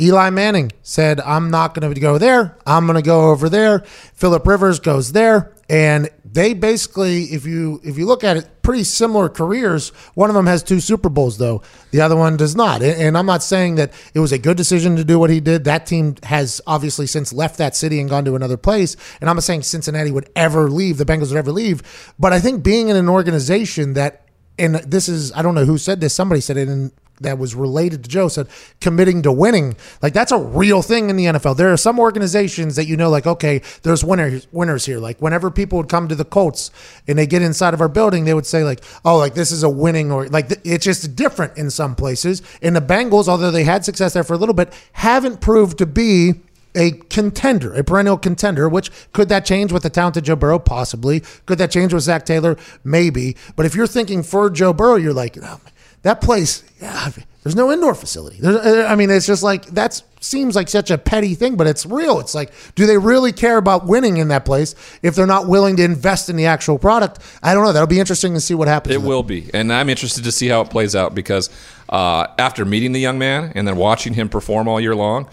Eli 0.01 0.31
Manning 0.31 0.73
said, 0.83 1.21
I'm 1.21 1.51
not 1.51 1.75
going 1.75 1.93
to 1.95 2.01
go 2.01 2.19
there. 2.19 2.59
I'm 2.67 2.87
going 2.87 2.97
to 2.97 3.03
go 3.03 3.31
over 3.31 3.49
there. 3.49 3.81
Philip 4.15 4.47
Rivers 4.47 4.81
goes 4.81 5.13
there. 5.13 5.53
And 5.69 6.11
they 6.25 6.53
basically, 6.53 7.25
if 7.25 7.47
you 7.47 7.81
if 7.85 7.97
you 7.97 8.07
look 8.07 8.25
at 8.25 8.37
it, 8.37 8.63
pretty 8.63 8.85
similar 8.85 9.29
careers. 9.29 9.91
One 10.15 10.29
of 10.29 10.35
them 10.35 10.47
has 10.47 10.63
two 10.63 10.81
Super 10.81 11.09
Bowls, 11.09 11.39
though. 11.39 11.63
The 11.91 12.01
other 12.01 12.17
one 12.17 12.37
does 12.37 12.57
not. 12.57 12.83
And 12.83 13.17
I'm 13.17 13.25
not 13.25 13.43
saying 13.43 13.77
that 13.77 13.93
it 14.15 14.21
was 14.21 14.33
a 14.33 14.39
good 14.39 14.57
decision 14.57 14.97
to 14.97 15.05
do 15.05 15.19
what 15.19 15.31
he 15.31 15.41
did. 15.41 15.65
That 15.65 15.87
team 15.87 16.17
has 16.25 16.61
obviously 16.67 17.07
since 17.07 17.33
left 17.33 17.57
that 17.59 17.77
city 17.77 18.01
and 18.01 18.11
gone 18.11 18.25
to 18.25 18.35
another 18.35 18.57
place. 18.57 18.97
And 19.21 19.31
I'm 19.31 19.37
not 19.37 19.45
saying 19.45 19.63
Cincinnati 19.63 20.11
would 20.11 20.29
ever 20.35 20.69
leave, 20.69 20.99
the 20.99 21.07
Bengals 21.07 21.29
would 21.29 21.39
ever 21.39 21.53
leave. 21.53 22.15
But 22.19 22.33
I 22.33 22.41
think 22.41 22.63
being 22.63 22.89
in 22.89 22.97
an 22.97 23.09
organization 23.09 23.95
that 23.95 24.24
and 24.59 24.77
this 24.77 25.09
is 25.09 25.33
I 25.33 25.43
don't 25.43 25.55
know 25.55 25.65
who 25.65 25.79
said 25.79 26.01
this. 26.01 26.15
Somebody 26.15 26.41
said 26.41 26.57
it, 26.57 26.69
and 26.69 26.93
that 27.21 27.39
was 27.39 27.55
related 27.55 28.03
to 28.05 28.11
Joe 28.11 28.29
said 28.29 28.49
committing 28.81 29.23
to 29.23 29.33
winning. 29.33 29.77
Like 30.03 30.13
that's 30.13 30.33
a 30.33 30.39
real 30.39 30.83
thing 30.83 31.11
in 31.11 31.17
the 31.17 31.27
NFL. 31.27 31.57
There 31.57 31.73
are 31.73 31.77
some 31.77 31.99
organizations 31.99 32.77
that 32.77 32.87
you 32.87 32.97
know, 32.97 33.09
like 33.09 33.27
okay, 33.27 33.63
there's 33.83 34.05
winners 34.05 34.47
winners 34.53 34.87
here. 34.87 34.99
Like 34.99 35.21
whenever 35.21 35.51
people 35.51 35.79
would 35.79 35.89
come 35.89 36.09
to 36.09 36.15
the 36.15 36.25
Colts 36.25 36.71
and 37.07 37.19
they 37.19 37.27
get 37.27 37.43
inside 37.43 37.75
of 37.75 37.81
our 37.81 37.89
building, 37.89 38.25
they 38.25 38.35
would 38.35 38.47
say 38.47 38.65
like, 38.65 38.83
oh, 39.05 39.17
like 39.17 39.35
this 39.35 39.51
is 39.51 39.63
a 39.63 39.71
winning 39.71 40.11
or 40.11 40.29
like 40.29 40.51
it's 40.65 40.85
just 40.85 41.15
different 41.17 41.57
in 41.57 41.71
some 41.71 41.95
places. 41.95 42.43
And 42.63 42.75
the 42.75 42.81
Bengals, 42.81 43.29
although 43.29 43.51
they 43.51 43.65
had 43.65 43.85
success 43.85 44.15
there 44.15 44.25
for 44.25 44.35
a 44.35 44.39
little 44.39 44.55
bit, 44.55 44.73
haven't 44.93 45.41
proved 45.41 45.79
to 45.79 45.87
be 45.87 46.35
a 46.75 46.93
contender, 46.93 47.73
a 47.75 47.85
perennial 47.85 48.19
contender, 48.19 48.69
which 48.69 48.91
could 49.13 49.29
that 49.29 49.45
change 49.45 49.73
with 49.73 49.83
the 49.83 49.91
talented 49.91 50.25
Joe 50.25 50.37
Burrow? 50.37 50.59
Possibly. 50.59 51.23
Could 51.47 51.59
that 51.59 51.71
change 51.71 51.93
with 51.93 52.03
Zac 52.03 52.27
Taylor? 52.27 52.57
Maybe. 52.83 53.37
But 53.57 53.67
if 53.67 53.75
you're 53.75 53.87
thinking 53.87 54.23
for 54.23 54.51
Joe 54.51 54.73
Burrow, 54.73 54.97
you're 54.97 55.13
like, 55.13 55.39
oh, 55.43 55.61
that 56.03 56.21
place, 56.21 56.63
yeah, 56.81 57.11
there's 57.43 57.57
no 57.57 57.73
indoor 57.73 57.95
facility. 57.95 58.39
There's, 58.41 58.57
uh, 58.57 58.87
I 58.89 58.95
mean, 58.95 59.11
it's 59.11 59.27
just 59.27 59.43
like, 59.43 59.67
that 59.67 60.03
seems 60.21 60.57
like 60.57 60.69
such 60.69 60.91
a 60.91 60.99
petty 60.99 61.35
thing, 61.35 61.57
but 61.57 61.67
it's 61.67 61.87
real. 61.87 62.19
It's 62.21 62.35
like, 62.35 62.53
do 62.75 62.87
they 62.87 62.99
really 62.99 63.33
care 63.33 63.57
about 63.57 63.87
winning 63.87 64.17
in 64.17 64.29
that 64.29 64.45
place 64.45 64.75
if 65.03 65.15
they're 65.15 65.27
not 65.27 65.47
willing 65.47 65.77
to 65.77 65.85
invest 65.85 66.29
in 66.29 66.37
the 66.37 66.47
actual 66.47 66.79
product? 66.79 67.21
I 67.43 67.55
don't 67.55 67.65
know. 67.65 67.73
That'll 67.73 67.87
be 67.87 68.01
interesting 68.01 68.35
to 68.35 68.41
see 68.41 68.55
what 68.55 68.69
happens. 68.69 68.95
It 68.95 69.03
will 69.03 69.23
be, 69.23 69.51
and 69.55 69.73
I'm 69.73 69.89
interested 69.89 70.25
to 70.25 70.33
see 70.33 70.49
how 70.49 70.63
it 70.63 70.71
plays 70.71 70.97
out 70.97 71.15
because 71.15 71.51
uh, 71.89 72.27
after 72.39 72.65
meeting 72.65 72.93
the 72.93 73.01
young 73.01 73.19
man 73.19 73.53
and 73.55 73.67
then 73.69 73.77
watching 73.77 74.15
him 74.15 74.29
perform 74.29 74.69
all 74.69 74.81
year 74.81 74.95
long, 74.95 75.29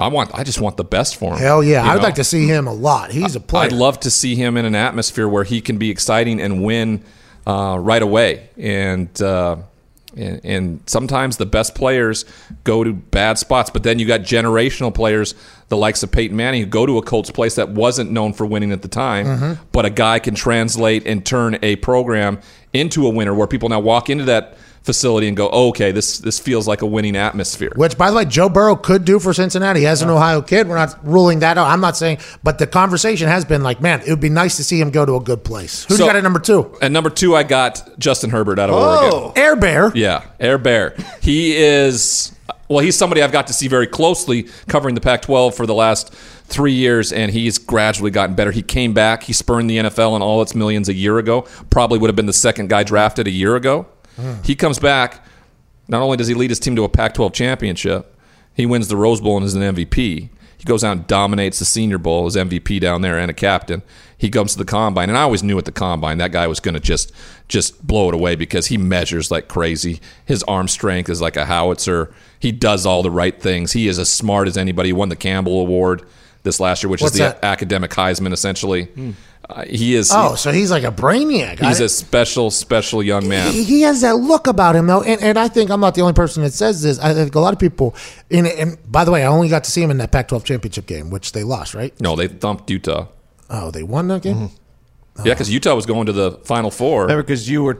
I 0.00 0.08
want, 0.08 0.30
I 0.34 0.44
just 0.44 0.60
want 0.60 0.76
the 0.76 0.84
best 0.84 1.16
for 1.16 1.32
him. 1.32 1.38
Hell 1.38 1.62
yeah. 1.64 1.82
You 1.84 1.90
I 1.90 1.94
would 1.94 2.00
know? 2.02 2.06
like 2.06 2.14
to 2.16 2.24
see 2.24 2.46
him 2.46 2.66
a 2.68 2.72
lot. 2.72 3.10
He's 3.10 3.34
a 3.34 3.40
player. 3.40 3.64
I'd 3.64 3.72
love 3.72 3.98
to 4.00 4.10
see 4.10 4.36
him 4.36 4.56
in 4.56 4.64
an 4.64 4.74
atmosphere 4.76 5.28
where 5.28 5.44
he 5.44 5.60
can 5.60 5.76
be 5.78 5.90
exciting 5.90 6.40
and 6.40 6.62
win 6.62 7.02
uh, 7.46 7.78
right 7.80 8.02
away. 8.02 8.48
And, 8.56 9.20
uh, 9.20 9.56
and 10.16 10.40
and 10.42 10.80
sometimes 10.86 11.36
the 11.36 11.46
best 11.46 11.74
players 11.74 12.24
go 12.64 12.82
to 12.82 12.92
bad 12.94 13.38
spots, 13.38 13.68
but 13.70 13.82
then 13.82 13.98
you 13.98 14.06
got 14.06 14.20
generational 14.22 14.92
players, 14.92 15.34
the 15.68 15.76
likes 15.76 16.02
of 16.02 16.10
Peyton 16.10 16.34
Manning, 16.36 16.62
who 16.62 16.66
go 16.66 16.86
to 16.86 16.96
a 16.96 17.02
Colts 17.02 17.30
place 17.30 17.56
that 17.56 17.68
wasn't 17.68 18.10
known 18.10 18.32
for 18.32 18.46
winning 18.46 18.72
at 18.72 18.80
the 18.82 18.88
time, 18.88 19.26
Mhm. 19.26 19.58
but 19.70 19.84
a 19.84 19.90
guy 19.90 20.18
can 20.18 20.34
translate 20.34 21.06
and 21.06 21.24
turn 21.26 21.58
a 21.62 21.76
program 21.76 22.38
into 22.72 23.06
a 23.06 23.10
winner, 23.10 23.34
where 23.34 23.46
people 23.46 23.68
now 23.68 23.80
walk 23.80 24.08
into 24.08 24.24
that 24.24 24.56
facility 24.82 25.28
and 25.28 25.36
go, 25.36 25.48
oh, 25.52 25.68
"Okay, 25.68 25.92
this 25.92 26.18
this 26.18 26.38
feels 26.38 26.66
like 26.68 26.82
a 26.82 26.86
winning 26.86 27.16
atmosphere." 27.16 27.72
Which, 27.76 27.96
by 27.98 28.10
the 28.10 28.16
way, 28.16 28.24
Joe 28.24 28.48
Burrow 28.48 28.76
could 28.76 29.04
do 29.04 29.18
for 29.18 29.32
Cincinnati. 29.32 29.80
He 29.80 29.86
has 29.86 30.02
an 30.02 30.10
Ohio 30.10 30.40
kid. 30.42 30.68
We're 30.68 30.76
not 30.76 30.98
ruling 31.06 31.40
that 31.40 31.58
out. 31.58 31.66
I'm 31.66 31.80
not 31.80 31.96
saying, 31.96 32.18
but 32.42 32.58
the 32.58 32.66
conversation 32.66 33.28
has 33.28 33.44
been 33.44 33.62
like, 33.62 33.80
man, 33.80 34.00
it 34.06 34.10
would 34.10 34.20
be 34.20 34.28
nice 34.30 34.56
to 34.56 34.64
see 34.64 34.80
him 34.80 34.90
go 34.90 35.04
to 35.04 35.16
a 35.16 35.20
good 35.20 35.44
place. 35.44 35.84
Who 35.88 35.96
So- 35.96 36.06
got 36.06 36.16
at 36.16 36.22
number 36.22 36.38
two? 36.40 36.70
At 36.80 36.92
number 36.92 37.10
two, 37.10 37.34
I 37.36 37.42
got 37.42 37.98
Justin 37.98 38.30
Herbert 38.30 38.58
out 38.58 38.70
of 38.70 38.76
Oh. 38.76 39.10
Oregon. 39.26 39.32
Air 39.42 39.56
Bear. 39.56 39.92
Yeah, 39.94 40.22
Air 40.40 40.58
Bear. 40.58 40.94
He 41.20 41.56
is 41.56 42.32
well. 42.68 42.80
He's 42.80 42.96
somebody 42.96 43.22
I've 43.22 43.32
got 43.32 43.46
to 43.48 43.52
see 43.52 43.68
very 43.68 43.86
closely, 43.86 44.46
covering 44.68 44.94
the 44.94 45.00
Pac-12 45.00 45.54
for 45.54 45.66
the 45.66 45.74
last 45.74 46.12
three 46.50 46.72
years, 46.72 47.12
and 47.12 47.30
he's 47.30 47.58
gradually 47.58 48.10
gotten 48.10 48.34
better. 48.34 48.50
He 48.52 48.62
came 48.62 48.94
back. 48.94 49.24
He 49.24 49.32
spurned 49.34 49.68
the 49.68 49.76
NFL 49.78 50.14
and 50.14 50.22
all 50.24 50.40
its 50.40 50.54
millions 50.54 50.88
a 50.88 50.94
year 50.94 51.18
ago. 51.18 51.44
Probably 51.68 51.98
would 51.98 52.08
have 52.08 52.16
been 52.16 52.24
the 52.26 52.32
second 52.32 52.68
guy 52.70 52.82
drafted 52.84 53.26
a 53.26 53.30
year 53.30 53.54
ago. 53.54 53.86
He 54.44 54.54
comes 54.54 54.78
back. 54.78 55.24
Not 55.88 56.02
only 56.02 56.16
does 56.16 56.28
he 56.28 56.34
lead 56.34 56.50
his 56.50 56.58
team 56.58 56.76
to 56.76 56.84
a 56.84 56.88
Pac-12 56.88 57.32
championship, 57.32 58.14
he 58.54 58.66
wins 58.66 58.88
the 58.88 58.96
Rose 58.96 59.20
Bowl 59.20 59.36
and 59.36 59.46
is 59.46 59.54
an 59.54 59.62
MVP. 59.62 60.28
He 60.58 60.64
goes 60.64 60.82
out 60.82 60.92
and 60.96 61.06
dominates 61.06 61.60
the 61.60 61.64
Senior 61.64 61.98
Bowl 61.98 62.26
as 62.26 62.34
MVP 62.34 62.80
down 62.80 63.00
there 63.00 63.16
and 63.16 63.30
a 63.30 63.34
captain. 63.34 63.82
He 64.18 64.28
comes 64.28 64.52
to 64.52 64.58
the 64.58 64.64
combine, 64.64 65.08
and 65.08 65.16
I 65.16 65.22
always 65.22 65.44
knew 65.44 65.56
at 65.56 65.64
the 65.64 65.72
combine 65.72 66.18
that 66.18 66.32
guy 66.32 66.48
was 66.48 66.58
going 66.58 66.74
to 66.74 66.80
just 66.80 67.12
just 67.46 67.86
blow 67.86 68.08
it 68.08 68.14
away 68.14 68.34
because 68.34 68.66
he 68.66 68.76
measures 68.76 69.30
like 69.30 69.46
crazy. 69.46 70.00
His 70.26 70.42
arm 70.42 70.66
strength 70.66 71.08
is 71.08 71.20
like 71.20 71.36
a 71.36 71.44
howitzer. 71.46 72.12
He 72.40 72.50
does 72.50 72.84
all 72.84 73.04
the 73.04 73.10
right 73.12 73.40
things. 73.40 73.72
He 73.72 73.86
is 73.86 73.98
as 74.00 74.10
smart 74.10 74.48
as 74.48 74.56
anybody. 74.58 74.88
He 74.88 74.92
won 74.92 75.08
the 75.08 75.16
Campbell 75.16 75.60
Award 75.60 76.02
this 76.42 76.58
last 76.58 76.82
year, 76.82 76.90
which 76.90 77.00
What's 77.00 77.14
is 77.14 77.20
the 77.20 77.26
that? 77.26 77.44
academic 77.44 77.92
Heisman, 77.92 78.32
essentially. 78.32 78.86
Hmm. 78.86 79.12
Uh, 79.48 79.64
he 79.64 79.94
is. 79.94 80.10
Oh, 80.14 80.34
so 80.34 80.52
he's 80.52 80.70
like 80.70 80.84
a 80.84 80.92
brainiac. 80.92 81.58
he's 81.58 81.80
I- 81.80 81.84
a 81.84 81.88
special, 81.88 82.50
special 82.50 83.02
young 83.02 83.26
man. 83.28 83.50
He, 83.52 83.64
he 83.64 83.80
has 83.82 84.02
that 84.02 84.16
look 84.16 84.46
about 84.46 84.76
him, 84.76 84.86
though, 84.86 85.02
and, 85.02 85.22
and 85.22 85.38
I 85.38 85.48
think 85.48 85.70
I'm 85.70 85.80
not 85.80 85.94
the 85.94 86.02
only 86.02 86.12
person 86.12 86.42
that 86.42 86.52
says 86.52 86.82
this. 86.82 86.98
I 86.98 87.14
think 87.14 87.34
a 87.34 87.40
lot 87.40 87.54
of 87.54 87.58
people. 87.58 87.96
In, 88.28 88.44
and 88.46 88.76
by 88.90 89.04
the 89.04 89.10
way, 89.10 89.22
I 89.22 89.26
only 89.26 89.48
got 89.48 89.64
to 89.64 89.70
see 89.70 89.82
him 89.82 89.90
in 89.90 89.98
that 89.98 90.12
Pac-12 90.12 90.44
championship 90.44 90.86
game, 90.86 91.08
which 91.08 91.32
they 91.32 91.44
lost, 91.44 91.72
right? 91.72 91.98
No, 92.00 92.14
they 92.14 92.28
thumped 92.28 92.68
Utah. 92.70 93.08
Oh, 93.48 93.70
they 93.70 93.82
won 93.82 94.08
that 94.08 94.22
game. 94.22 94.36
Mm-hmm. 94.36 95.26
Yeah, 95.26 95.34
because 95.34 95.50
Utah 95.50 95.74
was 95.74 95.86
going 95.86 96.06
to 96.06 96.12
the 96.12 96.32
Final 96.44 96.70
Four. 96.70 97.02
Remember, 97.02 97.22
because 97.22 97.48
you 97.48 97.62
were 97.64 97.78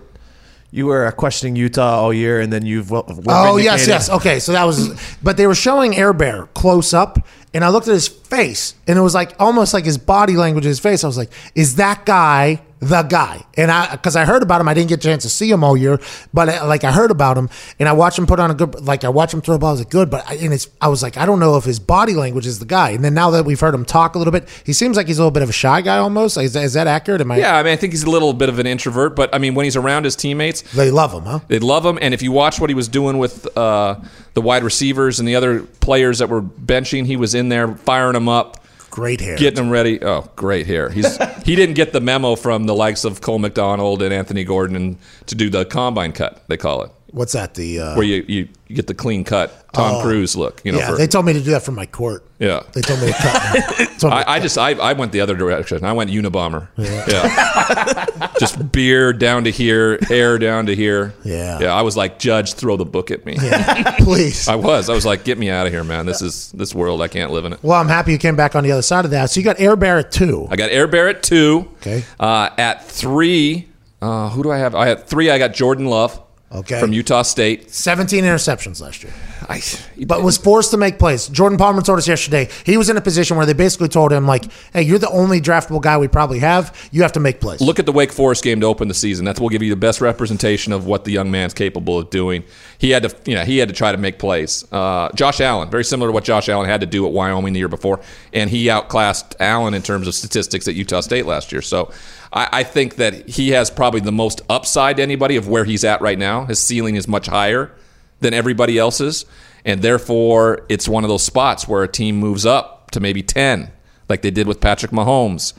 you 0.70 0.86
were 0.86 1.10
questioning 1.12 1.56
Utah 1.56 2.00
all 2.00 2.12
year, 2.12 2.40
and 2.40 2.52
then 2.52 2.66
you've 2.66 2.90
well, 2.90 3.04
Oh 3.28 3.56
yes, 3.56 3.86
yes. 3.86 4.10
Okay, 4.10 4.38
so 4.38 4.52
that 4.52 4.64
was. 4.64 5.16
But 5.22 5.36
they 5.36 5.46
were 5.46 5.54
showing 5.54 5.96
Air 5.96 6.12
Bear 6.12 6.46
close 6.54 6.92
up, 6.92 7.18
and 7.54 7.64
I 7.64 7.70
looked 7.70 7.88
at 7.88 7.94
his 7.94 8.08
face, 8.08 8.74
and 8.86 8.98
it 8.98 9.02
was 9.02 9.14
like 9.14 9.32
almost 9.38 9.72
like 9.72 9.84
his 9.84 9.98
body 9.98 10.36
language, 10.36 10.64
his 10.64 10.80
face. 10.80 11.04
I 11.04 11.06
was 11.06 11.16
like, 11.16 11.32
"Is 11.54 11.76
that 11.76 12.04
guy 12.04 12.60
the 12.80 13.02
guy?" 13.02 13.44
And 13.56 13.70
I, 13.70 13.92
because 13.92 14.16
I 14.16 14.24
heard 14.24 14.42
about 14.42 14.60
him, 14.60 14.68
I 14.68 14.74
didn't 14.74 14.88
get 14.88 15.00
a 15.00 15.02
chance 15.02 15.22
to 15.24 15.28
see 15.28 15.50
him 15.50 15.64
all 15.64 15.76
year, 15.76 15.98
but 16.32 16.48
I, 16.48 16.64
like 16.64 16.84
I 16.84 16.92
heard 16.92 17.10
about 17.10 17.36
him, 17.36 17.48
and 17.78 17.88
I 17.88 17.92
watched 17.92 18.18
him 18.18 18.26
put 18.26 18.38
on 18.40 18.50
a 18.50 18.54
good, 18.54 18.80
like 18.86 19.04
I 19.04 19.08
watched 19.08 19.34
him 19.34 19.40
throw 19.40 19.56
a 19.56 19.58
ball. 19.58 19.70
I 19.70 19.72
was 19.72 19.80
like, 19.80 19.90
good, 19.90 20.10
but 20.10 20.28
I, 20.28 20.34
and 20.34 20.52
it's, 20.54 20.68
I 20.80 20.88
was 20.88 21.02
like, 21.02 21.16
I 21.16 21.26
don't 21.26 21.38
know 21.40 21.56
if 21.56 21.64
his 21.64 21.78
body 21.80 22.14
language 22.14 22.46
is 22.46 22.58
the 22.58 22.66
guy. 22.66 22.90
And 22.90 23.04
then 23.04 23.14
now 23.14 23.30
that 23.30 23.44
we've 23.44 23.58
heard 23.60 23.74
him 23.74 23.84
talk 23.84 24.14
a 24.14 24.18
little 24.18 24.32
bit, 24.32 24.48
he 24.64 24.72
seems 24.72 24.96
like 24.96 25.06
he's 25.06 25.18
a 25.18 25.22
little 25.22 25.30
bit 25.32 25.42
of 25.42 25.48
a 25.48 25.52
shy 25.52 25.80
guy 25.80 25.98
almost. 25.98 26.36
Is, 26.36 26.52
that- 26.52 26.64
is 26.64 26.72
that 26.74 26.86
accurate? 26.86 27.20
Am 27.20 27.30
I? 27.32 27.38
Yeah, 27.38 27.56
I 27.56 27.62
mean, 27.62 27.72
I 27.72 27.76
think 27.76 27.92
he's 27.92 28.04
a 28.04 28.10
little 28.10 28.32
bit 28.32 28.48
of 28.48 28.58
an 28.58 28.66
introvert, 28.66 29.16
but 29.16 29.34
I 29.34 29.38
mean, 29.38 29.54
when 29.54 29.64
he's 29.64 29.76
around 29.76 30.04
his 30.04 30.14
teammates, 30.16 30.62
they 30.74 30.90
love 30.90 31.12
him, 31.12 31.22
huh? 31.24 31.40
They 31.48 31.58
love 31.58 31.84
him, 31.84 31.98
and 32.00 32.14
if 32.14 32.22
you 32.22 32.32
watch 32.32 32.60
what 32.60 32.70
he 32.70 32.74
was 32.74 32.88
doing 32.88 33.18
with 33.18 33.56
uh, 33.56 33.96
the 34.34 34.40
wide 34.42 34.62
receivers 34.62 35.18
and 35.18 35.26
the 35.28 35.34
other 35.34 35.62
players 35.62 36.18
that 36.18 36.28
were 36.28 36.42
benching, 36.42 37.06
he 37.06 37.16
was 37.16 37.34
in 37.34 37.48
there 37.48 37.74
firing 37.76 38.12
them 38.14 38.28
up, 38.28 38.62
Great 38.90 39.20
hair. 39.20 39.36
getting 39.36 39.64
him 39.64 39.70
ready. 39.70 40.02
Oh, 40.02 40.30
great 40.36 40.66
hair! 40.66 40.88
He's 40.90 41.16
he 41.44 41.54
didn't 41.56 41.74
get 41.74 41.92
the 41.92 42.00
memo 42.00 42.36
from 42.36 42.64
the 42.64 42.74
likes 42.74 43.04
of 43.04 43.20
Cole 43.20 43.38
McDonald 43.38 44.02
and 44.02 44.12
Anthony 44.12 44.44
Gordon 44.44 44.98
to 45.26 45.34
do 45.34 45.50
the 45.50 45.64
combine 45.64 46.12
cut. 46.12 46.42
They 46.48 46.56
call 46.56 46.82
it 46.82 46.90
What's 47.10 47.32
that? 47.32 47.54
The 47.54 47.80
uh, 47.80 47.94
where 47.96 48.04
you, 48.04 48.24
you, 48.28 48.48
you 48.66 48.76
get 48.76 48.86
the 48.86 48.94
clean 48.94 49.24
cut 49.24 49.72
Tom 49.72 49.96
Oh. 49.96 50.02
Cruise 50.02 50.36
look. 50.36 50.60
You 50.64 50.72
know, 50.72 50.78
yeah, 50.78 50.90
for, 50.90 50.96
they 50.96 51.06
told 51.06 51.24
me 51.24 51.32
to 51.32 51.40
do 51.40 51.52
that 51.52 51.62
for 51.62 51.72
my 51.72 51.86
court. 51.86 52.26
yeah. 52.38 52.62
They 52.72 52.82
told 52.82 53.00
me 53.00 53.06
to 53.06 53.12
cut. 53.14 53.78
me 53.78 53.86
to 53.98 54.08
I, 54.08 54.34
I 54.34 54.40
just 54.40 54.58
I, 54.58 54.72
I 54.72 54.92
went 54.92 55.12
the 55.12 55.20
other 55.20 55.34
direction. 55.34 55.84
I 55.84 55.92
went 55.92 56.10
Unabomber. 56.10 56.68
Yeah. 56.76 58.06
just 58.38 58.70
beard 58.72 59.18
down 59.18 59.44
to 59.44 59.50
here, 59.50 59.98
hair 60.02 60.38
down 60.38 60.66
to 60.66 60.76
here. 60.76 61.14
Yeah. 61.24 61.60
Yeah. 61.60 61.74
I 61.74 61.82
was 61.82 61.96
like, 61.96 62.18
Judge, 62.18 62.54
throw 62.54 62.76
the 62.76 62.84
book 62.84 63.10
at 63.10 63.24
me. 63.24 63.36
Please. 63.98 64.46
I 64.46 64.56
was. 64.56 64.90
I 64.90 64.94
was 64.94 65.06
like, 65.06 65.24
get 65.24 65.38
me 65.38 65.48
out 65.48 65.66
of 65.66 65.72
here, 65.72 65.84
man. 65.84 66.04
This 66.04 66.20
is 66.20 66.52
this 66.52 66.74
world. 66.74 67.00
I 67.00 67.08
can't 67.08 67.30
live 67.30 67.44
in 67.46 67.54
it. 67.54 67.60
Well, 67.62 67.80
I'm 67.80 67.88
happy 67.88 68.12
you 68.12 68.18
came 68.18 68.36
back 68.36 68.54
on 68.54 68.64
the 68.64 68.72
other 68.72 68.82
side 68.82 69.04
of 69.04 69.10
that. 69.12 69.30
So 69.30 69.40
you 69.40 69.44
got 69.44 69.58
Air 69.58 69.76
Bear 69.76 69.98
at 69.98 70.12
two. 70.12 70.46
I 70.50 70.56
got 70.56 70.70
Air 70.70 70.86
Bear 70.86 71.08
at 71.08 71.22
two. 71.22 71.68
Okay. 71.80 72.04
Uh, 72.20 72.50
at 72.58 72.84
three, 72.84 73.68
uh, 74.02 74.28
who 74.30 74.42
do 74.42 74.50
I 74.50 74.58
have? 74.58 74.74
I 74.74 74.88
had 74.88 75.06
three. 75.06 75.30
I 75.30 75.38
got 75.38 75.54
Jordan 75.54 75.86
Love. 75.86 76.22
Okay. 76.50 76.80
From 76.80 76.94
Utah 76.94 77.22
State. 77.22 77.70
17 77.70 78.24
interceptions 78.24 78.80
last 78.80 79.02
year. 79.02 79.12
I, 79.50 79.60
But 80.06 80.22
was 80.22 80.38
forced 80.38 80.70
to 80.70 80.78
make 80.78 80.98
plays. 80.98 81.28
Jordan 81.28 81.58
Palmer 81.58 81.82
told 81.82 81.98
us 81.98 82.08
yesterday 82.08 82.48
he 82.64 82.78
was 82.78 82.88
in 82.88 82.96
a 82.96 83.02
position 83.02 83.36
where 83.36 83.44
they 83.44 83.52
basically 83.52 83.88
told 83.88 84.12
him, 84.12 84.26
like, 84.26 84.50
hey, 84.72 84.80
you're 84.82 84.98
the 84.98 85.10
only 85.10 85.42
draftable 85.42 85.82
guy 85.82 85.98
we 85.98 86.08
probably 86.08 86.38
have. 86.38 86.88
You 86.90 87.02
have 87.02 87.12
to 87.12 87.20
make 87.20 87.40
plays. 87.40 87.60
Look 87.60 87.78
at 87.78 87.84
the 87.84 87.92
Wake 87.92 88.12
Forest 88.12 88.42
game 88.42 88.60
to 88.60 88.66
open 88.66 88.88
the 88.88 88.94
season. 88.94 89.26
That 89.26 89.38
will 89.38 89.50
give 89.50 89.62
you 89.62 89.68
the 89.68 89.76
best 89.76 90.00
representation 90.00 90.72
of 90.72 90.86
what 90.86 91.04
the 91.04 91.12
young 91.12 91.30
man's 91.30 91.52
capable 91.52 91.98
of 91.98 92.08
doing. 92.08 92.44
He 92.78 92.90
had 92.90 93.02
to, 93.02 93.14
you 93.30 93.36
know, 93.36 93.44
he 93.44 93.58
had 93.58 93.68
to 93.68 93.74
try 93.74 93.92
to 93.92 93.98
make 93.98 94.18
plays. 94.18 94.64
Uh, 94.72 95.10
Josh 95.14 95.42
Allen, 95.42 95.68
very 95.70 95.84
similar 95.84 96.08
to 96.08 96.12
what 96.12 96.24
Josh 96.24 96.48
Allen 96.48 96.68
had 96.68 96.80
to 96.80 96.86
do 96.86 97.06
at 97.06 97.12
Wyoming 97.12 97.52
the 97.52 97.58
year 97.58 97.68
before, 97.68 98.00
and 98.32 98.48
he 98.48 98.70
outclassed 98.70 99.36
Allen 99.38 99.74
in 99.74 99.82
terms 99.82 100.08
of 100.08 100.14
statistics 100.14 100.66
at 100.66 100.74
Utah 100.74 101.00
State 101.00 101.26
last 101.26 101.52
year. 101.52 101.60
So, 101.60 101.92
I, 102.32 102.48
I 102.52 102.62
think 102.62 102.96
that 102.96 103.28
he 103.28 103.50
has 103.50 103.70
probably 103.70 104.00
the 104.00 104.12
most 104.12 104.40
upside 104.48 104.96
to 104.96 105.02
anybody 105.02 105.36
of 105.36 105.48
where 105.48 105.64
he's 105.64 105.84
at 105.84 106.00
right 106.00 106.18
now. 106.18 106.44
His 106.44 106.58
ceiling 106.60 106.96
is 106.96 107.08
much 107.08 107.26
higher 107.26 107.72
than 108.20 108.34
everybody 108.34 108.78
else's, 108.78 109.24
and 109.64 109.82
therefore 109.82 110.64
it's 110.68 110.88
one 110.88 111.04
of 111.04 111.08
those 111.08 111.22
spots 111.22 111.68
where 111.68 111.82
a 111.82 111.88
team 111.88 112.16
moves 112.16 112.44
up 112.44 112.90
to 112.92 113.00
maybe 113.00 113.22
ten, 113.22 113.70
like 114.08 114.22
they 114.22 114.30
did 114.30 114.46
with 114.46 114.60
Patrick 114.60 114.92
Mahomes. 114.92 115.52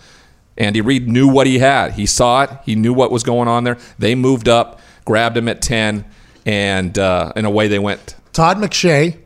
Andy 0.58 0.82
Reid 0.82 1.08
knew 1.08 1.28
what 1.28 1.48
he 1.48 1.60
had. 1.60 1.94
He 1.94 2.06
saw 2.06 2.44
it. 2.44 2.50
He 2.66 2.76
knew 2.76 2.94
what 2.94 3.12
was 3.12 3.24
going 3.24 3.48
on 3.48 3.64
there. 3.64 3.78
They 3.98 4.14
moved 4.14 4.50
up, 4.50 4.82
grabbed 5.06 5.38
him 5.38 5.48
at 5.48 5.62
ten, 5.62 6.06
and 6.46 6.98
uh, 7.00 7.32
and 7.36 7.46
away 7.46 7.68
they 7.70 7.80
went. 7.80 8.16
Todd 8.34 8.58
McShay 8.58 9.18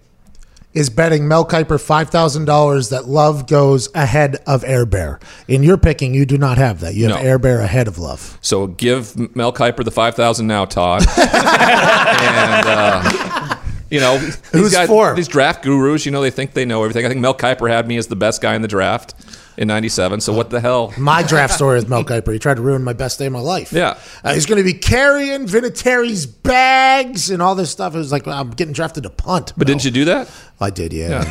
is 0.73 0.89
betting 0.89 1.27
Mel 1.27 1.45
Kiper 1.45 1.77
$5,000 1.77 2.89
that 2.89 3.05
Love 3.07 3.47
goes 3.47 3.89
ahead 3.93 4.37
of 4.47 4.63
Air 4.63 4.85
Bear. 4.85 5.19
In 5.47 5.61
your 5.63 5.77
picking, 5.77 6.13
you 6.13 6.25
do 6.25 6.37
not 6.37 6.57
have 6.57 6.79
that. 6.79 6.95
You 6.95 7.07
have 7.09 7.17
No. 7.19 7.21
Air 7.21 7.37
Bear 7.39 7.59
ahead 7.59 7.87
of 7.87 7.97
Love. 7.99 8.37
So 8.41 8.67
give 8.67 9.35
Mel 9.35 9.53
Kiper 9.53 9.83
the 9.83 9.91
five 9.91 10.15
thousand 10.15 10.47
now, 10.47 10.65
Todd. 10.65 11.03
and 11.17 12.67
uh, 12.67 13.55
you 13.89 13.99
know, 13.99 14.17
these 14.17 14.35
Who's 14.51 14.71
guys, 14.73 14.87
for? 14.87 15.13
these 15.15 15.27
draft 15.27 15.63
gurus, 15.63 16.05
you 16.05 16.11
know, 16.11 16.21
they 16.21 16.31
think 16.31 16.53
they 16.53 16.65
know 16.65 16.83
everything. 16.83 17.05
I 17.05 17.09
think 17.09 17.21
Mel 17.21 17.35
Kiper 17.35 17.69
had 17.69 17.87
me 17.87 17.97
as 17.97 18.07
the 18.07 18.15
best 18.15 18.41
guy 18.41 18.55
in 18.55 18.61
the 18.61 18.67
draft. 18.67 19.13
In 19.57 19.67
'97. 19.67 20.21
So 20.21 20.33
what 20.33 20.49
the 20.49 20.59
hell? 20.59 20.93
My 20.97 21.23
draft 21.23 21.53
story 21.53 21.77
is 21.77 21.87
Mel 21.87 22.03
Kiper. 22.03 22.31
He 22.33 22.39
tried 22.39 22.55
to 22.55 22.61
ruin 22.61 22.83
my 22.83 22.93
best 22.93 23.19
day 23.19 23.25
of 23.27 23.33
my 23.33 23.39
life. 23.39 23.71
Yeah. 23.73 23.99
Uh, 24.23 24.33
he's 24.33 24.45
going 24.45 24.57
to 24.57 24.63
be 24.63 24.73
carrying 24.77 25.45
Vinatieri's 25.47 26.25
bags 26.25 27.29
and 27.29 27.41
all 27.41 27.55
this 27.55 27.69
stuff. 27.71 27.95
It 27.95 27.97
was 27.99 28.11
like, 28.11 28.27
I'm 28.27 28.51
getting 28.51 28.73
drafted 28.73 29.03
to 29.03 29.09
punt. 29.09 29.53
But 29.57 29.67
didn't 29.67 29.85
you 29.85 29.91
do 29.91 30.05
that? 30.05 30.29
I 30.59 30.69
did, 30.69 30.93
yeah. 30.93 31.23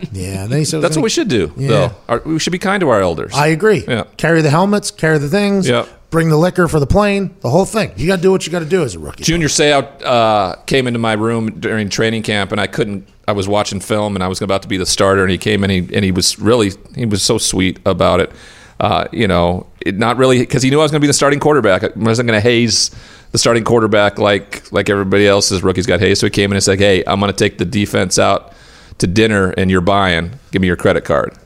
Yeah. 0.12 0.44
And 0.44 0.52
then 0.52 0.58
he 0.60 0.64
said, 0.64 0.80
That's 0.80 0.96
what 0.96 1.02
we 1.02 1.10
should 1.10 1.28
do. 1.28 1.52
Yeah. 1.56 1.68
Though 1.68 1.92
Our- 2.08 2.22
we 2.24 2.38
should 2.38 2.52
be 2.52 2.58
kind 2.58 2.80
to 2.80 2.88
our 2.88 3.00
elders. 3.02 3.32
I 3.34 3.48
agree. 3.48 3.84
Yeah. 3.86 4.04
Carry 4.16 4.40
the 4.42 4.50
helmets, 4.50 4.90
carry 4.90 5.18
the 5.18 5.28
things, 5.28 5.68
Yep. 5.68 5.88
bring 6.10 6.28
the 6.30 6.36
liquor 6.38 6.68
for 6.68 6.80
the 6.80 6.86
plane, 6.86 7.34
the 7.40 7.50
whole 7.50 7.64
thing. 7.66 7.92
You 7.96 8.06
got 8.06 8.16
to 8.16 8.22
do 8.22 8.30
what 8.30 8.46
you 8.46 8.52
got 8.52 8.60
to 8.60 8.64
do 8.66 8.82
as 8.82 8.94
a 8.94 8.98
rookie. 8.98 9.24
Junior 9.24 9.48
Seau 9.48 9.82
uh, 10.02 10.56
came 10.66 10.86
into 10.86 10.98
my 10.98 11.12
room 11.14 11.60
during 11.60 11.88
training 11.90 12.22
camp, 12.22 12.52
and 12.52 12.60
I 12.60 12.66
couldn't. 12.66 13.06
I 13.28 13.32
was 13.32 13.48
watching 13.48 13.80
film, 13.80 14.14
and 14.14 14.22
I 14.22 14.28
was 14.28 14.40
about 14.40 14.62
to 14.62 14.68
be 14.68 14.76
the 14.76 14.86
starter, 14.86 15.22
and 15.22 15.30
he 15.30 15.38
came 15.38 15.64
in, 15.64 15.70
and 15.70 15.88
he, 15.88 15.94
and 15.96 16.04
he 16.04 16.12
was 16.12 16.38
really, 16.38 16.70
he 16.94 17.06
was 17.06 17.22
so 17.22 17.38
sweet 17.38 17.80
about 17.84 18.20
it. 18.20 18.32
Uh, 18.78 19.06
you 19.10 19.26
know, 19.26 19.66
it, 19.80 19.96
not 19.96 20.16
really 20.16 20.38
because 20.38 20.62
he 20.62 20.70
knew 20.70 20.78
I 20.78 20.82
was 20.82 20.90
going 20.90 21.00
to 21.00 21.04
be 21.04 21.08
the 21.08 21.14
starting 21.14 21.40
quarterback. 21.40 21.82
I 21.82 21.90
wasn't 21.96 22.28
going 22.28 22.40
to 22.40 22.46
haze 22.46 22.90
the 23.32 23.38
starting 23.38 23.64
quarterback 23.64 24.18
like 24.18 24.70
like 24.70 24.90
everybody 24.90 25.26
else's 25.26 25.62
rookies 25.62 25.86
got 25.86 26.00
hazed. 26.00 26.20
So 26.20 26.26
he 26.26 26.30
came 26.30 26.50
in 26.52 26.56
and 26.56 26.62
said, 26.62 26.78
"Hey, 26.78 27.02
I'm 27.06 27.18
going 27.18 27.32
to 27.32 27.36
take 27.36 27.58
the 27.58 27.64
defense 27.64 28.18
out 28.18 28.52
to 28.98 29.06
dinner, 29.06 29.50
and 29.56 29.70
you're 29.70 29.80
buying. 29.80 30.32
Give 30.52 30.60
me 30.60 30.68
your 30.68 30.76
credit 30.76 31.04
card." 31.04 31.36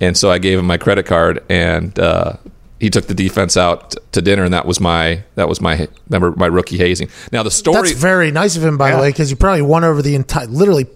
And 0.00 0.16
so 0.16 0.30
I 0.30 0.38
gave 0.38 0.58
him 0.58 0.66
my 0.66 0.76
credit 0.76 1.06
card, 1.06 1.42
and 1.48 1.96
uh, 1.98 2.34
he 2.78 2.90
took 2.90 3.06
the 3.06 3.14
defense 3.14 3.56
out 3.56 3.94
to 4.12 4.20
dinner, 4.20 4.44
and 4.44 4.52
that 4.52 4.66
was 4.66 4.80
my 4.80 5.22
that 5.36 5.48
was 5.48 5.60
my 5.60 5.88
remember 6.10 6.36
my 6.36 6.46
rookie 6.46 6.78
hazing. 6.78 7.08
Now 7.32 7.42
the 7.42 7.50
story. 7.50 7.88
That's 7.88 7.92
very 7.92 8.30
nice 8.30 8.56
of 8.56 8.64
him, 8.64 8.76
by 8.76 8.90
the 8.90 8.98
way, 8.98 9.08
because 9.08 9.30
you 9.30 9.36
probably 9.36 9.62
won 9.62 9.84
over 9.84 10.02
the 10.02 10.14
entire, 10.14 10.46
literally, 10.46 10.86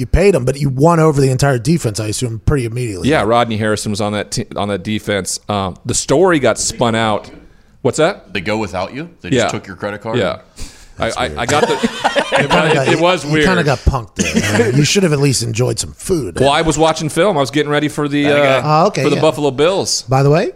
you 0.00 0.06
paid 0.06 0.34
him, 0.34 0.44
but 0.44 0.58
you 0.58 0.68
won 0.68 0.98
over 0.98 1.20
the 1.20 1.30
entire 1.30 1.58
defense, 1.58 2.00
I 2.00 2.08
assume, 2.08 2.40
pretty 2.40 2.64
immediately. 2.64 3.08
yeah, 3.08 3.22
Rodney 3.22 3.56
Harrison 3.58 3.92
was 3.92 4.00
on 4.00 4.12
that 4.14 4.32
te- 4.32 4.46
on 4.56 4.68
that 4.68 4.82
defense. 4.82 5.38
Um, 5.48 5.76
the 5.84 5.94
story 5.94 6.38
got 6.40 6.58
spun 6.58 6.94
out. 6.96 7.30
What's 7.82 7.98
that? 7.98 8.32
They 8.34 8.40
go 8.40 8.58
without 8.58 8.92
you. 8.94 9.10
They 9.20 9.28
Yeah. 9.30 9.42
just 9.42 9.54
took 9.54 9.66
your 9.66 9.76
credit 9.76 10.00
card. 10.00 10.18
Yeah, 10.18 10.40
I, 10.98 11.10
I, 11.10 11.24
I 11.42 11.46
got 11.46 11.66
the. 11.68 11.74
it, 12.32 12.50
Kinda 12.50 12.82
it- 12.82 12.88
it 12.94 13.00
was 13.00 13.24
you 13.24 13.32
weird. 13.32 13.46
kind 13.46 13.58
of 13.60 13.64
got 13.66 13.78
punked 13.78 14.16
there. 14.16 14.58
man. 14.70 14.76
you 14.76 14.84
should 14.84 15.02
have 15.02 15.12
at 15.12 15.18
least 15.20 15.42
enjoyed 15.42 15.78
some 15.78 15.92
food. 15.92 16.38
well, 16.40 16.50
I 16.50 16.62
was 16.62 16.76
watching 16.76 17.08
film. 17.08 17.36
I 17.36 17.40
was 17.40 17.50
getting 17.50 17.70
ready 17.70 17.88
for 17.88 18.08
the 18.08 18.26
Okay. 18.26 18.56
uh, 18.56 18.62
Oh, 18.64 18.86
okay, 18.88 19.02
for 19.04 19.10
the 19.10 19.16
yeah. 19.16 19.22
Buffalo 19.22 19.50
Bills. 19.50 20.02
By 20.02 20.22
the 20.22 20.30
way, 20.30 20.52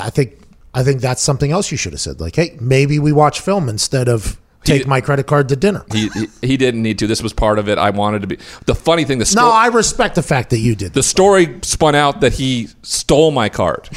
I 0.00 0.10
think 0.10 0.38
I 0.72 0.82
think 0.82 1.00
that's 1.00 1.22
something 1.22 1.50
else 1.52 1.70
you 1.70 1.76
should 1.76 1.92
have 1.92 2.00
said. 2.00 2.20
Like, 2.20 2.36
hey, 2.36 2.56
maybe 2.60 2.98
we 2.98 3.12
watch 3.12 3.40
film 3.40 3.68
instead 3.68 4.08
of 4.08 4.38
take 4.64 4.86
my 4.86 5.00
credit 5.00 5.26
card 5.26 5.48
to 5.50 5.56
dinner. 5.56 5.84
He, 5.92 6.08
he 6.08 6.26
he 6.42 6.56
didn't 6.56 6.82
need 6.82 6.98
to. 6.98 7.06
This 7.06 7.22
was 7.22 7.32
part 7.32 7.58
of 7.58 7.68
it. 7.68 7.78
I 7.78 7.90
wanted 7.90 8.22
to 8.22 8.26
be. 8.26 8.38
The 8.66 8.74
funny 8.74 9.04
thing, 9.04 9.18
the 9.18 9.32
No, 9.36 9.50
I 9.50 9.68
respect 9.68 10.14
the 10.14 10.22
fact 10.22 10.50
that 10.50 10.58
you 10.58 10.74
did. 10.74 10.92
the 10.94 11.02
story 11.02 11.58
spun 11.62 11.94
out 11.94 12.20
that 12.20 12.34
he 12.34 12.68
stole 12.82 13.30
my 13.30 13.48
card. 13.48 13.88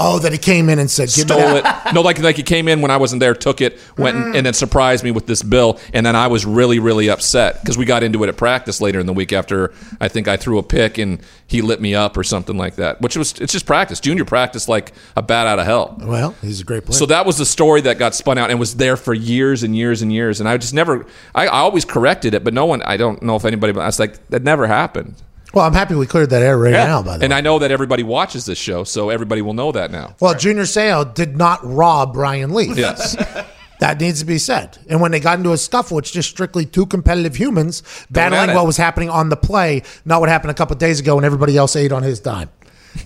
Oh, 0.00 0.18
that 0.18 0.32
he 0.32 0.38
came 0.38 0.68
in 0.68 0.78
and 0.78 0.90
said, 0.90 1.08
"Give 1.08 1.28
me 1.28 1.34
stole 1.34 1.54
that." 1.54 1.86
it. 1.86 1.94
No, 1.94 2.00
like 2.00 2.18
like 2.18 2.36
he 2.36 2.42
came 2.42 2.66
in 2.66 2.80
when 2.80 2.90
I 2.90 2.96
wasn't 2.96 3.20
there, 3.20 3.34
took 3.34 3.60
it, 3.60 3.78
went 3.96 4.16
and, 4.16 4.36
and 4.36 4.46
then 4.46 4.54
surprised 4.54 5.04
me 5.04 5.10
with 5.10 5.26
this 5.26 5.42
bill, 5.42 5.78
and 5.92 6.04
then 6.04 6.16
I 6.16 6.26
was 6.26 6.44
really 6.44 6.78
really 6.78 7.08
upset 7.10 7.60
because 7.60 7.76
we 7.78 7.84
got 7.84 8.02
into 8.02 8.22
it 8.24 8.28
at 8.28 8.36
practice 8.36 8.80
later 8.80 8.98
in 8.98 9.06
the 9.06 9.12
week 9.12 9.32
after 9.32 9.72
I 10.00 10.08
think 10.08 10.26
I 10.26 10.36
threw 10.36 10.58
a 10.58 10.62
pick 10.62 10.98
and 10.98 11.20
he 11.46 11.62
lit 11.62 11.80
me 11.80 11.94
up 11.94 12.16
or 12.16 12.24
something 12.24 12.56
like 12.56 12.76
that. 12.76 13.00
Which 13.00 13.16
was 13.16 13.38
it's 13.40 13.52
just 13.52 13.66
practice, 13.66 14.00
junior 14.00 14.24
practice, 14.24 14.68
like 14.68 14.92
a 15.16 15.22
bat 15.22 15.46
out 15.46 15.58
of 15.58 15.66
hell. 15.66 15.96
Well, 16.00 16.34
he's 16.40 16.60
a 16.60 16.64
great 16.64 16.84
player. 16.84 16.98
So 16.98 17.06
that 17.06 17.26
was 17.26 17.38
the 17.38 17.46
story 17.46 17.80
that 17.82 17.98
got 17.98 18.14
spun 18.14 18.38
out 18.38 18.50
and 18.50 18.58
was 18.58 18.76
there 18.76 18.96
for 18.96 19.14
years 19.14 19.62
and 19.62 19.76
years 19.76 20.02
and 20.02 20.12
years. 20.12 20.40
And 20.40 20.48
I 20.48 20.56
just 20.56 20.74
never, 20.74 21.06
I, 21.34 21.46
I 21.46 21.58
always 21.58 21.84
corrected 21.84 22.34
it, 22.34 22.44
but 22.44 22.54
no 22.54 22.66
one, 22.66 22.82
I 22.82 22.96
don't 22.96 23.22
know 23.22 23.36
if 23.36 23.44
anybody, 23.44 23.72
but 23.72 23.80
I 23.80 23.86
was 23.86 23.98
like, 23.98 24.28
that 24.28 24.42
never 24.42 24.66
happened. 24.66 25.14
Well, 25.52 25.64
I'm 25.64 25.72
happy 25.72 25.94
we 25.94 26.06
cleared 26.06 26.30
that 26.30 26.42
air 26.42 26.56
right 26.56 26.72
now. 26.72 27.02
By 27.02 27.18
the 27.18 27.24
and 27.24 27.32
way, 27.32 27.38
I 27.38 27.40
know 27.40 27.58
that 27.58 27.70
everybody 27.70 28.02
watches 28.02 28.46
this 28.46 28.58
show, 28.58 28.84
so 28.84 29.10
everybody 29.10 29.42
will 29.42 29.54
know 29.54 29.72
that 29.72 29.90
now. 29.90 30.14
well, 30.20 30.34
Junior 30.34 30.62
Seau 30.62 31.12
did 31.12 31.36
not 31.36 31.60
rob 31.64 32.16
Ryan 32.16 32.54
Leaf. 32.54 32.76
Yes. 32.76 33.16
That 33.80 33.98
needs 33.98 34.20
to 34.20 34.26
be 34.26 34.36
said. 34.36 34.76
And 34.90 35.00
when 35.00 35.10
they 35.10 35.20
got 35.20 35.38
into 35.38 35.52
a 35.52 35.56
scuffle, 35.56 35.96
it's 35.98 36.10
just 36.10 36.28
strictly 36.28 36.66
two 36.66 36.84
competitive 36.84 37.34
humans 37.34 37.82
battling 38.10 38.54
what 38.54 38.66
was 38.66 38.76
happening 38.76 39.08
on 39.08 39.30
the 39.30 39.38
play, 39.38 39.84
not 40.04 40.20
what 40.20 40.28
happened 40.28 40.50
a 40.50 40.54
couple 40.54 40.74
of 40.74 40.78
days 40.78 41.00
ago 41.00 41.14
when 41.16 41.24
everybody 41.24 41.56
else 41.56 41.74
ate 41.76 41.90
on 41.90 42.02
his 42.02 42.20
dime. 42.20 42.50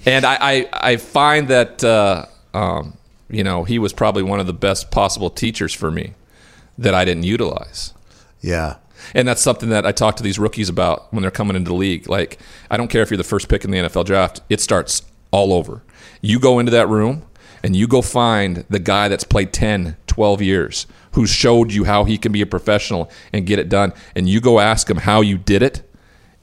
and 0.04 0.24
I, 0.24 0.36
I, 0.40 0.68
I 0.72 0.96
find 0.96 1.46
that 1.46 1.84
uh, 1.84 2.26
um, 2.54 2.98
you 3.30 3.44
know 3.44 3.62
he 3.62 3.78
was 3.78 3.92
probably 3.92 4.24
one 4.24 4.40
of 4.40 4.48
the 4.48 4.52
best 4.52 4.90
possible 4.90 5.30
teachers 5.30 5.72
for 5.72 5.92
me 5.92 6.14
that 6.76 6.92
I 6.92 7.04
didn't 7.04 7.22
utilize, 7.22 7.94
Yeah. 8.40 8.76
And 9.14 9.26
that's 9.26 9.42
something 9.42 9.70
that 9.70 9.84
I 9.84 9.92
talk 9.92 10.16
to 10.16 10.22
these 10.22 10.38
rookies 10.38 10.68
about 10.68 11.12
when 11.12 11.22
they're 11.22 11.30
coming 11.30 11.56
into 11.56 11.70
the 11.70 11.74
league. 11.76 12.08
Like 12.08 12.38
I 12.70 12.76
don't 12.76 12.88
care 12.88 13.02
if 13.02 13.10
you're 13.10 13.18
the 13.18 13.24
first 13.24 13.48
pick 13.48 13.64
in 13.64 13.70
the 13.70 13.78
NFL 13.78 14.04
draft; 14.04 14.40
it 14.48 14.60
starts 14.60 15.02
all 15.30 15.52
over. 15.52 15.82
You 16.20 16.38
go 16.38 16.58
into 16.58 16.72
that 16.72 16.88
room 16.88 17.26
and 17.64 17.74
you 17.74 17.88
go 17.88 18.02
find 18.02 18.64
the 18.68 18.78
guy 18.78 19.08
that's 19.08 19.24
played 19.24 19.50
10, 19.52 19.96
12 20.06 20.42
years, 20.42 20.86
who 21.12 21.26
showed 21.26 21.72
you 21.72 21.84
how 21.84 22.04
he 22.04 22.18
can 22.18 22.30
be 22.30 22.42
a 22.42 22.46
professional 22.46 23.10
and 23.32 23.46
get 23.46 23.58
it 23.58 23.70
done, 23.70 23.92
and 24.14 24.28
you 24.28 24.38
go 24.40 24.60
ask 24.60 24.88
him 24.88 24.98
how 24.98 25.22
you 25.22 25.38
did 25.38 25.62
it, 25.62 25.82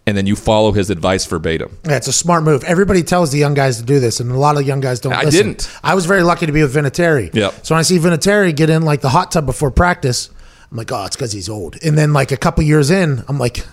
and 0.07 0.17
then 0.17 0.25
you 0.25 0.35
follow 0.35 0.71
his 0.71 0.89
advice 0.89 1.23
verbatim. 1.27 1.77
Yeah, 1.85 1.97
it's 1.97 2.07
a 2.07 2.13
smart 2.13 2.43
move. 2.43 2.63
Everybody 2.63 3.03
tells 3.03 3.31
the 3.31 3.37
young 3.37 3.53
guys 3.53 3.77
to 3.77 3.83
do 3.83 3.99
this, 3.99 4.19
and 4.19 4.31
a 4.31 4.37
lot 4.37 4.57
of 4.57 4.65
young 4.65 4.79
guys 4.79 4.99
don't 4.99 5.13
I 5.13 5.23
listen. 5.23 5.47
didn't. 5.49 5.71
I 5.83 5.93
was 5.93 6.07
very 6.07 6.23
lucky 6.23 6.47
to 6.47 6.51
be 6.51 6.63
with 6.63 6.73
Vinatieri. 6.73 7.33
Yep. 7.35 7.65
So 7.67 7.75
when 7.75 7.79
I 7.79 7.83
see 7.83 7.99
Vinatieri 7.99 8.55
get 8.55 8.71
in 8.71 8.81
like 8.81 9.01
the 9.01 9.09
hot 9.09 9.31
tub 9.31 9.45
before 9.45 9.69
practice, 9.69 10.31
I'm 10.71 10.77
like, 10.77 10.91
oh, 10.91 11.05
it's 11.05 11.15
because 11.15 11.33
he's 11.33 11.49
old. 11.49 11.77
And 11.83 11.97
then 11.97 12.13
like 12.13 12.31
a 12.31 12.37
couple 12.37 12.63
years 12.63 12.89
in, 12.89 13.23
I'm 13.27 13.37
like, 13.37 13.65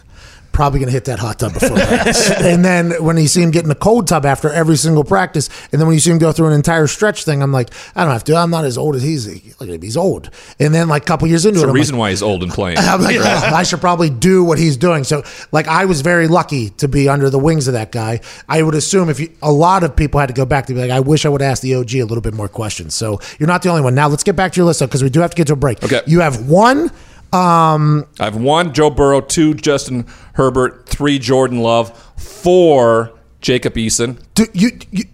probably 0.59 0.81
gonna 0.81 0.91
hit 0.91 1.05
that 1.05 1.21
hot 1.21 1.39
tub 1.39 1.55
before 1.55 1.77
practice. 1.77 2.31
and 2.43 2.65
then 2.65 2.91
when 3.05 3.17
you 3.17 3.29
see 3.29 3.41
him 3.41 3.53
get 3.53 3.65
in 3.65 3.71
a 3.71 3.77
cold 3.77 4.09
tub 4.09 4.27
after 4.27 4.51
every 4.53 4.77
single 4.77 5.05
practice, 5.05 5.49
and 5.71 5.81
then 5.81 5.87
when 5.87 5.95
you 5.95 6.01
see 6.01 6.11
him 6.11 6.19
go 6.19 6.33
through 6.33 6.49
an 6.49 6.53
entire 6.53 6.89
stretch 6.89 7.23
thing, 7.23 7.45
I'm 7.45 7.53
like, 7.53 7.71
I 7.95 8.03
don't 8.03 8.13
have 8.13 8.25
to. 8.25 8.35
I'm 8.35 8.51
not 8.51 8.65
as 8.65 8.77
old 8.77 8.97
as 8.97 9.03
he's. 9.05 9.29
Look 9.61 9.69
at 9.69 9.77
him, 9.77 9.83
he's 9.83 9.97
old. 9.97 10.31
And 10.59 10.75
then 10.75 10.89
like 10.89 11.03
a 11.03 11.07
couple 11.07 11.29
years 11.29 11.47
into 11.47 11.61
There's 11.61 11.63
it, 11.63 11.67
a 11.67 11.71
I'm 11.71 11.75
reason 11.77 11.95
like, 11.95 12.01
why 12.01 12.11
he's 12.11 12.25
old 12.25 12.43
and 12.43 12.51
playing. 12.51 12.77
I'm 12.81 13.01
like, 13.01 13.19
"Oh, 13.21 13.23
I 13.55 13.63
should 13.63 13.81
probably 13.81 14.11
do 14.11 14.43
what 14.43 14.59
he's 14.59 14.77
doing. 14.77 15.05
So, 15.05 15.23
like, 15.53 15.69
I 15.69 15.85
was 15.85 16.01
very 16.01 16.27
lucky 16.27 16.71
to 16.71 16.89
be 16.89 17.09
under 17.09 17.31
the 17.31 17.39
wings 17.39 17.69
of 17.69 17.75
that 17.75 17.93
guy. 17.93 18.19
I 18.49 18.61
would 18.65 18.75
assume 18.75 19.11
if 19.11 19.21
you, 19.21 19.33
a 19.41 19.53
lot 19.53 19.85
of 19.85 19.95
people 19.95 20.19
had 20.19 20.27
to 20.27 20.35
go 20.35 20.45
back 20.45 20.67
to 20.67 20.75
be 20.75 20.81
like, 20.81 20.91
I 20.91 20.99
wish 20.99 21.25
I 21.25 21.29
would 21.29 21.41
ask 21.43 21.63
the 21.63 21.77
OG 21.77 21.95
a 21.95 22.03
little 22.03 22.21
bit 22.21 22.35
more 22.35 22.49
questions. 22.49 22.97
So, 22.97 23.21
you're 23.39 23.47
not 23.47 23.63
the 23.63 23.69
only 23.69 23.83
one. 23.83 23.95
Now, 23.95 24.09
let's 24.09 24.25
get 24.25 24.35
back 24.35 24.51
to 24.55 24.57
your 24.57 24.67
list 24.67 24.81
because 24.81 25.05
we 25.05 25.09
do 25.11 25.21
have 25.21 25.31
to 25.31 25.37
get 25.37 25.47
to 25.47 25.53
a 25.53 25.57
break. 25.57 25.85
Okay. 25.85 26.01
You 26.09 26.19
have 26.19 26.49
one. 26.49 26.91
Um, 27.33 28.07
I 28.19 28.25
have 28.25 28.37
one 28.37 28.73
Joe 28.73 28.91
Burrow, 28.91 29.21
two 29.21 29.55
Justin 29.55 30.07
Herbert, 30.35 30.89
three 30.89 31.19
Jordan 31.19 31.61
Love, 31.61 31.97
four 32.17 33.13
Jacob 33.41 33.75
Eason. 33.75 34.19
do, 34.35 34.47
you, 34.53 34.71
you, 34.91 35.05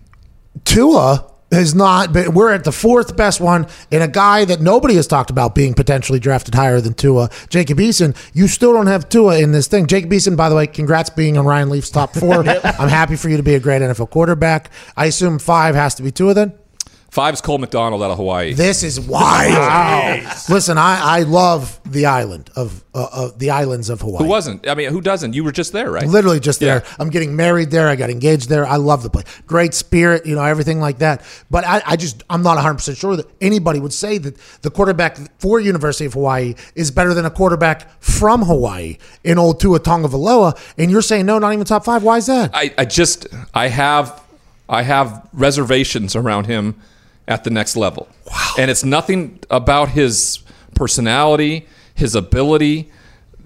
Tua 0.65 1.31
has 1.51 1.75
not 1.75 2.13
been. 2.13 2.35
We're 2.35 2.53
at 2.53 2.65
the 2.65 2.73
fourth 2.73 3.17
best 3.17 3.41
one, 3.41 3.67
and 3.91 4.03
a 4.03 4.09
guy 4.09 4.45
that 4.45 4.61
nobody 4.61 4.95
has 4.95 5.07
talked 5.07 5.31
about 5.31 5.55
being 5.55 5.75
potentially 5.75 6.19
drafted 6.19 6.55
higher 6.55 6.81
than 6.81 6.95
Tua, 6.95 7.31
Jacob 7.49 7.79
Eason. 7.79 8.17
You 8.33 8.49
still 8.49 8.73
don't 8.73 8.87
have 8.87 9.09
Tua 9.09 9.39
in 9.39 9.53
this 9.53 9.67
thing. 9.67 9.87
Jacob 9.87 10.11
Eason, 10.11 10.37
by 10.37 10.49
the 10.49 10.55
way, 10.57 10.67
congrats 10.67 11.11
being 11.11 11.39
on 11.39 11.47
Ryan 11.47 11.71
Leaf's 11.71 11.91
top 11.91 12.15
four. 12.15 12.49
I'm 12.49 12.89
happy 12.89 13.17
for 13.17 13.29
you 13.29 13.37
to 13.37 13.43
be 13.43 13.55
a 13.55 13.61
great 13.61 13.83
NFL 13.83 14.11
quarterback. 14.11 14.71
I 14.97 15.07
assume 15.07 15.39
five 15.39 15.75
has 15.75 15.95
to 15.97 16.03
be 16.03 16.11
Tua 16.11 16.35
then. 16.35 16.53
Five's 17.15 17.41
Cole 17.41 17.59
McDonald 17.59 18.03
out 18.03 18.11
of 18.11 18.17
Hawaii. 18.17 18.55
This 18.55 18.83
is 18.83 18.99
wild. 18.99 20.25
Listen, 20.49 20.79
I, 20.79 21.19
I 21.19 21.21
love 21.21 21.79
the 21.85 22.07
island 22.07 22.51
of 22.57 22.85
uh, 22.93 23.07
of 23.13 23.39
the 23.39 23.51
islands 23.51 23.89
of 23.89 24.01
Hawaii. 24.01 24.25
Who 24.25 24.29
wasn't? 24.29 24.69
I 24.69 24.75
mean, 24.75 24.91
who 24.91 25.01
doesn't? 25.01 25.33
You 25.33 25.45
were 25.45 25.53
just 25.53 25.73
there, 25.73 25.93
right? 25.93 26.09
Literally 26.09 26.41
just 26.41 26.59
there. 26.59 26.83
I'm 26.99 27.11
getting 27.11 27.37
married 27.37 27.71
there. 27.71 27.89
I 27.89 27.95
got 27.95 28.11
engaged 28.11 28.49
there. 28.49 28.67
I 28.67 28.77
love 28.79 29.05
the 29.05 29.11
place. 29.11 29.27
Great 29.47 29.75
spirit, 29.75 30.27
you 30.27 30.35
know, 30.35 30.43
everything 30.43 30.81
like 30.81 30.99
that. 30.99 31.25
But 31.53 31.65
I, 31.65 31.83
I 31.87 31.95
just, 31.95 32.25
I'm 32.29 32.43
not 32.43 32.59
100% 32.59 32.97
sure 32.97 33.15
that 33.15 33.31
anybody 33.41 33.79
would 33.79 33.93
say 33.93 34.19
that 34.19 34.37
the 34.63 34.71
quarterback 34.73 35.17
for 35.39 35.61
University 35.61 36.07
of 36.07 36.15
Hawaii 36.15 36.57
is 36.75 36.91
better 36.91 37.15
than 37.15 37.27
a 37.27 37.31
quarterback 37.31 38.03
from 38.03 38.43
Hawaii 38.43 38.99
in 39.23 39.39
old 39.39 39.61
Tua 39.61 39.79
Tagovailoa. 39.79 40.59
And 40.79 40.91
you're 40.91 41.01
saying, 41.01 41.27
no, 41.27 41.39
not 41.39 41.53
even 41.53 41.65
top 41.65 41.85
five. 41.85 42.03
Why 42.03 42.17
is 42.17 42.27
that? 42.27 42.51
I, 42.53 42.75
I 42.77 42.85
just 42.85 43.29
I 43.55 43.69
have 43.69 44.21
I 44.69 44.83
have 44.83 45.29
reservations 45.33 46.17
around 46.17 46.47
him 46.47 46.81
at 47.27 47.45
the 47.45 47.51
next 47.51 47.77
level. 47.77 48.09
Wow. 48.31 48.55
And 48.59 48.71
it's 48.71 48.85
nothing 48.85 49.41
about 49.51 49.91
his 49.91 50.41
personality, 50.75 51.67
his 51.95 52.15
ability. 52.15 52.91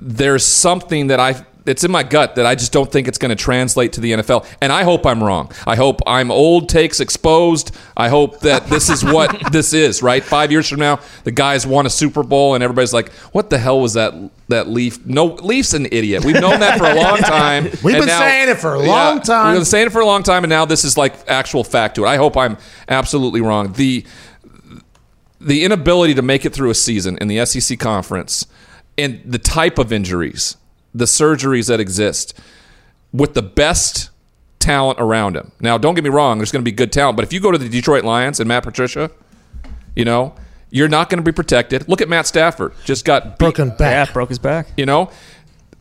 There's 0.00 0.44
something 0.44 1.08
that 1.08 1.20
I 1.20 1.44
it's 1.68 1.84
in 1.84 1.90
my 1.90 2.02
gut 2.02 2.34
that 2.36 2.46
I 2.46 2.54
just 2.54 2.72
don't 2.72 2.90
think 2.90 3.06
it's 3.06 3.18
going 3.18 3.30
to 3.30 3.36
translate 3.36 3.92
to 3.94 4.00
the 4.00 4.12
NFL. 4.12 4.46
And 4.60 4.72
I 4.72 4.82
hope 4.82 5.06
I'm 5.06 5.22
wrong. 5.22 5.52
I 5.66 5.76
hope 5.76 6.00
I'm 6.06 6.30
old 6.30 6.68
takes 6.68 6.98
exposed. 7.00 7.76
I 7.96 8.08
hope 8.08 8.40
that 8.40 8.66
this 8.66 8.88
is 8.88 9.04
what 9.04 9.40
this 9.52 9.72
is, 9.72 10.02
right? 10.02 10.24
5 10.24 10.50
years 10.50 10.68
from 10.68 10.80
now, 10.80 11.00
the 11.24 11.30
guys 11.30 11.66
won 11.66 11.86
a 11.86 11.90
Super 11.90 12.22
Bowl 12.22 12.54
and 12.54 12.64
everybody's 12.64 12.92
like, 12.94 13.12
"What 13.32 13.50
the 13.50 13.58
hell 13.58 13.80
was 13.80 13.92
that 13.94 14.14
that 14.48 14.68
Leaf? 14.68 15.04
No, 15.06 15.26
Leaf's 15.26 15.74
an 15.74 15.86
idiot. 15.92 16.24
We've 16.24 16.40
known 16.40 16.60
that 16.60 16.78
for 16.78 16.86
a 16.86 16.94
long 16.94 17.18
time. 17.18 17.64
We've 17.84 17.98
been 17.98 18.08
saying 18.08 18.48
it 18.48 18.56
for 18.58 18.74
a 18.74 18.82
Yeah, 18.82 18.88
long 18.88 19.20
time. 19.20 19.52
We've 19.52 19.58
been 19.60 19.64
saying 19.66 19.88
it 19.88 19.92
for 19.92 20.00
a 20.00 20.06
long 20.06 20.22
time, 20.22 20.44
and 20.44 20.50
now 20.50 20.64
this 20.64 20.84
is 20.84 20.96
like 20.96 21.14
actual 21.28 21.64
fact 21.64 21.96
to 21.96 22.04
it. 22.04 22.08
I 22.08 22.16
hope 22.16 22.36
I'm 22.36 22.56
absolutely 22.88 23.40
wrong. 23.42 23.72
The 23.74 24.04
the 25.40 25.64
inability 25.64 26.14
to 26.14 26.22
make 26.22 26.44
it 26.44 26.52
through 26.52 26.70
a 26.70 26.74
season 26.74 27.16
in 27.20 27.28
the 27.28 27.44
SEC 27.46 27.78
conference 27.78 28.46
and 28.96 29.20
the 29.24 29.38
type 29.38 29.78
of 29.78 29.92
injuries, 29.92 30.56
the 30.94 31.04
surgeries 31.04 31.68
that 31.68 31.80
exist 31.80 32.38
with 33.12 33.34
the 33.34 33.42
best 33.42 34.10
talent 34.58 34.98
around 35.00 35.36
him. 35.36 35.52
Now, 35.60 35.78
don't 35.78 35.94
get 35.94 36.04
me 36.04 36.10
wrong, 36.10 36.38
there's 36.38 36.50
going 36.52 36.62
to 36.64 36.70
be 36.70 36.74
good 36.74 36.92
talent, 36.92 37.16
but 37.16 37.24
if 37.24 37.32
you 37.32 37.40
go 37.40 37.50
to 37.50 37.58
the 37.58 37.68
Detroit 37.68 38.04
Lions 38.04 38.40
and 38.40 38.48
Matt 38.48 38.64
Patricia, 38.64 39.10
you 39.94 40.04
know, 40.04 40.34
you're 40.70 40.88
not 40.88 41.08
going 41.08 41.18
to 41.18 41.22
be 41.24 41.32
protected. 41.32 41.88
Look 41.88 42.00
at 42.02 42.08
Matt 42.08 42.26
Stafford, 42.26 42.72
just 42.84 43.04
got 43.04 43.38
beat, 43.38 43.38
Broken 43.38 43.68
Yeah, 43.68 43.74
back. 43.76 44.12
broke 44.12 44.28
his 44.28 44.38
back. 44.38 44.68
you 44.76 44.84
know. 44.86 45.10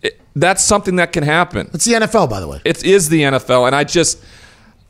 It- 0.01 0.19
that's 0.35 0.63
something 0.63 0.97
that 0.97 1.11
can 1.11 1.23
happen. 1.23 1.69
It's 1.73 1.83
the 1.85 1.93
NFL, 1.93 2.29
by 2.29 2.39
the 2.39 2.47
way. 2.47 2.61
It 2.63 2.83
is 2.85 3.09
the 3.09 3.23
NFL, 3.23 3.65
and 3.65 3.75
I 3.75 3.83
just, 3.83 4.23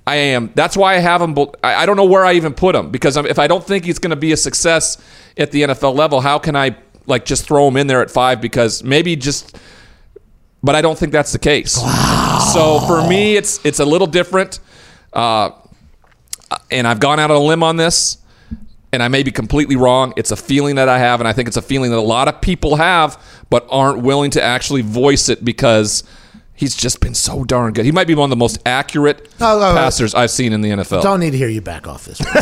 I 0.05 0.17
am. 0.17 0.51
That's 0.55 0.75
why 0.77 0.95
I 0.95 0.99
have 0.99 1.21
him. 1.21 1.33
bel- 1.33 1.55
I 1.63 1.75
I 1.83 1.85
don't 1.85 1.95
know 1.97 2.05
where 2.05 2.25
I 2.25 2.33
even 2.33 2.53
put 2.53 2.75
him 2.75 2.89
because 2.91 3.15
if 3.17 3.39
I 3.39 3.47
don't 3.47 3.63
think 3.63 3.85
he's 3.85 3.97
going 3.99 4.09
to 4.11 4.15
be 4.17 4.31
a 4.33 4.37
success 4.37 4.97
at 5.37 5.51
the 5.51 5.63
NFL 5.63 5.95
level, 5.95 6.19
how 6.21 6.37
can 6.37 6.55
I 6.55 6.75
like 7.07 7.25
just 7.25 7.45
throw 7.47 7.67
him 7.69 7.77
in 7.77 7.87
there 7.87 8.01
at 8.01 8.11
five? 8.11 8.41
Because 8.41 8.83
maybe 8.83 9.15
just, 9.15 9.57
but 10.63 10.75
I 10.75 10.81
don't 10.81 10.97
think 10.97 11.11
that's 11.11 11.31
the 11.31 11.39
case. 11.39 11.73
So 12.53 12.79
for 12.87 13.07
me, 13.07 13.35
it's 13.37 13.63
it's 13.65 13.79
a 13.79 13.85
little 13.85 14.07
different, 14.07 14.59
uh, 15.13 15.51
and 16.71 16.87
I've 16.87 16.99
gone 16.99 17.19
out 17.19 17.31
on 17.31 17.37
a 17.37 17.43
limb 17.43 17.63
on 17.63 17.77
this. 17.77 18.17
And 18.93 19.03
I 19.03 19.09
may 19.09 19.21
be 19.21 19.31
completely 19.31 19.75
wrong. 19.75 20.13
It's 20.15 20.31
a 20.31 20.37
feeling 20.37 20.75
that 20.77 20.87
I 20.87 20.97
have, 20.97 21.19
and 21.19 21.27
I 21.27 21.33
think 21.33 21.49
it's 21.49 21.57
a 21.57 21.61
feeling 21.61 21.91
that 21.91 21.97
a 21.97 21.99
lot 21.99 22.29
of 22.29 22.39
people 22.39 22.77
have, 22.77 23.21
but 23.49 23.67
aren't 23.69 24.01
willing 24.01 24.31
to 24.31 24.41
actually 24.41 24.81
voice 24.81 25.27
it 25.27 25.43
because 25.43 26.05
he's 26.55 26.73
just 26.73 27.01
been 27.01 27.13
so 27.13 27.43
darn 27.43 27.73
good. 27.73 27.83
He 27.83 27.91
might 27.91 28.07
be 28.07 28.15
one 28.15 28.23
of 28.27 28.29
the 28.29 28.37
most 28.37 28.59
accurate 28.65 29.27
Oh, 29.41 29.59
oh, 29.61 29.71
oh. 29.71 29.75
passers 29.75 30.15
I've 30.15 30.31
seen 30.31 30.53
in 30.53 30.61
the 30.61 30.69
NFL. 30.69 31.03
Don't 31.03 31.19
need 31.19 31.31
to 31.31 31.37
hear 31.37 31.49
you 31.49 31.59
back 31.61 31.85
off 31.85 32.05
this. 32.05 32.19
one. 32.21 32.29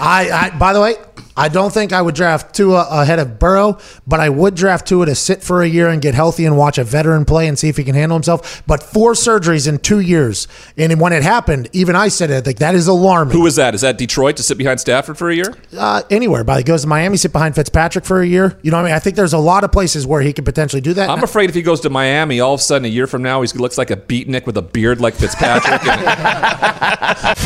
I, 0.00 0.50
I, 0.52 0.58
by 0.58 0.72
the 0.72 0.80
way, 0.80 0.94
I 1.36 1.48
don't 1.48 1.72
think 1.72 1.92
I 1.92 2.02
would 2.02 2.14
draft 2.14 2.54
Tua 2.54 2.86
ahead 2.90 3.18
of 3.18 3.38
Burrow, 3.38 3.78
but 4.06 4.20
I 4.20 4.28
would 4.28 4.54
draft 4.54 4.86
Tua 4.86 5.06
to 5.06 5.14
sit 5.14 5.42
for 5.42 5.62
a 5.62 5.66
year 5.66 5.88
and 5.88 6.02
get 6.02 6.14
healthy 6.14 6.44
and 6.44 6.56
watch 6.56 6.78
a 6.78 6.84
veteran 6.84 7.24
play 7.24 7.46
and 7.46 7.58
see 7.58 7.68
if 7.68 7.76
he 7.76 7.84
can 7.84 7.94
handle 7.94 8.16
himself. 8.16 8.62
But 8.66 8.82
four 8.82 9.12
surgeries 9.12 9.68
in 9.68 9.78
two 9.78 10.00
years, 10.00 10.48
and 10.76 11.00
when 11.00 11.12
it 11.12 11.22
happened, 11.22 11.68
even 11.72 11.96
I 11.96 12.08
said 12.08 12.30
it. 12.30 12.46
Like 12.46 12.58
that 12.58 12.74
is 12.74 12.88
alarming. 12.88 13.36
Who 13.36 13.46
is 13.46 13.56
that? 13.56 13.74
Is 13.74 13.82
that 13.82 13.98
Detroit 13.98 14.36
to 14.38 14.42
sit 14.42 14.58
behind 14.58 14.80
Stafford 14.80 15.16
for 15.16 15.30
a 15.30 15.34
year? 15.34 15.54
uh, 15.76 16.02
anywhere, 16.10 16.44
but 16.44 16.58
he 16.58 16.64
goes 16.64 16.82
to 16.82 16.88
Miami, 16.88 17.16
sit 17.16 17.32
behind 17.32 17.54
Fitzpatrick 17.54 18.04
for 18.04 18.20
a 18.20 18.26
year. 18.26 18.58
You 18.62 18.70
know 18.70 18.78
what 18.78 18.84
I 18.84 18.88
mean? 18.88 18.94
I 18.94 18.98
think 18.98 19.16
there's 19.16 19.32
a 19.32 19.38
lot 19.38 19.64
of 19.64 19.72
places 19.72 20.06
where 20.06 20.20
he 20.20 20.32
could 20.32 20.44
potentially 20.44 20.80
do 20.80 20.94
that. 20.94 21.08
I'm 21.08 21.22
afraid 21.22 21.48
if 21.48 21.54
he 21.54 21.62
goes 21.62 21.80
to 21.82 21.90
Miami, 21.90 22.40
all 22.40 22.54
of 22.54 22.60
a 22.60 22.62
sudden 22.62 22.84
a 22.84 22.88
year 22.88 23.06
from 23.06 23.22
now, 23.22 23.42
he 23.42 23.58
looks 23.58 23.78
like 23.78 23.90
a 23.90 23.96
beatnik 23.96 24.46
with 24.46 24.56
a 24.56 24.62
beard 24.62 25.00
like 25.00 25.14
Fitzpatrick. 25.14 25.86
and, 25.90 27.36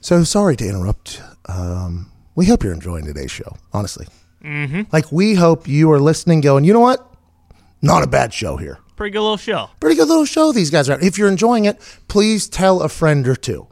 So 0.00 0.24
sorry 0.24 0.56
to 0.56 0.66
interrupt. 0.66 1.20
Um, 1.48 2.10
we 2.34 2.46
hope 2.46 2.62
you're 2.62 2.72
enjoying 2.72 3.04
today's 3.04 3.30
show, 3.30 3.56
honestly. 3.72 4.06
Mm-hmm. 4.44 4.82
Like, 4.92 5.10
we 5.10 5.34
hope 5.34 5.66
you 5.66 5.90
are 5.90 5.98
listening, 6.00 6.40
going, 6.40 6.64
you 6.64 6.72
know 6.72 6.80
what? 6.80 7.04
Not 7.82 8.02
a 8.02 8.06
bad 8.06 8.32
show 8.32 8.56
here. 8.56 8.78
Pretty 8.96 9.12
good 9.12 9.20
little 9.20 9.36
show. 9.36 9.70
Pretty 9.80 9.96
good 9.96 10.08
little 10.08 10.24
show 10.24 10.52
these 10.52 10.70
guys 10.70 10.88
are. 10.88 11.00
If 11.00 11.18
you're 11.18 11.28
enjoying 11.28 11.64
it, 11.64 11.80
please 12.08 12.48
tell 12.48 12.82
a 12.82 12.88
friend 12.88 13.26
or 13.26 13.36
two. 13.36 13.66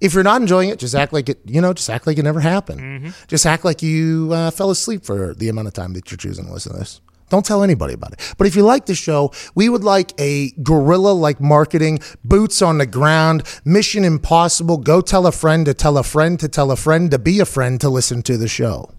If 0.00 0.12
you're 0.12 0.22
not 0.22 0.40
enjoying 0.42 0.68
it, 0.68 0.78
just 0.78 0.94
act 0.94 1.12
like 1.12 1.28
it, 1.30 1.38
you 1.46 1.60
know, 1.60 1.72
just 1.72 1.88
act 1.88 2.06
like 2.06 2.18
it 2.18 2.22
never 2.22 2.40
happened. 2.40 3.14
Just 3.28 3.46
act 3.46 3.64
like 3.64 3.82
you 3.82 4.30
uh, 4.32 4.50
fell 4.50 4.70
asleep 4.70 5.04
for 5.04 5.32
the 5.32 5.48
amount 5.48 5.68
of 5.68 5.74
time 5.74 5.94
that 5.94 6.10
you're 6.10 6.18
choosing 6.18 6.46
to 6.46 6.52
listen 6.52 6.72
to 6.72 6.78
this. 6.78 7.00
Don't 7.28 7.44
tell 7.44 7.62
anybody 7.62 7.94
about 7.94 8.12
it. 8.12 8.34
But 8.38 8.46
if 8.46 8.54
you 8.54 8.62
like 8.62 8.86
the 8.86 8.94
show, 8.94 9.32
we 9.54 9.68
would 9.68 9.82
like 9.82 10.12
a 10.20 10.50
guerrilla 10.62 11.10
like 11.10 11.40
marketing, 11.40 11.98
boots 12.24 12.62
on 12.62 12.78
the 12.78 12.86
ground, 12.86 13.42
mission 13.64 14.04
impossible. 14.04 14.78
Go 14.78 15.00
tell 15.00 15.26
a 15.26 15.32
friend 15.32 15.66
to 15.66 15.74
tell 15.74 15.98
a 15.98 16.04
friend 16.04 16.38
to 16.40 16.48
tell 16.48 16.70
a 16.70 16.76
friend 16.76 17.10
to 17.10 17.18
be 17.18 17.40
a 17.40 17.44
friend 17.44 17.80
to 17.80 17.88
listen 17.88 18.22
to 18.22 18.36
the 18.36 18.48
show. 18.48 18.92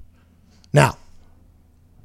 Now, 0.74 0.98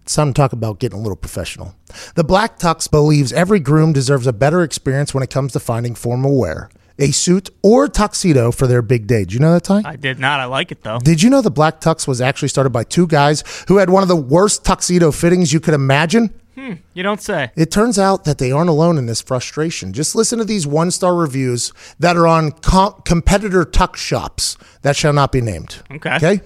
it's 0.03 0.15
time 0.15 0.29
to 0.29 0.33
talk 0.33 0.53
about 0.53 0.79
getting 0.79 0.99
a 0.99 1.03
little 1.03 1.17
professional. 1.17 1.75
The 2.15 2.25
Black 2.25 2.59
Tux 2.59 2.91
believes 2.91 3.33
every 3.33 3.61
groom 3.61 3.93
deserves 3.93 4.27
a 4.27 4.33
better 4.33 4.63
experience 4.63 5.15
when 5.15 5.23
it 5.23 5.31
comes 5.31 5.53
to 5.53 5.61
finding 5.61 5.95
formal 5.95 6.39
wear, 6.39 6.71
a 6.99 7.11
suit 7.11 7.51
or 7.63 7.89
tuxedo 7.89 8.51
for 8.51 8.67
their 8.67 8.83
big 8.83 9.07
day. 9.07 9.21
Did 9.21 9.35
you 9.35 9.41
know 9.41 9.53
that, 9.53 9.65
Ty? 9.65 9.83
I 9.85 9.97
did 9.97 10.19
not. 10.19 10.41
I 10.41 10.45
like 10.47 10.73
it 10.73 10.83
though. 10.83 10.99
Did 10.99 11.23
you 11.23 11.31
know 11.31 11.41
the 11.41 11.51
Black 11.51 11.81
Tux 11.81 12.07
was 12.07 12.21
actually 12.21 12.49
started 12.49 12.71
by 12.71 12.85
two 12.85 13.07
guys 13.07 13.43
who 13.69 13.79
had 13.79 13.91
one 13.91 14.03
of 14.03 14.09
the 14.09 14.17
worst 14.17 14.65
tuxedo 14.65 15.11
fittings 15.11 15.53
you 15.53 15.61
could 15.61 15.75
imagine? 15.75 16.35
Hmm, 16.55 16.75
you 16.93 17.03
don't 17.03 17.21
say. 17.21 17.51
It 17.57 17.71
turns 17.71 17.99
out 17.99 18.25
that 18.25 18.37
they 18.37 18.53
aren't 18.53 18.69
alone 18.69 18.99
in 18.99 19.07
this 19.07 19.23
frustration. 19.23 19.95
Just 19.95 20.15
listen 20.15 20.39
to 20.39 20.45
these 20.45 20.67
one 20.67 20.91
star 20.91 21.15
reviews 21.15 21.73
that 21.99 22.17
are 22.17 22.27
on 22.27 22.53
com- 22.53 23.01
competitor 23.07 23.65
tuck 23.65 23.97
shops 23.97 24.59
that 24.83 24.95
shall 24.95 25.15
not 25.15 25.33
be 25.33 25.41
named. 25.41 25.79
Okay. 25.91 26.17
Okay. 26.17 26.41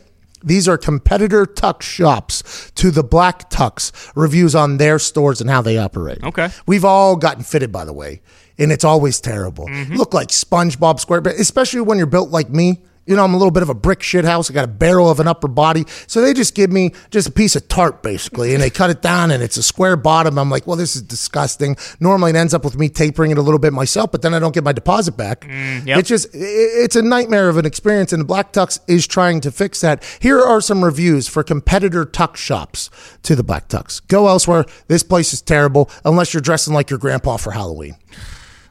These 0.44 0.68
are 0.68 0.78
competitor 0.78 1.44
tuck 1.44 1.82
shops 1.82 2.70
to 2.76 2.92
the 2.92 3.02
Black 3.02 3.50
Tux 3.50 4.12
reviews 4.14 4.54
on 4.54 4.76
their 4.76 5.00
stores 5.00 5.40
and 5.40 5.50
how 5.50 5.60
they 5.60 5.76
operate. 5.76 6.22
Okay. 6.22 6.50
We've 6.66 6.84
all 6.84 7.16
gotten 7.16 7.42
fitted, 7.42 7.72
by 7.72 7.84
the 7.84 7.92
way, 7.92 8.20
and 8.58 8.72
it's 8.72 8.84
always 8.84 9.20
terrible. 9.20 9.66
Mm-hmm. 9.66 9.94
Look 9.94 10.14
like 10.14 10.28
SpongeBob 10.28 11.04
SquarePants, 11.04 11.38
especially 11.38 11.80
when 11.82 11.98
you're 11.98 12.06
built 12.06 12.30
like 12.30 12.50
me. 12.50 12.82
You 13.08 13.14
know, 13.14 13.22
I'm 13.22 13.34
a 13.34 13.36
little 13.36 13.52
bit 13.52 13.62
of 13.62 13.68
a 13.68 13.74
brick 13.74 14.02
shit 14.02 14.24
house. 14.24 14.50
I 14.50 14.54
got 14.54 14.64
a 14.64 14.66
barrel 14.66 15.08
of 15.08 15.20
an 15.20 15.28
upper 15.28 15.46
body. 15.46 15.84
So 16.08 16.20
they 16.20 16.34
just 16.34 16.56
give 16.56 16.72
me 16.72 16.90
just 17.12 17.28
a 17.28 17.30
piece 17.30 17.54
of 17.54 17.68
tart, 17.68 18.02
basically, 18.02 18.52
and 18.52 18.60
they 18.60 18.68
cut 18.68 18.90
it 18.90 19.00
down 19.00 19.30
and 19.30 19.44
it's 19.44 19.56
a 19.56 19.62
square 19.62 19.96
bottom. 19.96 20.36
I'm 20.40 20.50
like, 20.50 20.66
well, 20.66 20.76
this 20.76 20.96
is 20.96 21.02
disgusting. 21.02 21.76
Normally 22.00 22.30
it 22.30 22.36
ends 22.36 22.52
up 22.52 22.64
with 22.64 22.76
me 22.76 22.88
tapering 22.88 23.30
it 23.30 23.38
a 23.38 23.42
little 23.42 23.60
bit 23.60 23.72
myself, 23.72 24.10
but 24.10 24.22
then 24.22 24.34
I 24.34 24.40
don't 24.40 24.52
get 24.52 24.64
my 24.64 24.72
deposit 24.72 25.16
back. 25.16 25.42
Mm, 25.42 25.86
yep. 25.86 26.00
It's 26.00 26.08
just, 26.08 26.30
it's 26.32 26.96
a 26.96 27.02
nightmare 27.02 27.48
of 27.48 27.58
an 27.58 27.64
experience, 27.64 28.12
and 28.12 28.22
the 28.22 28.26
Black 28.26 28.52
Tux 28.52 28.80
is 28.88 29.06
trying 29.06 29.40
to 29.42 29.52
fix 29.52 29.82
that. 29.82 30.02
Here 30.18 30.40
are 30.40 30.60
some 30.60 30.84
reviews 30.84 31.28
for 31.28 31.44
competitor 31.44 32.04
tuck 32.06 32.36
shops 32.36 32.90
to 33.22 33.36
the 33.36 33.44
Black 33.44 33.68
Tux. 33.68 34.04
Go 34.08 34.26
elsewhere. 34.26 34.64
This 34.88 35.04
place 35.04 35.32
is 35.32 35.40
terrible 35.40 35.88
unless 36.04 36.34
you're 36.34 36.40
dressing 36.40 36.74
like 36.74 36.90
your 36.90 36.98
grandpa 36.98 37.36
for 37.36 37.52
Halloween. 37.52 37.94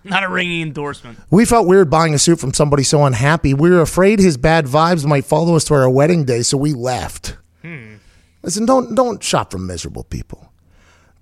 Not 0.09 0.23
a 0.23 0.29
ringing 0.29 0.61
endorsement. 0.61 1.17
We 1.31 1.45
felt 1.45 1.67
weird 1.67 1.89
buying 1.89 2.13
a 2.13 2.19
suit 2.19 2.39
from 2.39 2.53
somebody 2.53 2.83
so 2.83 3.05
unhappy. 3.05 3.55
We 3.55 3.71
were 3.71 3.81
afraid 3.81 4.19
his 4.19 4.37
bad 4.37 4.65
vibes 4.65 5.03
might 5.03 5.25
follow 5.25 5.55
us 5.55 5.63
to 5.65 5.73
our 5.73 5.89
wedding 5.89 6.25
day, 6.25 6.43
so 6.43 6.57
we 6.57 6.73
left. 6.73 7.37
Hmm. 7.63 7.95
Listen, 8.43 8.67
don't 8.67 8.93
don't 8.93 9.23
shop 9.23 9.51
from 9.51 9.65
miserable 9.65 10.03
people. 10.03 10.53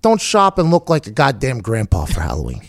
Don't 0.02 0.20
shop 0.20 0.58
and 0.58 0.70
look 0.70 0.90
like 0.90 1.06
a 1.06 1.10
goddamn 1.10 1.60
grandpa 1.60 2.04
for 2.04 2.20
Halloween. 2.20 2.60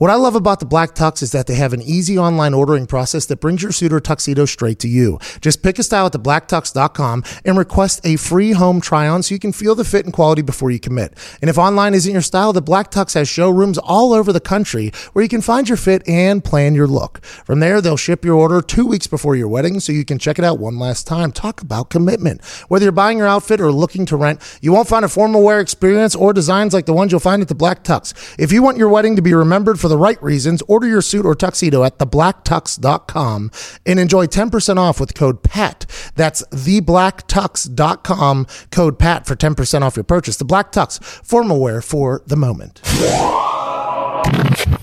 What 0.00 0.08
I 0.08 0.14
love 0.14 0.34
about 0.34 0.60
the 0.60 0.64
Black 0.64 0.94
Tux 0.94 1.20
is 1.20 1.32
that 1.32 1.46
they 1.46 1.56
have 1.56 1.74
an 1.74 1.82
easy 1.82 2.18
online 2.18 2.54
ordering 2.54 2.86
process 2.86 3.26
that 3.26 3.38
brings 3.38 3.62
your 3.62 3.70
suit 3.70 3.92
or 3.92 4.00
tuxedo 4.00 4.46
straight 4.46 4.78
to 4.78 4.88
you. 4.88 5.18
Just 5.42 5.62
pick 5.62 5.78
a 5.78 5.82
style 5.82 6.06
at 6.06 6.12
theblacktux.com 6.12 7.22
and 7.44 7.58
request 7.58 8.00
a 8.02 8.16
free 8.16 8.52
home 8.52 8.80
try 8.80 9.06
on 9.06 9.22
so 9.22 9.34
you 9.34 9.38
can 9.38 9.52
feel 9.52 9.74
the 9.74 9.84
fit 9.84 10.06
and 10.06 10.14
quality 10.14 10.40
before 10.40 10.70
you 10.70 10.80
commit. 10.80 11.12
And 11.42 11.50
if 11.50 11.58
online 11.58 11.92
isn't 11.92 12.10
your 12.10 12.22
style, 12.22 12.54
the 12.54 12.62
Black 12.62 12.90
Tux 12.90 13.12
has 13.12 13.28
showrooms 13.28 13.76
all 13.76 14.14
over 14.14 14.32
the 14.32 14.40
country 14.40 14.90
where 15.12 15.22
you 15.22 15.28
can 15.28 15.42
find 15.42 15.68
your 15.68 15.76
fit 15.76 16.02
and 16.08 16.42
plan 16.42 16.74
your 16.74 16.86
look. 16.86 17.22
From 17.22 17.60
there, 17.60 17.82
they'll 17.82 17.98
ship 17.98 18.24
your 18.24 18.36
order 18.36 18.62
two 18.62 18.86
weeks 18.86 19.06
before 19.06 19.36
your 19.36 19.48
wedding 19.48 19.80
so 19.80 19.92
you 19.92 20.06
can 20.06 20.18
check 20.18 20.38
it 20.38 20.46
out 20.46 20.58
one 20.58 20.78
last 20.78 21.06
time. 21.06 21.30
Talk 21.30 21.60
about 21.60 21.90
commitment. 21.90 22.42
Whether 22.68 22.86
you're 22.86 22.92
buying 22.92 23.18
your 23.18 23.28
outfit 23.28 23.60
or 23.60 23.70
looking 23.70 24.06
to 24.06 24.16
rent, 24.16 24.40
you 24.62 24.72
won't 24.72 24.88
find 24.88 25.04
a 25.04 25.10
formal 25.10 25.42
wear 25.42 25.60
experience 25.60 26.14
or 26.14 26.32
designs 26.32 26.72
like 26.72 26.86
the 26.86 26.94
ones 26.94 27.12
you'll 27.12 27.20
find 27.20 27.42
at 27.42 27.48
the 27.48 27.54
Black 27.54 27.84
Tux. 27.84 28.14
If 28.38 28.50
you 28.50 28.62
want 28.62 28.78
your 28.78 28.88
wedding 28.88 29.14
to 29.16 29.20
be 29.20 29.34
remembered 29.34 29.78
for 29.78 29.89
the 29.90 29.98
right 29.98 30.22
reasons, 30.22 30.62
order 30.62 30.86
your 30.86 31.02
suit 31.02 31.26
or 31.26 31.34
tuxedo 31.34 31.84
at 31.84 31.98
theblacktux.com 31.98 33.50
and 33.84 34.00
enjoy 34.00 34.26
10% 34.26 34.76
off 34.78 34.98
with 34.98 35.14
code 35.14 35.42
PAT. 35.42 35.84
That's 36.14 36.42
theblacktux.com, 36.44 38.46
code 38.70 38.98
PAT 38.98 39.26
for 39.26 39.36
10% 39.36 39.82
off 39.82 39.96
your 39.96 40.04
purchase. 40.04 40.36
The 40.36 40.44
Black 40.44 40.72
Tux, 40.72 41.02
formal 41.02 41.60
wear 41.60 41.82
for 41.82 42.22
the 42.26 42.36
moment. 42.36 42.80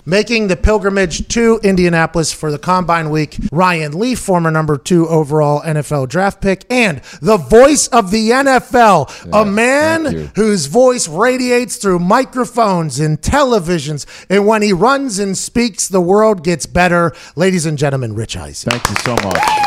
Making 0.06 0.48
the 0.48 0.56
pilgrimage 0.56 1.28
to 1.30 1.60
Indianapolis 1.64 2.32
for 2.32 2.50
the 2.50 2.58
Combine 2.58 3.10
Week, 3.10 3.38
Ryan 3.52 4.00
Leaf, 4.00 4.20
former 4.20 4.50
number 4.50 4.78
two 4.78 5.06
overall 5.08 5.62
NFL 5.62 6.08
draft 6.08 6.40
pick, 6.40 6.66
and 6.70 7.02
the 7.22 7.36
voice 7.36 7.88
of 7.90 8.12
the 8.12 8.30
NFL, 8.30 9.34
a 9.34 9.46
man 9.46 10.32
whose 10.36 10.68
voice 10.68 11.10
radiates 11.10 11.76
through 11.76 12.00
microphones 12.00 13.02
and 13.02 13.22
televisions. 13.22 14.06
And 14.30 14.48
when 14.48 14.62
he 14.62 14.72
runs 14.72 15.20
and 15.20 15.38
speaks, 15.38 15.90
the 15.90 16.02
world 16.02 16.42
gets 16.44 16.66
better. 16.66 17.14
Ladies 17.36 17.66
and 17.66 17.78
gentlemen, 17.78 18.16
Rich 18.16 18.38
Eisen. 18.38 18.72
Thank 18.72 18.90
you 18.90 18.96
so 19.04 19.16
much. 19.28 19.67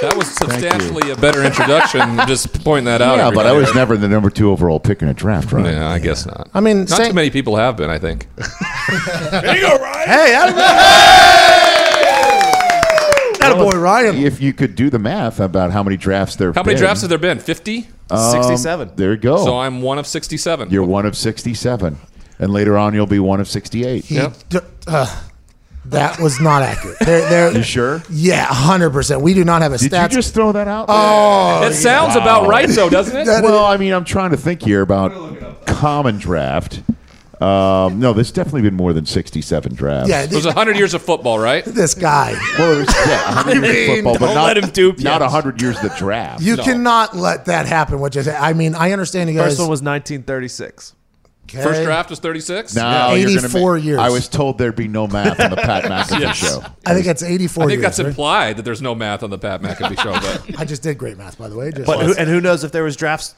That 0.00 0.14
was 0.16 0.28
substantially 0.30 1.10
a 1.10 1.16
better 1.16 1.42
introduction. 1.44 2.16
just 2.26 2.64
pointing 2.64 2.86
that 2.86 3.02
out. 3.02 3.16
Yeah, 3.18 3.26
every 3.26 3.36
but 3.36 3.46
I 3.46 3.50
day. 3.52 3.58
was 3.58 3.74
never 3.74 3.96
the 3.96 4.08
number 4.08 4.30
two 4.30 4.50
overall 4.50 4.80
pick 4.80 5.02
in 5.02 5.08
a 5.08 5.14
draft, 5.14 5.52
right? 5.52 5.66
Yeah, 5.72 5.88
I 5.88 5.98
guess 5.98 6.26
not. 6.26 6.48
I 6.54 6.60
mean, 6.60 6.80
not 6.80 6.88
say- 6.90 7.08
too 7.08 7.14
many 7.14 7.30
people 7.30 7.56
have 7.56 7.76
been. 7.76 7.90
I 7.90 7.98
think. 7.98 8.26
Hey, 10.10 10.32
that 13.38 13.54
boy 13.56 13.70
Ryan. 13.78 14.16
If 14.16 14.40
you 14.40 14.52
could 14.52 14.74
do 14.74 14.90
the 14.90 14.98
math 14.98 15.40
about 15.40 15.70
how 15.70 15.82
many 15.82 15.96
drafts 15.96 16.36
there, 16.36 16.52
How 16.52 16.62
many 16.62 16.78
drafts 16.78 17.00
have 17.02 17.10
there 17.10 17.18
been? 17.18 17.38
Fifty. 17.38 17.88
Um, 18.10 18.32
67. 18.32 18.92
There 18.96 19.12
you 19.12 19.16
go. 19.18 19.36
So 19.44 19.58
I'm 19.58 19.82
one 19.82 19.98
of 19.98 20.06
sixty-seven. 20.06 20.70
You're 20.70 20.84
one 20.84 21.06
of 21.06 21.16
67. 21.16 21.96
And 22.40 22.52
later 22.52 22.76
on, 22.76 22.92
you'll 22.94 23.06
be 23.06 23.20
one 23.20 23.38
of 23.40 23.46
68. 23.48 24.10
Yep. 24.10 24.34
D- 24.48 24.58
uh, 24.88 25.22
that 25.86 26.20
was 26.20 26.40
not 26.40 26.62
accurate. 26.62 26.98
They're, 27.00 27.28
they're, 27.28 27.52
You 27.56 27.62
sure? 27.62 28.02
Yeah, 28.10 28.44
hundred 28.44 28.90
percent. 28.90 29.22
We 29.22 29.34
do 29.34 29.44
not 29.44 29.62
have 29.62 29.72
a 29.72 29.78
Did 29.78 29.92
stats. 29.92 30.10
you 30.10 30.16
just 30.16 30.34
throw 30.34 30.52
that 30.52 30.68
out? 30.68 30.86
oh, 30.88 31.66
It 31.66 31.74
sounds 31.74 32.16
about 32.16 32.48
right, 32.48 32.68
though, 32.68 32.90
doesn't 32.90 33.16
it? 33.16 33.26
Well, 33.42 33.64
I 33.64 33.76
mean, 33.76 33.92
I'm 33.92 34.04
trying 34.04 34.30
to 34.30 34.36
think 34.36 34.62
here 34.62 34.82
about 34.82 35.66
common 35.66 36.18
draft. 36.18 36.82
Um, 37.40 38.00
no, 38.00 38.12
there's 38.12 38.32
definitely 38.32 38.60
been 38.62 38.74
more 38.76 38.92
than 38.92 39.06
67 39.06 39.74
drafts. 39.74 40.10
Yeah, 40.10 40.24
It 40.24 40.32
was 40.32 40.44
100 40.44 40.76
years 40.76 40.92
of 40.92 41.00
football, 41.00 41.38
right? 41.38 41.64
this 41.66 41.94
guy. 41.94 42.32
Well, 42.58 42.74
there's, 42.74 42.94
yeah, 43.06 43.34
100 43.34 43.64
years 43.64 43.88
of 43.88 43.94
football, 43.94 44.12
but 44.18 44.26
don't 44.26 44.34
not, 44.34 44.46
let 44.46 44.58
him 44.58 44.68
dupe 44.70 44.98
not 45.00 45.22
100 45.22 45.62
years 45.62 45.76
of 45.76 45.82
the 45.84 45.94
draft. 45.96 46.42
You 46.42 46.58
cannot 46.58 47.16
let 47.16 47.46
that 47.46 47.64
happen. 47.64 47.98
Which 48.00 48.16
is, 48.16 48.28
I 48.28 48.52
mean, 48.52 48.74
I 48.74 48.92
understand 48.92 49.30
you 49.30 49.36
guys. 49.36 49.52
First 49.52 49.60
one 49.60 49.70
was 49.70 49.80
1936. 49.80 50.94
Okay. 51.54 51.62
First 51.62 51.82
draft 51.82 52.10
was 52.10 52.18
36. 52.18 52.74
no, 52.74 52.82
Yeah. 52.82 53.14
you're 53.14 53.28
84 53.30 53.74
make- 53.76 53.84
years. 53.84 53.98
I 53.98 54.08
was 54.10 54.28
told 54.28 54.58
there'd 54.58 54.74
be 54.76 54.88
no 54.88 55.06
math 55.06 55.38
on 55.40 55.50
the 55.50 55.56
Pat 55.56 55.84
McAfee 55.90 56.20
Yes. 56.20 56.36
show. 56.36 56.62
I 56.86 56.94
think 56.94 57.06
that's 57.06 57.22
84 57.22 57.64
I 57.64 57.66
think 57.66 57.72
years. 57.72 57.82
that's 57.82 57.98
right? 57.98 58.08
implied 58.08 58.56
that 58.56 58.62
there's 58.64 58.82
no 58.82 58.94
math 58.94 59.22
on 59.22 59.30
the 59.30 59.38
Pat 59.38 59.62
McAfee 59.62 60.00
show, 60.00 60.12
but 60.12 60.58
I 60.60 60.64
just 60.64 60.82
did 60.82 60.98
great 60.98 61.16
math, 61.18 61.38
by 61.38 61.48
the 61.48 61.56
way. 61.56 61.70
Just 61.72 61.86
But 61.86 62.00
who, 62.04 62.14
and 62.14 62.28
who 62.28 62.40
knows 62.40 62.64
if 62.64 62.72
there 62.72 62.84
was 62.84 62.96
drafts 62.96 63.34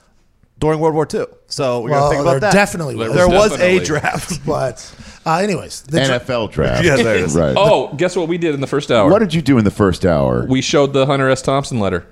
during 0.59 0.78
World 0.78 0.94
War 0.94 1.06
II? 1.12 1.24
So 1.48 1.80
we 1.80 1.90
got 1.90 1.97
Well, 1.97 2.09
to 2.10 2.14
think 2.16 2.22
about 2.22 2.30
there 2.32 2.40
that. 2.40 2.52
definitely 2.52 2.94
was. 2.97 3.12
There 3.12 3.28
was 3.28 3.51
Definitely. 3.51 3.76
a 3.78 3.84
draft. 3.84 4.40
but, 4.47 4.94
uh, 5.26 5.36
anyways, 5.39 5.82
the 5.82 6.05
dra- 6.05 6.20
NFL 6.20 6.52
draft. 6.52 6.84
Yeah, 6.84 6.97
there 6.97 7.16
it 7.16 7.22
is. 7.22 7.34
Right. 7.36 7.55
oh, 7.56 7.93
guess 7.94 8.14
what 8.16 8.28
we 8.28 8.39
did 8.39 8.55
in 8.55 8.60
the 8.60 8.66
first 8.66 8.90
hour? 8.90 9.10
What 9.10 9.18
did 9.20 9.34
you 9.34 9.43
do 9.43 9.59
in 9.59 9.64
the 9.64 9.70
first 9.70 10.05
hour? 10.05 10.47
we 10.48 10.60
showed 10.60 10.93
the 10.93 11.06
Hunter 11.06 11.28
S. 11.28 11.43
Thompson 11.43 11.80
letter. 11.80 12.06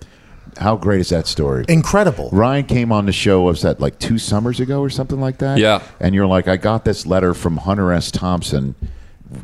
How 0.60 0.76
great 0.76 1.00
is 1.00 1.08
that 1.08 1.26
story? 1.26 1.64
incredible. 1.68 2.28
Ryan 2.32 2.64
came 2.66 2.92
on 2.92 3.06
the 3.06 3.12
show, 3.12 3.42
was 3.42 3.62
that 3.62 3.80
like 3.80 3.98
two 3.98 4.18
summers 4.18 4.60
ago 4.60 4.80
or 4.80 4.90
something 4.90 5.20
like 5.20 5.38
that? 5.38 5.58
Yeah. 5.58 5.82
And 5.98 6.14
you're 6.14 6.26
like, 6.26 6.48
I 6.48 6.56
got 6.56 6.84
this 6.84 7.06
letter 7.06 7.32
from 7.34 7.56
Hunter 7.56 7.92
S. 7.92 8.10
Thompson 8.10 8.74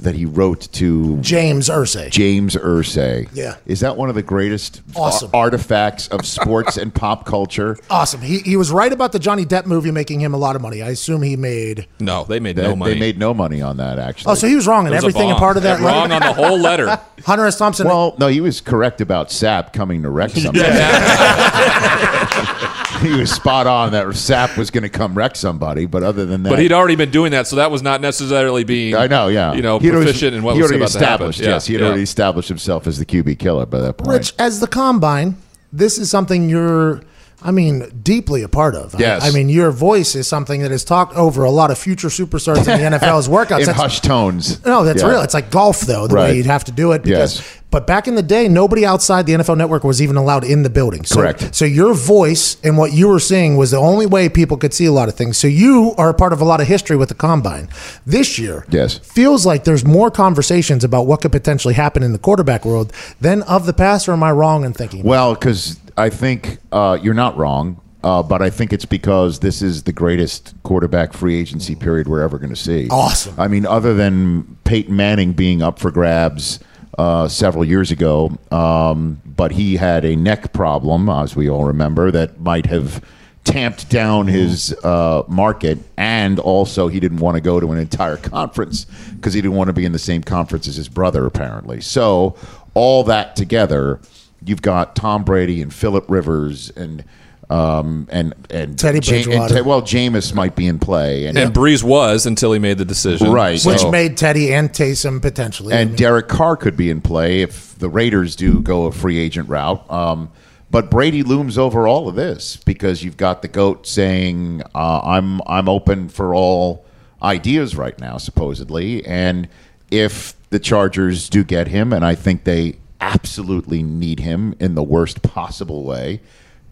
that 0.01 0.15
he 0.15 0.25
wrote 0.25 0.73
to 0.73 1.17
James 1.19 1.69
Irsay. 1.69 2.11
James 2.11 2.55
Irsay. 2.57 3.29
Yeah. 3.33 3.57
Is 3.67 3.81
that 3.81 3.97
one 3.97 4.09
of 4.09 4.15
the 4.15 4.23
greatest 4.23 4.83
Awesome. 4.95 5.31
ar- 5.33 5.45
artifacts 5.45 6.09
of 6.09 6.27
sports 6.27 6.77
and 6.77 6.93
pop 6.95 7.25
culture? 7.27 7.77
Awesome. 7.91 8.21
He, 8.21 8.39
he 8.41 8.57
was 8.57 8.71
right 8.73 8.93
about 8.93 9.13
the 9.13 9.19
Johnny 9.19 9.45
Depp 9.47 9.65
movie 9.67 9.91
making 9.91 10.21
him 10.21 10.35
a 10.35 10.37
lot 10.37 10.55
of 10.57 10.63
money. 10.63 10.83
I 10.83 10.89
assume 10.91 11.23
he 11.23 11.37
made. 11.37 11.87
No, 12.01 12.25
they 12.25 12.41
made 12.41 12.57
They, 12.57 12.63
no 12.65 12.77
money. 12.77 12.95
they 12.95 13.01
made 13.01 13.19
no 13.19 13.33
money 13.33 13.63
on 13.63 13.77
that, 13.79 13.99
actually. 13.99 14.33
Oh, 14.33 14.35
so 14.35 14.47
he 14.49 14.55
was 14.57 14.67
wrong 14.67 14.87
in 14.87 14.93
It 14.93 14.97
a 14.97 14.99
everything 14.99 15.31
and 15.31 15.39
part 15.39 15.57
of 15.57 15.63
that. 15.63 15.81
Wrong 15.81 16.11
on 16.13 16.21
the 16.21 16.33
whole 16.33 16.59
letter. 16.59 17.01
Hunter 17.25 17.47
S. 17.47 17.57
Thompson. 17.59 17.87
Well, 17.87 18.15
no, 18.19 18.27
he 18.29 18.41
was 18.41 18.61
correct 18.61 19.01
about 19.01 19.29
Sapp 19.29 19.73
coming 19.73 20.03
to 20.03 20.11
Wrexham. 20.11 20.55
he 23.03 23.13
was 23.21 23.31
spot 23.31 23.67
on 23.67 23.93
that 23.93 24.07
Sapp 24.09 24.57
was 24.57 24.71
going 24.71 24.83
to 24.83 24.89
come 24.89 25.15
wreck 25.15 25.37
somebody, 25.37 25.87
but 25.87 26.03
other 26.03 26.25
than 26.27 26.43
that, 26.45 26.51
But 26.51 26.59
he'd 26.59 26.73
already 26.73 26.97
been 26.97 27.11
doing 27.11 27.33
that, 27.33 27.47
so 27.47 27.57
that 27.57 27.71
was 27.71 27.83
not 27.83 28.01
necessarily 28.01 28.65
being. 28.65 28.95
I 28.95 29.07
know, 29.07 29.29
yeah, 29.29 29.53
You 29.55 29.63
know, 29.63 29.79
He'd 29.79 29.91
already- 29.91 30.07
proficient 30.07 30.35
in 30.37 30.43
what 30.43 30.55
he 30.57 30.63
was 30.63 30.71
already 30.71 30.83
about 30.85 30.93
to 30.93 30.99
happen. 30.99 31.13
established. 31.29 31.41
Yeah, 31.41 31.49
Yes, 31.51 31.67
he 31.67 31.75
had 31.75 31.81
yeah. 31.83 31.87
already 31.89 32.03
established 32.03 32.49
himself 32.49 32.87
as 32.87 32.99
the 32.99 33.05
QB 33.07 33.39
killer 33.39 33.67
by 33.67 33.81
that 33.81 33.99
point. 33.99 34.11
Rich, 34.11 34.35
as 34.39 34.61
the 34.61 34.67
combine, 34.67 35.37
this 35.73 35.99
is 35.99 36.11
something 36.11 36.49
you're, 36.49 37.03
I 37.43 37.51
mean, 37.51 38.01
deeply 38.03 38.43
a 38.43 38.49
part 38.49 38.75
of. 38.75 38.95
I- 38.95 38.99
Yes. 38.99 39.23
I, 39.25 39.31
mean, 39.31 39.49
your 39.49 39.71
voice 39.71 40.15
is 40.15 40.27
something 40.27 40.63
that 40.63 40.73
is 40.73 40.85
talked 40.85 41.15
over 41.17 41.45
a 41.45 41.51
lot 41.51 41.71
of 41.71 41.79
future 41.79 42.09
superstars 42.09 42.59
in 42.59 42.65
the 42.65 42.73
NFL's 42.99 43.29
workouts. 43.29 43.61
in 43.61 43.67
That's- 43.67 43.77
hushed 43.77 44.05
tones. 44.05 44.65
No, 44.65 44.85
that's 44.85 45.03
Yeah. 45.03 45.09
real. 45.11 45.21
It's 45.21 45.35
like 45.35 45.51
golf, 45.51 45.81
though, 45.83 46.07
the 46.07 46.15
Right. 46.15 46.31
way 46.31 46.37
you'd 46.39 46.47
have 46.47 46.65
to 46.65 46.73
do 46.73 46.93
it. 46.93 47.03
Because, 47.03 47.37
Yes. 47.39 47.49
But 47.71 47.87
back 47.87 48.09
in 48.09 48.15
the 48.15 48.23
day, 48.23 48.49
nobody 48.49 48.87
outside 48.87 49.27
the 49.27 49.35
NFL 49.35 49.57
network 49.57 49.85
was 49.85 50.01
even 50.01 50.17
allowed 50.17 50.45
in 50.45 50.63
the 50.63 50.71
building. 50.71 51.05
So, 51.05 51.17
Correct. 51.17 51.55
So 51.55 51.65
your 51.67 51.93
voice 51.93 52.57
and 52.65 52.79
what 52.79 52.93
you 52.93 53.07
were 53.09 53.19
seeing 53.21 53.57
was 53.59 53.71
the 53.73 53.77
only 53.77 54.07
way 54.07 54.29
people 54.31 54.57
could 54.57 54.73
see 54.73 54.87
a 54.87 54.93
lot 54.93 55.09
of 55.09 55.15
things. 55.15 55.37
So 55.37 55.47
you 55.47 55.93
are 55.99 56.09
a 56.09 56.15
part 56.15 56.33
of 56.33 56.41
a 56.41 56.45
lot 56.45 56.61
of 56.61 56.69
history 56.69 56.97
with 56.97 57.11
the 57.11 57.15
combine. 57.17 57.69
This 58.07 58.39
year, 58.39 58.65
Yes. 58.71 58.99
feels 59.03 59.45
like 59.45 59.65
there's 59.65 59.85
more 59.85 60.11
conversations 60.11 60.85
about 60.85 61.07
what 61.07 61.21
could 61.21 61.33
potentially 61.33 61.75
happen 61.75 62.03
in 62.03 62.13
the 62.13 62.19
quarterback 62.19 62.65
world 62.65 62.93
than 63.21 63.43
of 63.43 63.67
the 63.67 63.75
past. 63.75 64.09
Or 64.09 64.13
am 64.13 64.23
I 64.23 64.31
wrong 64.33 64.65
in 64.65 64.73
thinking? 64.73 65.03
Well, 65.03 65.35
because 65.35 65.77
I 65.97 66.11
think 66.11 66.59
uh, 66.73 66.99
you're 67.01 67.15
not 67.15 67.37
wrong, 67.37 67.81
uh, 68.05 68.23
but 68.23 68.43
I 68.43 68.51
think 68.51 68.73
it's 68.73 68.85
because 68.85 69.41
this 69.41 69.63
is 69.63 69.85
the 69.85 69.93
greatest 69.93 70.55
quarterback 70.63 71.13
free 71.13 71.37
agency 71.37 71.75
period 71.75 72.07
we're 72.07 72.23
ever 72.23 72.39
going 72.39 72.51
to 72.51 72.57
see. 72.57 72.89
Awesome. 72.91 73.39
I 73.39 73.49
mean, 73.49 73.67
other 73.67 73.95
than 73.95 74.59
Peyton 74.65 74.95
Manning 74.95 75.33
being 75.33 75.63
up 75.63 75.79
for 75.79 75.91
grabs 75.91 76.61
uh, 76.99 77.29
several 77.29 77.65
years 77.65 77.91
ago, 77.91 78.39
um, 78.51 79.21
but 79.25 79.53
he 79.53 79.77
had 79.77 80.05
a 80.05 80.17
neck 80.17 80.53
problem, 80.53 81.09
as 81.09 81.35
we 81.35 81.49
all 81.49 81.65
remember, 81.65 82.11
that 82.11 82.41
might 82.41 82.67
have 82.67 83.03
tamped 83.45 83.89
down 83.89 84.27
his 84.27 84.73
uh, 84.85 85.23
market, 85.29 85.79
and 85.97 86.39
also 86.39 86.89
he 86.89 87.01
didn't 87.01 87.19
want 87.19 87.37
to 87.37 87.41
go 87.41 87.61
to 87.61 87.73
an 87.73 87.79
entire 87.79 88.17
conference 88.17 88.85
because 89.15 89.33
he 89.33 89.41
didn't 89.41 89.57
want 89.57 89.69
to 89.69 89.73
be 89.73 89.85
in 89.85 89.93
the 89.93 89.99
same 89.99 90.23
conference 90.23 90.69
as 90.69 90.77
his 90.77 90.89
brother, 90.89 91.25
apparently. 91.27 91.81
So 91.81 92.37
all 92.75 93.05
that 93.05 93.37
together, 93.37 94.01
you've 94.47 94.63
got 94.63 94.97
Tom 94.97 95.25
Brady 95.25 95.61
and 95.63 95.73
Philip 95.73 96.07
Rivers 96.09 96.71
and. 96.71 97.05
Um, 97.49 98.09
and 98.11 98.35
and 98.51 98.77
Teddy 98.77 98.99
Ja- 98.99 99.45
and 99.45 99.55
Te- 99.55 99.61
well, 99.61 99.81
Jameis 99.81 100.35
might 100.35 100.57
be 100.57 100.67
in 100.67 100.81
play, 100.81 101.27
and, 101.27 101.39
And 101.39 101.55
Brees 101.55 101.85
was 101.85 102.27
until 102.27 102.53
he 102.53 102.59
made 102.59 102.77
the 102.77 102.85
decision. 102.85 103.31
Right. 103.31 103.63
Which 103.63 103.83
so- 103.83 103.91
made 103.93 104.17
Teddy 104.17 104.53
and 104.53 104.69
Taysom 104.73 105.23
potentially. 105.23 105.73
I 105.73 105.79
and 105.79 105.91
mean, 105.91 105.97
Derek 105.97 106.27
Carr 106.27 106.57
could 106.57 106.77
be 106.77 106.91
in 106.91 107.01
play 107.01 107.43
if 107.43 107.79
the 107.79 107.89
Raiders 107.89 108.35
do 108.35 108.61
go 108.61 108.87
a 108.87 108.91
free 108.93 109.19
agent 109.19 109.49
route. 109.49 109.89
Um, 109.89 110.33
but 110.73 110.91
Brady 110.91 111.23
looms 111.23 111.57
over 111.57 111.87
all 111.87 112.09
of 112.09 112.17
this 112.17 112.57
because 112.57 113.05
you've 113.05 113.17
got 113.17 113.43
the 113.43 113.49
goat 113.49 113.87
saying, 113.87 114.63
uh, 114.75 115.01
"I'm 115.05 115.41
I'm 115.47 115.69
open 115.69 116.09
for 116.09 116.35
all 116.35 116.85
ideas 117.23 117.77
right 117.77 117.97
now," 118.01 118.17
supposedly. 118.19 119.07
And 119.07 119.47
if 119.93 120.35
the 120.51 120.59
Chargers 120.59 121.29
do 121.29 121.45
get 121.45 121.69
him, 121.69 121.93
and 121.93 122.05
I 122.05 122.17
think 122.17 122.43
they 122.43 122.79
absolutely 123.01 123.83
need 123.83 124.21
him 124.21 124.55
in 124.61 124.75
the 124.75 124.83
worst 124.83 125.23
possible 125.23 125.85
way, 125.85 126.21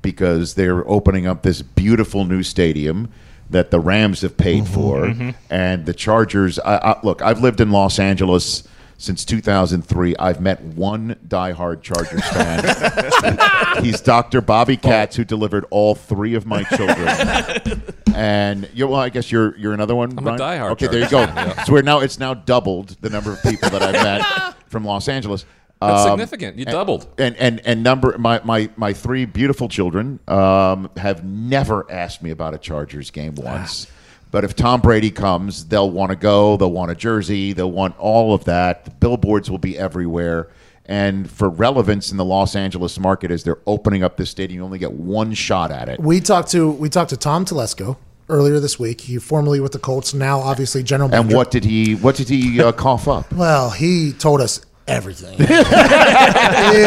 because 0.02 0.54
they're 0.54 0.88
opening 0.88 1.26
up 1.26 1.42
this 1.42 1.62
beautiful 1.62 2.24
new 2.24 2.42
stadium 2.42 3.10
that 3.50 3.70
the 3.70 3.80
Rams 3.80 4.22
have 4.22 4.36
paid 4.36 4.64
mm-hmm. 4.64 4.74
for, 4.74 5.02
mm-hmm. 5.06 5.30
and 5.50 5.86
the 5.86 5.94
Chargers. 5.94 6.58
I, 6.58 6.76
I, 6.76 7.00
look, 7.02 7.22
I've 7.22 7.40
lived 7.40 7.60
in 7.60 7.70
Los 7.70 7.98
Angeles 7.98 8.66
since 8.98 9.24
2003. 9.24 10.16
I've 10.18 10.40
met 10.40 10.62
one 10.62 11.16
diehard 11.26 11.82
Chargers 11.82 12.26
fan. 12.28 13.82
He's 13.84 14.00
Dr. 14.00 14.40
Bobby 14.40 14.76
Katz, 14.76 15.16
who 15.16 15.24
delivered 15.24 15.66
all 15.70 15.94
three 15.94 16.34
of 16.34 16.46
my 16.46 16.62
children. 16.64 17.82
and 18.14 18.68
you, 18.72 18.86
well, 18.86 19.00
I 19.00 19.08
guess 19.08 19.30
you're 19.30 19.56
you're 19.56 19.74
another 19.74 19.94
one. 19.94 20.16
I'm 20.18 20.26
a 20.26 20.36
diehard 20.36 20.70
Okay, 20.72 20.86
there 20.86 21.00
you 21.00 21.10
go. 21.10 21.26
Fan, 21.26 21.48
yeah. 21.48 21.64
So 21.64 21.72
we're 21.72 21.82
now 21.82 22.00
it's 22.00 22.18
now 22.18 22.34
doubled 22.34 22.96
the 23.00 23.10
number 23.10 23.32
of 23.32 23.42
people 23.42 23.70
that 23.70 23.82
I've 23.82 23.92
met 23.92 24.54
from 24.68 24.84
Los 24.84 25.08
Angeles. 25.08 25.44
That's 25.88 26.02
Um, 26.06 26.10
significant. 26.10 26.56
You 26.58 26.64
and- 26.66 26.72
doubled. 26.72 27.06
And 27.18 27.36
and 27.36 27.60
and 27.64 27.82
number 27.82 28.16
my 28.18 28.40
my 28.44 28.70
my 28.76 28.92
three 28.92 29.24
beautiful 29.24 29.68
children 29.68 30.20
um, 30.28 30.90
have 30.96 31.24
never 31.24 31.86
asked 31.90 32.22
me 32.22 32.30
about 32.30 32.54
a 32.54 32.58
Chargers 32.58 33.10
game 33.10 33.34
once. 33.36 33.86
But 34.30 34.42
if 34.42 34.56
Tom 34.56 34.80
Brady 34.80 35.10
comes, 35.12 35.66
they'll 35.66 35.90
want 35.90 36.10
to 36.10 36.16
go. 36.16 36.56
They'll 36.56 36.72
want 36.72 36.90
a 36.90 36.94
jersey. 36.96 37.52
They'll 37.52 37.70
want 37.70 37.96
all 37.98 38.34
of 38.34 38.44
that. 38.46 38.84
The 38.84 38.90
billboards 38.90 39.48
will 39.50 39.58
be 39.58 39.78
everywhere. 39.78 40.48
And 40.86 41.30
for 41.30 41.48
relevance 41.48 42.10
in 42.10 42.18
the 42.18 42.24
Los 42.24 42.54
Angeles 42.56 42.98
market, 42.98 43.30
as 43.30 43.44
they're 43.44 43.60
opening 43.66 44.02
up 44.02 44.16
this 44.16 44.28
stadium, 44.30 44.58
you 44.58 44.64
only 44.64 44.78
get 44.78 44.92
one 44.92 45.32
shot 45.34 45.70
at 45.70 45.88
it. 45.88 46.00
we 46.00 46.20
talked 46.20 46.50
to 46.50 46.70
we 46.72 46.88
talked 46.90 47.10
to 47.10 47.16
Tom 47.16 47.44
Telesco 47.46 47.96
earlier 48.28 48.58
this 48.60 48.78
week. 48.78 49.02
He 49.02 49.18
formerly 49.18 49.60
with 49.60 49.72
the 49.72 49.78
Colts, 49.78 50.12
now 50.12 50.40
obviously 50.40 50.82
general 50.82 51.06
And 51.10 51.26
manager. 51.26 51.36
what 51.36 51.50
did 51.50 51.64
he 51.64 51.94
what 51.94 52.16
did 52.16 52.28
he 52.28 52.60
uh, 52.60 52.72
cough 52.72 53.06
up? 53.08 53.32
Well, 53.32 53.70
he 53.70 54.12
told 54.12 54.40
us 54.42 54.60
everything. 54.86 55.36
it 55.40 55.50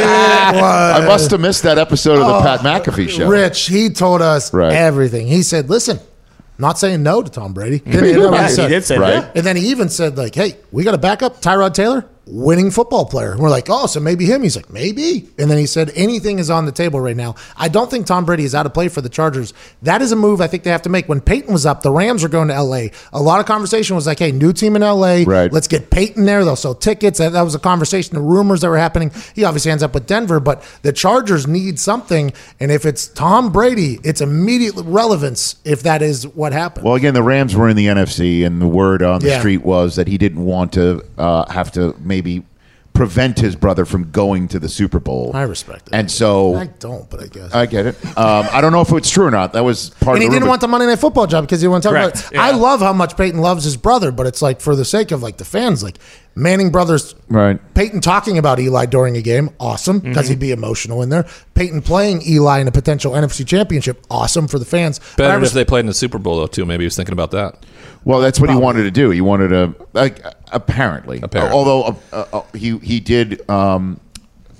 I 0.03 1.03
must 1.05 1.31
have 1.31 1.39
missed 1.39 1.63
that 1.63 1.77
episode 1.77 2.19
of 2.19 2.27
the 2.27 2.35
oh, 2.35 2.41
Pat 2.41 2.59
McAfee 2.61 3.09
show. 3.09 3.27
Rich. 3.29 3.67
He 3.67 3.89
told 3.89 4.21
us 4.21 4.53
Right. 4.53 4.73
everything. 4.73 5.27
He 5.27 5.43
said, 5.43 5.69
"Listen, 5.69 5.99
not 6.57 6.77
saying 6.79 7.03
no 7.03 7.21
to 7.21 7.29
Tom 7.31 7.53
Brady." 7.53 7.79
Didn't 7.85 8.03
he? 8.05 8.13
Know 8.13 8.31
what 8.31 8.41
he 8.41 8.47
he 8.47 8.53
said? 8.53 8.67
did 8.69 8.83
say 8.83 8.97
Right. 8.97 9.21
that. 9.21 9.35
And 9.37 9.45
then 9.45 9.55
he 9.55 9.67
even 9.69 9.89
said, 9.89 10.17
like, 10.17 10.35
hey, 10.35 10.57
we 10.71 10.83
got 10.83 10.93
a 10.93 10.97
backup, 10.99 11.41
Tyrod 11.41 11.73
Taylor, 11.73 12.05
winning 12.27 12.71
football 12.71 13.05
player. 13.05 13.31
And 13.31 13.39
we're 13.41 13.49
like, 13.49 13.67
oh, 13.69 13.87
so 13.87 13.99
maybe 13.99 14.25
him. 14.25 14.43
He's 14.43 14.55
like, 14.55 14.69
maybe. 14.71 15.27
And 15.37 15.49
then 15.49 15.57
he 15.57 15.65
said, 15.65 15.91
anything 15.95 16.39
is 16.39 16.49
on 16.49 16.65
the 16.65 16.71
table 16.71 16.99
right 16.99 17.15
now. 17.15 17.35
I 17.55 17.67
don't 17.67 17.89
think 17.89 18.05
Tom 18.05 18.25
Brady 18.25 18.43
is 18.43 18.53
out 18.55 18.65
of 18.65 18.73
play 18.73 18.87
for 18.89 19.01
the 19.01 19.09
Chargers. 19.09 19.53
That 19.81 20.01
is 20.01 20.11
a 20.11 20.15
move 20.15 20.41
I 20.41 20.47
think 20.47 20.63
they 20.63 20.69
have 20.69 20.81
to 20.83 20.89
make. 20.89 21.07
When 21.07 21.21
Peyton 21.21 21.53
was 21.53 21.65
up, 21.65 21.81
the 21.81 21.91
Rams 21.91 22.23
were 22.23 22.29
going 22.29 22.49
to 22.49 22.61
LA. 22.61 22.87
A 23.13 23.21
lot 23.21 23.39
of 23.39 23.45
conversation 23.45 23.95
was 23.95 24.05
like, 24.07 24.19
hey, 24.19 24.31
new 24.31 24.53
team 24.53 24.75
in 24.75 24.81
LA. 24.81 25.23
Right. 25.25 25.51
Let's 25.51 25.67
get 25.67 25.89
Peyton 25.89 26.25
there. 26.25 26.43
They'll 26.43 26.55
sell 26.55 26.75
tickets. 26.75 27.19
That, 27.19 27.33
that 27.33 27.41
was 27.41 27.55
a 27.55 27.59
conversation, 27.59 28.15
the 28.15 28.21
rumors 28.21 28.61
that 28.61 28.69
were 28.69 28.77
happening. 28.77 29.11
He 29.35 29.43
obviously 29.43 29.71
ends 29.71 29.83
up 29.83 29.93
with 29.93 30.05
Denver, 30.07 30.39
but 30.39 30.63
the 30.81 30.91
Chargers 30.93 31.47
need 31.47 31.79
something. 31.79 32.33
And 32.59 32.71
if 32.71 32.85
it's 32.85 33.07
Tom 33.07 33.51
Brady, 33.51 33.99
it's 34.03 34.21
immediate 34.21 34.75
relevance 34.75 35.55
if 35.63 35.83
that 35.83 36.01
is 36.01 36.27
what 36.27 36.53
happened. 36.53 36.85
Well, 36.85 36.95
again, 36.95 37.13
the 37.13 37.23
Rams 37.23 37.55
were 37.55 37.69
in 37.69 37.75
the 37.77 37.87
NFC, 37.87 38.45
and 38.45 38.61
the 38.61 38.67
word 38.67 39.01
on 39.01 39.19
the 39.21 39.27
Yeah. 39.29 39.39
street 39.39 39.63
was 39.63 39.95
that 39.95 40.07
he 40.07 40.17
didn't 40.17 40.43
want 40.43 40.73
to 40.73 41.03
uh, 41.17 41.49
have 41.51 41.71
to 41.73 41.95
maybe 42.17 42.45
prevent 42.93 43.37
his 43.37 43.55
brother 43.55 43.85
from 43.85 44.09
going 44.09 44.47
to 44.47 44.57
the 44.57 44.67
Super 44.67 44.99
Bowl. 44.99 45.29
I 45.35 45.43
respect 45.43 45.87
it. 45.87 45.93
And 45.93 46.09
so 46.09 46.55
I 46.55 46.65
don't, 46.65 47.07
but 47.11 47.21
I 47.21 47.27
guess. 47.27 47.53
I 47.53 47.67
get 47.67 47.85
it. 47.85 48.05
Um, 48.17 48.47
I 48.51 48.59
don't 48.59 48.71
know 48.71 48.81
if 48.81 48.91
it's 48.91 49.09
true 49.11 49.25
or 49.25 49.29
not. 49.31 49.53
That 49.53 49.63
was 49.63 49.91
part 49.91 50.01
of 50.01 50.15
and 50.15 50.21
he 50.23 50.27
of 50.27 50.31
the 50.31 50.35
didn't 50.35 50.43
rumor. 50.45 50.49
want 50.49 50.61
the 50.61 50.67
Monday 50.67 50.87
Night 50.87 50.97
Football 50.97 51.27
job 51.27 51.43
because 51.43 51.61
he 51.61 51.67
wanted 51.67 51.83
to 51.83 51.89
talk 51.89 51.93
Correct, 52.13 52.19
about 52.21 52.31
it. 52.31 52.35
yeah. 52.35 52.43
I 52.43 52.51
love 52.51 52.79
how 52.79 52.93
much 52.93 53.15
Peyton 53.15 53.39
loves 53.39 53.63
his 53.65 53.77
brother, 53.77 54.11
but 54.11 54.25
it's 54.25 54.41
like 54.41 54.61
for 54.61 54.75
the 54.75 54.83
sake 54.85 55.11
of 55.11 55.21
like 55.21 55.37
the 55.37 55.45
fans, 55.45 55.83
like 55.83 55.97
Manning 56.37 56.69
brothers. 56.71 57.15
Right. 57.29 57.59
Peyton 57.73 57.99
talking 58.01 58.37
about 58.37 58.59
Eli 58.59 58.85
during 58.85 59.17
a 59.17 59.21
game, 59.21 59.49
awesome, 59.59 59.99
because 59.99 60.25
Mm-hmm. 60.25 60.29
he'd 60.33 60.39
be 60.39 60.51
emotional 60.51 61.01
in 61.01 61.09
there. 61.09 61.25
Peyton 61.55 61.81
playing 61.81 62.21
Eli 62.27 62.59
in 62.59 62.67
a 62.67 62.71
potential 62.71 63.13
NFC 63.13 63.45
championship, 63.45 64.05
awesome 64.11 64.47
for 64.47 64.59
the 64.59 64.65
fans. 64.65 64.99
Better 65.17 65.39
res- 65.39 65.49
if 65.49 65.53
they 65.55 65.65
played 65.65 65.81
in 65.81 65.85
the 65.87 65.93
Super 65.93 66.19
Bowl 66.19 66.37
though 66.37 66.47
too. 66.47 66.65
Maybe 66.65 66.83
he 66.83 66.85
was 66.87 66.95
thinking 66.95 67.13
about 67.13 67.31
that. 67.31 67.65
Well, 68.05 68.19
that's 68.21 68.39
what 68.39 68.49
he 68.49 68.55
wanted 68.55 68.83
to 68.83 68.91
do. 68.91 69.09
He 69.09 69.19
wanted 69.19 69.49
to, 69.49 69.75
like, 69.93 70.23
apparently. 70.53 71.19
Apparently. 71.21 71.57
Although 71.57 71.83
uh, 71.83 71.95
uh, 72.13 72.25
uh, 72.37 72.41
he 72.57 72.77
he 72.77 72.99
did 73.01 73.49
um, 73.49 73.99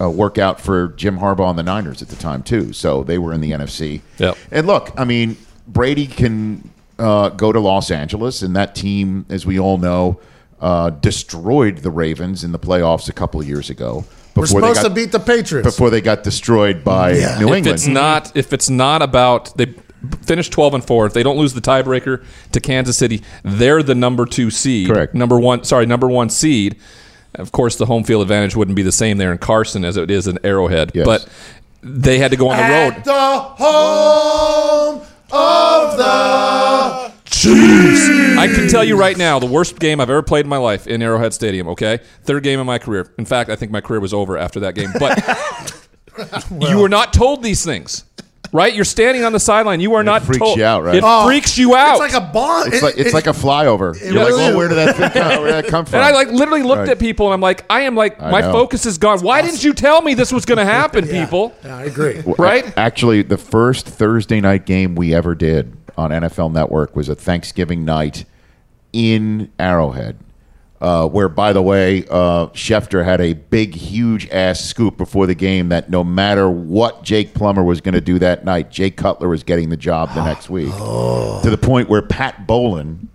uh, 0.02 0.10
work 0.10 0.38
out 0.38 0.60
for 0.60 0.90
Jim 0.98 1.18
Harbaugh 1.20 1.50
and 1.52 1.58
the 1.60 1.64
Niners 1.64 2.02
at 2.02 2.10
the 2.10 2.16
time 2.18 2.44
too, 2.44 2.74
so 2.74 3.04
they 3.04 3.18
were 3.18 3.34
in 3.34 3.40
the 3.42 3.52
NFC. 3.52 4.02
Yep. 4.18 4.38
And 4.52 4.68
look, 4.68 4.92
I 4.98 5.06
mean, 5.06 5.38
Brady 5.68 6.08
can 6.08 6.70
uh, 7.00 7.30
go 7.30 7.52
to 7.54 7.60
Los 7.60 7.90
Angeles, 7.92 8.42
and 8.42 8.56
that 8.56 8.76
team, 8.76 9.26
as 9.30 9.46
we 9.46 9.60
all 9.60 9.78
know, 9.78 10.20
uh, 10.60 10.90
destroyed 10.90 11.80
the 11.80 11.92
Ravens 11.92 12.44
in 12.44 12.52
the 12.52 12.60
playoffs 12.60 13.08
a 13.10 13.14
couple 13.14 13.40
of 13.40 13.48
years 13.48 13.70
ago. 13.70 14.06
we're 14.36 14.46
supposed 14.46 14.82
got- 14.82 14.88
to 14.90 14.94
beat 14.94 15.12
the 15.12 15.20
Patriots. 15.20 15.68
before 15.68 15.90
they 15.90 16.02
got 16.02 16.24
destroyed 16.24 16.84
by 16.84 17.12
Yeah. 17.14 17.38
New 17.40 17.50
if 17.50 17.56
England. 17.56 17.68
it's 17.68 17.88
not 17.88 18.32
if 18.36 18.54
it's 18.54 18.70
not 18.70 19.02
about 19.02 19.56
they 19.58 19.74
finish 20.22 20.50
12 20.50 20.76
and 20.76 20.86
4 20.86 21.08
if 21.08 21.14
they 21.14 21.24
don't 21.24 21.38
lose 21.38 21.54
the 21.54 21.62
tiebreaker 21.62 22.24
to 22.52 22.60
Kansas 22.60 22.96
City 22.98 23.24
they're 23.44 23.82
the 23.82 23.96
number 23.96 24.26
2 24.28 24.52
seed 24.52 24.90
Correct. 24.90 25.14
number 25.16 25.40
1 25.40 25.64
sorry 25.64 25.86
number 25.88 26.08
1 26.08 26.30
seed 26.30 26.76
of 27.36 27.52
course 27.52 27.76
the 27.78 27.88
home 27.88 28.04
field 28.04 28.22
advantage 28.22 28.56
wouldn't 28.56 28.76
be 28.76 28.84
the 28.84 28.92
same 28.92 29.18
there 29.18 29.32
in 29.32 29.38
Carson 29.40 29.84
as 29.84 29.98
it 29.98 30.12
is 30.12 30.28
in 30.28 30.38
Arrowhead 30.44 30.92
Yes. 30.94 31.06
but 31.06 31.28
they 31.82 32.20
had 32.20 32.30
to 32.32 32.38
go 32.38 32.50
on 32.50 32.58
the 32.58 32.64
road 32.64 32.94
At 32.94 33.04
the 33.06 33.12
home 33.64 35.02
of 35.32 35.98
the 35.98 36.57
I 37.46 38.48
can 38.54 38.68
tell 38.68 38.84
you 38.84 38.98
right 38.98 39.18
now, 39.18 39.40
the 39.40 39.46
worst 39.46 39.80
game 39.80 40.00
I've 40.00 40.10
ever 40.10 40.22
played 40.24 40.46
in 40.46 40.50
my 40.50 40.58
life 40.58 40.88
in 40.88 41.02
Arrowhead 41.02 41.34
Stadium. 41.34 41.68
Okay, 41.70 42.00
third 42.24 42.44
game 42.44 42.60
of 42.60 42.66
my 42.66 42.78
career. 42.80 43.12
In 43.18 43.26
fact, 43.26 43.50
I 43.50 43.56
think 43.56 43.72
my 43.72 43.82
career 43.82 44.00
was 44.00 44.14
over 44.14 44.38
after 44.38 44.60
that 44.62 44.76
game. 44.76 44.90
But 45.00 45.78
you 46.70 46.80
were 46.80 46.90
not 46.90 47.14
told 47.14 47.44
these 47.44 47.64
things, 47.64 48.06
right? 48.52 48.74
You're 48.74 48.86
standing 48.86 49.24
on 49.24 49.34
the 49.34 49.40
sideline. 49.40 49.80
You 49.82 49.94
are 49.96 50.04
not 50.04 50.24
freaks 50.24 50.40
told. 50.40 50.58
you 50.58 50.64
out, 50.64 50.84
right? 50.84 50.96
It 50.96 51.04
Oh, 51.06 51.26
freaks 51.28 51.58
you 51.58 51.76
out. 51.76 52.00
It's 52.02 52.14
like 52.14 52.22
a 52.22 52.26
bomb. 52.32 52.68
It's 52.74 52.82
like 52.82 52.98
it's 52.98 53.14
like 53.14 53.28
a 53.28 53.32
flyover. 53.32 54.00
You're 54.04 54.14
like, 54.14 54.28
really 54.30 54.44
well, 54.44 54.58
where 54.58 54.68
did 54.70 54.76
that 54.76 54.96
thing 54.96 55.10
come, 55.12 55.42
where 55.44 55.52
did 55.62 55.66
that 55.66 55.68
come 55.70 55.86
from? 55.86 55.96
and 56.02 56.06
I 56.06 56.12
like 56.12 56.30
literally 56.32 56.64
looked 56.64 56.80
Right. 56.80 56.90
at 56.90 57.00
people 57.00 57.28
and 57.28 57.34
I'm 57.36 57.42
like, 57.42 57.66
I 57.70 57.82
am 57.82 57.96
like, 57.96 58.22
I 58.22 58.32
my 58.32 58.42
know. 58.42 58.52
focus 58.52 58.86
is 58.86 58.98
gone. 58.98 59.20
Why 59.22 59.42
didn't 59.42 59.64
you 59.64 59.74
tell 59.74 60.02
me 60.02 60.14
this 60.16 60.32
was 60.32 60.46
going 60.46 60.58
to 60.60 60.66
happen, 60.66 61.08
people? 61.10 61.54
Yeah, 61.64 61.78
I 61.78 61.84
agree. 61.84 62.24
Right? 62.38 62.66
Actually, 62.78 63.22
the 63.22 63.38
first 63.38 63.86
Thursday 63.88 64.42
night 64.42 64.66
game 64.66 64.96
we 64.96 65.14
ever 65.14 65.36
did 65.36 65.76
on 65.98 66.12
NFL 66.12 66.54
Network 66.54 66.96
was 66.96 67.10
a 67.10 67.16
Thanksgiving 67.16 67.84
night 67.86 68.26
in 68.94 69.52
Arrowhead, 69.60 70.18
uh, 70.80 71.08
where, 71.08 71.30
by 71.30 71.54
the 71.54 71.62
way, 71.62 72.06
uh, 72.10 72.48
Schefter 72.48 73.04
had 73.04 73.20
a 73.20 73.34
big, 73.34 73.76
huge 73.76 74.30
ass 74.30 74.60
scoop 74.64 74.98
before 74.98 75.26
the 75.26 75.36
game 75.36 75.70
that 75.70 75.90
no 75.90 76.04
matter 76.04 76.50
what 76.50 77.04
Jake 77.04 77.34
Plummer 77.34 77.64
was 77.64 77.82
going 77.82 77.96
to 77.96 78.02
do 78.02 78.20
that 78.20 78.46
night, 78.46 78.72
Jake 78.72 78.96
Cutler 78.96 79.28
was 79.28 79.44
getting 79.44 79.70
the 79.70 79.78
job 79.78 80.14
the 80.14 80.24
next 80.24 80.50
week. 80.50 80.74
To 81.44 81.52
the 81.52 81.58
point 81.58 81.88
where 81.88 82.02
Pat 82.02 82.48
Bowlen 82.48 83.08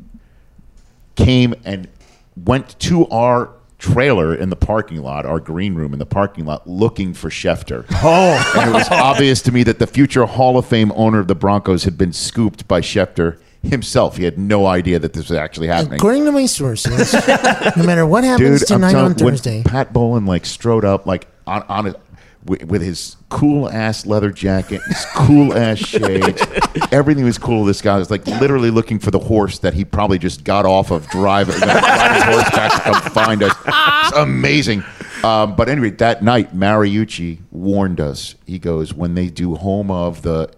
came 1.16 1.54
and 1.64 1.88
went 2.36 2.78
to 2.80 3.06
our 3.08 3.50
trailer 3.82 4.34
in 4.34 4.48
the 4.48 4.56
parking 4.56 5.02
lot, 5.02 5.26
our 5.26 5.40
green 5.40 5.74
room 5.74 5.92
in 5.92 5.98
the 5.98 6.06
parking 6.06 6.44
lot, 6.44 6.66
looking 6.66 7.12
for 7.12 7.28
Schefter. 7.28 7.84
Oh. 8.02 8.52
And 8.56 8.70
it 8.70 8.72
was 8.72 8.88
obvious 8.90 9.42
to 9.42 9.52
me 9.52 9.64
that 9.64 9.78
the 9.80 9.86
future 9.86 10.24
Hall 10.24 10.56
of 10.56 10.66
Fame 10.66 10.92
owner 10.94 11.18
of 11.18 11.26
the 11.26 11.34
Broncos 11.34 11.84
had 11.84 11.98
been 11.98 12.12
scooped 12.12 12.68
by 12.68 12.80
Schefter 12.80 13.38
himself. 13.62 14.16
He 14.16 14.24
had 14.24 14.38
no 14.38 14.66
idea 14.66 14.98
that 15.00 15.12
this 15.12 15.28
was 15.28 15.36
actually 15.36 15.66
happening. 15.66 15.94
According 15.94 16.24
to 16.26 16.32
my 16.32 16.46
sources, 16.46 17.12
no 17.76 17.84
matter 17.84 18.06
what 18.06 18.24
happens 18.24 18.60
Dude, 18.60 18.68
tonight 18.68 18.94
on 18.94 19.14
Thursday, 19.14 19.62
Pat 19.64 19.92
Bowlen 19.92 20.26
like 20.26 20.46
strode 20.46 20.84
up 20.84 21.06
like 21.06 21.26
on 21.46 21.62
on 21.62 21.88
a, 21.88 21.94
with, 22.44 22.64
with 22.64 22.82
his 22.82 23.16
cool 23.28 23.68
ass 23.68 24.06
leather 24.06 24.30
jacket, 24.30 24.82
his 24.82 25.04
cool 25.14 25.54
ass 25.56 25.78
shades, 25.86 26.42
everything 26.90 27.24
was 27.24 27.38
cool. 27.38 27.64
This 27.64 27.82
guy 27.82 27.98
was 27.98 28.10
like 28.10 28.26
literally 28.26 28.70
looking 28.70 28.98
for 28.98 29.10
the 29.10 29.18
horse 29.18 29.58
that 29.60 29.74
he 29.74 29.84
probably 29.84 30.18
just 30.18 30.44
got 30.44 30.66
off 30.66 30.90
of 30.90 31.06
drive, 31.08 31.46
drive 31.46 32.14
his 32.14 32.22
horse 32.24 32.50
back 32.50 32.72
to 32.72 32.80
come 32.80 33.12
find 33.12 33.42
us. 33.42 33.54
It's 33.66 34.16
amazing. 34.16 34.84
Um, 35.22 35.54
but 35.54 35.68
anyway, 35.68 35.90
that 35.90 36.22
night 36.22 36.54
Mariucci 36.54 37.38
warned 37.50 38.00
us. 38.00 38.34
He 38.46 38.58
goes 38.58 38.92
when 38.92 39.14
they 39.14 39.28
do 39.28 39.54
home 39.54 39.90
of 39.90 40.22
the 40.22 40.52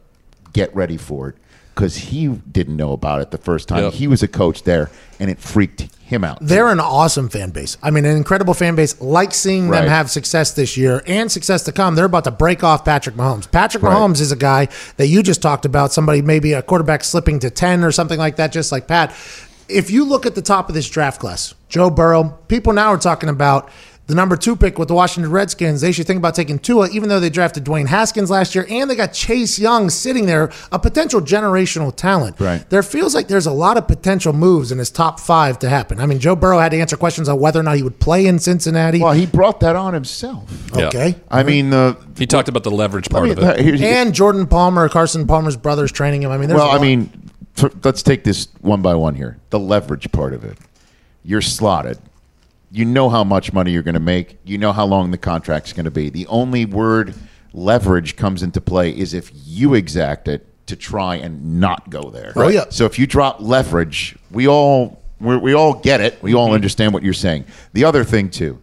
get 0.52 0.74
ready 0.74 0.96
for 0.96 1.28
it 1.30 1.36
because 1.74 1.96
he 1.96 2.28
didn't 2.28 2.76
know 2.76 2.92
about 2.92 3.20
it 3.20 3.30
the 3.30 3.38
first 3.38 3.68
time. 3.68 3.82
Yep. 3.84 3.92
He 3.94 4.06
was 4.06 4.22
a 4.22 4.28
coach 4.28 4.62
there, 4.62 4.90
and 5.18 5.30
it 5.30 5.38
freaked 5.38 5.88
him 6.04 6.22
out. 6.22 6.38
they're 6.42 6.68
an 6.68 6.80
awesome 6.80 7.30
fan 7.30 7.48
base. 7.50 7.78
I 7.82 7.90
mean, 7.90 8.04
an 8.04 8.14
incredible 8.16 8.52
fan 8.52 8.74
base. 8.76 9.00
Like 9.00 9.32
seeing 9.32 9.68
Right. 9.70 9.80
them 9.80 9.88
have 9.88 10.10
success 10.10 10.52
this 10.52 10.76
year 10.76 11.02
and 11.06 11.32
success 11.32 11.62
to 11.64 11.72
come. 11.72 11.94
They're 11.94 12.04
about 12.04 12.24
to 12.24 12.30
break 12.30 12.62
off 12.62 12.84
Patrick 12.84 13.16
Mahomes. 13.16 13.50
Patrick 13.50 13.82
Right. 13.82 13.96
Mahomes 13.96 14.20
is 14.20 14.30
a 14.30 14.36
guy 14.36 14.68
that 14.98 15.06
you 15.06 15.22
just 15.22 15.40
talked 15.40 15.64
about. 15.64 15.92
Somebody 15.94 16.20
maybe 16.20 16.52
a 16.52 16.60
quarterback 16.62 17.04
slipping 17.04 17.38
to 17.40 17.48
ten 17.50 17.82
or 17.82 17.90
something 17.90 18.18
like 18.18 18.36
that, 18.36 18.52
just 18.52 18.70
like 18.70 18.86
Pat. 18.86 19.14
If 19.66 19.90
you 19.90 20.04
look 20.04 20.26
at 20.26 20.34
the 20.34 20.42
top 20.42 20.68
of 20.68 20.74
this 20.74 20.88
draft 20.90 21.18
class, 21.20 21.54
Joe 21.70 21.88
Burrow. 21.88 22.38
People 22.48 22.74
now 22.74 22.88
are 22.88 22.98
talking 22.98 23.30
about. 23.30 23.70
The 24.06 24.14
number 24.14 24.36
two 24.36 24.54
pick 24.54 24.78
with 24.78 24.88
the 24.88 24.94
Washington 24.94 25.32
Redskins, 25.32 25.80
they 25.80 25.90
should 25.90 26.06
think 26.06 26.18
about 26.18 26.34
taking 26.34 26.58
Tua, 26.58 26.90
even 26.90 27.08
though 27.08 27.20
they 27.20 27.30
drafted 27.30 27.64
Dwayne 27.64 27.86
Haskins 27.86 28.28
last 28.30 28.54
year, 28.54 28.66
and 28.68 28.90
they 28.90 28.94
got 28.96 29.14
Chase 29.14 29.58
Young 29.58 29.88
sitting 29.88 30.26
there, 30.26 30.52
a 30.70 30.78
potential 30.78 31.22
generational 31.22 31.94
talent. 31.94 32.38
Right. 32.38 32.68
There 32.68 32.82
feels 32.82 33.14
like 33.14 33.28
there's 33.28 33.46
a 33.46 33.52
lot 33.52 33.78
of 33.78 33.88
potential 33.88 34.34
moves 34.34 34.70
in 34.70 34.76
his 34.76 34.90
top 34.90 35.18
five 35.18 35.58
to 35.60 35.70
happen. 35.70 36.00
I 36.00 36.06
mean, 36.06 36.18
Joe 36.18 36.36
Burrow 36.36 36.58
had 36.58 36.72
to 36.72 36.78
answer 36.78 36.98
questions 36.98 37.30
on 37.30 37.40
whether 37.40 37.60
or 37.60 37.62
not 37.62 37.76
he 37.76 37.82
would 37.82 37.98
play 37.98 38.26
in 38.26 38.38
Cincinnati. 38.38 39.00
Well, 39.00 39.12
he 39.14 39.24
brought 39.24 39.60
that 39.60 39.74
on 39.74 39.94
himself. 39.94 40.50
Yeah. 40.76 40.88
okay. 40.88 41.14
I 41.30 41.42
mean, 41.42 41.72
uh, 41.72 41.94
He 42.18 42.26
talked 42.26 42.48
about 42.50 42.62
the 42.64 42.70
leverage 42.70 43.08
part 43.08 43.24
me- 43.24 43.30
of 43.30 43.38
it. 43.38 43.58
here's- 43.58 43.80
And 43.80 44.14
Jordan 44.14 44.46
Palmer, 44.46 44.86
Carson 44.90 45.26
Palmer's 45.26 45.56
brother's 45.56 45.90
training 45.92 46.22
him. 46.22 46.30
I 46.30 46.36
mean, 46.36 46.48
there's 46.50 46.58
well, 46.58 46.68
a 46.68 46.72
I 46.72 46.76
lot. 46.76 46.82
mean, 46.82 47.10
f 47.56 47.70
let's 47.82 48.02
take 48.02 48.24
this 48.24 48.48
one 48.60 48.82
by 48.82 48.94
one 48.96 49.14
here. 49.14 49.38
The 49.48 49.58
leverage 49.58 50.12
part 50.12 50.34
of 50.34 50.44
it. 50.44 50.58
You're 51.24 51.40
slotted. 51.40 51.96
You 52.74 52.84
know 52.84 53.08
how 53.08 53.22
much 53.22 53.52
money 53.52 53.70
you're 53.70 53.82
going 53.82 53.94
to 53.94 54.00
make. 54.00 54.38
You 54.44 54.58
know 54.58 54.72
how 54.72 54.84
long 54.84 55.12
the 55.12 55.18
contract's 55.18 55.72
going 55.72 55.84
to 55.84 55.90
be. 55.92 56.10
The 56.10 56.26
only 56.26 56.64
word 56.66 57.14
leverage 57.52 58.16
comes 58.16 58.42
into 58.42 58.60
play 58.60 58.90
is 58.90 59.14
if 59.14 59.30
you 59.32 59.74
exact 59.74 60.26
it 60.26 60.44
to 60.66 60.74
try 60.74 61.14
and 61.16 61.60
not 61.60 61.88
go 61.88 62.10
there. 62.10 62.32
Oh, 62.34 62.48
yeah. 62.48 62.64
So 62.70 62.84
if 62.84 62.98
you 62.98 63.06
drop 63.06 63.36
leverage, 63.40 64.16
we 64.32 64.48
all 64.48 65.02
we 65.20 65.36
we 65.36 65.54
all 65.54 65.74
get 65.74 66.00
it. 66.00 66.20
We 66.20 66.30
Mm-hmm. 66.32 66.38
all 66.38 66.52
understand 66.52 66.92
what 66.92 67.02
you're 67.04 67.12
saying. 67.12 67.44
The 67.74 67.84
other 67.84 68.02
thing 68.02 68.28
too 68.28 68.60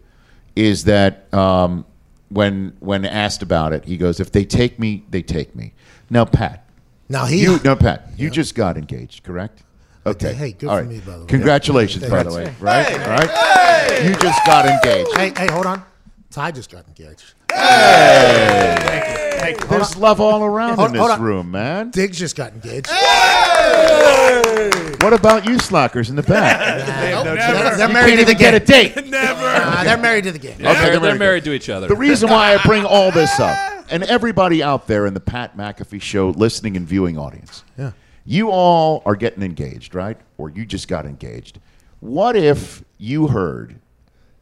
is 0.57 0.83
that 0.83 1.33
um, 1.33 1.85
when 2.29 2.75
when 2.79 3.05
asked 3.05 3.41
about 3.41 3.71
it, 3.71 3.85
he 3.85 3.95
goes, 3.95 4.19
"If 4.19 4.31
they 4.33 4.43
take 4.43 4.77
me, 4.77 5.05
they 5.09 5.21
take 5.21 5.55
me." 5.55 5.73
Now, 6.09 6.25
Pat, 6.25 6.65
now 7.07 7.25
he. 7.25 7.41
you 7.41 7.59
no, 7.63 7.77
Pat. 7.77 8.09
You 8.17 8.29
just 8.29 8.55
got 8.55 8.75
engaged, 8.77 9.23
correct? 9.23 9.63
Okay. 10.05 10.33
Hey, 10.33 10.51
good 10.53 10.69
All 10.69 10.77
for 10.77 10.81
right. 10.83 10.89
me, 10.91 10.99
by 10.99 11.13
the 11.13 11.19
way. 11.21 11.25
Congratulations, 11.27 12.07
by 12.09 12.23
the 12.23 12.33
way. 12.33 12.53
Right? 12.59 12.91
All 12.93 13.09
right. 13.09 14.03
You 14.03 14.15
just 14.15 14.43
got 14.45 14.65
engaged. 14.65 15.15
hey, 15.15 15.31
hey, 15.37 15.51
hold 15.51 15.65
on. 15.67 15.83
Ty 16.31 16.51
just 16.51 16.71
got 16.71 16.87
engaged. 16.87 17.33
Hey! 17.51 18.75
Thank 18.79 19.05
you. 19.05 19.39
Thank 19.39 19.61
you. 19.61 19.67
There's 19.67 19.97
love 19.97 20.19
all 20.21 20.43
around 20.43 20.75
Hold- 20.77 20.95
in 20.95 20.97
this 21.01 21.17
room, 21.19 21.51
man. 21.51 21.89
Diggs 21.91 22.17
just 22.17 22.35
got 22.35 22.53
engaged. 22.53 22.87
Hey! 22.89 24.69
What 25.01 25.13
about 25.13 25.45
you 25.45 25.59
slackers 25.59 26.09
in 26.09 26.15
the 26.15 26.23
back? 26.23 26.87
They're, 27.23 27.77
they're 27.77 27.87
married 27.89 28.17
to 28.17 28.25
Can't 28.25 28.27
the 28.27 28.31
even 28.33 28.37
get 28.37 28.53
a 28.55 28.59
game. 28.59 29.11
date. 29.11 29.13
Uh, 29.13 29.83
they're 29.83 29.97
married 29.97 30.23
to 30.25 30.31
the 30.31 30.39
game. 30.39 30.53
Okay, 30.53 30.63
they're, 30.63 30.91
they're 30.91 30.99
they're 30.99 31.15
married 31.19 31.43
to 31.45 31.53
each 31.53 31.69
other. 31.69 31.87
The 31.87 31.95
reason 31.95 32.29
why 32.29 32.53
I 32.55 32.61
bring 32.63 32.85
all 32.85 33.11
this 33.11 33.39
up, 33.39 33.57
and 33.91 34.03
everybody 34.03 34.61
out 34.63 34.87
there 34.87 35.05
in 35.05 35.13
the 35.13 35.19
Pat 35.19 35.55
McAfee 35.57 36.01
show 36.01 36.29
listening 36.29 36.77
and 36.77 36.87
viewing 36.87 37.17
audience, 37.17 37.63
Yeah. 37.77 37.91
You 38.25 38.49
all 38.49 39.01
are 39.05 39.15
getting 39.15 39.43
engaged, 39.43 39.95
right? 39.95 40.17
Or 40.37 40.49
you 40.49 40.65
just 40.65 40.87
got 40.87 41.05
engaged. 41.05 41.59
What 41.99 42.35
if 42.35 42.83
you 42.97 43.27
heard 43.27 43.79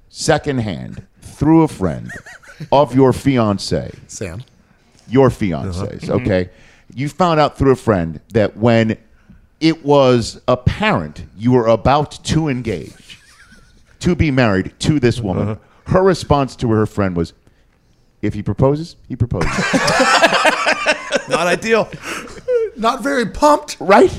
secondhand 0.09 1.05
through 1.21 1.63
a 1.63 1.67
friend 1.67 2.11
of 2.71 2.95
your 2.95 3.13
fiance, 3.13 3.91
Sam. 4.07 4.43
your 5.07 5.29
fiance's, 5.29 6.09
uh-huh. 6.09 6.21
okay? 6.21 6.49
You 6.93 7.07
found 7.09 7.39
out 7.39 7.57
through 7.57 7.71
a 7.71 7.77
friend 7.77 8.19
that 8.33 8.57
when 8.57 8.97
it 9.59 9.83
was 9.83 10.41
apparent 10.47 11.25
you 11.37 11.51
were 11.51 11.67
about 11.67 12.23
to 12.25 12.47
engage, 12.47 13.19
to 13.99 14.15
be 14.15 14.31
married 14.31 14.73
to 14.79 14.99
this 14.99 15.19
uh-huh. 15.19 15.27
woman, 15.27 15.59
her 15.87 16.03
response 16.03 16.55
to 16.57 16.71
her 16.71 16.85
friend 16.85 17.15
was, 17.15 17.33
if 18.21 18.33
he 18.33 18.43
proposes, 18.43 18.95
he 19.07 19.15
proposes. 19.15 19.49
Not 21.29 21.47
ideal. 21.47 21.89
Not 22.79 23.03
very 23.03 23.25
pumped. 23.25 23.77
right? 23.79 24.11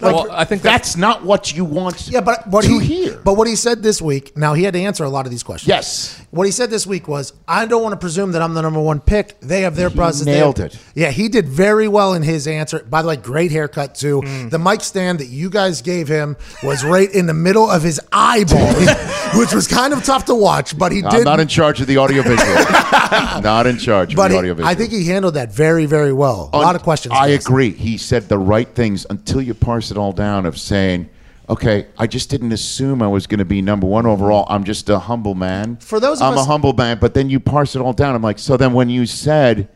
well, 0.00 0.30
I 0.30 0.44
think 0.44 0.62
that's 0.62 0.94
That's 0.94 0.96
not 0.96 1.24
what 1.24 1.54
you 1.54 1.64
want 1.64 2.08
Yeah, 2.08 2.20
but 2.20 2.46
what 2.46 2.64
to 2.64 2.78
he 2.78 3.04
hear. 3.04 3.20
But 3.24 3.34
what 3.34 3.48
he 3.48 3.56
said 3.56 3.82
this 3.82 4.00
week. 4.00 4.36
Now 4.36 4.54
he 4.54 4.62
had 4.62 4.74
to 4.74 4.80
answer 4.80 5.04
a 5.04 5.08
lot 5.08 5.26
of 5.26 5.30
these 5.30 5.42
questions. 5.42 5.68
Yes. 5.68 6.20
What 6.30 6.44
he 6.44 6.52
said 6.52 6.68
this 6.70 6.86
week 6.86 7.08
was, 7.08 7.32
"I 7.46 7.64
don't 7.64 7.82
want 7.82 7.94
to 7.94 7.96
presume 7.96 8.32
that 8.32 8.42
I'm 8.42 8.52
the 8.52 8.60
number 8.60 8.80
one 8.80 9.00
pick. 9.00 9.40
They 9.40 9.62
have 9.62 9.76
their 9.76 9.88
He 9.88 9.96
process." 9.96 10.26
Nailed 10.26 10.58
have- 10.58 10.66
it. 10.72 10.78
Yeah, 10.94 11.10
he 11.10 11.28
did 11.28 11.48
very 11.48 11.88
well 11.88 12.12
in 12.12 12.22
his 12.22 12.46
answer. 12.46 12.84
By 12.88 13.00
the 13.00 13.08
way, 13.08 13.16
great 13.16 13.50
haircut 13.50 13.94
too. 13.94 14.20
Mm. 14.20 14.50
The 14.50 14.58
mic 14.58 14.82
stand 14.82 15.20
that 15.20 15.28
you 15.28 15.48
guys 15.48 15.80
gave 15.80 16.06
him 16.06 16.36
was 16.62 16.84
right 16.84 17.10
in 17.10 17.26
the 17.26 17.32
middle 17.34 17.70
of 17.70 17.82
his 17.82 17.98
eyeball, 18.12 18.74
which 19.38 19.54
was 19.54 19.66
kind 19.66 19.94
of 19.94 20.04
tough 20.04 20.26
to 20.26 20.34
watch. 20.34 20.76
But 20.76 20.92
he 20.92 21.02
I'm 21.02 21.10
did. 21.10 21.24
not 21.24 21.40
in 21.40 21.48
charge 21.48 21.80
of 21.80 21.86
the 21.86 21.96
audiovisual. 21.96 22.36
not 23.42 23.66
in 23.66 23.78
charge 23.78 24.12
of 24.12 24.16
the 24.18 24.28
he- 24.28 24.36
audiovisual. 24.36 24.68
I 24.68 24.74
think 24.74 24.92
he 24.92 25.06
handled 25.06 25.34
that 25.34 25.52
very, 25.52 25.86
very 25.86 26.12
well. 26.12 26.50
A 26.52 26.58
lot 26.58 26.76
of 26.76 26.82
questions. 26.82 27.14
I 27.16 27.28
agree. 27.28 27.70
He 27.70 27.96
said 27.96 28.28
the 28.28 28.38
right 28.38 28.68
things 28.68 29.06
until 29.08 29.40
you 29.40 29.54
parse 29.54 29.90
it 29.90 29.96
all 29.96 30.12
down 30.12 30.44
of 30.46 30.58
saying, 30.58 31.08
okay, 31.48 31.86
I 31.96 32.06
just 32.06 32.30
didn't 32.30 32.52
assume 32.52 33.02
I 33.02 33.08
was 33.08 33.26
going 33.26 33.38
to 33.38 33.44
be 33.44 33.62
number 33.62 33.86
one 33.86 34.06
overall. 34.06 34.46
I'm 34.48 34.64
just 34.64 34.88
a 34.88 34.98
humble 34.98 35.34
man. 35.34 35.76
For 35.76 35.98
those 36.00 36.20
of 36.20 36.26
I'm 36.32 36.38
us- 36.38 36.44
a 36.46 36.48
humble 36.50 36.72
man. 36.72 36.98
But 37.00 37.14
then 37.14 37.30
you 37.30 37.40
parse 37.40 37.74
it 37.76 37.80
all 37.80 37.92
down. 37.92 38.14
I'm 38.14 38.22
like, 38.22 38.38
so 38.38 38.56
then 38.56 38.72
when 38.72 38.88
you 38.90 39.06
said, 39.06 39.68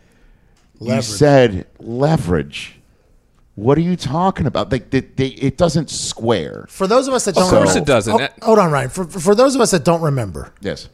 you 0.81 1.01
said 1.03 1.67
leverage, 1.79 2.79
what 3.55 3.77
are 3.79 3.83
you 3.83 3.97
talking 3.97 4.47
about? 4.47 4.73
Like, 4.73 4.91
they, 4.91 5.01
they, 5.01 5.29
it 5.29 5.57
doesn't 5.59 5.91
square. 5.91 6.67
For 6.69 6.87
those 6.87 7.07
of 7.09 7.15
us 7.15 7.25
that 7.27 7.35
don't, 7.35 7.51
course 7.51 7.69
remember- 7.71 7.79
it 7.81 7.87
doesn't. 7.87 8.21
Oh, 8.21 8.29
hold 8.43 8.59
on, 8.59 8.71
Ryan. 8.73 8.89
For, 8.91 9.05
for 9.05 9.35
those 9.35 9.55
of 9.55 9.61
us 9.61 9.71
that 9.73 9.85
don't 9.85 10.01
remember, 10.03 10.53
Yes. 10.61 10.89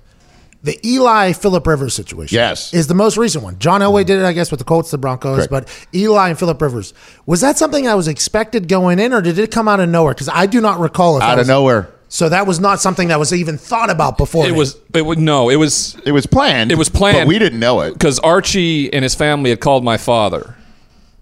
The 0.63 0.79
Eli 0.87 1.33
Philip 1.33 1.67
Rivers 1.67 1.95
situation. 1.95 2.35
Yes. 2.35 2.75
is 2.75 2.87
the 2.89 2.95
most 2.95 3.17
recent 3.17 3.45
one. 3.45 3.59
John 3.59 3.81
Elway 3.81 4.03
mm. 4.03 4.07
did 4.07 4.19
it, 4.19 4.25
I 4.25 4.33
guess, 4.33 4.51
with 4.51 4.59
the 4.59 4.65
Colts, 4.65 4.91
the 4.91 4.99
Broncos. 4.99 5.47
Correct. 5.47 5.51
But 5.51 5.87
Eli 5.95 6.31
and 6.31 6.39
Philip 6.39 6.61
Rivers 6.61 6.95
was 7.27 7.41
that 7.43 7.59
something 7.59 7.87
I 7.87 7.95
was 7.95 8.09
expected 8.09 8.69
going 8.69 8.99
in, 8.99 9.13
or 9.13 9.23
did 9.23 9.39
it 9.39 9.51
come 9.51 9.69
out 9.69 9.81
of 9.81 9.89
nowhere? 9.89 10.15
Because 10.15 10.29
I 10.29 10.47
do 10.47 10.61
not 10.61 10.81
recall 10.81 11.17
if 11.17 11.21
that 11.21 11.31
Out 11.31 11.39
of 11.39 11.47
nowhere. 11.47 11.93
So 12.11 12.31
that 12.31 12.47
was 12.47 12.59
not 12.59 12.81
something 12.81 13.09
that 13.09 13.19
was 13.19 13.35
even 13.35 13.59
thought 13.59 13.91
about 13.91 14.17
before. 14.17 14.47
It 14.47 14.55
was. 14.55 14.79
It 14.95 15.05
would 15.05 15.19
no. 15.19 15.51
It 15.51 15.57
was. 15.57 15.97
It 16.07 16.13
was 16.13 16.27
planned. 16.27 16.73
It 16.73 16.79
was 16.79 16.89
planned. 16.89 17.19
But 17.19 17.29
we 17.29 17.39
didn't 17.39 17.61
know 17.61 17.83
it. 17.83 17.93
because 17.93 18.19
Archie 18.21 18.93
and 18.93 19.03
his 19.03 19.15
family 19.15 19.51
had 19.51 19.61
called 19.61 19.85
my 19.85 19.99
father 19.99 20.57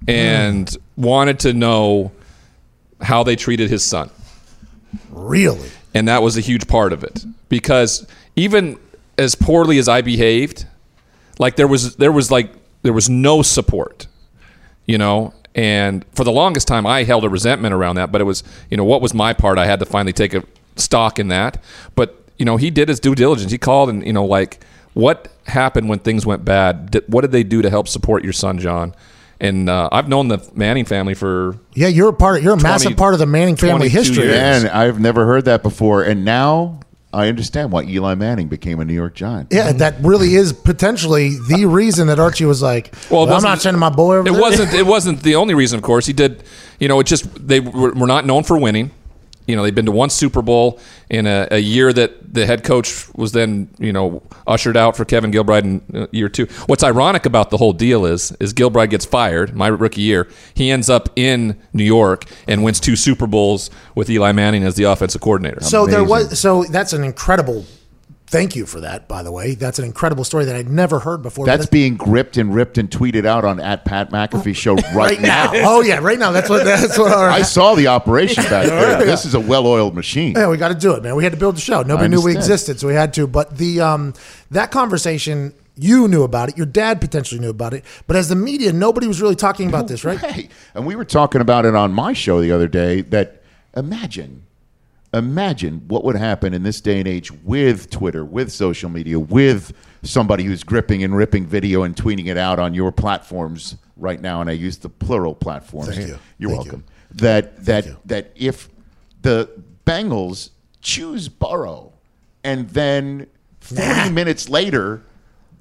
and 0.07 0.71
hmm. 0.71 1.03
wanted 1.03 1.41
to 1.41 1.53
know 1.53 2.13
how 3.01 3.25
they 3.25 3.37
treated 3.37 3.69
his 3.69 3.85
son. 3.85 4.11
really. 5.11 5.71
And 5.93 6.09
that 6.09 6.23
was 6.23 6.37
a 6.37 6.41
huge 6.41 6.69
part 6.69 6.93
of 6.93 7.03
it 7.05 7.25
because 7.49 8.07
even 8.37 8.79
as 9.19 9.35
poorly 9.35 9.79
as 9.79 9.89
I 9.89 10.03
behaved, 10.03 10.67
like 11.39 11.57
there 11.57 11.69
was 11.69 11.97
there 11.97 12.13
was 12.13 12.31
like 12.31 12.53
there 12.83 12.93
was 12.93 13.09
no 13.09 13.43
support, 13.43 14.07
you 14.87 14.99
know. 14.99 15.33
And 15.55 16.05
for 16.15 16.23
the 16.23 16.33
longest 16.33 16.69
time, 16.69 16.87
I 16.87 17.05
held 17.05 17.25
a 17.25 17.31
resentment 17.31 17.73
around 17.73 17.97
that. 17.97 18.13
But 18.13 18.21
it 18.21 18.25
was 18.25 18.43
you 18.71 18.77
know 18.77 18.85
what 18.85 19.01
was 19.01 19.15
my 19.15 19.33
part? 19.33 19.59
I 19.59 19.67
had 19.67 19.81
to 19.81 19.87
finally 19.87 20.13
take 20.13 20.35
a 20.35 20.45
stock 20.77 21.19
in 21.19 21.29
that. 21.29 21.63
But 21.95 22.23
you 22.39 22.45
know 22.45 22.57
he 22.57 22.71
did 22.71 22.89
his 22.89 23.01
due 23.01 23.15
diligence. 23.15 23.51
He 23.51 23.59
called 23.59 23.89
and 23.89 24.07
you 24.07 24.13
know 24.13 24.25
like 24.25 24.63
what 24.95 25.29
happened 25.47 25.89
when 25.89 25.99
things 25.99 26.25
went 26.25 26.45
bad. 26.45 26.91
Did, 26.91 27.05
what 27.07 27.23
did 27.23 27.33
they 27.33 27.43
do 27.43 27.63
to 27.63 27.71
help 27.71 27.89
support 27.89 28.25
your 28.25 28.33
son, 28.33 28.59
John? 28.59 28.95
And 29.39 29.69
uh, 29.69 29.91
I've 29.93 30.09
known 30.09 30.29
the 30.29 30.39
Manning 30.55 30.87
family 30.87 31.13
for 31.13 31.59
Yeah, 31.75 31.89
you're 31.89 32.09
a 32.09 32.13
part. 32.15 32.43
You're 32.43 32.55
a 32.55 32.59
20 32.59 32.63
massive 32.63 32.97
part 32.97 33.13
of 33.13 33.21
the 33.21 33.27
Manning 33.27 33.57
family 33.57 33.91
history. 33.91 34.25
years. 34.25 34.63
Man, 34.65 34.71
I've 34.71 34.99
never 34.99 35.27
heard 35.27 35.45
that 35.45 35.63
before. 35.63 36.03
And 36.03 36.25
now 36.25 36.81
I 37.17 37.29
understand 37.29 37.73
why 37.73 37.83
Eli 37.85 38.15
Manning 38.15 38.49
became 38.49 38.79
a 38.79 38.85
New 38.85 38.93
York 38.95 39.15
Giant. 39.15 39.49
Yeah, 39.51 39.73
that 39.73 39.95
really 40.03 40.35
is 40.35 40.53
potentially 40.53 41.31
the 41.49 41.65
reason 41.65 42.09
that 42.09 42.19
Archie 42.19 42.45
was 42.45 42.61
like, 42.61 42.95
Well, 43.11 43.21
"Well, 43.21 43.29
I'm 43.29 43.35
wasn't- 43.37 43.51
not 43.53 43.63
sending 43.63 43.81
my 43.81 43.89
boy 43.89 44.17
over 44.17 44.29
It 44.29 44.33
there." 44.33 44.41
wasn't. 44.41 44.75
It 44.75 44.87
wasn't 44.87 45.23
the 45.23 45.35
only 45.37 45.55
reason. 45.55 45.79
Of 45.79 45.83
course, 45.83 46.05
he 46.07 46.13
did. 46.13 46.43
You 46.79 46.89
know, 46.89 47.01
it 47.01 47.05
just 47.07 47.25
they 47.49 47.61
were, 47.61 47.93
were 47.93 48.07
not 48.07 48.27
known 48.27 48.43
for 48.45 48.59
winning. 48.59 48.91
You 49.47 49.57
know, 49.57 49.63
they've 49.63 49.75
been 49.75 49.87
to 49.87 49.93
one 49.93 50.11
Super 50.11 50.43
Bowl 50.43 50.81
in 51.09 51.27
a, 51.27 51.49
a 51.51 51.59
year 51.59 51.93
that 51.93 52.35
the 52.35 52.47
head 52.47 52.65
coach 52.65 53.13
was 53.15 53.33
then 53.33 53.69
you 53.79 53.93
know 53.93 54.23
ushered 54.47 54.77
out 54.77 54.97
for 54.97 55.05
Kevin 55.05 55.31
Gilbride 55.31 55.65
in 55.65 55.83
uh, 55.95 56.07
year 56.11 56.29
two. 56.29 56.47
What's 56.67 56.83
ironic 56.83 57.27
about 57.27 57.51
the 57.51 57.57
whole 57.57 57.73
deal 57.73 58.05
is 58.05 58.33
is 58.41 58.53
Gilbride 58.53 58.91
gets 58.91 59.05
fired 59.05 59.55
my 59.55 59.69
rookie 59.69 60.03
year. 60.03 60.29
He 60.55 60.71
ends 60.71 60.91
up 60.91 61.09
in 61.17 61.59
New 61.73 61.85
York 61.85 62.25
and 62.49 62.63
wins 62.65 62.81
two 62.81 62.97
Super 62.97 63.27
Bowls 63.27 63.71
with 63.95 64.11
Eli 64.11 64.33
Manning 64.33 64.65
as 64.65 64.75
the 64.75 64.85
offensive 64.85 65.21
coordinator. 65.21 65.61
So 65.63 65.87
there 65.87 66.05
was. 66.05 66.39
So 66.39 66.65
that's 66.65 66.93
an 66.93 67.05
incredible. 67.05 67.65
Thank 68.29 68.57
you 68.57 68.67
for 68.67 68.81
that, 68.81 69.07
by 69.07 69.23
the 69.23 69.31
way. 69.31 69.55
That's 69.55 69.79
an 69.79 69.85
incredible 69.85 70.25
story 70.25 70.45
that 70.47 70.57
I'd 70.57 70.69
never 70.69 70.99
heard 70.99 71.23
before. 71.23 71.47
That's 71.47 71.67
But 71.67 71.71
being 71.71 71.97
gripped 71.97 72.37
and 72.37 72.53
ripped 72.53 72.77
and 72.77 72.91
tweeted 72.91 73.25
out 73.25 73.45
on 73.45 73.61
at 73.61 73.85
Pat 73.85 74.11
McAfee 74.11 74.57
show 74.57 74.75
right, 74.75 74.95
right 74.95 75.21
now. 75.21 75.53
now. 75.53 75.61
Oh 75.65 75.81
yeah, 75.81 75.99
right 75.99 76.19
now. 76.19 76.33
That's 76.33 76.51
what. 76.51 76.65
That's 76.65 76.99
what. 76.99 77.13
Our, 77.13 77.29
I 77.29 77.43
saw 77.43 77.77
the 77.77 77.87
operation 77.87 78.43
back 78.45 78.67
there. 78.69 79.05
This 79.05 79.25
is 79.25 79.35
a 79.35 79.41
well-oiled 79.41 79.95
machine. 79.95 80.35
Yeah, 80.35 80.49
we 80.49 80.57
got 80.57 80.69
to 80.69 80.75
do 80.75 80.93
it, 80.95 81.05
man. 81.05 81.15
We 81.15 81.23
had 81.23 81.33
to 81.35 81.39
build 81.39 81.55
the 81.57 81.61
show. 81.61 81.83
Nobody 81.83 82.09
knew 82.09 82.21
we 82.21 82.33
existed, 82.35 82.81
so 82.81 82.89
we 82.89 82.95
had 82.95 83.15
to. 83.15 83.29
But 83.29 83.59
the 83.59 83.81
um, 83.81 84.13
that 84.51 84.73
conversation, 84.73 85.55
you 85.77 86.09
knew 86.09 86.25
about 86.25 86.49
it. 86.49 86.57
Your 86.57 86.67
dad 86.67 87.01
potentially 87.01 87.41
knew 87.41 87.51
about 87.51 87.75
it. 87.75 87.85
But 88.09 88.17
as 88.17 88.29
the 88.29 88.35
media, 88.35 88.73
nobody 88.73 89.07
was 89.07 89.23
really 89.23 89.37
talking 89.37 89.69
about 89.69 89.87
this, 89.87 90.05
right? 90.05 90.19
Hey, 90.19 90.49
and 90.75 90.85
we 90.85 90.97
were 90.97 91.05
talking 91.05 91.41
about 91.41 91.65
it 91.65 91.77
on 91.77 91.93
my 91.93 92.13
show 92.13 92.41
the 92.41 92.51
other 92.51 92.67
day. 92.67 93.03
That 93.03 93.43
imagine, 93.77 94.46
imagine 95.13 95.87
what 95.89 96.05
would 96.05 96.17
happen 96.17 96.55
in 96.55 96.63
this 96.63 96.81
day 96.81 96.99
and 96.99 97.09
age 97.09 97.31
with 97.31 97.91
Twitter, 97.91 98.25
with 98.25 98.53
social 98.53 98.91
media, 98.91 99.19
with 99.19 99.73
somebody 100.03 100.45
who's 100.45 100.63
gripping 100.63 101.03
and 101.03 101.17
ripping 101.17 101.47
video 101.47 101.83
and 101.83 101.97
tweeting 101.97 102.27
it 102.27 102.37
out 102.37 102.59
on 102.59 102.75
your 102.75 102.93
platforms 102.93 103.77
right 103.97 104.21
now. 104.21 104.41
And 104.41 104.51
I 104.51 104.55
use 104.55 104.79
the 104.79 104.89
plural 104.89 105.35
platforms. 105.35 105.95
Thank 105.95 106.09
you. 106.09 106.19
You're 106.39 106.51
Thank 106.51 106.65
welcome. 106.65 106.85
That 107.13 107.65
that 107.65 107.87
that 108.09 108.33
if 108.35 108.69
the 109.23 109.51
Bengals 109.87 110.51
choose 110.83 111.29
Burrow, 111.29 111.93
and 112.45 112.69
then 112.71 113.27
40 113.61 114.11
minutes 114.11 114.49
later, 114.49 115.03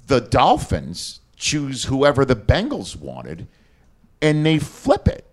the 0.06 0.20
Dolphins 0.20 1.20
choose 1.36 1.84
whoever 1.84 2.24
the 2.24 2.36
Bengals 2.36 2.96
wanted, 2.96 3.46
and 4.20 4.44
they 4.44 4.58
flip 4.58 5.08
it. 5.08 5.25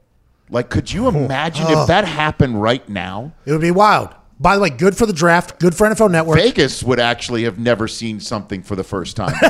Like, 0.50 0.70
could 0.70 0.92
you 0.92 1.06
oh. 1.08 1.10
imagine 1.10 1.66
Oh. 1.70 1.82
if 1.82 1.88
that 1.88 2.06
happened 2.06 2.62
right 2.62 2.88
now? 2.90 3.34
It 3.46 3.52
would 3.52 3.62
be 3.62 3.72
wild. 3.72 4.10
By 4.40 4.56
the 4.56 4.62
way, 4.62 4.72
good 4.72 4.98
for 4.98 5.06
the 5.06 5.14
draft. 5.14 5.58
Good 5.60 5.74
for 5.74 5.88
NFL 5.88 6.12
Network. 6.12 6.38
Vegas 6.38 6.84
would 6.84 7.00
actually 7.00 7.44
have 7.44 7.60
never 7.60 7.88
seen 7.88 8.20
something 8.20 8.62
for 8.62 8.76
the 8.76 8.84
first 8.84 9.16
time. 9.16 9.34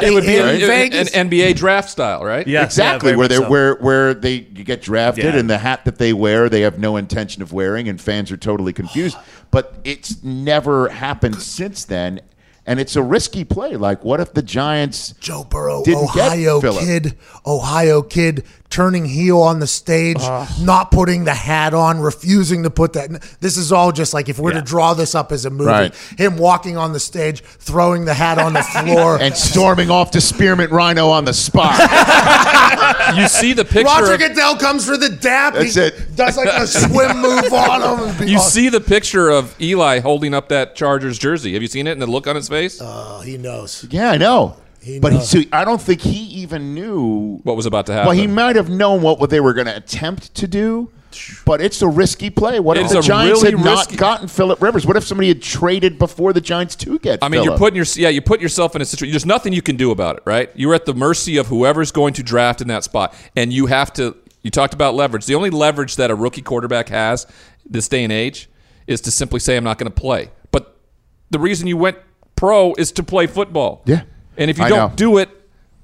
It 0.00 0.12
would 0.14 0.24
be 0.24 0.36
in 0.36 0.48
an, 0.48 0.60
Vegas. 0.60 1.10
an 1.14 1.28
NBA 1.28 1.56
draft 1.56 1.90
style, 1.90 2.24
right? 2.24 2.46
Yeah, 2.46 2.64
exactly 2.64 3.10
yeah, 3.10 3.16
where 3.16 3.28
they 3.28 3.36
much 3.38 3.46
so. 3.46 3.50
where 3.50 3.74
where 3.76 4.14
they 4.14 4.34
you 4.54 4.64
get 4.64 4.80
drafted 4.80 5.24
Yeah. 5.34 5.36
and 5.40 5.50
the 5.50 5.58
hat 5.58 5.84
that 5.84 5.98
they 5.98 6.12
wear 6.12 6.48
they 6.48 6.62
have 6.62 6.78
no 6.78 6.96
intention 6.96 7.42
of 7.42 7.52
wearing 7.52 7.88
and 7.88 8.00
fans 8.00 8.30
are 8.32 8.36
totally 8.36 8.72
confused 8.72 9.16
but 9.50 9.74
it's 9.84 10.22
never 10.22 10.88
happened 10.88 11.36
since 11.42 11.84
then 11.84 12.20
and 12.68 12.78
it's 12.78 12.94
a 12.96 13.02
risky 13.02 13.44
play. 13.44 13.74
Like 13.76 14.04
what 14.04 14.20
if 14.20 14.34
the 14.34 14.42
giants 14.42 15.14
Joe 15.18 15.42
Burrow, 15.42 15.82
Ohio 15.88 16.60
kid, 16.60 17.16
Ohio 17.46 18.02
kid, 18.02 18.44
turning 18.70 19.06
heel 19.06 19.40
on 19.40 19.58
the 19.58 19.66
stage, 19.66 20.18
not 20.60 20.90
putting 20.90 21.24
the 21.24 21.32
hat 21.32 21.72
on, 21.72 21.98
refusing 22.00 22.64
to 22.64 22.70
put 22.70 22.92
that. 22.92 23.10
This 23.40 23.56
is 23.56 23.72
all 23.72 23.90
just 23.90 24.12
like 24.12 24.28
if 24.28 24.38
we're 24.38 24.52
to 24.52 24.60
draw 24.60 24.92
this 24.92 25.14
up 25.14 25.32
as 25.32 25.46
a 25.46 25.50
movie, 25.50 25.70
Right. 25.70 25.94
him 26.18 26.36
walking 26.36 26.76
on 26.76 26.92
the 26.92 27.00
stage, 27.00 27.40
throwing 27.42 28.04
the 28.04 28.12
hat 28.12 28.38
on 28.38 28.52
the 28.52 28.62
floor, 28.84 29.18
and 29.18 29.34
storming 29.34 29.90
off 29.90 30.10
to 30.10 30.20
spearmint 30.20 30.70
rhino 30.70 31.08
on 31.08 31.24
the 31.24 31.32
spot 31.32 31.74
You 33.16 33.28
see 33.28 33.52
the 33.52 33.64
picture. 33.64 33.84
Roger 33.84 34.14
of- 34.14 34.20
Goodell 34.20 34.56
comes 34.56 34.86
for 34.86 34.96
the 34.96 35.08
dap. 35.08 35.54
That's 35.54 35.74
he 35.74 35.80
it. 35.82 36.16
Does 36.16 36.36
like 36.36 36.48
a 36.48 36.66
swim 36.66 37.18
move 37.22 37.52
on 37.52 38.16
him. 38.16 38.28
You 38.28 38.38
oh, 38.38 38.40
see 38.40 38.68
the 38.68 38.80
picture 38.80 39.28
of 39.30 39.54
Eli 39.60 40.00
holding 40.00 40.34
up 40.34 40.48
that 40.50 40.74
Chargers 40.74 41.18
jersey. 41.18 41.52
Have 41.54 41.62
you 41.62 41.68
seen 41.68 41.86
it 41.86 41.92
and 41.92 42.02
the 42.02 42.06
look 42.06 42.26
on 42.26 42.36
his 42.36 42.48
face? 42.48 42.80
Oh, 42.82 43.20
he 43.20 43.36
knows. 43.38 43.86
yeah 43.90 44.10
i 44.10 44.16
know 44.16 44.56
He 44.80 45.00
but 45.00 45.12
he, 45.12 45.20
so 45.20 45.40
i 45.52 45.64
don't 45.64 45.80
think 45.80 46.00
he 46.00 46.18
even 46.42 46.74
knew 46.74 47.40
what 47.42 47.56
was 47.56 47.66
about 47.66 47.86
to 47.86 47.92
happen? 47.92 48.08
well 48.08 48.16
he 48.16 48.26
might 48.26 48.56
have 48.56 48.68
known 48.68 49.02
what, 49.02 49.18
what 49.20 49.30
they 49.30 49.40
were 49.40 49.52
going 49.54 49.66
to 49.66 49.76
attempt 49.76 50.34
to 50.36 50.46
do 50.46 50.90
but 51.44 51.60
it's 51.60 51.82
a 51.82 51.88
risky 51.88 52.30
play. 52.30 52.60
What 52.60 52.76
if 52.76 52.90
the 52.90 53.00
Giants 53.00 53.42
really 53.42 53.56
had 53.56 53.64
not 53.64 53.78
risky- 53.78 53.96
gotten 53.96 54.28
Philip 54.28 54.60
Rivers? 54.62 54.86
What 54.86 54.96
if 54.96 55.04
somebody 55.04 55.28
had 55.28 55.42
traded 55.42 55.98
before 55.98 56.32
the 56.32 56.40
Giants 56.40 56.76
to 56.76 56.98
get? 56.98 57.18
I 57.22 57.28
mean, 57.28 57.42
you're 57.44 57.58
putting 57.58 57.76
your 57.76 57.86
yeah, 57.96 58.08
you 58.08 58.20
put 58.20 58.40
yourself 58.40 58.76
in 58.76 58.82
a 58.82 58.84
situation. 58.84 59.12
There's 59.12 59.26
nothing 59.26 59.52
you 59.52 59.62
can 59.62 59.76
do 59.76 59.90
about 59.90 60.16
it, 60.16 60.22
right? 60.24 60.50
You're 60.54 60.74
at 60.74 60.84
the 60.86 60.94
mercy 60.94 61.36
of 61.36 61.46
whoever's 61.46 61.92
going 61.92 62.14
to 62.14 62.22
draft 62.22 62.60
in 62.60 62.68
that 62.68 62.84
spot, 62.84 63.14
and 63.36 63.52
you 63.52 63.66
have 63.66 63.92
to. 63.94 64.16
You 64.42 64.50
talked 64.50 64.74
about 64.74 64.94
leverage. 64.94 65.26
The 65.26 65.34
only 65.34 65.50
leverage 65.50 65.96
that 65.96 66.10
a 66.10 66.14
rookie 66.14 66.42
quarterback 66.42 66.88
has 66.90 67.26
this 67.66 67.88
day 67.88 68.04
and 68.04 68.12
age 68.12 68.48
is 68.86 69.00
to 69.02 69.10
simply 69.10 69.40
say, 69.40 69.56
"I'm 69.56 69.64
not 69.64 69.78
going 69.78 69.90
to 69.90 70.00
play." 70.00 70.30
But 70.50 70.76
the 71.30 71.38
reason 71.38 71.66
you 71.66 71.76
went 71.76 71.98
pro 72.36 72.72
is 72.74 72.92
to 72.92 73.02
play 73.02 73.26
football. 73.26 73.82
Yeah. 73.84 74.02
and 74.36 74.50
if 74.50 74.58
you 74.58 74.64
I 74.64 74.68
don't 74.68 74.90
know. 74.90 74.96
do 74.96 75.18
it, 75.18 75.28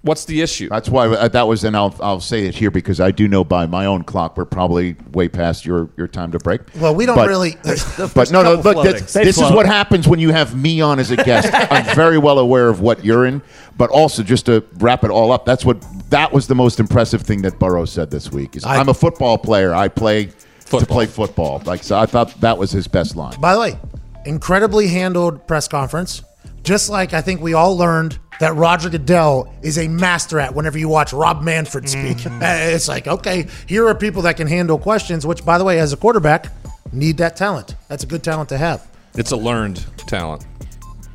what's 0.04 0.24
the 0.26 0.40
issue? 0.42 0.68
That's 0.68 0.88
why 0.88 1.08
uh, 1.08 1.28
that 1.28 1.48
was, 1.48 1.64
and 1.64 1.76
I'll 1.76 1.94
I'll 2.00 2.20
say 2.20 2.46
it 2.46 2.54
here 2.54 2.70
because 2.70 3.00
I 3.00 3.10
do 3.10 3.26
know 3.26 3.42
by 3.42 3.66
my 3.66 3.86
own 3.86 4.04
clock 4.04 4.36
we're 4.36 4.44
probably 4.44 4.96
way 5.12 5.28
past 5.28 5.66
your 5.66 5.88
your 5.96 6.06
time 6.06 6.30
to 6.32 6.38
break. 6.38 6.60
Well, 6.78 6.94
we 6.94 7.06
don't 7.06 7.16
But- 7.16 7.28
really. 7.28 7.56
But 8.14 8.30
no, 8.30 8.42
no, 8.42 8.54
look, 8.54 8.74
floatings. 8.74 9.00
this, 9.02 9.12
They 9.12 9.24
this 9.24 9.36
is 9.36 9.42
float. 9.42 9.54
what 9.54 9.66
happens 9.66 10.06
when 10.06 10.18
you 10.20 10.30
have 10.30 10.56
me 10.56 10.80
on 10.80 10.98
as 10.98 11.10
a 11.10 11.16
guest. 11.16 11.48
I'm 11.72 11.94
very 11.94 12.18
well 12.18 12.38
aware 12.38 12.68
of 12.68 12.80
what 12.80 13.04
you're 13.04 13.26
in, 13.26 13.42
but 13.76 13.90
also 13.90 14.22
just 14.22 14.46
to 14.46 14.64
wrap 14.78 15.04
it 15.04 15.10
all 15.10 15.32
up, 15.32 15.44
that's 15.44 15.64
what 15.64 15.84
that 16.10 16.32
was 16.32 16.46
the 16.46 16.54
most 16.54 16.78
impressive 16.80 17.22
thing 17.22 17.42
that 17.42 17.58
Burrow 17.58 17.84
said 17.84 18.10
this 18.10 18.30
week. 18.30 18.56
Is 18.56 18.64
I- 18.64 18.76
I, 18.76 18.80
am 18.80 18.88
a 18.88 18.94
football 18.94 19.38
player. 19.38 19.74
I 19.74 19.88
play 19.88 20.30
to 20.66 20.86
play 20.86 21.06
football. 21.06 21.62
Like 21.64 21.82
so, 21.82 21.98
I 21.98 22.06
thought 22.06 22.40
that 22.40 22.58
was 22.58 22.70
his 22.70 22.86
best 22.88 23.16
line. 23.16 23.40
By 23.40 23.54
the 23.54 23.60
way, 23.60 23.78
incredibly 24.26 24.88
handled 24.88 25.46
press 25.46 25.68
conference. 25.68 26.22
Just 26.62 26.88
like 26.88 27.12
I 27.12 27.20
think 27.20 27.40
we 27.40 27.54
all 27.54 27.76
learned 27.76 28.18
that 28.40 28.54
Roger 28.54 28.90
Goodell 28.90 29.52
is 29.62 29.78
a 29.78 29.88
master 29.88 30.40
at 30.40 30.54
whenever 30.54 30.78
you 30.78 30.88
watch 30.88 31.12
Rob 31.12 31.42
Manfred 31.42 31.88
speak. 31.88 32.18
Mm-hmm. 32.18 32.42
It's 32.74 32.88
like, 32.88 33.06
okay, 33.06 33.46
here 33.66 33.86
are 33.86 33.94
people 33.94 34.22
that 34.22 34.36
can 34.36 34.46
handle 34.46 34.78
questions, 34.78 35.26
which, 35.26 35.44
by 35.44 35.58
the 35.58 35.64
way, 35.64 35.78
as 35.78 35.92
a 35.92 35.96
quarterback, 35.96 36.52
need 36.92 37.18
that 37.18 37.36
talent. 37.36 37.76
That's 37.88 38.04
a 38.04 38.06
good 38.06 38.22
talent 38.22 38.48
to 38.50 38.58
have. 38.58 38.86
It's 39.14 39.30
a 39.30 39.36
learned 39.36 39.84
talent. 39.98 40.46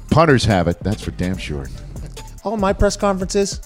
Punters 0.09 0.45
have 0.45 0.67
it. 0.67 0.79
That's 0.81 1.03
for 1.03 1.11
damn 1.11 1.37
sure. 1.37 1.67
All 2.43 2.57
my 2.57 2.73
press 2.73 2.95
conferences, 2.95 3.61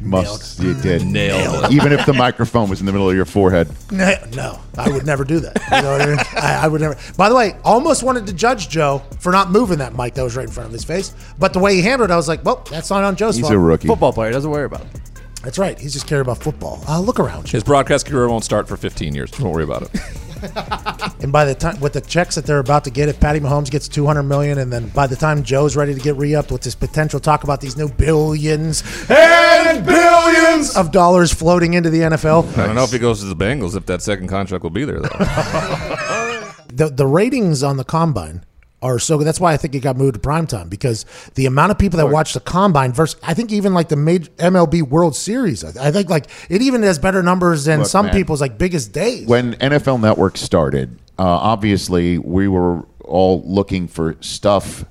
Must 0.00 0.60
you 0.60 0.74
did 0.74 1.04
nail 1.04 1.64
it. 1.64 1.72
Even 1.72 1.92
if 1.92 2.06
the 2.06 2.12
microphone 2.12 2.68
was 2.68 2.80
in 2.80 2.86
the 2.86 2.92
middle 2.92 3.08
of 3.08 3.16
your 3.16 3.24
forehead. 3.24 3.68
No, 3.90 4.14
no, 4.34 4.60
I 4.76 4.88
would 4.90 5.06
never 5.06 5.24
do 5.24 5.40
that. 5.40 5.56
You 5.70 5.82
know 5.82 5.92
what 5.92 6.00
I 6.02 6.06
mean? 6.06 6.18
I, 6.36 6.60
I 6.64 6.68
would 6.68 6.80
never. 6.80 6.96
By 7.16 7.28
the 7.28 7.34
way, 7.34 7.56
almost 7.64 8.02
wanted 8.02 8.26
to 8.26 8.32
judge 8.32 8.68
Joe 8.68 9.02
for 9.20 9.32
not 9.32 9.50
moving 9.50 9.78
that 9.78 9.94
mic 9.96 10.14
that 10.14 10.22
was 10.22 10.36
right 10.36 10.46
in 10.46 10.52
front 10.52 10.66
of 10.66 10.72
his 10.72 10.84
face. 10.84 11.14
But 11.38 11.52
the 11.52 11.58
way 11.58 11.74
he 11.74 11.82
handled 11.82 12.10
it, 12.10 12.12
I 12.12 12.16
was 12.16 12.28
like, 12.28 12.44
well, 12.44 12.64
that's 12.70 12.90
not 12.90 13.04
on 13.04 13.16
Joe's 13.16 13.36
He's 13.36 13.42
fault. 13.42 13.54
a 13.54 13.58
rookie. 13.58 13.88
Football 13.88 14.12
player 14.12 14.30
doesn't 14.32 14.50
worry 14.50 14.64
about 14.64 14.82
it. 14.82 15.00
That's 15.42 15.58
right. 15.58 15.78
He's 15.78 15.92
just 15.92 16.06
cared 16.06 16.20
about 16.22 16.38
football. 16.38 16.82
Uh, 16.88 17.00
look 17.00 17.20
around 17.20 17.46
you. 17.46 17.56
His 17.56 17.64
broadcast 17.64 18.06
career 18.06 18.28
won't 18.28 18.44
start 18.44 18.68
for 18.68 18.76
15 18.76 19.14
years. 19.14 19.30
Don't 19.30 19.50
worry 19.50 19.64
about 19.64 19.82
it. 19.82 19.90
And 21.20 21.32
by 21.32 21.44
the 21.44 21.54
time 21.54 21.80
with 21.80 21.94
the 21.94 22.00
checks 22.00 22.36
that 22.36 22.46
they're 22.46 22.60
about 22.60 22.84
to 22.84 22.90
get, 22.90 23.08
if 23.08 23.18
Patty 23.18 23.40
Mahomes 23.40 23.70
gets 23.70 23.88
200 23.88 24.22
million, 24.22 24.58
and 24.58 24.72
then 24.72 24.88
by 24.90 25.08
the 25.08 25.16
time 25.16 25.42
Joe's 25.42 25.74
ready 25.74 25.92
to 25.92 26.00
get 26.00 26.14
re-upped 26.14 26.52
with 26.52 26.62
this 26.62 26.76
potential 26.76 27.18
talk 27.18 27.42
about 27.42 27.60
these 27.60 27.76
new 27.76 27.88
billions 27.88 28.84
and 29.10 29.84
billions 29.84 30.76
of 30.76 30.92
dollars 30.92 31.32
floating 31.34 31.74
into 31.74 31.90
the 31.90 32.02
NFL, 32.02 32.56
I 32.56 32.66
don't 32.66 32.76
know 32.76 32.84
if 32.84 32.92
he 32.92 33.00
goes 33.00 33.18
to 33.20 33.26
the 33.26 33.34
Bengals 33.36 33.76
if 33.76 33.86
that 33.86 34.00
second 34.00 34.28
contract 34.28 34.62
will 34.62 34.70
be 34.70 34.84
there 34.84 35.00
though. 35.00 35.08
the 36.72 36.88
the 36.94 37.06
ratings 37.06 37.64
on 37.64 37.78
the 37.78 37.84
combine 37.84 38.44
are 38.80 38.98
so 38.98 39.18
good. 39.18 39.26
That's 39.26 39.40
why 39.40 39.52
I 39.52 39.56
think 39.56 39.74
it 39.74 39.80
got 39.80 39.96
moved 39.96 40.14
to 40.14 40.20
primetime 40.20 40.70
because 40.70 41.04
the 41.34 41.46
amount 41.46 41.72
of 41.72 41.78
people 41.78 41.96
that 41.98 42.06
watch 42.06 42.32
the 42.32 42.40
combine 42.40 42.92
versus 42.92 43.20
I 43.22 43.34
think 43.34 43.52
even 43.52 43.74
like 43.74 43.88
the 43.88 43.96
major 43.96 44.30
MLB 44.32 44.82
World 44.82 45.16
Series, 45.16 45.64
I, 45.64 45.88
I 45.88 45.90
think 45.90 46.08
like 46.08 46.26
it 46.48 46.62
even 46.62 46.82
has 46.82 46.98
better 46.98 47.22
numbers 47.22 47.64
than 47.64 47.80
Look, 47.80 47.88
some 47.88 48.06
man. 48.06 48.14
people's 48.14 48.40
like 48.40 48.58
biggest 48.58 48.92
days. 48.92 49.26
When 49.26 49.54
NFL 49.54 50.00
Network 50.00 50.36
started, 50.36 50.98
uh, 51.18 51.24
obviously 51.24 52.18
we 52.18 52.46
were 52.46 52.84
all 53.04 53.42
looking 53.44 53.88
for 53.88 54.16
stuff 54.20 54.84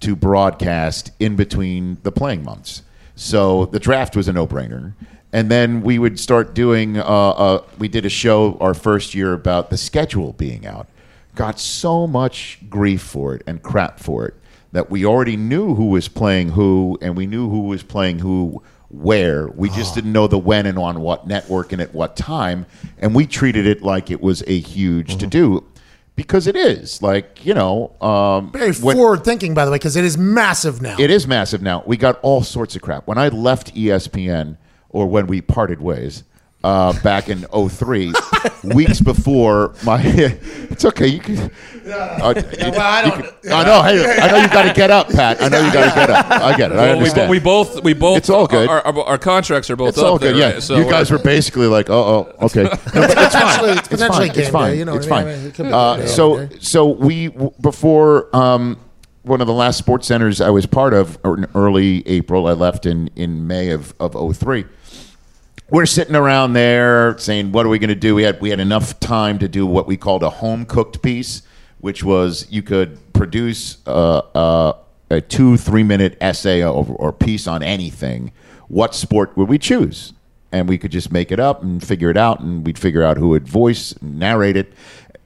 to 0.00 0.14
broadcast 0.14 1.10
in 1.18 1.34
between 1.34 1.98
the 2.02 2.12
playing 2.12 2.44
months. 2.44 2.82
So 3.16 3.66
the 3.66 3.80
draft 3.80 4.16
was 4.16 4.28
a 4.28 4.32
no-brainer. 4.32 4.94
And 5.32 5.50
then 5.50 5.82
we 5.82 5.98
would 5.98 6.20
start 6.20 6.54
doing. 6.54 6.96
Uh, 6.96 7.02
uh, 7.02 7.64
we 7.78 7.88
did 7.88 8.06
a 8.06 8.08
show 8.08 8.56
our 8.60 8.72
first 8.72 9.16
year 9.16 9.32
about 9.32 9.70
the 9.70 9.76
schedule 9.76 10.32
being 10.34 10.64
out. 10.64 10.86
Got 11.34 11.58
so 11.58 12.06
much 12.06 12.58
grief 12.68 13.02
for 13.02 13.34
it 13.34 13.42
and 13.46 13.62
crap 13.62 13.98
for 13.98 14.26
it 14.26 14.34
that 14.72 14.90
we 14.90 15.04
already 15.04 15.36
knew 15.36 15.74
who 15.74 15.86
was 15.86 16.08
playing 16.08 16.50
who, 16.50 16.98
and 17.00 17.16
we 17.16 17.26
knew 17.26 17.48
who 17.48 17.60
was 17.60 17.82
playing 17.82 18.18
who 18.18 18.62
where. 18.88 19.48
We 19.48 19.68
just 19.70 19.94
didn't 19.94 20.12
know 20.12 20.26
the 20.26 20.38
when 20.38 20.66
and 20.66 20.78
on 20.78 21.00
what 21.00 21.26
network 21.26 21.72
and 21.72 21.80
at 21.80 21.94
what 21.94 22.16
time. 22.16 22.66
And 22.98 23.14
we 23.14 23.26
treated 23.26 23.66
it 23.66 23.82
like 23.82 24.10
it 24.10 24.20
was 24.20 24.42
a 24.46 24.58
huge 24.58 25.16
to 25.18 25.26
do 25.26 25.64
because 26.16 26.46
it 26.46 26.56
is. 26.56 27.02
Like, 27.02 27.44
you 27.44 27.54
know, 27.54 27.92
um, 28.00 28.50
Very 28.52 28.72
when- 28.74 28.96
forward 28.96 29.24
thinking, 29.24 29.54
by 29.54 29.64
the 29.64 29.70
way, 29.70 29.76
because 29.76 29.96
it 29.96 30.04
is 30.04 30.18
massive 30.18 30.82
now. 30.82 30.96
it 30.98 31.10
is 31.10 31.26
massive 31.26 31.62
now. 31.62 31.82
We 31.86 31.96
got 31.96 32.18
all 32.22 32.42
sorts 32.42 32.76
of 32.76 32.82
crap. 32.82 33.06
When 33.06 33.18
I 33.18 33.28
left 33.28 33.74
ESPN, 33.74 34.56
or 34.88 35.06
when 35.06 35.26
we 35.26 35.40
parted 35.40 35.80
ways, 35.80 36.22
uh, 36.64 36.92
back 37.02 37.28
in 37.28 37.44
03, 37.68 38.12
weeks 38.64 38.98
before 39.00 39.74
my. 39.84 40.00
it's 40.04 40.84
okay. 40.86 41.06
You 41.08 41.20
can. 41.20 41.38
Uh, 41.38 41.50
well, 41.84 42.80
I 42.80 43.02
don't- 43.02 43.22
can- 43.42 43.52
I 43.52 43.62
know. 43.64 43.82
Hey, 43.82 44.18
I 44.18 44.30
know 44.30 44.38
you 44.38 44.48
got 44.48 44.62
to 44.62 44.72
get 44.72 44.90
up, 44.90 45.10
Pat. 45.10 45.42
I 45.42 45.48
know 45.48 45.60
you 45.60 45.70
got 45.70 45.90
to 45.90 46.00
get 46.00 46.08
up. 46.10 46.30
I 46.30 46.56
get 46.56 46.72
it. 46.72 46.74
I 46.74 46.76
Well, 46.78 46.86
we, 46.92 46.98
understand. 47.00 47.30
we 47.30 47.38
both 47.38 47.84
we 47.84 47.92
both 47.92 48.16
It's 48.16 48.30
all 48.30 48.46
good. 48.46 48.68
Our, 48.70 48.80
our, 48.80 48.98
our 49.04 49.18
contracts 49.18 49.68
are 49.68 49.76
both 49.76 49.90
it's 49.90 49.98
up 49.98 50.04
all 50.06 50.18
good. 50.18 50.34
there, 50.34 50.40
Yeah. 50.48 50.52
right? 50.54 50.62
So 50.62 50.76
you 50.78 50.84
guys 50.88 51.10
uh, 51.12 51.16
were 51.16 51.22
basically 51.22 51.66
like, 51.66 51.90
oh, 51.90 52.32
oh, 52.40 52.46
okay. 52.46 52.62
No, 52.64 52.70
but 52.70 53.10
it's 53.18 53.34
fine. 53.34 53.78
it's 53.78 53.88
potentially 53.88 54.28
fine. 54.30 54.38
It's 54.38 54.48
fine. 54.48 54.70
day, 54.72 54.78
you 54.78 54.84
know 54.86 54.94
it's 54.96 55.06
fine. 55.06 55.26
I 55.28 55.36
mean, 55.36 55.46
it 55.46 55.54
could 55.54 55.66
be 55.66 55.72
Uh, 55.72 56.06
so, 56.06 56.48
so 56.60 56.86
we 56.88 57.28
before 57.60 58.34
um, 58.34 58.78
one 59.22 59.42
of 59.42 59.46
the 59.46 59.52
last 59.52 59.76
sports 59.76 60.06
centers 60.06 60.40
I 60.40 60.48
was 60.48 60.64
part 60.64 60.94
of, 60.94 61.18
or 61.22 61.36
in 61.36 61.46
early 61.54 62.06
April, 62.08 62.46
I 62.46 62.52
left 62.52 62.86
in 62.86 63.10
in 63.16 63.46
May 63.46 63.68
of 63.70 63.92
of 64.00 64.14
03. 64.38 64.64
We're 65.70 65.86
sitting 65.86 66.14
around 66.14 66.52
there 66.52 67.16
saying, 67.18 67.52
"What 67.52 67.64
are 67.64 67.70
we 67.70 67.78
going 67.78 67.88
to 67.88 67.94
do?" 67.94 68.14
We 68.14 68.24
had 68.24 68.40
we 68.40 68.50
had 68.50 68.60
enough 68.60 69.00
time 69.00 69.38
to 69.38 69.48
do 69.48 69.66
what 69.66 69.86
we 69.86 69.96
called 69.96 70.22
a 70.22 70.28
home 70.28 70.66
cooked 70.66 71.00
piece, 71.00 71.42
which 71.78 72.04
was 72.04 72.46
you 72.50 72.62
could 72.62 72.98
produce 73.14 73.78
uh, 73.86 74.18
uh, 74.34 74.72
a 75.08 75.22
two 75.22 75.56
three 75.56 75.82
minute 75.82 76.18
essay 76.20 76.62
or, 76.62 76.84
or 76.86 77.12
piece 77.12 77.46
on 77.46 77.62
anything. 77.62 78.30
What 78.68 78.94
sport 78.94 79.36
would 79.38 79.48
we 79.48 79.58
choose? 79.58 80.12
And 80.52 80.68
we 80.68 80.76
could 80.76 80.92
just 80.92 81.10
make 81.10 81.32
it 81.32 81.40
up 81.40 81.62
and 81.62 81.82
figure 81.82 82.10
it 82.10 82.16
out, 82.18 82.40
and 82.40 82.64
we'd 82.64 82.78
figure 82.78 83.02
out 83.02 83.16
who 83.16 83.30
would 83.30 83.48
voice 83.48 83.94
narrate 84.02 84.56
it. 84.56 84.72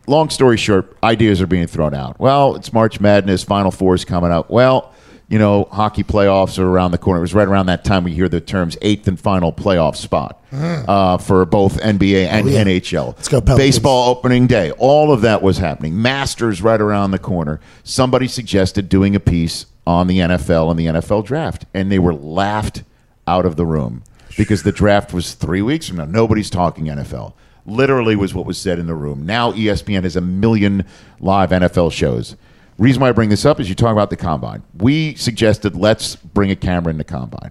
Long 0.06 0.30
story 0.30 0.56
short, 0.56 0.96
ideas 1.02 1.42
are 1.42 1.46
being 1.46 1.66
thrown 1.66 1.94
out. 1.94 2.18
Well, 2.18 2.54
it's 2.54 2.72
March 2.72 3.00
Madness, 3.00 3.42
Final 3.42 3.72
Four 3.72 3.94
is 3.96 4.04
coming 4.04 4.30
up. 4.30 4.50
Well, 4.50 4.94
you 5.28 5.38
know, 5.38 5.64
hockey 5.70 6.02
playoffs 6.02 6.58
are 6.58 6.66
around 6.66 6.92
the 6.92 6.98
corner. 6.98 7.18
It 7.18 7.22
was 7.22 7.34
right 7.34 7.46
around 7.46 7.66
that 7.66 7.84
time 7.84 8.04
we 8.04 8.12
hear 8.14 8.28
the 8.28 8.40
terms 8.40 8.76
eighth 8.80 9.06
and 9.08 9.20
final 9.20 9.52
playoff 9.52 9.94
spot 9.96 10.42
uh, 10.52 11.18
for 11.18 11.44
both 11.44 11.78
NBA 11.80 12.26
and 12.28 12.46
Oh, 12.46 12.50
yeah. 12.50 12.64
NHL. 12.64 13.08
Let's 13.16 13.28
go 13.28 13.40
Pelicans. 13.40 13.58
Baseball 13.76 14.08
opening 14.08 14.46
day. 14.46 14.70
All 14.72 15.12
of 15.12 15.20
that 15.20 15.42
was 15.42 15.58
happening. 15.58 16.00
Masters 16.00 16.62
right 16.62 16.80
around 16.80 17.10
the 17.10 17.18
corner. 17.18 17.60
Somebody 17.84 18.26
suggested 18.26 18.88
doing 18.88 19.14
a 19.14 19.20
piece 19.20 19.66
on 19.86 20.06
the 20.06 20.18
NFL 20.18 20.70
and 20.70 20.78
the 20.80 20.86
NFL 20.86 21.24
draft, 21.26 21.66
and 21.74 21.92
they 21.92 21.98
were 21.98 22.14
laughed 22.14 22.82
out 23.26 23.44
of 23.44 23.56
the 23.56 23.66
room 23.66 24.02
because 24.38 24.62
the 24.62 24.72
draft 24.72 25.12
was 25.12 25.34
three 25.34 25.60
weeks 25.62 25.88
from 25.88 25.98
now. 25.98 26.04
Nobody's 26.06 26.48
talking 26.50 26.86
NFL. 26.86 27.34
Literally 27.66 28.16
was 28.16 28.32
what 28.32 28.46
was 28.46 28.56
said 28.56 28.78
in 28.78 28.86
the 28.86 28.94
room. 28.94 29.26
Now 29.26 29.52
ESPN 29.52 30.04
has 30.04 30.16
a 30.16 30.22
million 30.22 30.86
live 31.20 31.50
NFL 31.50 31.92
shows. 31.92 32.34
Reason 32.78 33.00
why 33.02 33.08
I 33.08 33.12
bring 33.12 33.28
this 33.28 33.44
up 33.44 33.58
is 33.60 33.68
you 33.68 33.74
talk 33.74 33.92
about 33.92 34.08
the 34.10 34.16
combine. 34.16 34.62
We 34.76 35.14
suggested 35.16 35.74
let's 35.74 36.14
bring 36.16 36.50
a 36.50 36.56
camera 36.56 36.90
in 36.92 36.98
the 36.98 37.04
combine. 37.04 37.50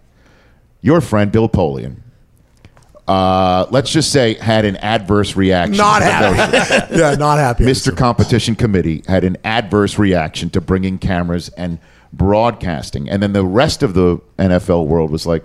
Your 0.82 1.02
friend 1.02 1.32
Bill 1.32 1.50
Polian, 1.50 1.98
uh, 3.08 3.66
let's 3.70 3.92
just 3.92 4.12
say, 4.12 4.36
had 4.36 4.64
an 4.66 4.78
adverse 4.78 5.36
reaction. 5.36 5.78
not 5.78 6.00
to 6.00 6.06
the 6.06 6.20
notion. 6.22 6.36
happy. 6.72 6.96
yeah, 6.98 7.16
not 7.16 7.38
happy. 7.40 7.64
Mr. 7.66 7.96
Competition 7.96 8.56
Committee 8.56 9.04
had 9.08 9.24
an 9.24 9.38
adverse 9.44 9.98
reaction 9.98 10.50
to 10.52 10.62
bringing 10.62 10.98
cameras 10.98 11.50
and 11.50 11.80
broadcasting. 12.14 13.10
And 13.10 13.22
then 13.24 13.34
the 13.34 13.46
rest 13.46 13.84
of 13.84 13.94
the 13.94 14.18
NFL 14.38 14.88
world 14.88 15.10
was 15.12 15.26
like, 15.26 15.44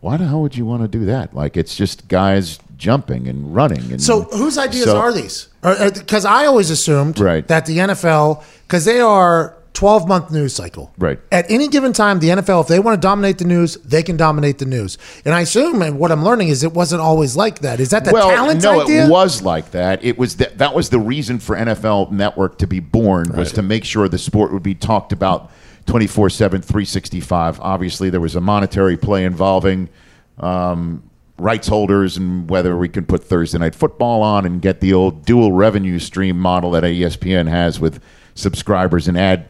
why 0.00 0.16
the 0.16 0.26
hell 0.26 0.42
would 0.42 0.56
you 0.56 0.66
want 0.66 0.82
to 0.82 0.88
do 0.88 1.04
that? 1.06 1.34
Like, 1.34 1.56
it's 1.56 1.74
just 1.74 2.06
guys 2.08 2.58
jumping 2.76 3.26
and 3.28 3.54
running. 3.54 3.90
And 3.92 4.00
So 4.02 4.22
whose 4.22 4.58
ideas 4.58 4.84
So- 4.84 4.98
are 4.98 5.12
these? 5.12 5.48
Because 5.74 6.24
I 6.24 6.46
always 6.46 6.70
assumed 6.70 7.18
Right. 7.18 7.46
that 7.48 7.66
the 7.66 7.78
NFL, 7.78 8.42
because 8.66 8.84
they 8.84 9.00
are 9.00 9.54
12 9.72 10.08
month 10.08 10.30
news 10.30 10.54
cycle. 10.54 10.90
Right. 10.96 11.18
At 11.30 11.50
any 11.50 11.68
given 11.68 11.92
time, 11.92 12.20
the 12.20 12.30
NFL, 12.30 12.62
if 12.62 12.66
they 12.66 12.78
want 12.78 13.00
to 13.00 13.06
dominate 13.06 13.36
the 13.36 13.44
news, 13.44 13.76
they 13.84 14.02
can 14.02 14.16
dominate 14.16 14.56
the 14.56 14.64
news. 14.64 14.96
And 15.26 15.34
I 15.34 15.42
assume, 15.42 15.82
and 15.82 15.98
what 15.98 16.10
I'm 16.10 16.24
learning 16.24 16.48
is 16.48 16.62
it 16.62 16.72
wasn't 16.72 17.02
always 17.02 17.36
like 17.36 17.58
that. 17.58 17.78
Is 17.78 17.90
that 17.90 18.06
the 18.06 18.12
well, 18.12 18.30
talent 18.30 18.62
no, 18.62 18.80
idea? 18.80 19.04
it 19.04 19.10
was 19.10 19.42
like 19.42 19.72
that. 19.72 20.02
It 20.02 20.16
was 20.16 20.36
that 20.36 20.56
that 20.58 20.74
was 20.74 20.88
the 20.88 20.98
reason 20.98 21.38
for 21.38 21.56
NFL 21.56 22.10
Network 22.10 22.56
to 22.58 22.66
be 22.66 22.80
born 22.80 23.30
was 23.36 23.52
to 23.52 23.62
make 23.62 23.84
sure 23.84 24.08
the 24.08 24.16
sport 24.18 24.50
would 24.52 24.62
be 24.62 24.74
talked 24.74 25.12
about 25.12 25.50
24/7 25.86 26.62
365. 26.64 27.60
Obviously, 27.60 28.08
there 28.08 28.20
was 28.20 28.34
a 28.34 28.40
monetary 28.40 28.96
play 28.96 29.24
involving 29.26 29.90
um, 30.38 31.02
rights 31.38 31.68
holders 31.68 32.16
and 32.16 32.48
whether 32.48 32.76
we 32.76 32.88
can 32.88 33.04
put 33.04 33.22
Thursday 33.24 33.58
night 33.58 33.74
football 33.74 34.22
on 34.22 34.46
and 34.46 34.62
get 34.62 34.80
the 34.80 34.92
old 34.94 35.24
dual 35.26 35.52
revenue 35.52 35.98
stream 35.98 36.38
model 36.38 36.70
that 36.70 36.82
ESPN 36.82 37.48
has 37.48 37.78
with 37.78 38.00
subscribers 38.34 39.08
and 39.08 39.18
ad 39.18 39.48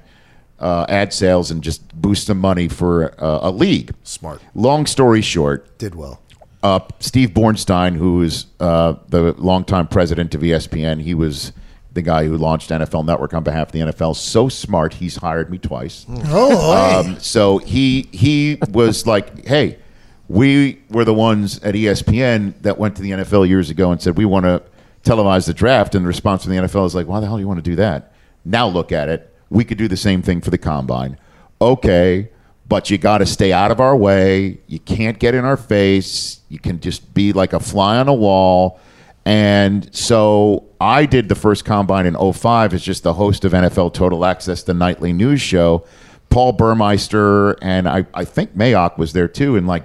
uh, 0.58 0.86
ad 0.88 1.12
sales 1.12 1.50
and 1.50 1.62
just 1.62 1.94
boost 2.00 2.26
some 2.26 2.38
money 2.40 2.66
for 2.66 3.12
uh, 3.22 3.40
a 3.42 3.50
league. 3.50 3.94
Smart. 4.02 4.40
Long 4.54 4.86
story 4.86 5.20
short, 5.20 5.76
Did 5.78 5.94
well. 5.94 6.22
uh, 6.62 6.80
Steve 6.98 7.30
Bornstein, 7.30 7.94
who 7.96 8.22
is 8.22 8.46
uh, 8.58 8.94
the 9.08 9.34
longtime 9.38 9.86
president 9.88 10.34
of 10.34 10.40
ESPN, 10.40 11.02
he 11.02 11.12
was 11.14 11.52
the 11.92 12.00
guy 12.02 12.24
who 12.24 12.36
launched 12.38 12.70
NFL 12.70 13.04
Network 13.04 13.32
on 13.34 13.42
behalf 13.42 13.68
of 13.68 13.72
the 13.72 13.80
NFL. 13.80 14.16
So 14.16 14.48
smart, 14.48 14.94
he's 14.94 15.16
hired 15.16 15.50
me 15.50 15.58
twice. 15.58 16.06
Oh. 16.26 17.00
Um, 17.00 17.18
so 17.20 17.58
he 17.58 18.08
he 18.12 18.58
was 18.70 19.06
like, 19.06 19.46
"Hey, 19.46 19.78
we 20.28 20.82
were 20.90 21.04
the 21.04 21.14
ones 21.14 21.58
at 21.60 21.74
ESPN 21.74 22.54
that 22.62 22.78
went 22.78 22.96
to 22.96 23.02
the 23.02 23.10
NFL 23.10 23.48
years 23.48 23.70
ago 23.70 23.90
and 23.90 24.00
said 24.00 24.16
we 24.16 24.24
want 24.24 24.44
to 24.44 24.62
televise 25.04 25.46
the 25.46 25.54
draft." 25.54 25.94
And 25.94 26.04
the 26.04 26.08
response 26.08 26.44
from 26.44 26.52
the 26.52 26.58
NFL 26.58 26.86
is 26.86 26.94
like, 26.94 27.06
"Why 27.06 27.20
the 27.20 27.26
hell 27.26 27.36
do 27.36 27.40
you 27.40 27.48
want 27.48 27.58
to 27.58 27.70
do 27.70 27.76
that?" 27.76 28.12
Now 28.44 28.66
look 28.66 28.92
at 28.92 29.08
it. 29.08 29.32
We 29.50 29.64
could 29.64 29.78
do 29.78 29.88
the 29.88 29.96
same 29.96 30.22
thing 30.22 30.40
for 30.40 30.50
the 30.50 30.58
combine. 30.58 31.18
Okay, 31.60 32.30
but 32.68 32.90
you 32.90 32.98
got 32.98 33.18
to 33.18 33.26
stay 33.26 33.52
out 33.52 33.70
of 33.70 33.80
our 33.80 33.96
way. 33.96 34.58
You 34.66 34.78
can't 34.80 35.18
get 35.18 35.34
in 35.34 35.44
our 35.44 35.56
face. 35.56 36.40
You 36.48 36.58
can 36.58 36.80
just 36.80 37.14
be 37.14 37.32
like 37.32 37.52
a 37.52 37.60
fly 37.60 37.98
on 37.98 38.08
a 38.08 38.14
wall. 38.14 38.80
And 39.24 39.92
so 39.94 40.64
I 40.80 41.04
did 41.06 41.28
the 41.28 41.34
first 41.34 41.64
combine 41.64 42.06
in 42.06 42.14
05 42.14 42.74
as 42.74 42.82
just 42.82 43.02
the 43.02 43.14
host 43.14 43.44
of 43.44 43.52
NFL 43.52 43.92
Total 43.92 44.24
Access, 44.24 44.62
the 44.62 44.74
nightly 44.74 45.12
news 45.12 45.40
show. 45.40 45.84
Paul 46.30 46.52
Burmeister 46.52 47.52
and 47.62 47.88
I, 47.88 48.06
I 48.14 48.24
think 48.24 48.56
Mayock 48.56 48.98
was 48.98 49.12
there 49.12 49.28
too, 49.28 49.56
and 49.56 49.66
like, 49.66 49.84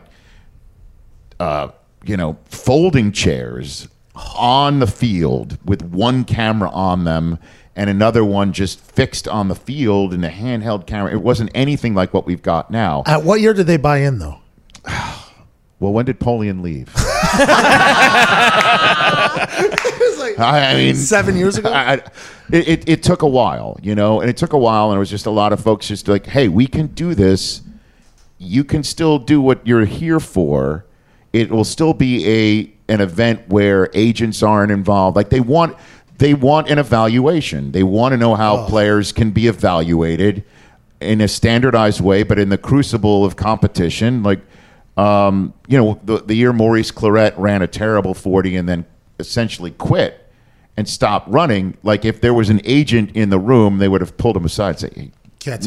uh, 1.41 1.71
you 2.05 2.15
know, 2.17 2.37
folding 2.45 3.11
chairs 3.11 3.87
on 4.15 4.79
the 4.79 4.87
field 4.87 5.57
with 5.65 5.81
one 5.81 6.23
camera 6.23 6.69
on 6.69 7.03
them 7.03 7.39
and 7.75 7.89
another 7.89 8.23
one 8.23 8.53
just 8.53 8.79
fixed 8.79 9.27
on 9.27 9.47
the 9.47 9.55
field 9.55 10.13
in 10.13 10.23
a 10.23 10.29
handheld 10.29 10.85
camera. 10.85 11.11
It 11.11 11.21
wasn't 11.21 11.49
anything 11.55 11.95
like 11.95 12.13
what 12.13 12.25
we've 12.27 12.41
got 12.41 12.69
now. 12.69 13.03
At 13.07 13.23
what 13.23 13.41
year 13.41 13.53
did 13.53 13.65
they 13.67 13.77
buy 13.77 13.99
in 13.99 14.19
though? 14.19 14.37
Well, 15.79 15.93
when 15.93 16.05
did 16.05 16.19
Polian 16.19 16.61
leave? 16.61 16.91
I, 16.95 17.87
I 20.37 20.75
mean, 20.75 20.95
Seven 20.95 21.35
years 21.35 21.57
ago? 21.57 21.71
I, 21.71 21.93
I- 21.93 22.01
it, 22.51 22.67
it, 22.67 22.89
it 22.89 23.03
took 23.03 23.23
a 23.23 23.27
while, 23.27 23.79
you 23.81 23.95
know, 23.95 24.21
and 24.21 24.29
it 24.29 24.37
took 24.37 24.53
a 24.53 24.59
while, 24.59 24.91
and 24.91 24.97
it 24.97 24.99
was 24.99 25.09
just 25.09 25.25
a 25.25 25.31
lot 25.31 25.53
of 25.53 25.59
folks 25.59 25.87
just 25.87 26.07
like, 26.07 26.27
hey, 26.27 26.49
we 26.49 26.67
can 26.67 26.85
do 26.87 27.15
this. 27.15 27.61
You 28.37 28.63
can 28.63 28.83
still 28.83 29.17
do 29.17 29.41
what 29.41 29.65
you're 29.65 29.85
here 29.85 30.19
for. 30.19 30.85
It 31.33 31.49
will 31.49 31.63
still 31.63 31.93
be 31.93 32.27
a 32.27 32.73
an 32.91 33.01
event 33.01 33.47
where 33.47 33.89
agents 33.93 34.43
aren't 34.43 34.71
involved. 34.71 35.15
Like 35.15 35.29
they 35.29 35.39
want 35.39 35.77
they 36.17 36.33
want 36.33 36.69
an 36.69 36.77
evaluation. 36.77 37.71
They 37.71 37.83
want 37.83 38.11
to 38.13 38.17
know 38.17 38.35
how 38.35 38.65
players 38.67 39.11
can 39.11 39.31
be 39.31 39.47
evaluated 39.47 40.43
in 40.99 41.19
a 41.21 41.27
standardized 41.27 41.99
way, 41.99 42.23
but 42.23 42.37
in 42.37 42.49
the 42.49 42.57
crucible 42.57 43.25
of 43.25 43.35
competition, 43.35 44.21
like 44.23 44.41
um, 44.97 45.53
you 45.67 45.77
know, 45.77 45.99
the, 46.03 46.17
the 46.19 46.35
year 46.35 46.53
Maurice 46.53 46.91
Clarett 46.91 47.33
ran 47.37 47.61
a 47.61 47.67
terrible 47.67 48.13
40 48.13 48.55
and 48.57 48.69
then 48.69 48.85
essentially 49.19 49.71
quit 49.71 50.29
and 50.77 50.87
stopped 50.87 51.29
running, 51.29 51.77
like 51.83 52.05
if 52.05 52.21
there 52.21 52.33
was 52.33 52.49
an 52.49 52.61
agent 52.65 53.11
in 53.15 53.29
the 53.29 53.39
room, 53.39 53.77
they 53.77 53.87
would 53.87 54.01
have 54.01 54.17
pulled 54.17 54.37
him 54.37 54.45
aside 54.45 54.69
and 54.69 54.79
say, 54.79 54.89
hey, 54.95 55.11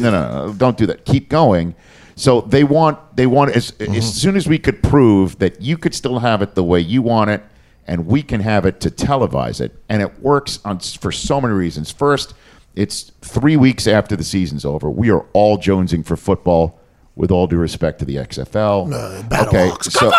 no, 0.01 0.11
no, 0.11 0.47
no, 0.47 0.53
don't 0.53 0.77
do 0.77 0.85
that. 0.85 1.05
Keep 1.05 1.29
going. 1.29 1.75
So 2.15 2.41
they 2.41 2.63
want, 2.63 2.97
they 3.15 3.27
want, 3.27 3.55
as, 3.55 3.73
as 3.79 4.13
soon 4.21 4.35
as 4.35 4.47
we 4.47 4.57
could 4.57 4.81
prove 4.81 5.39
that 5.39 5.61
you 5.61 5.77
could 5.77 5.93
still 5.93 6.19
have 6.19 6.41
it 6.41 6.55
the 6.55 6.63
way 6.63 6.79
you 6.79 7.01
want 7.01 7.29
it 7.29 7.43
and 7.87 8.07
we 8.07 8.23
can 8.23 8.41
have 8.41 8.65
it 8.65 8.79
to 8.81 8.89
televise 8.89 9.61
it. 9.61 9.75
And 9.89 10.01
it 10.01 10.19
works 10.19 10.59
on, 10.65 10.79
for 10.79 11.11
so 11.11 11.39
many 11.41 11.53
reasons. 11.53 11.91
First, 11.91 12.33
it's 12.75 13.11
three 13.21 13.57
weeks 13.57 13.87
after 13.87 14.15
the 14.15 14.23
season's 14.23 14.65
over. 14.65 14.89
We 14.89 15.11
are 15.11 15.25
all 15.33 15.57
jonesing 15.57 16.05
for 16.05 16.15
football 16.15 16.79
with 17.15 17.31
all 17.31 17.47
due 17.47 17.57
respect 17.57 17.99
to 17.99 18.05
the 18.05 18.17
XFL. 18.17 18.89
Battle 19.29 19.47
okay, 19.47 19.69
Hawks. 19.69 19.87
so 19.93 20.11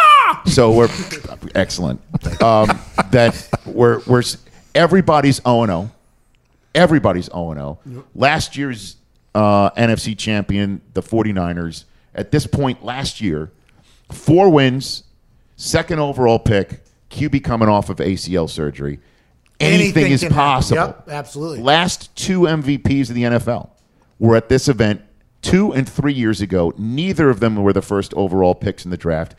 so 0.47 0.73
we're 0.73 0.89
excellent. 1.55 2.01
Um, 2.43 2.69
that 3.11 3.49
we're 3.67 4.01
we're 4.07 4.23
everybody's 4.75 5.43
0 5.43 5.67
0. 5.67 5.91
Everybody's 6.75 7.27
0 7.27 7.55
0. 7.85 8.05
Last 8.15 8.57
year's 8.57 8.97
uh, 9.37 9.71
NFC 9.73 10.17
champion, 10.17 10.81
the 10.95 11.03
49ers, 11.03 11.85
at 12.15 12.31
this 12.31 12.47
point 12.47 12.83
last 12.83 13.21
year, 13.21 13.53
four 14.11 14.49
wins, 14.49 15.05
second 15.57 15.99
overall 15.99 16.39
pick, 16.39 16.83
QB 17.11 17.45
coming 17.45 17.69
off 17.69 17.91
of 17.91 17.99
ACL 17.99 18.49
surgery. 18.49 18.99
Anything, 19.61 20.05
Anything 20.05 20.13
is 20.13 20.25
possible. 20.25 20.81
Yep, 20.81 21.09
absolutely. 21.11 21.61
Last 21.61 22.17
two 22.17 22.41
MVPs 22.41 23.11
of 23.11 23.15
the 23.15 23.25
NFL 23.25 23.69
were 24.19 24.37
at 24.37 24.49
this 24.49 24.69
event 24.69 25.03
two 25.43 25.71
and 25.73 25.87
three 25.87 26.15
years 26.15 26.41
ago. 26.41 26.73
Neither 26.79 27.29
of 27.29 27.41
them 27.41 27.57
were 27.57 27.75
the 27.75 27.83
first 27.83 28.15
overall 28.15 28.55
picks 28.55 28.87
in 28.87 28.91
the 28.91 28.97
draft. 28.97 29.35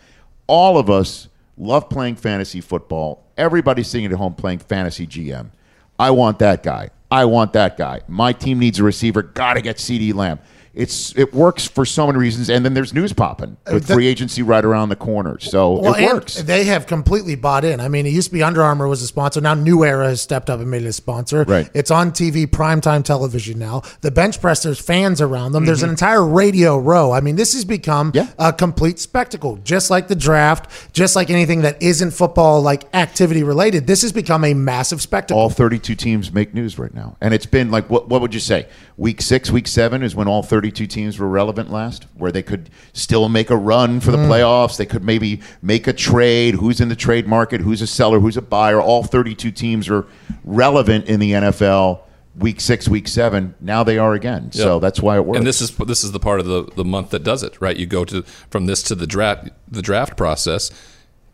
All 0.45 0.77
of 0.77 0.91
us 0.91 1.27
love 1.57 1.89
playing 1.89 2.17
fantasy 2.17 2.61
football. 2.61 3.25
Everybody's 3.35 3.87
sitting 3.87 4.05
at 4.05 4.11
home 4.13 4.35
playing 4.35 4.59
fantasy 4.59 5.07
GM. 5.07 5.49
I 5.97 6.11
want 6.11 6.37
that 6.39 6.61
guy. 6.61 6.91
I 7.09 7.25
want 7.25 7.53
that 7.53 7.77
guy. 7.77 8.01
My 8.07 8.33
team 8.33 8.59
needs 8.59 8.79
a 8.79 8.83
receiver. 8.83 9.21
Got 9.21 9.53
to 9.53 9.61
get 9.61 9.77
CeeDee 9.77 10.13
Lamb. 10.13 10.39
It's 10.77 11.11
it 11.17 11.33
works 11.33 11.67
for 11.67 11.85
so 11.85 12.05
many 12.05 12.19
reasons, 12.19 12.51
and 12.51 12.63
then 12.63 12.75
there's 12.75 12.93
news 12.93 13.11
popping 13.11 13.57
uh, 13.65 13.71
with 13.73 13.87
the- 13.87 13.95
free 13.95 14.05
agency 14.05 14.43
right 14.43 14.63
around 14.63 14.89
the 14.89 14.95
corner. 14.95 15.39
So 15.39 15.79
Well, 15.79 15.95
it 15.95 16.05
works. 16.05 16.35
They 16.35 16.65
have 16.65 16.85
completely 16.85 17.33
bought 17.35 17.65
in. 17.65 17.79
I 17.79 17.87
mean, 17.87 18.05
it 18.05 18.11
used 18.11 18.27
to 18.27 18.33
be 18.33 18.43
Under 18.43 18.61
Armour 18.61 18.87
was 18.87 19.01
a 19.01 19.07
sponsor. 19.07 19.41
Now 19.41 19.55
New 19.55 19.83
Era 19.83 20.09
has 20.09 20.21
stepped 20.21 20.51
up 20.51 20.59
and 20.59 20.69
made 20.69 20.83
it 20.83 20.87
a 20.87 20.93
sponsor. 20.93 21.45
Right. 21.45 21.67
It's 21.73 21.89
on 21.89 22.11
TV, 22.11 22.45
primetime 22.45 23.03
television 23.03 23.57
now. 23.57 23.81
The 24.01 24.11
bench 24.11 24.39
press, 24.39 24.61
there's 24.61 24.79
fans 24.79 25.19
around 25.19 25.53
them. 25.53 25.65
There's 25.65 25.81
an 25.81 25.87
mm-hmm. 25.87 25.93
entire 25.93 26.23
radio 26.23 26.77
row. 26.77 27.11
I 27.11 27.21
mean, 27.21 27.37
this 27.37 27.53
has 27.53 27.65
become 27.65 28.11
Yeah. 28.13 28.27
a 28.37 28.53
complete 28.53 28.99
spectacle. 28.99 29.57
Just 29.63 29.89
like 29.89 30.07
the 30.07 30.15
draft, 30.15 30.93
just 30.93 31.15
like 31.15 31.31
anything 31.31 31.61
that 31.63 31.81
isn't 31.81 32.11
football 32.11 32.61
like 32.61 32.83
activity 32.93 33.41
related. 33.41 33.87
This 33.87 34.03
has 34.03 34.11
become 34.11 34.43
a 34.43 34.53
massive 34.53 35.01
spectacle. 35.01 35.41
all 35.41 35.49
32 35.49 35.95
teams 35.95 36.31
make 36.31 36.53
news 36.53 36.77
right 36.77 36.93
now. 36.93 37.17
And 37.19 37.33
it's 37.33 37.47
been 37.47 37.71
like, 37.71 37.89
what, 37.89 38.09
what 38.09 38.21
would 38.21 38.35
you 38.35 38.39
say? 38.39 38.67
Week 38.95 39.21
six, 39.21 39.49
week 39.49 39.67
seven 39.67 40.03
is 40.03 40.15
when 40.15 40.27
all 40.27 40.43
32 40.67 40.87
teams 40.87 41.17
were 41.17 41.27
relevant 41.27 41.71
last, 41.71 42.07
where 42.15 42.31
they 42.31 42.43
could 42.43 42.69
still 42.91 43.29
make 43.29 43.49
a 43.49 43.55
run 43.55 44.01
for 44.01 44.11
the 44.11 44.17
mm. 44.17 44.27
playoffs. 44.27 44.77
They 44.77 44.85
could 44.85 45.03
maybe 45.03 45.39
make 45.61 45.87
a 45.87 45.93
trade. 45.93 46.55
Who's 46.55 46.81
in 46.81 46.89
the 46.89 46.95
trade 46.95 47.25
market? 47.25 47.61
Who's 47.61 47.81
a 47.81 47.87
seller? 47.87 48.19
Who's 48.19 48.35
a 48.35 48.41
buyer? 48.41 48.81
All 48.81 49.03
32 49.03 49.51
teams 49.51 49.89
are 49.89 50.05
relevant 50.43 51.05
in 51.05 51.21
the 51.21 51.31
NFL. 51.31 52.01
Week 52.35 52.59
six, 52.59 52.89
week 52.89 53.07
seven. 53.07 53.55
Now 53.61 53.83
they 53.83 53.97
are 53.97 54.13
again. 54.13 54.51
So 54.51 54.79
that's 54.79 55.01
why 55.01 55.15
it 55.15 55.25
works. 55.25 55.37
And 55.37 55.47
this 55.47 55.61
is 55.61 55.75
this 55.77 56.03
is 56.03 56.11
the 56.11 56.19
part 56.19 56.39
of 56.39 56.45
the, 56.45 56.65
the 56.75 56.85
month 56.85 57.09
that 57.11 57.23
does 57.23 57.41
it, 57.43 57.59
right? 57.59 57.75
You 57.75 57.87
go 57.87 58.05
to 58.05 58.21
from 58.51 58.65
this 58.67 58.83
to 58.83 58.95
the 58.95 59.07
draft 59.07 59.49
the 59.67 59.81
draft 59.81 60.17
process, 60.17 60.69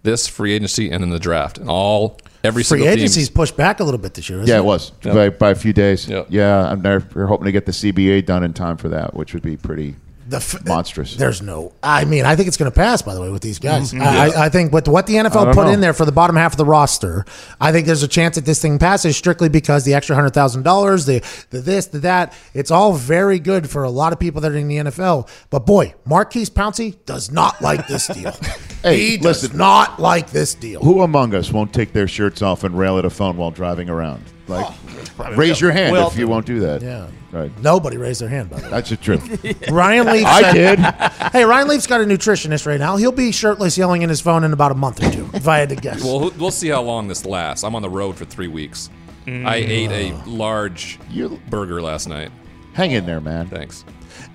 this 0.04 0.28
free 0.28 0.54
agency 0.54 0.92
and 0.92 1.02
then 1.04 1.10
the 1.10 1.20
draft. 1.20 1.58
And 1.58 1.70
all 1.70 2.20
every 2.44 2.62
Free 2.64 2.80
single 2.80 2.88
agency's 2.90 3.30
team 3.30 3.36
pushed 3.36 3.58
back 3.58 3.80
a 3.80 3.84
little 3.84 4.00
bit 4.00 4.14
this 4.14 4.30
year. 4.30 4.40
Isn't 4.40 4.50
yeah, 4.50 4.58
it 4.58 4.60
it 4.60 4.66
was 4.66 4.92
Yeah. 5.04 5.14
by, 5.14 5.30
by 5.30 5.50
a 5.52 5.56
few 5.56 5.74
days. 5.74 6.08
Yeah. 6.08 6.24
Yeah, 6.30 6.70
I'm 6.70 6.82
there. 6.82 7.02
We're 7.14 7.26
hoping 7.26 7.46
to 7.46 7.52
get 7.52 7.66
the 7.66 7.72
CBA 7.72 8.26
done 8.26 8.44
in 8.44 8.54
time 8.54 8.78
for 8.78 8.90
that, 8.90 9.16
which 9.16 9.34
would 9.34 9.44
be 9.44 9.58
pretty 9.58 9.96
The 10.28 10.38
f- 10.38 10.66
monstrous. 10.66 11.16
There's 11.16 11.42
no. 11.42 11.74
I 11.84 12.06
mean, 12.06 12.26
I 12.26 12.36
think 12.36 12.48
it's 12.48 12.58
going 12.58 12.72
to 12.72 12.76
pass. 12.76 13.02
By 13.02 13.14
the 13.14 13.22
way, 13.22 13.30
with 13.30 13.42
these 13.42 13.60
guys, 13.60 13.92
Mm-hmm. 13.92 14.02
I, 14.02 14.30
I, 14.44 14.46
I 14.46 14.50
think 14.50 14.72
with 14.72 14.88
what 14.88 15.06
the 15.08 15.16
NFL 15.16 15.54
put 15.54 15.66
know. 15.66 15.72
in 15.74 15.82
there 15.82 15.94
for 15.94 16.06
the 16.06 16.12
bottom 16.12 16.36
half 16.36 16.54
of 16.54 16.58
the 16.58 16.66
roster, 16.66 17.26
I 17.60 17.72
think 17.72 17.86
there's 17.88 18.04
a 18.04 18.08
chance 18.08 18.36
that 18.36 18.46
this 18.46 18.62
thing 18.62 18.80
passes 18.80 19.18
strictly 19.18 19.50
because 19.50 19.84
the 19.84 19.94
extra 19.94 20.16
hundred 20.16 20.34
thousand 20.34 20.64
dollars, 20.64 21.06
the 21.06 21.22
the 21.50 21.60
this, 21.60 21.88
the 21.88 22.00
that. 22.00 22.34
It's 22.54 22.72
all 22.72 22.94
very 22.94 23.40
good 23.40 23.70
for 23.70 23.84
a 23.84 23.90
lot 23.90 24.14
of 24.14 24.20
people 24.20 24.40
that 24.42 24.52
are 24.52 24.56
in 24.58 24.68
the 24.68 24.78
NFL. 24.78 25.28
But 25.50 25.66
boy, 25.66 25.94
Maurkice 26.06 26.50
Pouncey 26.50 26.96
does 27.06 27.32
not 27.32 27.62
like 27.62 27.88
this 27.88 28.08
deal. 28.08 28.34
Hey, 28.84 29.00
he 29.12 29.16
does 29.18 29.44
listen. 29.44 29.58
not 29.58 29.98
like 30.02 30.30
this 30.32 30.56
deal. 30.56 30.82
Who 30.82 31.04
among 31.04 31.34
us 31.34 31.54
won't 31.54 31.74
take 31.74 31.94
their 31.94 32.06
shirts 32.06 32.42
off 32.42 32.66
and 32.66 32.78
rail 32.78 32.98
at 33.00 33.06
a 33.06 33.10
phone 33.10 33.38
while 33.38 33.50
driving 33.50 33.90
around? 33.90 34.22
Like, 34.48 34.74
Oh, 35.20 35.36
raise 35.36 35.62
your 35.62 35.72
hand 35.72 35.94
Well- 35.94 36.08
if 36.08 36.18
you 36.18 36.28
won't 36.28 36.46
do 36.46 36.60
that. 36.62 36.82
Yeah. 36.82 37.08
Right. 37.32 37.52
Nobody 37.62 37.98
raised 37.98 38.22
their 38.22 38.30
hand. 38.30 38.50
By 38.52 38.58
the 38.58 38.64
way, 38.66 38.70
That's 38.70 38.90
the 38.90 38.98
truth. 38.98 39.70
Ryan 39.72 40.06
Leaf. 40.08 40.26
I 40.26 40.52
did. 40.54 40.80
Hey, 41.34 41.46
Ryan 41.46 41.68
Leaf's 41.68 41.88
got 41.88 42.00
a 42.02 42.04
nutritionist 42.04 42.68
right 42.68 42.80
now. 42.80 42.96
He'll 42.96 43.12
be 43.12 43.32
shirtless, 43.32 43.76
yelling 43.76 44.04
in 44.04 44.10
his 44.10 44.22
phone 44.22 44.44
in 44.44 44.54
about 44.54 44.72
a 44.72 44.76
month 44.76 45.04
or 45.04 45.10
two. 45.10 45.28
If 45.34 45.48
I 45.48 45.58
had 45.58 45.70
to 45.70 45.76
guess. 45.76 46.04
Well, 46.04 46.32
we'll 46.38 46.52
see 46.52 46.68
how 46.68 46.84
long 46.84 47.08
this 47.08 47.26
lasts. 47.26 47.64
I'm 47.64 47.74
on 47.76 47.82
the 47.82 47.90
road 47.90 48.16
for 48.18 48.26
three 48.26 48.48
weeks. 48.48 48.92
I 49.26 49.56
ate 49.56 49.90
a 49.92 50.12
mm. 50.14 50.22
large 50.28 51.00
You- 51.10 51.40
burger 51.50 51.82
last 51.82 52.08
night. 52.08 52.32
Hang 52.74 52.92
in 52.92 53.06
there, 53.06 53.22
man. 53.22 53.48
Thanks. 53.48 53.84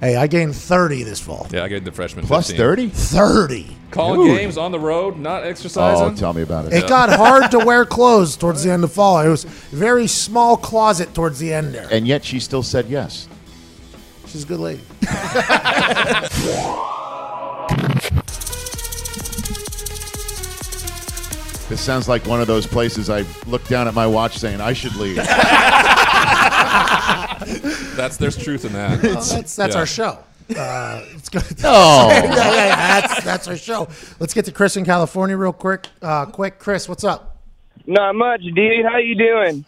Hey, 0.01 0.15
I 0.15 0.29
gained 0.29 0.55
30 0.55 1.03
this 1.03 1.19
fall. 1.19 1.49
Yeah, 1.51 1.65
I 1.65 1.69
gained 1.69 1.85
the 1.85 1.91
freshman 1.91 2.25
Plus 2.25 2.49
15. 2.51 2.67
30? 2.67 2.89
30. 2.91 3.77
Calling 3.91 4.29
Dude. 4.29 4.39
games 4.39 4.57
on 4.57 4.71
the 4.71 4.79
road, 4.79 5.19
not 5.19 5.45
exercising. 5.45 6.05
Oh, 6.05 6.15
tell 6.15 6.33
me 6.33 6.43
about 6.43 6.67
it. 6.67 6.73
It 6.73 6.89
got 6.89 7.09
hard 7.09 7.51
to 7.51 7.59
wear 7.59 7.85
clothes 7.97 8.37
towards 8.37 8.63
the 8.63 8.71
end 8.71 8.85
of 8.85 8.93
fall. 8.93 9.21
It 9.21 9.29
was 9.29 9.45
a 9.45 9.49
very 9.49 10.07
small 10.07 10.57
closet 10.57 11.15
towards 11.15 11.41
the 11.41 11.53
end 11.53 11.75
there. 11.75 11.89
And 11.91 12.07
yet 12.07 12.25
she 12.25 12.39
still 12.39 12.63
said 12.63 12.87
yes. 12.87 13.29
She's 14.27 14.45
a 14.45 14.47
good 14.47 14.61
lady. 14.61 14.83
This 21.69 21.83
sounds 21.83 22.09
like 22.09 22.25
one 22.27 22.41
of 22.41 22.47
those 22.47 22.67
places 22.67 23.11
I 23.11 23.27
look 23.47 23.63
down 23.69 23.89
at 23.89 23.95
my 23.95 24.07
watch 24.07 24.39
saying 24.39 24.59
I 24.59 24.73
should 24.73 24.97
leave. 24.97 25.19
That's 27.97 28.17
there's 28.17 28.37
truth 28.37 28.65
in 28.65 28.73
that. 28.75 29.01
That's 29.03 29.57
that's 29.57 29.75
Yeah. 29.75 29.81
our 29.81 29.87
show. 29.87 30.19
Uh, 30.57 31.05
it's 31.15 31.29
good. 31.29 31.43
Oh. 31.65 32.09
yeah, 32.11 32.23
yeah, 32.25 32.35
yeah, 32.67 33.01
that's 33.01 33.25
that's 33.25 33.49
our 33.49 33.57
show. 33.57 33.89
Let's 34.19 34.33
get 34.35 34.45
to 34.47 34.53
Chris 34.53 34.77
in 34.77 34.85
California 34.85 35.37
real 35.37 35.53
quick. 35.53 35.87
Uh, 36.01 36.27
quick, 36.27 36.59
Chris, 36.59 36.89
what's 36.89 37.05
up? 37.05 37.37
Not 37.87 38.15
much, 38.15 38.43
dude. 38.43 38.85
How 38.87 38.99
you 38.99 39.15
doing? 39.15 39.65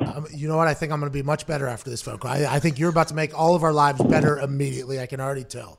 Um, 0.00 0.26
you 0.32 0.46
know 0.48 0.56
what? 0.56 0.68
I 0.68 0.74
think 0.74 0.92
I'm 0.92 1.00
going 1.00 1.10
to 1.10 1.14
be 1.16 1.22
much 1.22 1.46
better 1.46 1.66
after 1.66 1.90
this 1.90 2.00
phone 2.02 2.18
call. 2.18 2.30
I, 2.30 2.46
I 2.48 2.58
think 2.60 2.78
you're 2.78 2.90
about 2.90 3.08
to 3.08 3.14
make 3.14 3.36
all 3.36 3.54
of 3.56 3.64
our 3.64 3.72
lives 3.72 4.00
better 4.02 4.38
immediately. 4.38 5.00
I 5.00 5.06
can 5.06 5.20
already 5.20 5.42
tell. 5.44 5.78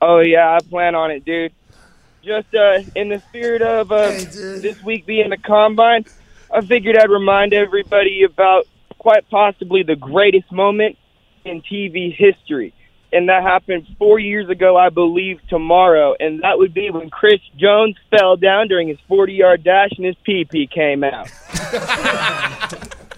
Oh 0.00 0.20
yeah, 0.20 0.54
I 0.56 0.58
plan 0.60 0.94
on 0.94 1.10
it, 1.10 1.24
dude. 1.24 1.52
Just 2.24 2.54
uh, 2.54 2.80
in 2.94 3.08
the 3.08 3.20
spirit 3.28 3.62
of 3.62 3.90
uh, 3.92 4.10
Hey, 4.10 4.24
this 4.24 4.82
week 4.82 5.06
being 5.06 5.30
the 5.30 5.36
combine, 5.36 6.04
I 6.52 6.60
figured 6.60 6.96
I'd 6.96 7.10
remind 7.10 7.52
everybody 7.52 8.22
about 8.24 8.66
quite 8.98 9.28
possibly 9.30 9.82
the 9.82 9.96
greatest 9.96 10.50
moment 10.52 10.96
in 11.44 11.62
TV 11.62 12.14
history, 12.14 12.74
and 13.12 13.28
that 13.28 13.42
happened 13.42 13.86
four 13.98 14.18
years 14.18 14.48
ago, 14.50 14.76
I 14.76 14.90
believe, 14.90 15.40
tomorrow, 15.48 16.14
and 16.18 16.42
that 16.42 16.58
would 16.58 16.74
be 16.74 16.90
when 16.90 17.10
Chris 17.10 17.40
Jones 17.56 17.96
fell 18.10 18.36
down 18.36 18.68
during 18.68 18.88
his 18.88 18.98
40-yard 19.08 19.64
dash 19.64 19.90
and 19.96 20.04
his 20.04 20.16
pee-pee 20.24 20.66
came 20.66 21.04
out. 21.04 21.28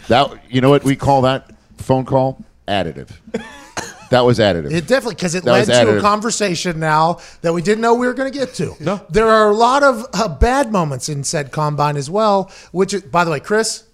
That 0.09 0.41
you 0.49 0.61
know 0.61 0.71
what 0.71 0.83
we 0.83 0.97
call 0.97 1.23
that 1.23 1.53
phone 1.77 2.05
call? 2.05 2.45
Additive. 2.67 3.11
That 4.11 4.25
was 4.25 4.41
additive. 4.41 4.73
It 4.73 4.89
definitely 4.89 5.15
because 5.15 5.37
it 5.37 5.45
That 5.45 5.53
led 5.53 5.69
was 5.69 5.79
to 5.79 5.99
a 5.99 6.01
conversation 6.01 6.81
now 6.81 7.21
that 7.43 7.53
we 7.53 7.63
didn't 7.63 7.81
know 7.81 7.95
we 7.95 8.09
were 8.09 8.15
going 8.15 8.31
to 8.31 8.37
get 8.37 8.55
to. 8.55 8.75
No. 8.81 9.01
there 9.09 9.29
are 9.29 9.49
a 9.49 9.55
lot 9.55 9.85
of 9.85 10.05
uh, 10.13 10.27
bad 10.27 10.73
moments 10.73 11.09
in 11.09 11.23
said 11.23 11.53
combine 11.53 11.97
as 11.97 12.11
well. 12.11 12.51
Which, 12.73 12.93
by 13.11 13.25
the 13.25 13.31
way, 13.31 13.39
Chris, 13.39 13.85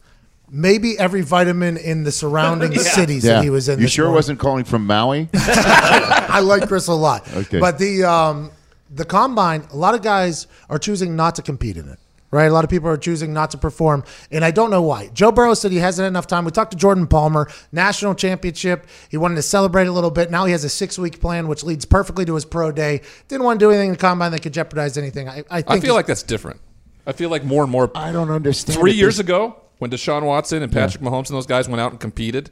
maybe 0.51 0.99
every 0.99 1.23
vitamin 1.23 1.77
in 1.77 2.05
the 2.05 2.13
surrounding 2.13 2.73
cities 2.79 3.25
yeah. 3.25 3.35
that 3.35 3.45
he 3.45 3.51
was 3.51 3.69
in. 3.69 3.81
you 3.81 3.89
sure 3.89 4.07
morning. 4.07 4.15
wasn't 4.17 4.39
calling 4.39 4.65
from 4.65 4.87
Maui? 4.87 5.29
I 5.35 6.41
like 6.43 6.69
Chris 6.69 6.89
a 6.89 6.95
lot. 6.95 7.27
Okay. 7.35 7.61
But 7.61 7.79
the 7.79 8.05
um, 8.05 8.51
the 8.91 9.05
combine, 9.05 9.67
a 9.73 9.77
lot 9.77 9.95
of 9.95 10.03
guys 10.03 10.47
are 10.69 10.79
choosing 10.79 11.17
not 11.17 11.37
to 11.37 11.43
compete 11.43 11.77
in 11.77 11.89
it. 11.89 11.99
Right, 12.33 12.47
a 12.47 12.53
lot 12.53 12.65
of 12.65 12.71
people 12.71 12.89
are 12.89 12.97
choosing 12.97 13.33
not 13.33 13.53
to 13.53 13.59
perform, 13.59 14.03
and 14.33 14.45
I 14.45 14.51
don't 14.51 14.69
know 14.69 14.83
why. 14.83 15.07
Joe 15.15 15.31
Burrow 15.31 15.55
said 15.55 15.71
he 15.71 15.79
hasn't 15.79 16.03
had 16.03 16.09
enough 16.09 16.27
time. 16.27 16.45
We 16.45 16.51
talked 16.51 16.73
to 16.73 16.77
Jordan 16.77 17.07
Palmer, 17.07 17.49
national 17.71 18.17
championship. 18.17 18.89
He 19.09 19.17
wanted 19.17 19.37
to 19.37 19.43
celebrate 19.43 19.87
a 19.87 19.93
little 19.93 20.11
bit. 20.11 20.33
Now 20.33 20.45
he 20.45 20.51
has 20.51 20.65
a 20.65 20.69
six-week 20.69 21.21
plan, 21.21 21.47
which 21.47 21.63
leads 21.63 21.85
perfectly 21.85 22.25
to 22.25 22.35
his 22.35 22.45
pro 22.45 22.73
day. 22.73 23.03
Didn't 23.29 23.45
want 23.45 23.61
to 23.61 23.65
do 23.65 23.71
anything 23.71 23.91
in 23.91 23.93
the 23.93 23.99
combine 23.99 24.33
that 24.33 24.43
could 24.43 24.53
jeopardize 24.53 24.99
anything. 24.99 25.29
I, 25.29 25.45
I 25.49 25.63
think. 25.63 25.71
I 25.71 25.81
feel 25.81 25.95
like 25.95 26.07
that's 26.07 26.25
different. 26.25 26.61
I 27.07 27.13
feel 27.13 27.31
like 27.31 27.45
more 27.45 27.63
and 27.63 27.71
more. 27.71 27.93
I 27.95 28.11
don't 28.11 28.31
understand. 28.31 28.77
Three 28.77 28.93
years 28.93 29.21
ago, 29.21 29.57
when 29.79 29.91
Deshaun 29.91 30.23
Watson 30.25 30.63
and 30.63 30.73
Patrick 30.73 31.03
Mahomes 31.03 31.29
and 31.29 31.37
those 31.37 31.47
guys 31.47 31.69
went 31.69 31.81
out 31.81 31.91
and 31.93 32.01
competed 32.01 32.51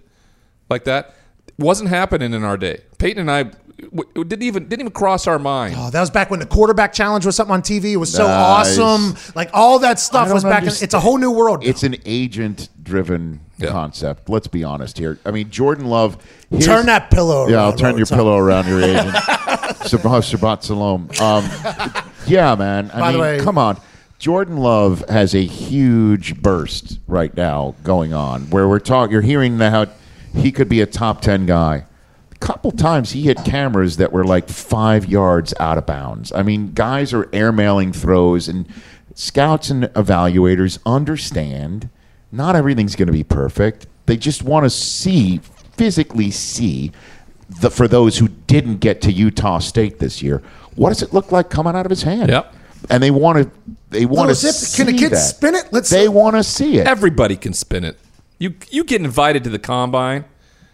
like 0.68 0.84
that, 0.84 1.14
wasn't 1.58 1.88
happening 1.90 2.32
in 2.34 2.42
our 2.44 2.56
day. 2.56 2.80
Peyton 2.98 3.20
and 3.20 3.30
I 3.30 3.42
w- 3.44 4.08
w- 4.14 4.24
didn't 4.24 4.42
even 4.42 4.64
didn't 4.64 4.80
even 4.80 4.92
cross 4.92 5.26
our 5.26 5.38
mind. 5.38 5.74
Oh, 5.78 5.90
that 5.90 6.00
was 6.00 6.10
back 6.10 6.30
when 6.30 6.40
the 6.40 6.46
quarterback 6.46 6.92
challenge 6.92 7.24
was 7.26 7.36
something 7.36 7.52
on 7.54 7.62
TV. 7.62 7.92
It 7.92 7.96
was 7.96 8.12
so 8.12 8.26
Nice. 8.26 8.78
awesome. 8.78 9.16
Like 9.34 9.50
all 9.52 9.78
that 9.80 9.98
stuff 9.98 10.32
was 10.32 10.42
back. 10.42 10.62
In, 10.62 10.68
it's 10.68 10.94
a 10.94 11.00
whole 11.00 11.18
new 11.18 11.30
world. 11.30 11.62
now. 11.62 11.68
It's 11.68 11.82
an 11.82 11.96
agent-driven 12.04 13.40
Yeah. 13.58 13.70
concept. 13.70 14.28
Let's 14.28 14.46
be 14.48 14.64
honest 14.64 14.98
here. 14.98 15.18
I 15.24 15.30
mean, 15.30 15.50
Jordan 15.50 15.86
Love. 15.86 16.16
Turn 16.60 16.86
that 16.86 17.10
pillow. 17.10 17.48
Yeah, 17.48 17.62
I'll 17.62 17.72
turn 17.72 17.96
your 17.96 18.04
it 18.04 18.08
pillow 18.10 18.36
around 18.38 18.66
your 18.68 18.80
agent. 18.82 19.08
Shabbat, 19.84 20.34
Shabbat 20.36 20.64
Shalom. 20.64 21.08
Um, 21.20 22.04
yeah, 22.26 22.54
man. 22.54 22.90
I 22.92 23.00
By 23.00 23.12
the 23.12 23.18
mean, 23.18 23.20
way- 23.20 23.40
come 23.40 23.58
on. 23.58 23.78
Jordan 24.18 24.56
Love 24.56 25.04
has 25.08 25.34
a 25.34 25.44
huge 25.44 26.40
burst 26.40 26.98
right 27.06 27.36
now 27.36 27.74
going 27.82 28.12
on 28.14 28.48
where 28.50 28.68
we're 28.68 28.78
talking. 28.78 29.12
You're 29.12 29.22
hearing 29.22 29.58
how 29.58 29.86
he 30.34 30.52
could 30.52 30.68
be 30.68 30.80
a 30.80 30.86
top 30.86 31.20
10 31.20 31.46
guy. 31.46 31.84
A 32.32 32.38
couple 32.38 32.70
times 32.70 33.12
he 33.12 33.22
hit 33.22 33.44
cameras 33.44 33.96
that 33.98 34.12
were 34.12 34.24
like 34.24 34.48
five 34.48 35.06
yards 35.06 35.52
out 35.60 35.78
of 35.78 35.86
bounds. 35.86 36.32
I 36.32 36.42
mean, 36.42 36.72
guys 36.72 37.12
are 37.12 37.24
airmailing 37.26 37.94
throws, 37.94 38.48
and 38.48 38.66
scouts 39.14 39.70
and 39.70 39.84
evaluators 39.84 40.78
understand 40.84 41.88
not 42.32 42.56
everything's 42.56 42.96
going 42.96 43.06
to 43.06 43.12
be 43.12 43.24
perfect. 43.24 43.86
They 44.06 44.16
just 44.16 44.42
want 44.42 44.64
to 44.64 44.70
see, 44.70 45.38
physically 45.76 46.30
see, 46.30 46.92
the, 47.60 47.70
for 47.70 47.86
those 47.86 48.18
who 48.18 48.28
didn't 48.28 48.78
get 48.78 49.00
to 49.02 49.12
Utah 49.12 49.58
State 49.58 49.98
this 49.98 50.22
year, 50.22 50.42
what 50.74 50.88
does 50.88 51.02
it 51.02 51.12
look 51.12 51.30
like 51.30 51.50
coming 51.50 51.76
out 51.76 51.86
of 51.86 51.90
his 51.90 52.02
hand? 52.02 52.30
Yep. 52.30 52.54
And 52.90 53.02
they 53.02 53.10
want 53.10 53.38
to, 53.44 53.50
they 53.90 54.06
want 54.06 54.28
to 54.30 54.34
see 54.34 54.76
Can 54.76 54.86
the 54.92 54.98
kids 54.98 55.12
that. 55.12 55.16
spin 55.36 55.54
it? 55.54 55.68
Let's. 55.72 55.90
They 55.90 56.08
want 56.08 56.36
to 56.36 56.44
see 56.44 56.78
it. 56.78 56.86
Everybody 56.86 57.36
can 57.36 57.52
spin 57.52 57.84
it. 57.84 57.98
You 58.38 58.54
you 58.70 58.84
get 58.84 59.00
invited 59.00 59.44
to 59.44 59.50
the 59.50 59.58
combine. 59.58 60.24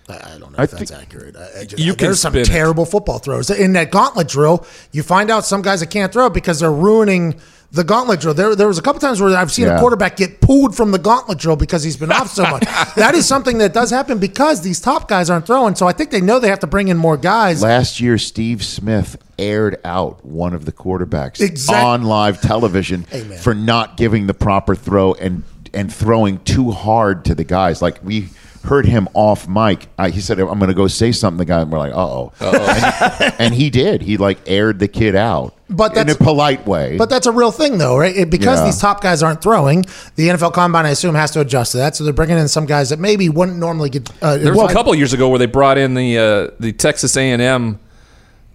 I 0.08 0.38
don't 0.38 0.50
know 0.50 0.58
I 0.58 0.64
if 0.64 0.72
that's 0.72 0.90
accurate. 0.90 1.36
I, 1.36 1.60
I 1.60 1.64
just, 1.64 1.80
You 1.80 1.94
can 1.94 2.06
there's 2.08 2.20
some 2.20 2.32
spin 2.32 2.42
it. 2.42 2.46
terrible 2.46 2.84
football 2.84 3.18
throws 3.20 3.48
in 3.48 3.74
that 3.74 3.92
gauntlet 3.92 4.26
drill. 4.26 4.66
You 4.90 5.04
find 5.04 5.30
out 5.30 5.44
some 5.44 5.62
guys 5.62 5.80
that 5.80 5.90
can't 5.90 6.12
throw 6.12 6.28
because 6.28 6.58
they're 6.58 6.72
ruining 6.72 7.40
the 7.70 7.84
gauntlet 7.84 8.18
drill. 8.18 8.34
There, 8.34 8.56
there 8.56 8.66
was 8.66 8.78
a 8.78 8.82
couple 8.82 8.98
times 9.00 9.20
where 9.20 9.36
I've 9.36 9.52
seen 9.52 9.66
Yeah. 9.66 9.76
a 9.76 9.78
quarterback 9.78 10.16
get 10.16 10.40
pulled 10.40 10.74
from 10.74 10.90
the 10.90 10.98
gauntlet 10.98 11.38
drill 11.38 11.54
because 11.54 11.84
he's 11.84 11.96
been 11.96 12.10
off 12.10 12.28
so 12.28 12.42
much. 12.42 12.62
that 12.96 13.14
is 13.14 13.28
something 13.28 13.58
that 13.58 13.72
does 13.72 13.90
happen 13.90 14.18
because 14.18 14.62
these 14.62 14.80
top 14.80 15.06
guys 15.06 15.30
aren't 15.30 15.46
throwing. 15.46 15.76
So 15.76 15.86
I 15.86 15.92
think 15.92 16.10
they 16.10 16.20
know 16.20 16.40
they 16.40 16.48
have 16.48 16.58
to 16.60 16.66
bring 16.66 16.88
in 16.88 16.96
more 16.96 17.16
guys. 17.16 17.62
Last 17.62 18.00
year, 18.00 18.18
Steve 18.18 18.64
Smith 18.64 19.16
aired 19.40 19.78
out 19.84 20.24
one 20.24 20.54
of 20.54 20.64
the 20.66 20.72
quarterbacks 20.72 21.40
Exact- 21.40 21.82
on 21.84 22.02
live 22.04 22.40
television 22.40 23.06
Amen. 23.12 23.38
for 23.38 23.54
not 23.54 23.96
giving 23.96 24.26
the 24.26 24.34
proper 24.34 24.74
throw 24.76 25.14
and 25.14 25.42
and 25.72 25.92
throwing 25.92 26.38
too 26.44 26.70
hard 26.72 27.24
to 27.24 27.34
the 27.34 27.44
guys. 27.44 27.80
Like 27.80 27.98
we 28.04 28.28
heard 28.64 28.84
him 28.84 29.08
off 29.14 29.48
mic. 29.48 29.86
I, 29.96 30.10
he 30.10 30.20
said, 30.20 30.38
"I'm 30.38 30.58
going 30.58 30.68
to 30.68 30.74
go 30.74 30.86
say 30.88 31.12
something." 31.12 31.38
The 31.38 31.44
guy, 31.46 31.60
and 31.62 31.72
we're 31.72 31.78
like, 31.78 31.92
"Uh 31.94 31.96
oh," 31.98 32.32
and, 32.40 33.34
and 33.38 33.54
he 33.54 33.70
did. 33.70 34.02
He 34.02 34.16
like 34.18 34.38
aired 34.46 34.78
the 34.80 34.88
kid 34.88 35.14
out, 35.14 35.54
But 35.70 35.96
in 35.96 36.10
a 36.10 36.14
polite 36.16 36.66
way. 36.66 36.98
But 36.98 37.08
that's 37.08 37.26
a 37.26 37.32
real 37.32 37.52
thing, 37.52 37.78
though, 37.78 37.96
right? 37.96 38.14
It- 38.14 38.28
because 38.30 38.58
Yeah. 38.58 38.64
these 38.66 38.78
top 38.78 39.00
guys 39.00 39.22
aren't 39.22 39.40
throwing, 39.40 39.86
the 40.16 40.28
NFL 40.28 40.52
Combine, 40.52 40.84
I 40.84 40.90
assume, 40.90 41.14
has 41.14 41.30
to 41.30 41.40
adjust 41.40 41.72
to 41.72 41.78
that. 41.78 41.96
So 41.96 42.04
they're 42.04 42.12
bringing 42.12 42.36
in 42.36 42.48
some 42.48 42.66
guys 42.66 42.90
that 42.90 42.98
maybe 42.98 43.28
wouldn't 43.30 43.56
normally 43.58 43.88
get. 43.90 44.10
Uh, 44.20 44.36
There 44.36 44.50
was 44.52 44.58
invited. 44.58 44.70
a 44.70 44.74
couple 44.74 44.94
years 44.94 45.12
ago 45.14 45.28
where 45.30 45.38
they 45.38 45.46
brought 45.46 45.78
in 45.78 45.94
the 45.94 46.18
uh, 46.18 46.50
the 46.60 46.72
Texas 46.72 47.16
A 47.16 47.30
and 47.30 47.40
M 47.40 47.78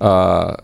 uh, 0.01 0.57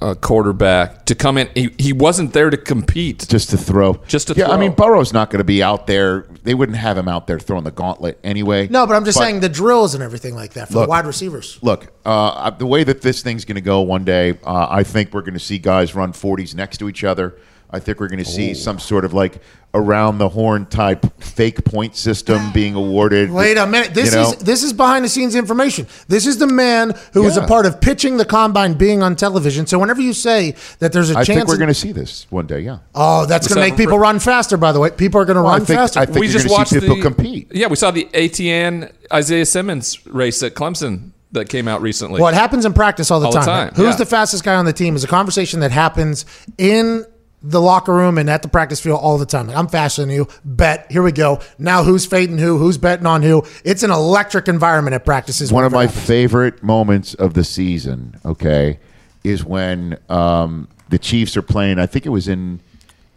uh, 0.00 0.14
quarterback 0.14 1.06
to 1.06 1.14
come 1.14 1.38
in. 1.38 1.48
He, 1.54 1.70
he 1.78 1.92
wasn't 1.92 2.32
there 2.32 2.50
to 2.50 2.56
compete. 2.56 3.26
just 3.28 3.50
to 3.50 3.58
throw, 3.58 3.94
Just 4.06 4.28
to 4.28 4.34
yeah. 4.34 4.48
I 4.50 4.56
mean, 4.56 4.72
Burrow's 4.72 5.12
not 5.12 5.30
going 5.30 5.38
to 5.38 5.44
be 5.44 5.62
out 5.62 5.86
there. 5.86 6.26
They 6.42 6.54
wouldn't 6.54 6.78
have 6.78 6.96
him 6.96 7.08
out 7.08 7.26
there 7.26 7.38
throwing 7.38 7.64
the 7.64 7.70
gauntlet 7.70 8.18
anyway. 8.24 8.68
No, 8.68 8.86
but 8.86 8.94
I'm 8.94 9.04
just 9.04 9.18
saying 9.18 9.40
the 9.40 9.48
drills 9.48 9.94
and 9.94 10.02
everything 10.02 10.34
like 10.34 10.54
that 10.54 10.68
for 10.68 10.74
the 10.74 10.80
Look. 10.80 10.88
wide 10.88 11.06
receivers. 11.06 11.58
Look, 11.62 11.92
uh, 12.04 12.50
the 12.50 12.66
way 12.66 12.84
that 12.84 13.02
this 13.02 13.22
thing's 13.22 13.44
going 13.44 13.56
to 13.56 13.60
go 13.60 13.80
one 13.80 14.04
day, 14.04 14.38
uh, 14.44 14.66
I 14.70 14.82
think 14.82 15.12
we're 15.12 15.22
going 15.22 15.34
to 15.34 15.40
see 15.40 15.58
guys 15.58 15.94
run 15.94 16.12
40s 16.12 16.54
next 16.54 16.78
to 16.78 16.88
each 16.88 17.04
other. 17.04 17.36
I 17.72 17.80
think 17.80 18.00
we're 18.00 18.08
going 18.08 18.22
to 18.22 18.30
see 18.30 18.52
some 18.54 18.76
oh. 18.76 18.78
sort 18.78 19.04
of 19.04 19.14
like 19.14 19.40
around 19.74 20.18
the 20.18 20.28
horn 20.28 20.66
type 20.66 21.06
fake 21.22 21.64
point 21.64 21.96
system 21.96 22.52
being 22.52 22.74
awarded. 22.74 23.30
Wait 23.30 23.56
a 23.56 23.66
minute. 23.66 23.94
This 23.94 24.10
You 24.12 24.20
know? 24.20 24.30
is 24.32 24.36
this 24.36 24.62
is 24.62 24.74
behind 24.74 25.04
the 25.04 25.08
scenes 25.08 25.34
information. 25.34 25.86
This 26.08 26.26
is 26.26 26.36
the 26.36 26.46
man 26.46 26.92
who 27.14 27.22
was 27.22 27.38
a 27.38 27.46
part 27.46 27.64
of 27.64 27.80
pitching 27.80 28.18
the 28.18 28.26
combine 28.26 28.74
being 28.74 29.02
on 29.02 29.16
television. 29.16 29.66
So 29.66 29.78
whenever 29.78 30.02
you 30.02 30.12
say 30.12 30.54
that 30.80 30.92
there's 30.92 31.10
a 31.10 31.14
I 31.18 31.24
chance, 31.24 31.30
I 31.30 31.34
think 31.34 31.48
we're 31.48 31.56
going 31.56 31.68
to 31.68 31.74
see 31.74 31.92
this 31.92 32.26
one 32.30 32.46
day. 32.46 32.60
Yeah. 32.60 32.80
oh, 32.94 33.24
that's 33.24 33.48
going 33.48 33.56
to 33.56 33.70
make 33.70 33.78
people 33.78 33.98
run 33.98 34.18
faster. 34.18 34.58
By 34.58 34.72
the 34.72 34.80
way, 34.80 34.90
people 34.90 35.20
are 35.20 35.24
going 35.24 35.36
to 35.36 35.42
Well, 35.42 35.52
I 35.52 35.56
run 35.56 35.66
think- 35.66 35.78
faster. 35.78 36.00
I 36.00 36.06
think 36.06 36.18
we 36.18 36.28
just 36.28 36.46
gonna 36.46 36.58
watched 36.58 36.70
see 36.72 36.80
people 36.80 36.96
the, 36.96 37.02
compete. 37.02 37.48
Yeah, 37.54 37.68
we 37.68 37.76
saw 37.76 37.90
the 37.90 38.04
ATN 38.12 38.92
Isaiah 39.12 39.46
Simmons 39.46 40.06
race 40.06 40.42
at 40.42 40.54
Clemson 40.54 41.12
that 41.32 41.48
came 41.48 41.66
out 41.66 41.80
recently. 41.80 42.20
What 42.20 42.34
happens 42.34 42.64
in 42.64 42.74
practice 42.74 43.10
all 43.10 43.20
the 43.20 43.26
All 43.26 43.32
the 43.32 43.38
time? 43.38 43.68
time, 43.68 43.74
Who's 43.74 43.94
yeah. 43.94 43.96
the 43.96 44.06
fastest 44.06 44.44
guy 44.44 44.54
on 44.54 44.66
the 44.66 44.72
team 44.72 44.94
is 44.96 45.02
a 45.02 45.08
conversation 45.08 45.60
that 45.60 45.70
happens 45.70 46.26
in 46.58 47.06
the 47.42 47.60
locker 47.60 47.92
room 47.92 48.18
and 48.18 48.30
at 48.30 48.42
the 48.42 48.48
practice 48.48 48.80
field 48.80 49.00
all 49.00 49.18
the 49.18 49.26
time. 49.26 49.48
Like, 49.48 49.56
I'm 49.56 49.68
faster 49.68 50.02
than 50.02 50.10
you. 50.10 50.28
Bet. 50.44 50.90
Here 50.90 51.02
we 51.02 51.12
go. 51.12 51.40
Now 51.58 51.82
who's 51.82 52.06
fading 52.06 52.38
who? 52.38 52.58
Who's 52.58 52.78
betting 52.78 53.06
on 53.06 53.22
who? 53.22 53.44
It's 53.64 53.82
an 53.82 53.90
electric 53.90 54.48
environment 54.48 54.94
at 54.94 55.04
practices. 55.04 55.52
One 55.52 55.64
of 55.64 55.72
my 55.72 55.86
happens. 55.86 56.06
favorite 56.06 56.62
moments 56.62 57.14
of 57.14 57.34
the 57.34 57.44
season, 57.44 58.16
okay, 58.24 58.78
is 59.24 59.44
when 59.44 59.98
um, 60.08 60.68
the 60.88 60.98
Chiefs 60.98 61.36
are 61.36 61.42
playing. 61.42 61.78
I 61.78 61.86
think 61.86 62.06
it 62.06 62.10
was 62.10 62.28
in 62.28 62.60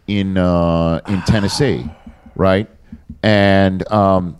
in 0.06 0.36
uh, 0.36 1.00
in 1.06 1.22
Tennessee, 1.22 1.88
right? 2.34 2.68
And 3.22 3.90
um, 3.92 4.36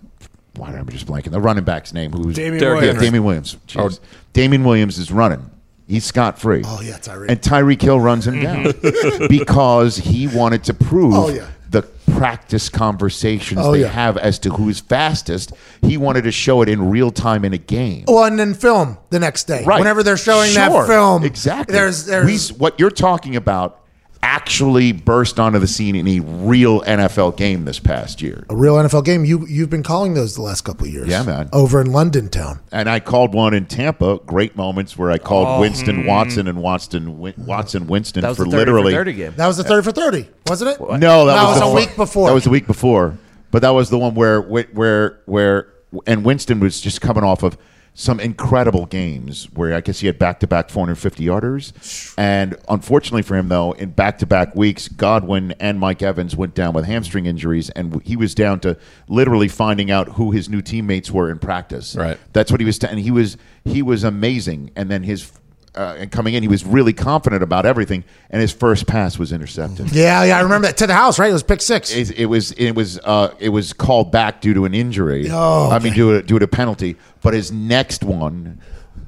why 0.57 0.73
am 0.73 0.87
I 0.87 0.91
just 0.91 1.07
blanking? 1.07 1.31
The 1.31 1.41
running 1.41 1.65
back's 1.65 1.93
name, 1.93 2.13
who's 2.13 2.37
Damien 2.37 2.63
Williams. 2.63 2.97
Yeah, 2.97 3.01
Damien 3.01 3.25
Williams. 3.25 3.57
Jeez. 3.67 4.01
Damien 4.33 4.65
Williams 4.65 4.99
is 4.99 5.11
running. 5.13 5.51
He's 5.87 6.05
scot 6.05 6.39
free. 6.39 6.63
Oh, 6.65 6.81
yeah, 6.83 6.99
Tyreek. 6.99 7.31
And 7.31 7.41
Tyreek 7.41 7.81
Hill 7.81 8.01
runs 8.01 8.27
him 8.27 8.41
down 8.43 8.65
mm-hmm. 8.65 9.27
because 9.29 9.97
he 9.97 10.27
wanted 10.27 10.65
to 10.65 10.75
prove 10.75 11.15
Oh, 11.15 11.29
yeah. 11.29 11.47
the 11.71 11.83
practice 12.13 12.69
conversations 12.69 13.61
Oh, 13.63 13.71
they 13.73 13.83
yeah. 13.83 13.89
have 13.89 14.17
as 14.17 14.39
to 14.41 14.51
who's 14.51 14.81
fastest. 14.81 15.53
He 15.83 15.97
wanted 15.97 16.23
to 16.23 16.33
show 16.33 16.63
it 16.63 16.69
in 16.69 16.91
real 16.91 17.11
time 17.13 17.45
in 17.45 17.53
a 17.53 17.59
game. 17.59 18.05
Well, 18.09 18.25
and 18.25 18.37
then 18.39 18.55
film 18.55 18.99
the 19.11 19.21
next 19.21 19.45
day. 19.45 19.65
Right. 19.65 19.79
Whenever 19.79 20.03
they're 20.03 20.17
showing 20.17 20.51
Sure. 20.51 20.81
that 20.83 20.87
film, 20.89 21.23
exactly. 21.25 21.73
There's 21.73 22.05
there's 22.07 22.53
We- 22.53 22.59
what 22.59 22.81
you're 22.81 22.91
talking 22.91 23.37
about 23.37 23.81
actually 24.27 24.91
burst 24.91 25.39
onto 25.39 25.59
the 25.61 25.69
scene 25.69 25.95
in 25.95 26.09
a 26.09 26.21
real 26.21 26.81
NFL 26.83 27.37
game 27.37 27.65
this 27.65 27.79
past 27.79 28.21
year. 28.21 28.45
a 28.51 28.57
real 28.57 28.75
NFL 28.75 29.05
game. 29.05 29.25
You 29.25 29.47
you've 29.47 29.71
been 29.71 29.85
calling 29.85 30.15
those 30.15 30.35
the 30.35 30.43
last 30.43 30.63
couple 30.63 30.87
of 30.87 30.93
years. 30.93 31.07
Yeah, 31.07 31.23
man. 31.23 31.49
Over 31.53 31.81
in 31.81 31.93
London 31.93 32.29
town. 32.29 32.59
And 32.73 32.91
I 32.91 32.99
called 32.99 33.35
one 33.35 33.55
in 33.55 33.67
Tampa. 33.67 34.19
Great 34.27 34.57
moments 34.57 34.99
where 34.99 35.13
I 35.13 35.19
called 35.19 35.47
Oh. 35.47 35.61
Winston 35.61 36.03
hmm. 36.03 36.09
Watson 36.09 36.49
and 36.49 36.61
Watson 36.61 37.19
Watson 37.19 37.87
Winston 37.87 38.23
That 38.23 38.31
was 38.31 38.39
for 38.39 38.45
the 38.45 38.51
30 38.51 38.59
literally 38.59 38.93
for 38.93 38.99
30 38.99 39.13
game. 39.13 39.35
That 39.37 39.47
was 39.47 39.57
the 39.59 39.65
thirty 39.65 39.85
for 39.85 39.93
thirty, 39.93 40.29
wasn't 40.49 40.73
it? 40.73 40.81
No, 40.81 41.27
that, 41.27 41.35
That 41.35 41.45
was, 41.45 41.61
was 41.61 41.63
a 41.63 41.71
fu- 41.71 41.75
week 41.75 41.97
before. 41.97 42.29
That 42.29 42.35
was 42.35 42.45
the 42.45 42.51
week 42.51 42.67
before. 42.67 43.17
But 43.53 43.63
that 43.63 43.71
was 43.71 43.91
the 43.91 43.99
one 43.99 44.15
where 44.15 44.41
where 44.43 45.21
where 45.27 45.73
and 46.07 46.25
Winston 46.25 46.59
was 46.59 46.81
just 46.81 47.01
coming 47.01 47.23
off 47.23 47.43
of 47.45 47.57
some 47.99 48.21
incredible 48.21 48.85
games 48.85 49.49
where 49.55 49.75
I 49.75 49.81
guess 49.81 50.01
he 50.01 50.07
had 50.07 50.19
back 50.19 50.39
to 50.41 50.47
back 50.47 50.69
450 50.69 51.25
yarders. 51.25 52.15
And 52.19 52.55
unfortunately 52.69 53.23
for 53.23 53.37
him, 53.37 53.49
though, 53.49 53.73
in 53.73 53.91
back 53.93 54.19
to 54.19 54.27
back 54.27 54.55
weeks, 54.55 54.87
Godwin 54.87 55.53
and 55.59 55.81
Mike 55.81 56.03
Evans 56.03 56.37
went 56.37 56.55
down 56.55 56.75
with 56.75 56.85
hamstring 56.85 57.25
injuries, 57.25 57.71
and 57.71 58.03
he 58.05 58.15
was 58.15 58.35
down 58.35 58.61
to 58.61 58.77
literally 59.09 59.49
finding 59.49 59.91
out 59.91 60.11
who 60.11 60.31
his 60.31 60.51
new 60.51 60.61
teammates 60.61 61.11
were 61.11 61.31
in 61.31 61.39
practice. 61.39 61.97
Right. 61.97 62.19
That's 62.35 62.51
what 62.51 62.61
he 62.61 62.67
was. 62.67 62.79
T- 62.79 62.87
and 62.87 62.99
he 63.01 63.11
was 63.11 63.39
he 63.65 63.81
was 63.81 64.05
amazing. 64.05 64.73
And 64.77 64.91
then 64.91 65.03
his. 65.03 65.33
Uh, 65.77 65.95
and 65.99 66.11
coming 66.11 66.35
in, 66.35 66.43
he 66.43 66.49
was 66.49 66.65
really 66.65 66.93
confident 66.93 67.43
about 67.43 67.67
everything, 67.67 68.03
and 68.31 68.41
his 68.41 68.53
first 68.53 68.87
pass 68.87 69.19
was 69.19 69.33
intercepted. 69.33 69.93
Yeah, 69.93 70.25
yeah, 70.25 70.39
I 70.39 70.41
remember 70.41 70.69
that 70.69 70.77
to 70.79 70.87
the 70.87 70.95
house. 70.95 71.19
Right, 71.19 71.31
it 71.31 71.35
was 71.35 71.43
pick 71.43 71.61
six. 71.61 71.95
It, 71.95 72.19
it 72.19 72.27
was 72.27 72.53
it 72.53 72.73
was 72.73 72.99
uh, 73.05 73.35
it 73.39 73.51
was 73.51 73.73
called 73.73 74.11
back 74.11 74.41
due 74.41 74.55
to 74.55 74.65
an 74.65 74.75
injury. 74.75 75.29
Oh, 75.31 75.69
I 75.71 75.79
mean, 75.79 75.93
due 75.93 76.21
to, 76.21 76.27
due 76.27 76.39
to 76.39 76.49
penalty. 76.49 76.97
But 77.23 77.35
his 77.35 77.53
next 77.53 78.03
one 78.05 78.61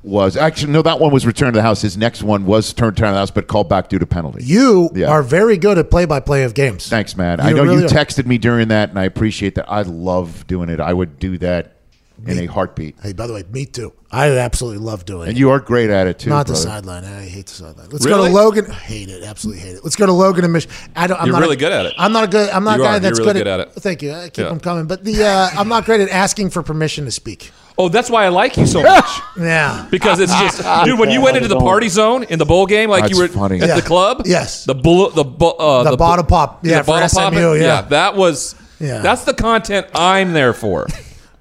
was 0.03 0.37
actually 0.37 0.73
no. 0.73 0.83
That 0.83 1.01
one 1.01 1.13
was 1.13 1.25
returned 1.27 1.55
to 1.55 1.59
the 1.59 1.63
house. 1.63 1.81
His 1.83 1.97
next 1.97 2.23
one 2.23 2.45
was 2.45 2.73
turned 2.73 2.97
to 2.99 3.03
the 3.03 3.09
house, 3.09 3.31
but 3.31 3.47
called 3.47 3.69
back 3.69 3.89
due 3.89 3.99
to 3.99 4.07
penalty. 4.07 4.45
You 4.45 4.91
Yeah. 4.95 5.09
are 5.09 5.23
very 5.23 5.57
good 5.57 5.79
at 5.79 5.91
play-by-play 5.91 6.43
of 6.45 6.55
games. 6.55 6.89
Thanks, 6.89 7.17
man. 7.17 7.39
You 7.39 7.45
I 7.45 7.53
know 7.53 7.63
really 7.65 7.79
you 7.81 7.87
are. 7.87 7.89
texted 7.89 8.27
me 8.27 8.37
during 8.39 8.69
that, 8.69 8.91
and 8.91 8.99
I 8.99 9.05
appreciate 9.05 9.55
that. 9.55 9.71
I 9.71 9.83
love 9.83 10.47
doing 10.47 10.69
it. 10.69 10.81
I 10.81 10.93
would 10.93 11.19
do 11.19 11.39
that 11.39 11.78
in 12.27 12.39
a 12.39 12.47
heartbeat. 12.47 12.97
Hey, 13.03 13.13
by 13.13 13.27
the 13.27 13.33
way, 13.35 13.45
me 13.51 13.65
too. 13.67 13.93
I 14.11 14.31
absolutely 14.39 14.83
love 14.85 15.05
doing 15.05 15.21
And 15.23 15.29
it. 15.29 15.31
And 15.33 15.39
you 15.39 15.51
are 15.51 15.61
great 15.61 15.91
at 15.91 16.07
it 16.07 16.19
too. 16.19 16.31
Not 16.31 16.47
the 16.47 16.57
sideline. 16.57 17.05
I 17.05 17.23
hate 17.27 17.47
the 17.47 17.53
sideline. 17.55 17.89
Let's 17.91 18.07
go 18.07 18.27
to 18.27 18.33
Logan. 18.33 18.71
I 18.71 18.75
hate 18.75 19.09
it. 19.11 19.23
Absolutely 19.23 19.63
hate 19.63 19.77
it. 19.77 19.85
Let's 19.85 19.97
go 19.97 20.07
to 20.07 20.13
Logan 20.13 20.45
and 20.45 20.53
Michigan. 20.53 20.75
I 20.97 21.07
don't. 21.07 21.21
I'm 21.21 21.27
You're 21.27 21.35
not 21.35 21.43
really 21.43 21.57
a, 21.57 21.59
good 21.59 21.73
at 21.73 21.87
it. 21.87 21.95
I'm 21.99 22.13
not 22.13 22.25
a 22.25 22.27
good. 22.29 22.49
I'm 22.51 22.65
not 22.65 22.79
You 22.79 22.85
a 22.85 22.87
guy 22.87 22.91
are. 22.91 22.93
You're 22.95 23.01
that's 23.01 23.19
really 23.19 23.33
good, 23.35 23.39
good 23.45 23.47
at 23.47 23.61
it. 23.61 23.71
Thank 23.75 24.03
you. 24.03 24.13
I 24.13 24.29
keep 24.31 24.39
Yeah. 24.39 24.49
them 24.49 24.61
coming. 24.61 24.87
But 24.87 25.05
the 25.05 25.25
uh, 25.25 25.51
I'm 25.59 25.69
not 25.69 25.85
great 25.85 26.01
at 26.01 26.09
asking 26.09 26.51
for 26.51 26.63
permission 26.63 27.05
to 27.05 27.11
speak. 27.11 27.51
Oh, 27.81 27.89
that's 27.89 28.11
why 28.11 28.25
I 28.25 28.29
like 28.29 28.57
you 28.57 28.67
so 28.67 28.83
much. 28.83 29.05
Yeah. 29.39 29.87
Because 29.89 30.19
it's 30.19 30.33
just, 30.33 30.63
dude. 30.85 30.99
When 30.99 31.11
you 31.11 31.21
went 31.23 31.37
into 31.37 31.49
the 31.49 31.61
party 31.61 31.89
zone 31.89 32.25
in 32.25 32.39
the 32.41 32.45
bowl 32.47 32.67
game, 32.67 32.91
like 32.91 33.09
you 33.11 33.17
were 33.19 33.29
funny. 33.29 33.61
at 33.61 33.69
Yeah. 33.69 33.77
the 33.77 33.83
club, 33.83 34.23
Yes. 34.27 34.65
the 34.65 34.75
bull, 34.75 35.11
the 35.11 35.23
bu- 35.23 35.47
uh, 35.47 35.89
The 35.89 35.97
bottle 35.97 36.25
pop. 36.25 36.65
Yeah, 36.67 36.79
the 36.79 36.85
for 36.85 36.87
bottle 36.99 37.09
pop, 37.09 37.33
SMU, 37.35 37.55
yeah. 37.55 37.83
that 37.83 38.17
was. 38.17 38.57
Yeah. 38.81 38.99
That's 39.01 39.25
the 39.25 39.35
content 39.35 39.87
I'm 39.95 40.33
there 40.33 40.53
for. 40.55 40.87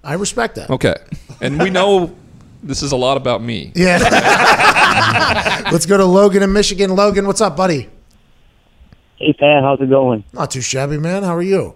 I 0.08 0.14
respect 0.14 0.56
that. 0.56 0.70
Okay, 0.70 0.96
and 1.42 1.62
we 1.62 1.70
know 1.70 2.16
this 2.64 2.82
is 2.82 2.94
a 2.94 2.96
lot 2.96 3.18
about 3.18 3.44
me. 3.44 3.74
Yeah. 3.76 4.00
Let's 5.72 5.86
go 5.86 5.98
to 5.98 6.06
Logan 6.06 6.44
in 6.44 6.54
Michigan. 6.54 6.96
Logan, 6.96 7.28
what's 7.28 7.42
up, 7.42 7.58
buddy? 7.58 7.90
Hey 9.18 9.34
Pat, 9.34 9.64
how's 9.64 9.82
it 9.82 9.90
going? 9.90 10.24
Not 10.32 10.50
too 10.50 10.62
shabby, 10.62 10.98
man. 10.98 11.24
How 11.24 11.36
are 11.36 11.42
you? 11.42 11.76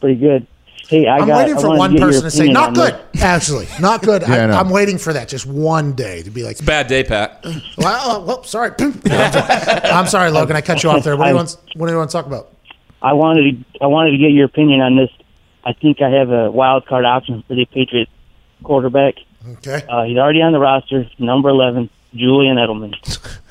Pretty 0.00 0.18
good. 0.18 0.46
Hey, 0.88 1.06
I 1.06 1.18
I'm 1.18 1.26
got. 1.26 1.38
waiting 1.38 1.56
for 1.56 1.68
wanted 1.68 1.78
one 1.78 1.90
to 1.90 1.96
get 1.96 2.00
your 2.00 2.08
person 2.08 2.22
to 2.24 2.30
say, 2.30 2.36
opinion 2.44 2.54
not 2.54 2.74
good. 2.74 3.00
this. 3.12 3.22
Actually, 3.22 3.68
not 3.78 4.02
good. 4.02 4.22
Yeah, 4.26 4.34
I 4.34 4.38
I, 4.38 4.46
know. 4.46 4.52
I'm 4.54 4.70
waiting 4.70 4.96
for 4.96 5.12
that. 5.12 5.28
Just 5.28 5.44
one 5.44 5.92
day 5.94 6.22
to 6.22 6.30
be 6.30 6.44
like, 6.44 6.64
Bad 6.64 6.86
day, 6.86 7.04
Pat. 7.04 7.44
well, 7.76 8.00
oh, 8.04 8.24
well 8.24 8.44
sorry. 8.44 8.70
I'm 8.78 10.06
sorry, 10.06 10.30
Logan. 10.30 10.56
I 10.56 10.62
cut 10.62 10.82
you 10.82 10.90
off 10.90 11.04
there. 11.04 11.16
What 11.16 11.24
do 11.24 11.30
you 11.30 11.36
want, 11.36 11.56
what 11.74 11.86
do 11.88 11.92
you 11.92 11.98
want 11.98 12.08
to 12.08 12.16
talk 12.16 12.26
about? 12.26 12.52
I 13.02 13.12
wanted 13.12 13.42
to. 13.42 13.84
I 13.84 13.86
wanted 13.86 14.12
to 14.12 14.18
get 14.18 14.30
your 14.30 14.46
opinion 14.46 14.80
on 14.80 14.96
this. 14.96 15.10
I 15.66 15.72
think 15.72 16.00
I 16.00 16.10
have 16.10 16.30
a 16.30 16.48
wild 16.48 16.86
card 16.86 17.04
option 17.04 17.42
for 17.48 17.56
the 17.56 17.64
Patriots 17.64 18.10
quarterback. 18.62 19.14
Okay. 19.54 19.84
Uh, 19.88 20.04
he's 20.04 20.16
already 20.16 20.40
on 20.40 20.52
the 20.52 20.60
roster, 20.60 21.10
number 21.18 21.48
eleven, 21.48 21.90
Julian 22.14 22.56
Edelman. 22.56 22.94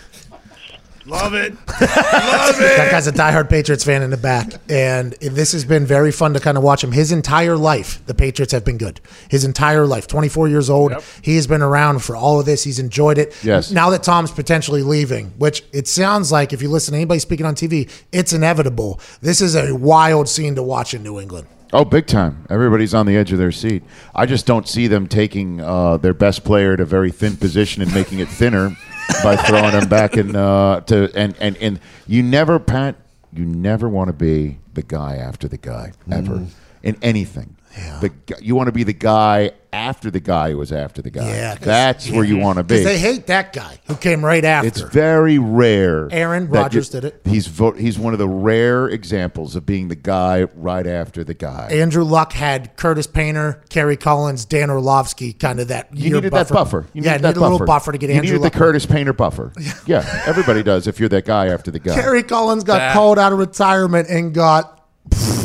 Love 1.08 1.36
it. 1.36 1.52
Love 1.68 2.56
it. 2.60 2.78
That 2.78 2.88
guy's 2.90 3.06
a 3.06 3.12
diehard 3.12 3.48
Patriots 3.48 3.84
fan 3.84 4.02
in 4.02 4.10
the 4.10 4.18
back, 4.18 4.54
and 4.70 5.12
this 5.22 5.52
has 5.52 5.64
been 5.64 5.86
very 5.86 6.12
fun 6.12 6.34
to 6.34 6.40
kind 6.40 6.58
of 6.58 6.64
watch 6.64 6.84
him. 6.84 6.94
His 6.94 7.12
entire 7.12 7.56
life, 7.58 8.04
the 8.08 8.16
Patriots 8.16 8.52
have 8.54 8.66
been 8.66 8.80
good. 8.80 9.00
His 9.30 9.44
entire 9.46 9.86
life, 9.86 10.08
24 10.08 10.48
years 10.48 10.68
old, 10.68 10.94
he 11.22 11.36
has 11.36 11.46
been 11.46 11.62
around 11.62 12.00
for 12.00 12.16
all 12.16 12.40
of 12.40 12.48
this. 12.48 12.64
He's 12.64 12.80
enjoyed 12.80 13.20
it. 13.20 13.36
Yes. 13.44 13.70
Now 13.70 13.92
that 13.92 14.02
Tom's 14.02 14.32
potentially 14.32 14.82
leaving, 14.82 15.28
which 15.38 15.64
it 15.74 15.88
sounds 15.88 16.32
like 16.32 16.54
if 16.54 16.62
you 16.64 16.70
listen 16.70 16.94
to 16.94 16.98
anybody 16.98 17.20
speaking 17.20 17.46
on 17.46 17.54
TV, 17.54 17.92
it's 18.12 18.34
inevitable. 18.34 19.00
This 19.22 19.42
is 19.42 19.56
a 19.56 19.76
wild 19.76 20.28
scene 20.28 20.56
to 20.56 20.64
watch 20.64 20.96
in 20.96 21.04
New 21.04 21.20
England. 21.20 21.48
Oh, 21.74 21.84
big 21.84 22.06
time! 22.08 22.46
Everybody's 22.50 22.94
on 22.94 23.06
the 23.06 23.18
edge 23.18 23.32
of 23.32 23.38
their 23.38 23.52
seat. 23.52 23.84
I 24.14 24.26
just 24.26 24.46
don't 24.46 24.68
see 24.68 24.88
them 24.88 25.08
taking 25.08 25.60
uh, 25.62 25.98
their 25.98 26.14
best 26.14 26.44
player 26.44 26.74
at 26.74 26.80
a 26.80 26.86
very 26.86 27.12
thin 27.12 27.36
position 27.38 27.82
and 27.82 27.94
making 27.94 28.20
it 28.20 28.28
thinner 28.30 28.76
by 29.24 29.36
throwing 29.36 29.72
him 29.72 29.90
back 29.90 30.16
in 30.16 30.36
uh, 30.36 30.82
to 30.82 31.12
and 31.16 31.36
and 31.40 31.58
and 31.58 31.80
you 32.08 32.24
never 32.24 32.60
Pat. 32.60 32.96
You 33.34 33.46
never 33.46 33.90
want 33.90 34.08
to 34.08 34.14
be 34.14 34.60
the 34.74 34.84
guy 34.84 35.16
after 35.18 35.48
the 35.50 35.58
guy 35.58 35.92
ever 36.10 36.36
Mm. 36.36 36.48
in 36.84 36.98
anything. 37.02 37.56
The 38.02 38.11
you 38.41 38.56
want 38.56 38.68
to 38.68 38.72
be 38.72 38.84
the 38.84 38.93
guy 38.93 39.52
after 39.73 40.10
the 40.10 40.22
guy 40.22 40.52
who 40.52 40.57
was 40.57 40.72
after 40.72 41.02
the 41.02 41.10
guy. 41.10 41.27
Yeah, 41.27 41.56
'cause- 41.56 41.65
that's 41.65 42.10
where 42.10 42.23
you 42.23 42.38
want 42.38 42.57
to 42.57 42.64
be. 42.64 42.81
They 42.84 42.97
hate 42.97 43.27
that 43.27 43.52
guy 43.52 43.77
who 43.88 43.95
came 43.95 44.23
right 44.23 44.43
after. 44.45 44.68
It's 44.68 44.80
very 44.80 45.38
rare. 45.38 46.07
Aaron 46.11 46.49
that 46.52 46.57
Rodgers 46.60 46.93
you- 46.93 47.02
did 47.02 47.07
it. 47.07 47.22
He's 47.26 47.47
vo- 47.47 47.73
he's 47.73 47.99
one 47.99 48.14
of 48.14 48.19
the 48.19 48.27
rare 48.30 48.88
examples 48.88 49.56
of 49.57 49.65
being 49.65 49.89
the 49.89 49.95
guy 49.95 50.45
right 50.56 50.88
after 50.88 51.23
the 51.26 51.34
guy. 51.34 51.68
Andrew 51.72 52.06
Luck 52.06 52.31
had 52.31 52.77
Curtis 52.77 53.07
Painter, 53.07 53.60
Kerry 53.69 53.97
Collins, 53.97 54.45
Dan 54.45 54.69
Orlovsky, 54.69 55.34
kind 55.34 55.60
of 55.60 55.68
that. 55.68 55.89
You 55.93 56.03
year 56.06 56.15
needed 56.15 56.31
that 56.34 56.47
buffer. 56.49 56.85
You 56.93 57.02
yeah, 57.03 57.11
needed 57.11 57.23
that 57.23 57.27
needed 57.30 57.39
a 57.39 57.43
little 57.49 57.65
buffer 57.65 57.91
to 57.91 57.97
get 57.97 58.10
you 58.10 58.15
Andrew 58.15 58.31
needed 58.34 58.43
Luck. 58.43 58.53
the 58.53 58.60
Curtis 58.60 58.85
Painter 58.85 59.14
buffer. 59.14 59.52
Yeah, 59.88 60.06
everybody 60.26 60.64
does 60.64 60.88
if 60.88 60.99
you're 60.99 61.10
that 61.10 61.26
guy 61.26 61.47
after 61.47 61.69
the 61.72 61.80
guy. 61.80 61.95
Kerry 61.95 62.23
Collins 62.23 62.64
got 62.64 62.77
That- 62.77 62.93
called 62.93 63.19
out 63.19 63.34
of 63.34 63.39
retirement 63.39 64.07
and 64.10 64.34
got 64.34 64.72
pff, 65.10 65.44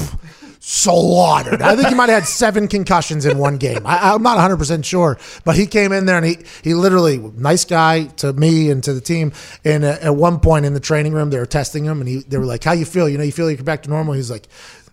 slaughtered. 0.70 1.62
I 1.62 1.74
think 1.74 1.88
he 1.88 1.94
might 1.96 2.08
have 2.08 2.20
had 2.20 2.28
seven 2.28 2.68
concussions 2.68 3.26
in 3.26 3.38
one 3.38 3.58
game. 3.58 3.84
I, 3.84 4.12
I'm 4.12 4.22
not 4.22 4.36
100 4.36 4.56
percent 4.56 4.86
sure, 4.86 5.18
but 5.44 5.56
he 5.56 5.66
came 5.66 5.90
in 5.90 6.06
there 6.06 6.16
and 6.16 6.24
he 6.24 6.38
he 6.62 6.74
literally 6.74 7.18
nice 7.18 7.64
guy 7.64 8.04
to 8.18 8.32
me 8.32 8.70
and 8.70 8.82
to 8.84 8.92
the 8.92 9.00
team. 9.00 9.32
And 9.64 9.84
at 9.84 10.14
one 10.14 10.38
point 10.38 10.64
in 10.64 10.74
the 10.74 10.80
training 10.80 11.12
room, 11.12 11.30
they 11.30 11.38
were 11.38 11.46
testing 11.46 11.84
him, 11.84 12.00
and 12.00 12.08
he 12.08 12.18
they 12.18 12.38
were 12.38 12.44
like, 12.44 12.62
"How 12.62 12.72
you 12.72 12.84
feel? 12.84 13.08
You 13.08 13.18
know, 13.18 13.24
you 13.24 13.32
feel 13.32 13.46
like 13.46 13.58
you're 13.58 13.64
back 13.64 13.82
to 13.82 13.90
normal?" 13.90 14.14
He's 14.14 14.30
like. 14.30 14.46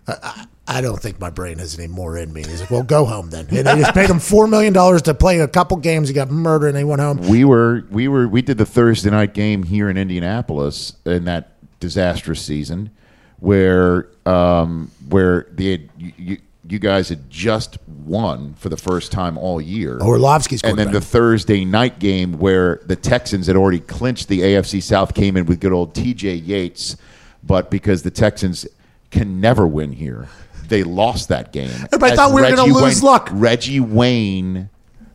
I, 0.06 0.16
I 0.22 0.46
I 0.70 0.80
don't 0.82 1.00
think 1.00 1.18
my 1.18 1.30
brain 1.30 1.58
has 1.60 1.78
any 1.78 1.88
more 1.88 2.18
in 2.18 2.30
me. 2.30 2.42
He's 2.42 2.60
like, 2.60 2.70
well, 2.70 2.82
go 2.82 3.06
home 3.06 3.30
then. 3.30 3.46
And 3.50 3.66
they 3.66 3.76
just 3.76 3.94
paid 3.94 4.10
him 4.10 4.18
four 4.18 4.46
million 4.46 4.74
dollars 4.74 5.00
to 5.02 5.14
play 5.14 5.38
a 5.38 5.48
couple 5.48 5.78
games. 5.78 6.08
He 6.08 6.14
got 6.14 6.30
murdered, 6.30 6.68
and 6.68 6.76
they 6.76 6.84
went 6.84 7.00
home. 7.00 7.26
We 7.26 7.46
were 7.46 7.86
we 7.90 8.06
were 8.06 8.28
we 8.28 8.42
did 8.42 8.58
the 8.58 8.66
Thursday 8.66 9.08
night 9.08 9.32
game 9.32 9.62
here 9.62 9.88
in 9.88 9.96
Indianapolis 9.96 10.92
in 11.06 11.24
that 11.24 11.54
disastrous 11.80 12.42
season, 12.42 12.90
where 13.40 14.08
um, 14.26 14.90
where 15.08 15.46
the 15.52 15.88
you, 15.96 16.12
you, 16.16 16.38
you 16.68 16.78
guys 16.78 17.08
had 17.08 17.30
just 17.30 17.78
won 18.04 18.54
for 18.54 18.68
the 18.68 18.76
first 18.76 19.10
time 19.12 19.38
all 19.38 19.60
year. 19.60 19.98
Orlovsky's 20.00 20.62
and 20.62 20.78
then 20.78 20.92
the. 20.92 21.00
Thursday 21.00 21.64
night 21.64 21.98
game 21.98 22.38
where 22.38 22.80
the 22.86 22.96
Texans 22.96 23.46
had 23.46 23.56
already 23.56 23.80
clinched 23.80 24.28
the 24.28 24.40
AFC 24.40 24.82
South 24.82 25.14
came 25.14 25.36
in 25.36 25.46
with 25.46 25.60
good 25.60 25.72
old 25.72 25.94
T.J. 25.94 26.34
Yates, 26.34 26.96
but 27.42 27.70
because 27.70 28.02
the 28.02 28.10
Texans 28.10 28.66
can 29.10 29.40
never 29.40 29.66
win 29.66 29.92
here, 29.92 30.28
they 30.68 30.82
lost 30.82 31.28
that 31.28 31.52
game. 31.52 31.70
Everybody 31.70 32.12
As 32.12 32.18
thought 32.18 32.34
we 32.34 32.42
were 32.42 32.50
gonna 32.54 32.72
lose 32.72 33.00
Wayne- 33.00 33.10
luck. 33.10 33.28
Reggie 33.32 33.80
Wayne 33.80 34.68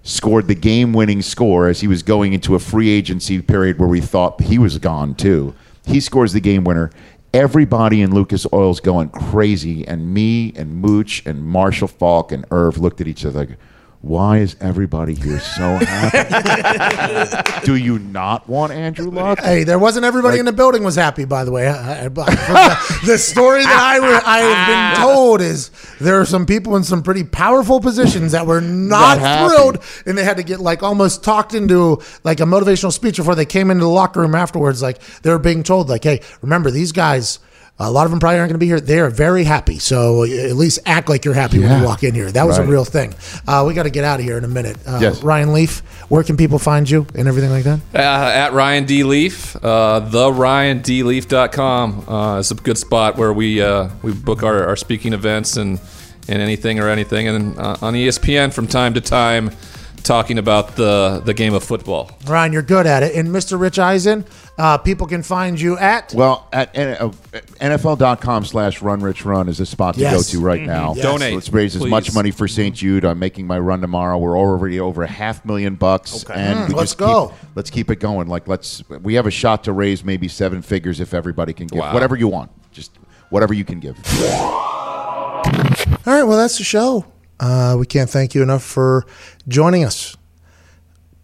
scored 0.06 0.48
the 0.48 0.56
game-winning 0.56 1.22
score 1.22 1.68
as 1.68 1.80
he 1.80 1.88
was 1.88 2.04
going 2.04 2.34
into 2.34 2.56
a 2.56 2.60
free 2.60 2.90
agency 2.90 3.42
period 3.42 3.80
where 3.80 3.88
we 3.88 4.02
thought 4.02 4.42
he 4.42 4.58
was 4.58 4.78
gone 4.78 5.14
too. 5.16 5.54
He 5.86 6.00
scores 6.00 6.34
the 6.34 6.42
game 6.42 6.64
winner. 6.64 6.92
Everybody 7.34 8.04
in 8.04 8.14
Lucas 8.14 8.46
Oil's 8.54 8.80
going 8.80 9.10
crazy, 9.10 9.88
and 9.88 10.14
me 10.14 10.54
and 10.56 10.76
Mooch 10.76 11.26
and 11.26 11.44
Marshall 11.44 11.88
Faulk 11.88 12.32
and 12.32 12.46
Irv 12.52 12.78
looked 12.78 13.02
at 13.02 13.08
each 13.08 13.26
other 13.26 13.40
like, 13.40 13.58
"Why 14.04 14.40
is 14.40 14.58
everybody 14.60 15.14
here 15.16 15.40
so 15.40 15.78
happy? 15.78 17.62
Do 17.66 17.76
you 17.78 18.00
not 18.00 18.50
want 18.50 18.74
Andrew 18.74 19.10
Luck?" 19.10 19.40
Hey, 19.40 19.64
there 19.64 19.80
wasn't 19.80 20.06
everybody 20.06 20.34
Like- 20.34 20.40
in 20.42 20.46
the 20.46 20.52
building 20.52 20.84
was 20.84 20.96
happy. 20.96 21.24
By 21.26 21.46
the 21.46 21.52
way, 21.52 21.68
I, 21.70 22.06
I, 22.06 22.08
the, 22.10 23.00
the 23.06 23.18
story 23.18 23.64
that 23.64 23.72
I 23.72 23.98
I 24.26 24.40
have 24.40 24.68
been 24.68 25.06
told 25.08 25.40
is 25.42 25.72
there 26.02 26.20
are 26.20 26.26
some 26.26 26.46
people 26.46 26.76
in 26.76 26.84
some 26.84 27.02
pretty 27.02 27.24
powerful 27.24 27.80
positions 27.80 28.34
that 28.34 28.46
were 28.46 28.60
not 28.62 29.20
Not 29.22 29.50
thrilled, 29.50 29.80
and 30.06 30.18
they 30.18 30.24
had 30.26 30.36
to 30.38 30.44
get 30.44 30.60
like 30.60 30.84
almost 30.84 31.24
talked 31.24 31.54
into 31.54 32.02
like 32.26 32.42
a 32.42 32.44
motivational 32.46 32.92
speech 32.92 33.16
before 33.18 33.36
they 33.36 33.46
came 33.46 33.72
into 33.72 33.86
the 33.86 33.90
locker 33.90 34.20
room 34.20 34.36
afterwards. 34.36 34.82
Like 34.82 35.00
they 35.22 35.30
were 35.30 35.40
being 35.40 35.64
told, 35.64 35.88
like, 35.88 36.04
"Hey, 36.04 36.20
remember 36.42 36.70
these 36.72 36.92
guys." 36.92 37.40
A 37.80 37.90
lot 37.92 38.06
of 38.06 38.12
them 38.12 38.20
probably 38.20 38.38
aren't 38.40 38.50
going 38.50 38.60
to 38.60 38.64
be 38.64 38.68
here. 38.68 38.80
They 38.80 39.00
are 39.00 39.10
very 39.10 39.44
happy, 39.44 39.80
so 39.80 40.24
at 40.24 40.56
least 40.56 40.80
act 40.86 41.10
like 41.10 41.26
you're 41.26 41.34
happy 41.34 41.58
when 41.60 41.80
you 41.80 41.86
walk 41.86 42.04
in 42.04 42.14
here. 42.14 42.32
That 42.32 42.46
was 42.46 42.58
a 42.60 42.64
real 42.64 42.86
thing. 42.86 43.16
Uh, 43.48 43.64
we 43.68 43.74
got 43.74 43.84
to 43.84 43.90
get 43.90 44.04
out 44.04 44.20
of 44.20 44.26
here 44.26 44.38
in 44.38 44.44
a 44.46 44.48
minute. 44.48 44.78
Uh, 44.86 45.00
Yes. 45.02 45.24
Ryan 45.24 45.54
Leaf, 45.54 45.80
where 46.08 46.24
can 46.24 46.38
people 46.38 46.60
find 46.60 46.88
you 46.90 47.08
and 47.16 47.28
everything 47.28 47.50
like 47.50 47.64
that? 47.64 47.80
Uh, 47.94 47.98
at 48.00 48.54
Ryan 48.54 48.86
D. 48.86 49.04
Leaf, 49.04 49.56
uh, 49.66 50.00
the 50.02 50.30
RyanDLeaf.com 50.32 52.10
uh, 52.10 52.38
is 52.40 52.52
a 52.52 52.56
good 52.56 52.78
spot 52.78 53.18
where 53.18 53.34
we 53.34 53.62
uh, 53.62 53.90
we 54.02 54.14
book 54.14 54.44
our, 54.44 54.68
our 54.68 54.76
speaking 54.76 55.14
events 55.14 55.58
and, 55.58 55.80
and 56.28 56.42
anything 56.42 56.80
or 56.80 56.90
anything. 56.90 57.28
And 57.28 57.58
uh, 57.58 57.78
on 57.82 57.94
ESPN 57.96 58.54
from 58.54 58.68
time 58.68 58.94
to 58.94 59.02
time, 59.02 59.50
talking 60.04 60.38
about 60.38 60.76
the, 60.76 61.22
the 61.26 61.34
game 61.34 61.54
of 61.54 61.64
football. 61.64 62.12
Ryan, 62.28 62.54
you're 62.54 62.62
good 62.62 62.86
at 62.86 63.04
it. 63.04 63.16
And 63.16 63.30
Mr. 63.30 63.60
Rich 63.60 63.80
Eisen, 63.80 64.26
uh, 64.58 64.78
people 64.78 65.08
can 65.08 65.24
find 65.24 65.60
you 65.60 65.78
at. 65.78 66.14
Well, 66.14 66.48
at 66.54 66.78
uh, 66.78 67.10
NFL.com 67.60 68.46
slash 68.46 68.82
run 68.82 69.00
rich 69.00 69.26
run 69.26 69.50
is 69.50 69.60
a 69.60 69.66
spot 69.66 69.96
to 69.96 70.02
Yes. 70.02 70.14
go 70.14 70.22
to 70.40 70.46
right 70.46 70.62
Mhm. 70.62 70.66
now. 70.68 70.94
Yes. 70.96 71.04
Donate, 71.04 71.34
Let's 71.34 71.50
raise 71.52 71.76
as 71.76 71.84
much 71.86 72.06
please. 72.08 72.16
money 72.16 72.32
for 72.32 72.48
St. 72.48 72.76
Jude. 72.76 73.06
I'm 73.06 73.18
making 73.20 73.48
my 73.48 73.58
run 73.58 73.82
tomorrow. 73.82 74.18
We're 74.18 74.38
already 74.38 74.80
over 74.80 75.04
a 75.04 75.08
half 75.08 75.44
million 75.46 75.76
bucks. 75.76 76.24
Okay. 76.24 76.34
And 76.40 76.60
Mm, 76.60 76.68
we 76.70 76.74
let's 76.76 76.92
just 76.92 76.98
go. 77.00 77.28
Keep, 77.30 77.38
let's 77.56 77.70
keep 77.70 77.90
it 77.90 78.00
going. 78.00 78.28
Like, 78.28 78.48
let's, 78.48 78.84
we 79.02 79.16
have 79.16 79.26
a 79.26 79.32
shot 79.32 79.64
to 79.64 79.72
raise 79.72 80.04
maybe 80.04 80.28
seven 80.28 80.62
figures 80.62 81.00
if 81.00 81.14
everybody 81.14 81.54
can 81.54 81.68
give 81.68 81.80
Wow. 81.80 81.94
whatever 81.94 82.16
you 82.16 82.28
want. 82.28 82.52
Just 82.72 82.92
whatever 83.30 83.54
you 83.54 83.64
can 83.66 83.80
give. 83.80 83.98
All 86.06 86.14
right, 86.14 86.24
well, 86.24 86.38
that's 86.38 86.58
the 86.58 86.64
show. 86.64 87.06
Uh, 87.44 87.76
we 87.78 87.86
can't 87.86 88.10
thank 88.10 88.34
you 88.34 88.42
enough 88.42 88.64
for 88.64 89.06
joining 89.50 89.84
us. 89.84 90.16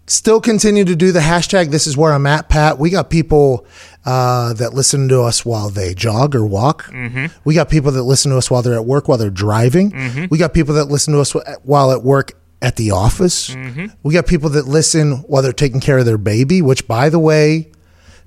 Still 0.06 0.42
continue 0.42 0.84
to 0.84 0.96
do 0.96 1.12
the 1.12 1.20
hashtag. 1.20 1.70
This 1.72 1.86
is 1.88 1.96
where 1.96 2.12
I'm 2.14 2.26
at, 2.26 2.50
Pat. 2.50 2.78
We 2.80 2.90
got 2.90 3.10
people 3.10 3.66
uh, 4.06 4.54
that 4.54 4.74
listen 4.74 5.08
to 5.10 5.22
us 5.22 5.46
while 5.46 5.70
they 5.70 5.94
jog 5.94 6.36
or 6.36 6.46
walk. 6.46 6.86
Mhm. 6.92 7.32
We 7.44 7.54
got 7.54 7.70
people 7.70 7.92
that 7.92 8.04
listen 8.04 8.32
to 8.32 8.38
us 8.38 8.50
while 8.50 8.62
they're 8.62 8.74
at 8.74 8.86
work, 8.86 9.08
while 9.08 9.18
they're 9.20 9.30
driving. 9.30 9.92
Mhm. 9.92 10.30
We 10.32 10.38
got 10.38 10.54
people 10.54 10.74
that 10.76 10.86
listen 10.90 11.14
to 11.14 11.20
us 11.20 11.36
while 11.64 11.92
at 11.92 12.04
work 12.04 12.34
at 12.62 12.76
the 12.76 12.92
office. 12.92 13.56
We 14.04 14.14
got 14.14 14.26
people 14.26 14.50
that 14.52 14.68
listen 14.68 15.24
while 15.28 15.42
they're 15.44 15.54
taking 15.54 15.80
care 15.80 16.00
of 16.00 16.06
their 16.06 16.18
baby, 16.18 16.62
which, 16.62 16.88
by 16.88 17.10
the 17.10 17.20
way, 17.20 17.68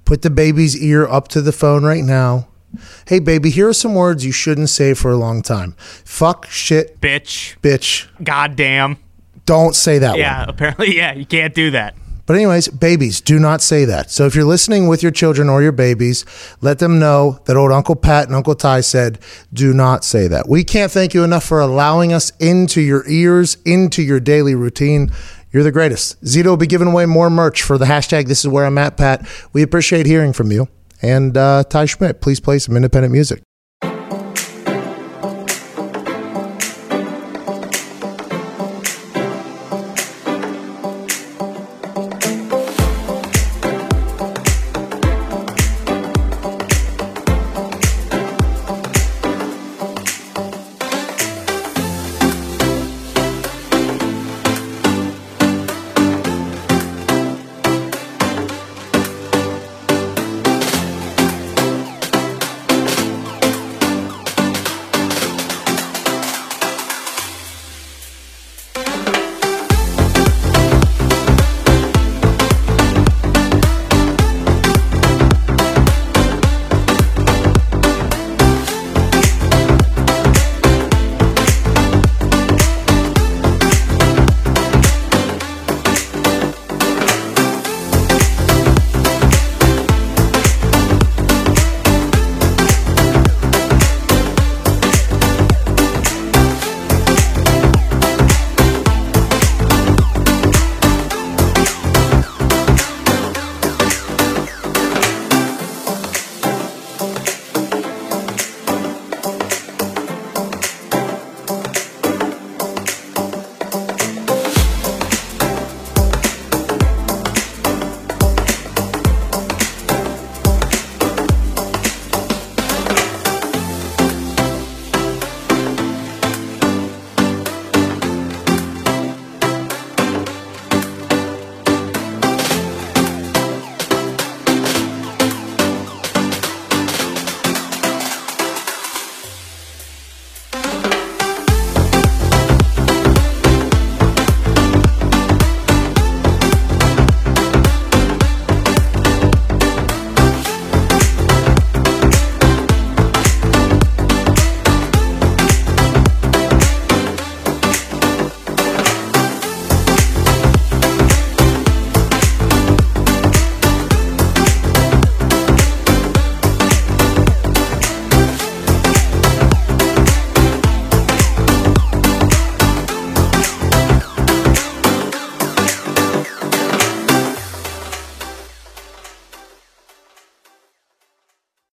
put 0.04 0.22
the 0.22 0.30
baby's 0.30 0.76
ear 0.76 1.06
up 1.06 1.28
to 1.28 1.42
the 1.42 1.52
phone 1.52 1.84
right 1.84 2.04
now. 2.04 2.46
Hey, 3.06 3.18
baby, 3.18 3.50
here 3.50 3.68
are 3.68 3.72
some 3.72 3.94
words 3.94 4.24
you 4.24 4.32
shouldn't 4.32 4.70
say 4.70 4.94
for 4.94 5.10
a 5.10 5.16
long 5.16 5.42
time. 5.42 5.74
Fuck, 5.78 6.46
shit, 6.46 7.00
Bitch. 7.00 7.56
bitch. 7.60 8.08
Goddamn. 8.22 8.98
Don't 9.44 9.74
say 9.74 9.98
that 9.98 10.10
one. 10.12 10.18
Yeah, 10.20 10.44
apparently, 10.46 10.96
yeah, 10.96 11.12
you 11.14 11.26
can't 11.26 11.54
do 11.54 11.70
that. 11.72 11.94
But 12.24 12.36
anyways, 12.36 12.68
babies, 12.68 13.20
do 13.20 13.38
not 13.40 13.60
say 13.60 13.84
that. 13.84 14.10
So 14.10 14.26
if 14.26 14.34
you're 14.36 14.44
listening 14.44 14.86
with 14.86 15.02
your 15.02 15.10
children 15.10 15.48
or 15.48 15.60
your 15.60 15.72
babies, 15.72 16.24
let 16.60 16.78
them 16.78 17.00
know 17.00 17.40
that 17.46 17.56
old 17.56 17.72
Uncle 17.72 17.96
Pat 17.96 18.26
and 18.26 18.36
Uncle 18.36 18.54
Ty 18.54 18.82
said, 18.82 19.18
do 19.52 19.74
not 19.74 20.04
say 20.04 20.28
that. 20.28 20.48
We 20.48 20.62
can't 20.62 20.92
thank 20.92 21.14
you 21.14 21.24
enough 21.24 21.42
for 21.44 21.60
allowing 21.60 22.12
us 22.12 22.30
into 22.38 22.80
your 22.80 23.06
ears, 23.08 23.56
into 23.64 24.02
your 24.02 24.20
daily 24.20 24.54
routine. 24.54 25.10
You're 25.50 25.64
the 25.64 25.72
greatest. 25.72 26.22
Zito 26.24 26.46
will 26.46 26.56
be 26.56 26.68
giving 26.68 26.88
away 26.88 27.06
more 27.06 27.28
merch 27.28 27.62
for 27.62 27.76
the 27.76 27.84
hashtag 27.86 28.28
This 28.28 28.44
is 28.44 28.48
where 28.48 28.66
I'm 28.66 28.78
at, 28.78 28.96
Pat. 28.96 29.28
We 29.52 29.62
appreciate 29.62 30.06
hearing 30.06 30.32
from 30.32 30.52
you. 30.52 30.68
And 31.02 31.36
uh, 31.36 31.64
Ty 31.64 31.86
Schmidt, 31.86 32.20
please 32.20 32.40
play 32.40 32.58
some 32.58 32.76
independent 32.76 33.12
music. 33.12 33.42